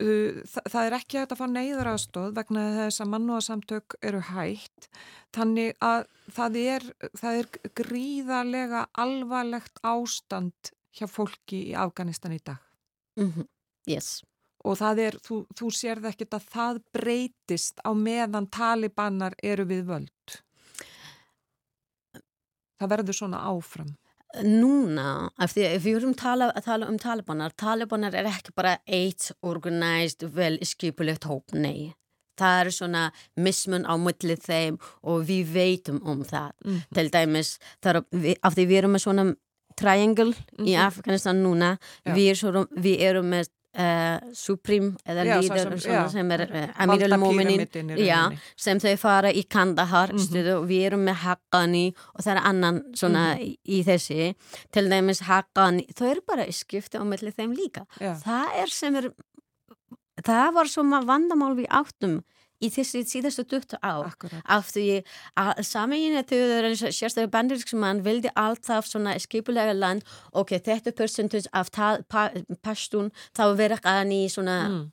uh, 0.00 0.40
það, 0.48 0.66
það 0.72 0.88
er 0.88 0.96
ekki 0.98 1.20
hægt 1.20 1.34
að 1.34 1.40
fá 1.40 1.46
neyðar 1.50 1.92
aðstóð 1.92 2.34
vegna 2.40 2.66
þess 2.78 3.04
að 3.04 3.12
mannúasamtök 3.14 3.96
eru 4.10 4.24
hægt, 4.30 4.90
þannig 5.36 5.76
að 5.84 6.04
það 6.34 6.58
er, 6.64 6.90
það 7.20 7.40
er 7.42 7.50
gríðarlega 7.82 8.84
alvarlegt 9.04 9.80
ástand 9.86 10.74
hjá 10.96 11.06
fólki 11.10 11.70
í 11.70 11.78
Afganistan 11.78 12.36
í 12.36 12.42
dag. 12.44 12.60
Mm 13.20 13.48
Yes. 13.88 14.20
Og 14.64 14.76
það 14.76 14.98
er, 15.06 15.16
þú, 15.24 15.36
þú 15.56 15.70
sérð 15.72 16.10
ekkert 16.10 16.34
að 16.36 16.48
það 16.52 16.80
breytist 16.92 17.80
á 17.80 17.90
meðan 17.96 18.46
talibanar 18.52 19.34
eru 19.42 19.64
við 19.64 19.86
völd. 19.88 20.34
Það 22.80 22.92
verður 22.92 23.16
svona 23.16 23.40
áfram. 23.48 23.94
Núna, 24.46 25.30
af 25.42 25.52
því 25.56 25.64
að 25.66 25.78
við 25.84 25.96
erum 25.98 26.14
tala, 26.14 26.50
að 26.54 26.64
tala 26.68 26.86
um 26.88 26.98
talibanar, 27.02 27.50
talibanar 27.58 28.14
er 28.14 28.28
ekki 28.30 28.52
bara 28.54 28.76
eitt 28.86 29.32
organized, 29.42 30.22
vel 30.36 30.58
skipulegt 30.62 31.26
hóp, 31.26 31.50
nei. 31.52 31.92
Það 32.40 32.60
er 32.62 32.70
svona 32.72 33.02
mismun 33.36 33.84
á 33.84 33.94
milli 34.00 34.36
þeim 34.40 34.78
og 35.02 35.24
við 35.28 35.50
veitum 35.52 35.98
um 36.08 36.22
það. 36.24 36.52
Mm. 36.64 36.78
Til 36.96 37.10
dæmis, 37.12 37.50
það 37.82 37.96
er, 37.98 38.02
við, 38.22 38.36
af 38.46 38.54
því 38.56 38.66
við 38.70 38.78
erum 38.78 38.94
með 38.96 39.04
svona 39.04 39.24
triangle 39.76 40.32
í 40.60 40.72
Mhm. 40.76 40.80
Afganistan 40.86 41.42
núna, 41.42 41.78
Já. 42.06 42.14
við, 42.14 42.30
er 42.30 42.34
svona, 42.40 42.66
við 42.76 43.00
erum 43.00 43.28
með 43.34 43.48
uh, 43.78 44.18
Supreme 44.34 44.96
eða 45.06 45.24
Já, 45.24 45.34
líður 45.40 45.58
sem- 45.62 45.78
svona 45.84 46.08
sem 46.10 46.30
er 46.32 46.40
uh, 46.50 46.82
Amir 46.82 47.04
al-Mominin 47.06 48.38
sem 48.56 48.78
þau 48.82 48.96
fara 48.98 49.30
í 49.32 49.44
Kandahar 49.48 50.12
Mhm. 50.12 50.18
stöðu 50.26 50.54
og 50.58 50.66
við 50.68 50.86
erum 50.90 51.04
með 51.06 51.14
Haqqani 51.24 51.94
og 52.14 52.20
það 52.24 52.32
er 52.36 52.42
annan 52.50 52.82
svona 52.94 53.24
Mhm. 53.36 53.40
í, 53.46 53.58
í 53.68 53.84
þessi 53.84 54.34
til 54.72 54.88
dæmis 54.90 55.22
Haqqani, 55.22 55.86
þau 55.94 56.10
eru 56.10 56.20
bara 56.26 56.46
í 56.46 56.52
skipti 56.52 56.98
á 56.98 57.04
milli 57.04 57.32
þeim 57.32 57.54
líka 57.56 57.86
Já. 58.00 58.14
það 58.24 58.46
er 58.62 58.66
sem 58.68 58.96
er 58.96 59.10
það 60.24 60.52
var 60.54 60.64
svona 60.68 61.04
vandamál 61.06 61.54
við 61.56 61.66
áttum 61.68 62.22
í 62.60 62.68
þessi 62.68 63.00
síðastu 63.08 63.44
20 63.48 63.78
ár 63.82 64.06
Akkurat. 64.10 64.42
af 64.44 64.70
því 64.74 64.86
að 65.40 65.60
sameginu 65.64 66.22
þjóður 66.28 66.66
sérstaklega 66.92 67.30
bandaríksmann 67.32 68.02
vildi 68.04 68.30
alltaf 68.36 68.86
svona 68.90 69.14
skipulega 69.22 69.72
land 69.76 70.02
ok, 70.32 70.58
þetta 70.60 70.92
percentage 70.96 71.48
af 71.52 71.70
pa- 71.72 72.32
pastun 72.62 73.10
þá 73.36 73.44
verður 73.56 73.80
hann 73.84 74.12
í 74.12 74.26
svona, 74.28 74.58
Mm. 74.68 74.92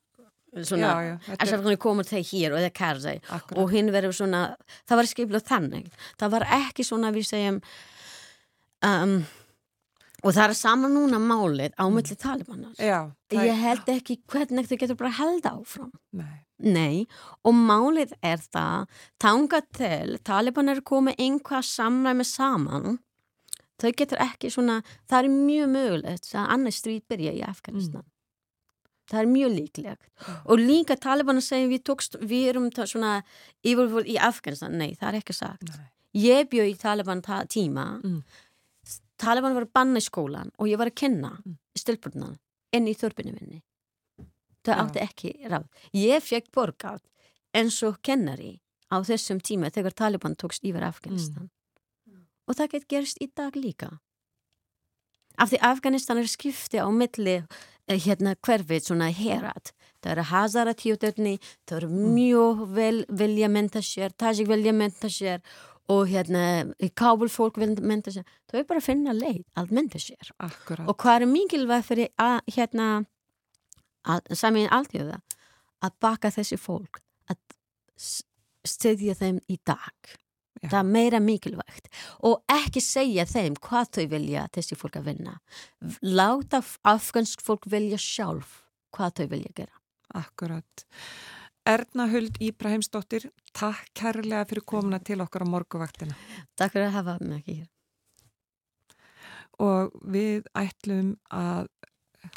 svona 0.63 1.19
Alltaf 1.27 1.51
er 1.53 1.57
hvernig 1.61 1.77
komur 1.77 2.03
þeir 2.07 2.23
hér 2.31 2.53
og 2.55 2.59
það 2.63 2.73
kæra 2.73 2.99
akkurat. 3.29 3.57
og 3.59 3.71
hinn 3.71 3.91
verður 3.91 4.15
svona, 4.15 4.55
það 4.87 4.95
var 4.95 5.03
skipilað 5.11 5.43
þannig 5.51 5.91
það 6.17 6.31
var 6.31 6.43
ekki 6.61 6.83
svona 6.87 7.11
við 7.11 7.27
segjum 7.27 7.61
um, 8.83 9.25
og 10.23 10.33
það 10.33 10.49
er 10.49 10.53
saman 10.57 10.95
núna 10.95 11.19
málið 11.19 11.75
á 11.77 11.83
talibanar 12.17 12.73
Já, 12.79 13.11
það 13.29 13.45
ég 13.51 13.59
held 13.61 13.85
ekki 13.93 14.17
hvernig 14.25 14.67
þau 14.71 14.77
getur 14.77 14.95
bara 14.97 15.11
held 15.19 15.43
áfram 15.43 15.91
Nei. 16.13 16.46
Nei, 16.59 17.05
og 17.45 17.53
málið 17.53 18.13
er 18.25 18.37
það 18.41 18.87
tanga 19.21 19.61
til, 19.77 20.17
talibanar 20.25 20.79
er 20.79 20.85
komið 20.87 21.19
einhvað 21.21 21.67
samræmi 21.69 22.25
saman 22.25 22.99
þau 23.77 23.91
getur 23.93 24.17
ekki 24.23 24.49
svona 24.49 24.79
það 25.09 25.19
er 25.19 25.33
mjög 25.33 25.67
mögulegt 25.73 26.31
að 26.33 26.53
annars 26.55 26.79
stríð 26.81 27.03
byrja 27.11 27.33
í 27.37 27.43
Afganistan. 27.45 28.05
Það 29.07 29.19
er 29.21 29.29
mjög 29.31 29.51
líklegt. 29.53 30.07
Og 30.49 30.59
líka 30.59 30.97
talibanar 30.99 31.45
segja 31.45 31.69
við 31.71 31.83
tókst, 31.87 32.17
við 32.19 32.49
erum 32.49 32.65
það 32.75 32.89
svona 32.91 33.11
yfirvöld 33.63 34.09
í 34.09 34.17
Afganistan, 34.19 34.75
nei, 34.81 34.97
það 34.99 35.07
er 35.13 35.19
ekki 35.21 35.35
sagt. 35.37 35.69
Nei. 35.69 35.85
ég 36.17 36.49
bjöð 36.49 36.71
í 36.71 36.75
taliban 36.81 37.21
ta 37.21 37.43
tíma. 37.45 38.01
Mm. 38.03 38.23
taliban 39.17 39.53
var 39.53 39.65
að 39.65 39.73
banna 39.73 40.01
í 40.01 40.05
skólan 40.05 40.51
og 40.57 40.67
ég 40.69 40.77
var 40.77 40.89
að 40.89 40.95
kenna 40.95 41.31
Mm. 41.45 41.57
stilburnan 41.77 42.37
inn 42.73 42.87
í 42.87 42.93
þörpinu 42.93 43.33
minni 43.33 43.63
það 44.67 44.75
Já. 44.75 44.81
átti 44.83 45.03
ekki 45.03 45.33
ráð. 45.51 45.67
Ég 45.95 46.23
fekk 46.23 46.51
borgað 46.55 47.03
eins 47.55 47.79
og 47.87 48.01
kennari 48.05 48.57
á 48.91 48.99
þessum 49.03 49.39
tíma 49.43 49.71
þegar 49.73 49.95
taliban 49.95 50.35
tókst 50.35 50.65
yfir 50.67 50.85
Afganistan. 50.87 51.49
Og 52.47 52.55
það 52.55 52.75
get 52.75 52.87
gerst 52.91 53.23
í 53.23 53.27
dag 53.35 53.55
líka. 53.59 53.97
Af 55.37 55.51
því 55.51 55.59
Afganistan 55.69 56.21
er 56.21 56.29
skipti 56.31 56.79
á 56.81 56.87
milli 56.89 57.37
eh, 57.37 57.99
hérna 58.01 58.35
hverfið 58.41 58.87
svona 58.87 59.09
herat. 59.13 59.73
Það 60.01 60.13
eru 60.13 60.27
Hazara 60.31 60.73
tjóðurni 60.77 61.33
það 61.67 61.77
eru 61.79 61.89
mjög 62.15 62.63
vel 62.77 63.01
vilja 63.09 63.49
menta 63.51 63.81
sér 63.83 64.15
Tajik 64.17 64.49
vilja 64.49 64.73
menta 64.73 65.09
sér 65.11 65.43
og 65.91 66.07
hérna 66.11 66.73
Kábul 66.97 67.29
fólk 67.31 67.59
vilja 67.59 67.83
menta 67.83 68.13
sér 68.13 68.25
það 68.47 68.61
er 68.61 68.67
bara 68.71 68.81
að 68.81 68.87
finna 68.87 69.15
leið 69.17 69.43
að 69.59 69.75
menta 69.77 70.01
sér. 70.01 70.31
Akkurat. 70.39 70.87
og 70.87 70.97
hvað 70.97 71.21
er 71.21 71.31
mikilvæg 71.33 71.85
fyrir 71.85 72.11
að 72.17 72.39
hérna 72.55 72.87
samin 74.37 74.69
alltjóða 74.73 75.19
að 75.85 75.97
baka 76.01 76.31
þessi 76.33 76.57
fólk 76.59 77.01
að 77.29 77.37
s- 77.97 78.23
styðja 78.67 79.15
þeim 79.19 79.41
í 79.51 79.57
dag 79.67 80.15
Já. 80.57 80.69
það 80.71 80.79
er 80.79 80.87
meira 80.89 81.19
mikilvægt 81.21 81.89
og 82.25 82.39
ekki 82.49 82.81
segja 82.81 83.25
þeim 83.29 83.55
hvað 83.61 83.91
þau 83.97 84.05
vilja 84.15 84.47
þessi 84.55 84.77
fólk 84.79 84.95
að 85.01 85.09
vinna 85.11 85.35
láta 86.01 86.63
afgansk 86.89 87.43
fólk 87.45 87.67
vilja 87.69 87.99
sjálf 88.01 88.63
hvað 88.95 89.19
þau 89.21 89.27
vilja 89.35 89.53
gera 89.61 89.75
Akkurat. 90.15 90.85
Erna 91.67 92.05
Huld 92.07 92.37
Íbraheimsdóttir, 92.39 93.25
takk 93.53 93.89
kærlega 93.99 94.45
fyrir 94.47 94.63
komuna 94.63 95.01
til 95.03 95.19
okkar 95.19 95.43
á 95.43 95.47
morguvaktina. 95.51 96.15
Takk 96.55 96.71
fyrir 96.77 96.87
að 96.87 96.95
hafa 96.95 97.15
mig 97.19 97.41
ekki 97.43 97.55
hér 97.59 97.67
Og 99.67 99.91
við 100.15 100.47
ætlum 100.55 101.11
að 101.33 101.67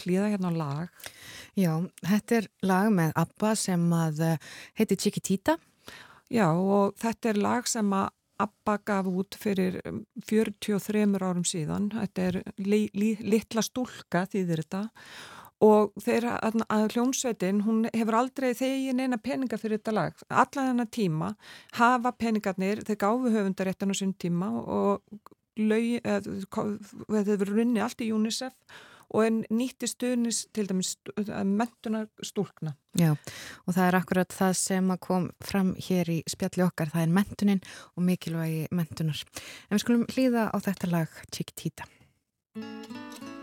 hlýða 0.02 0.31
hérna 0.32 0.52
á 0.52 0.61
lag. 0.61 1.11
Já, 1.59 1.73
þetta 2.07 2.39
er 2.39 2.48
lag 2.66 2.93
með 2.94 3.12
Abba 3.24 3.57
sem 3.59 3.85
að 3.94 4.23
eh, 4.27 4.48
heitir 4.78 5.01
Chiquitita. 5.01 5.59
Já, 6.31 6.47
og 6.55 6.94
þetta 7.01 7.32
er 7.32 7.43
lag 7.43 7.69
sem 7.69 7.94
að 7.97 8.09
Abba 8.40 8.78
gaf 8.89 9.09
út 9.11 9.36
fyrir 9.36 9.81
um, 9.85 10.01
43 10.24 11.02
árum 11.20 11.44
síðan. 11.44 11.90
Þetta 11.93 12.28
er 12.31 12.39
li, 12.62 12.86
li, 12.97 13.11
litla 13.20 13.65
stúlka 13.65 14.24
þýðir 14.31 14.65
þetta 14.65 14.86
og 15.61 15.90
þeirra 16.01 16.39
að, 16.40 16.86
hljónsveitin, 16.94 17.61
hún 17.66 17.82
hefur 17.93 18.16
aldrei 18.16 18.55
þegin 18.57 19.02
eina 19.05 19.19
peninga 19.20 19.59
fyrir 19.61 19.77
þetta 19.77 19.93
lag. 19.93 20.23
Alla 20.32 20.70
þennan 20.70 20.89
tíma 20.89 21.35
hafa 21.77 22.15
peningarnir, 22.16 22.81
þeir 22.89 23.01
gáfu 23.02 23.32
höfundaréttan 23.35 23.93
á 23.93 23.97
sín 23.98 24.15
tíma 24.16 24.48
og 24.62 25.05
lög, 25.61 26.01
eða, 26.01 26.39
þetta 26.48 27.35
hefur 27.35 27.52
runni 27.59 27.85
allt 27.85 28.01
í 28.01 28.09
UNICEF 28.16 28.57
og 29.10 29.24
en 29.26 29.40
nýtti 29.50 29.88
stuðnis 29.90 30.44
til 30.54 30.68
dæmis 30.70 30.94
mentunar 31.44 32.08
stúlkna. 32.24 32.74
Já, 32.98 33.14
og 33.66 33.74
það 33.76 33.86
er 33.86 33.98
akkurat 34.00 34.34
það 34.34 34.54
sem 34.60 34.92
kom 35.02 35.30
fram 35.44 35.74
hér 35.78 36.12
í 36.16 36.20
spjalli 36.30 36.66
okkar, 36.66 36.92
það 36.94 37.06
er 37.06 37.16
mentunin 37.20 37.64
og 37.96 38.06
mikilvægi 38.06 38.68
mentunar. 38.74 39.24
En 39.68 39.76
við 39.76 39.84
skulum 39.84 40.06
hlýða 40.10 40.48
á 40.50 40.56
þetta 40.62 40.94
lag 40.94 41.20
Chiquitita. 41.30 41.88
Chiquitita, 42.54 43.39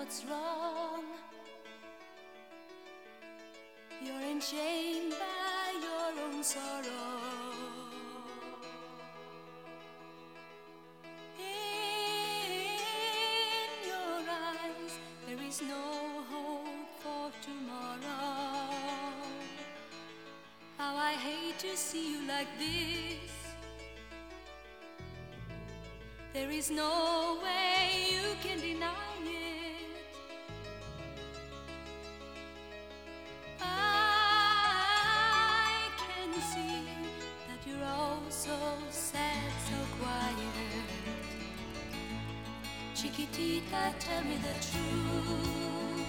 what's 0.00 0.24
wrong. 0.24 1.04
You're 4.02 4.26
enchained 4.34 5.12
by 5.12 5.64
your 5.86 6.24
own 6.24 6.42
sorrow. 6.42 7.20
In 11.36 12.70
your 13.92 14.20
eyes, 14.48 14.92
there 15.26 15.42
is 15.46 15.60
no 15.60 15.84
hope 16.32 16.88
for 17.00 17.30
tomorrow. 17.42 18.72
How 20.78 20.96
I 20.96 21.12
hate 21.12 21.58
to 21.58 21.76
see 21.76 22.12
you 22.12 22.26
like 22.26 22.48
this. 22.58 23.32
There 26.32 26.50
is 26.50 26.70
no 26.70 27.38
way. 27.42 28.09
Chiquitita, 43.20 43.92
tell 43.98 44.22
me 44.22 44.36
the 44.36 44.54
truth. 44.64 46.06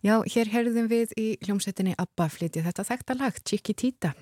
Já, 0.00 0.14
hér 0.32 0.48
herðum 0.48 0.88
við 0.88 1.10
í 1.20 1.28
hljómsettinni 1.44 1.92
Abba 2.00 2.30
flytið 2.32 2.70
þetta 2.70 2.86
þekta 2.88 3.16
lag, 3.20 3.40
Chiquitita. 3.44 4.14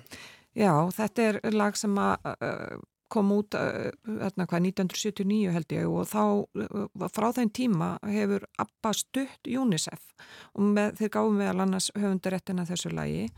Já, 0.57 0.73
þetta 0.91 1.27
er 1.29 1.37
lag 1.55 1.77
sem 1.79 1.93
að, 1.95 2.25
uh, 2.33 2.81
kom 3.09 3.31
út 3.31 3.55
uh, 3.55 3.87
hérna, 4.03 4.47
hvað, 4.49 4.65
1979 4.73 5.53
held 5.55 5.71
ég 5.73 5.87
og 5.87 6.09
þá 6.09 6.23
eh, 6.59 7.07
frá 7.15 7.29
þenn 7.37 7.53
tíma 7.55 7.87
hefur 8.05 8.43
Abba 8.61 8.91
stutt 8.93 9.49
UNICEF 9.49 10.03
og 10.53 10.67
með, 10.75 10.99
þeir 10.99 11.13
gáðum 11.15 11.39
við 11.41 11.51
alannast 11.53 11.95
höfundaréttina 11.95 12.67
þessu 12.69 12.91
lagi 12.93 13.29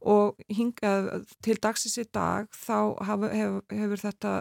og 0.00 0.36
hingað 0.52 1.26
til 1.44 1.56
dagsins 1.62 1.96
í 2.02 2.06
dag 2.12 2.48
þá 2.54 2.78
hafa, 3.08 3.30
hef, 3.32 3.56
hefur 3.72 4.02
þetta 4.02 4.34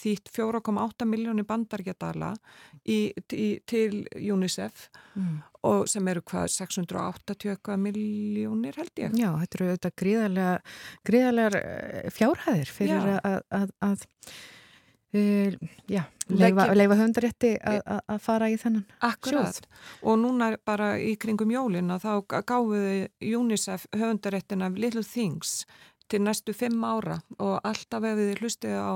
þýtt 0.00 0.32
4,8 0.34 1.06
miljónir 1.08 1.46
bandargetala 1.48 2.34
í, 2.84 3.12
í, 3.32 3.48
til 3.66 4.06
UNICEF 4.16 4.88
Mm. 5.10 5.40
og 5.66 5.88
sem 5.90 6.06
eru 6.06 6.20
hvað 6.22 6.44
680 6.54 7.74
miljónir 7.82 8.76
held 8.78 9.00
ég. 9.02 9.16
Já, 9.18 9.32
þetta 9.40 9.58
eru 9.58 9.66
auðvitað 9.66 9.94
gríðarlega, 10.02 10.52
gríðarlegar 11.10 11.56
eh, 11.58 12.10
fjárhæðir 12.14 12.70
fyrir 12.76 13.08
Já. 13.10 13.16
að, 13.26 13.40
að, 13.58 13.72
að 13.88 14.04
uh, 15.14 15.68
já, 15.90 16.02
leifa, 16.28 16.66
leifa 16.74 16.98
höfundarétti 16.98 17.52
að, 17.58 17.80
að, 17.84 18.00
að 18.14 18.24
fara 18.24 18.50
í 18.50 18.56
þennan 18.60 18.84
Akkurat. 19.10 19.60
Og 20.02 20.18
núna 20.22 20.52
bara 20.66 20.94
í 21.02 21.14
kringum 21.20 21.52
jólina 21.54 21.98
þá 22.02 22.12
gáfuðu 22.28 23.08
UNICEF 23.40 23.86
höfundaréttin 23.96 24.66
af 24.66 24.78
Little 24.78 25.06
Things 25.06 25.64
til 26.10 26.22
næstu 26.24 26.54
fimm 26.56 26.82
ára. 26.84 27.20
Og 27.38 27.58
alltaf 27.62 28.06
ef 28.06 28.18
þið 28.18 28.42
hlustið 28.42 28.78
á 28.78 28.92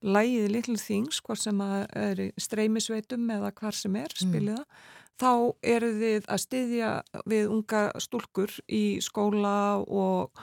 lægið 0.00 0.48
Little 0.54 0.80
Things, 0.80 1.20
hvort 1.24 1.42
sem 1.42 1.60
að 1.64 1.84
er 1.96 2.24
streymisveitum 2.40 3.28
eða 3.36 3.52
hvar 3.56 3.76
sem 3.76 3.96
er, 4.00 4.14
spilið 4.16 4.60
það, 4.60 4.88
þá 5.20 5.32
eru 5.74 5.90
þið 6.00 6.30
að 6.32 6.42
styðja 6.44 6.92
við 7.28 7.52
unga 7.52 7.82
stúlkur 8.00 8.54
í 8.72 8.84
skóla 9.04 9.56
og 9.84 10.42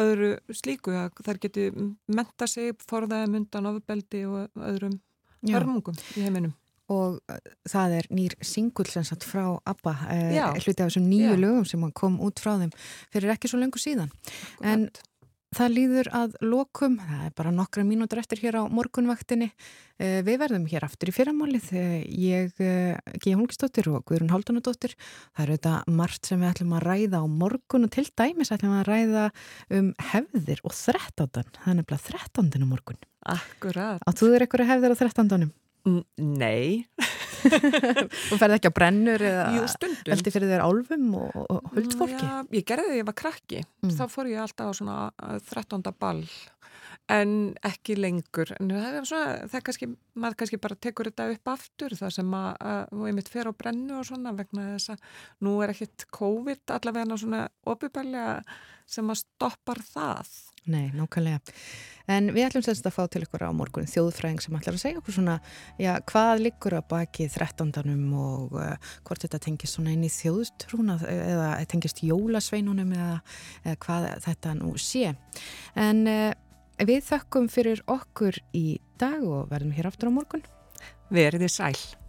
öðru 0.00 0.34
slíku 0.54 0.94
að 0.96 1.22
þær 1.24 1.40
geti 1.42 1.70
menta 2.08 2.48
sig, 2.50 2.74
forðaði 2.90 3.30
mundan 3.34 3.70
ofbeldi 3.70 4.24
og 4.28 4.62
öðrum 4.72 5.00
hörmungum 5.44 5.96
í 6.16 6.24
heiminum. 6.24 6.54
og 6.92 7.20
uh, 7.32 7.38
það 7.70 7.96
er 7.98 8.10
nýr 8.12 8.36
singull 8.44 8.88
sem 8.90 9.04
sagt 9.06 9.24
frá 9.24 9.46
ABBA, 9.64 9.94
Já. 10.34 10.46
hluti 10.52 10.82
af 10.82 10.90
þessum 10.90 11.08
nýju 11.08 11.32
Já. 11.32 11.40
lögum 11.40 11.66
sem 11.68 11.90
kom 11.96 12.20
út 12.20 12.42
frá 12.42 12.56
þeim 12.60 12.74
fyrir 13.14 13.32
ekki 13.36 13.48
svo 13.48 13.60
lengur 13.62 13.80
síðan. 13.82 14.12
En 14.60 14.90
það 15.58 15.72
líður 15.74 16.08
að 16.18 16.34
lokum, 16.44 16.94
það 17.00 17.22
er 17.28 17.32
bara 17.38 17.52
nokkra 17.54 17.84
mínútur 17.86 18.20
eftir 18.22 18.40
hér 18.42 18.58
á 18.60 18.62
morgunvaktinni. 18.70 19.48
Uh, 19.94 20.20
við 20.26 20.38
verðum 20.42 20.64
hér 20.70 20.86
aftur 20.86 21.10
í 21.10 21.14
fyrramálið, 21.14 21.68
uh, 21.78 21.96
ég, 22.18 22.54
uh, 22.58 23.16
G. 23.22 23.34
Holgistóttir 23.38 23.88
og 23.92 24.02
Guðrun 24.10 24.32
Haldunadóttir. 24.34 24.96
Það 25.36 25.44
eru 25.46 25.56
þetta 25.58 25.74
margt 26.00 26.26
sem 26.30 26.42
við 26.42 26.50
ætlum 26.52 26.74
að 26.78 26.86
ræða 26.88 27.20
á 27.22 27.26
morgun 27.30 27.86
og 27.88 27.92
til 27.94 28.06
dæmis 28.18 28.50
ætlum 28.54 28.74
að 28.80 28.88
ræða 28.90 29.26
um 29.78 29.92
hefðir 30.12 30.64
og 30.66 30.74
þrettándan. 30.78 31.52
Það 31.60 31.70
er 31.74 31.78
nefnilega 31.82 32.06
þrettándan 32.10 32.66
á 32.66 32.68
morgun. 32.74 33.02
Akkurat. 33.34 34.02
Áttu 34.10 34.28
þér 34.32 34.44
eitthvað 34.48 34.70
hefðir 34.74 34.96
á 34.96 35.00
þrettándanum? 35.02 35.52
N- 35.84 36.04
Nei, 36.16 36.86
Þú 38.28 38.38
ferði 38.40 38.58
ekki 38.58 38.70
á 38.72 38.76
brennur 38.76 39.24
eða 39.24 39.46
veldi 40.08 40.32
fyrir 40.34 40.50
þér 40.52 40.64
álfum 40.64 41.06
og, 41.20 41.38
og 41.44 41.70
huldfólki? 41.76 42.24
Já, 42.24 42.40
ég 42.56 42.66
gerði 42.68 42.88
því 42.88 42.96
að 42.96 43.00
ég 43.00 43.08
var 43.10 43.18
krakki. 43.20 43.62
Mm. 43.84 43.94
Þá 43.98 44.04
fór 44.12 44.30
ég 44.32 44.42
alltaf 44.44 44.70
á 44.70 44.72
svona 44.80 44.98
uh, 45.12 45.38
13. 45.52 45.84
ball 46.00 46.24
en 47.12 47.32
ekki 47.66 47.96
lengur. 47.98 48.54
En 48.58 48.70
það 48.72 48.98
er, 48.98 49.08
svona, 49.08 49.32
það 49.48 49.58
er 49.58 49.64
kannski, 49.68 49.88
maður 50.16 50.38
kannski 50.40 50.60
bara 50.62 50.78
tekur 50.86 51.10
þetta 51.10 51.26
upp 51.34 51.50
aftur 51.52 51.96
það 51.98 52.14
sem 52.16 52.36
að, 52.38 52.52
og 52.96 53.08
einmitt 53.10 53.32
fer 53.32 53.50
á 53.50 53.52
brennu 53.52 53.98
og 53.98 54.06
svona 54.08 54.34
vegna 54.36 54.70
þess 54.72 54.94
að 54.94 55.10
nú 55.44 55.58
er 55.64 55.74
ekkit 55.74 56.06
COVID 56.14 56.76
allavega 56.78 57.20
svona 57.20 57.44
opibælega 57.68 58.38
sem 58.88 59.08
að 59.08 59.20
stoppar 59.24 59.80
það. 59.84 60.32
Nei, 60.72 60.88
nákvæmlega. 60.96 61.42
En 62.08 62.28
við 62.36 62.44
ætlum 62.46 62.64
semst 62.64 62.84
að 62.84 62.94
fá 62.96 63.04
til 63.08 63.22
ykkur 63.24 63.46
á 63.48 63.56
morgun 63.56 63.88
þjóðfræðing 63.88 64.42
sem 64.44 64.56
ætlar 64.58 64.76
að 64.76 64.82
segja 64.82 65.00
okkur 65.00 65.16
svona, 65.16 65.38
já, 65.80 65.94
hvað 66.08 66.42
liggur 66.42 66.76
að 66.76 66.86
baki 66.90 67.28
þrettándanum 67.32 68.02
og 68.20 68.56
uh, 68.60 68.92
hvort 69.08 69.24
þetta 69.24 69.40
tengist 69.46 69.76
svona 69.76 69.94
inn 69.94 70.04
í 70.04 70.12
þjóðstrúna 70.12 70.98
eða 71.08 71.48
tengist 71.72 72.02
jólasveinunum 72.04 72.92
eða, 72.96 73.18
eða 73.64 73.80
hvað 73.86 74.08
þetta 74.26 74.54
nú 74.60 74.74
sé. 74.80 75.14
En 75.80 76.04
uh, 76.08 76.28
við 76.78 77.04
þökkum 77.06 77.50
fyrir 77.52 77.82
okkur 77.90 78.40
í 78.56 78.80
dag 78.98 79.22
og 79.22 79.50
verðum 79.52 79.74
hér 79.76 79.90
aftur 79.90 80.10
á 80.10 80.16
morgun. 80.16 80.42
Verið 81.14 81.46
þið 81.46 81.54
sæl. 81.54 82.03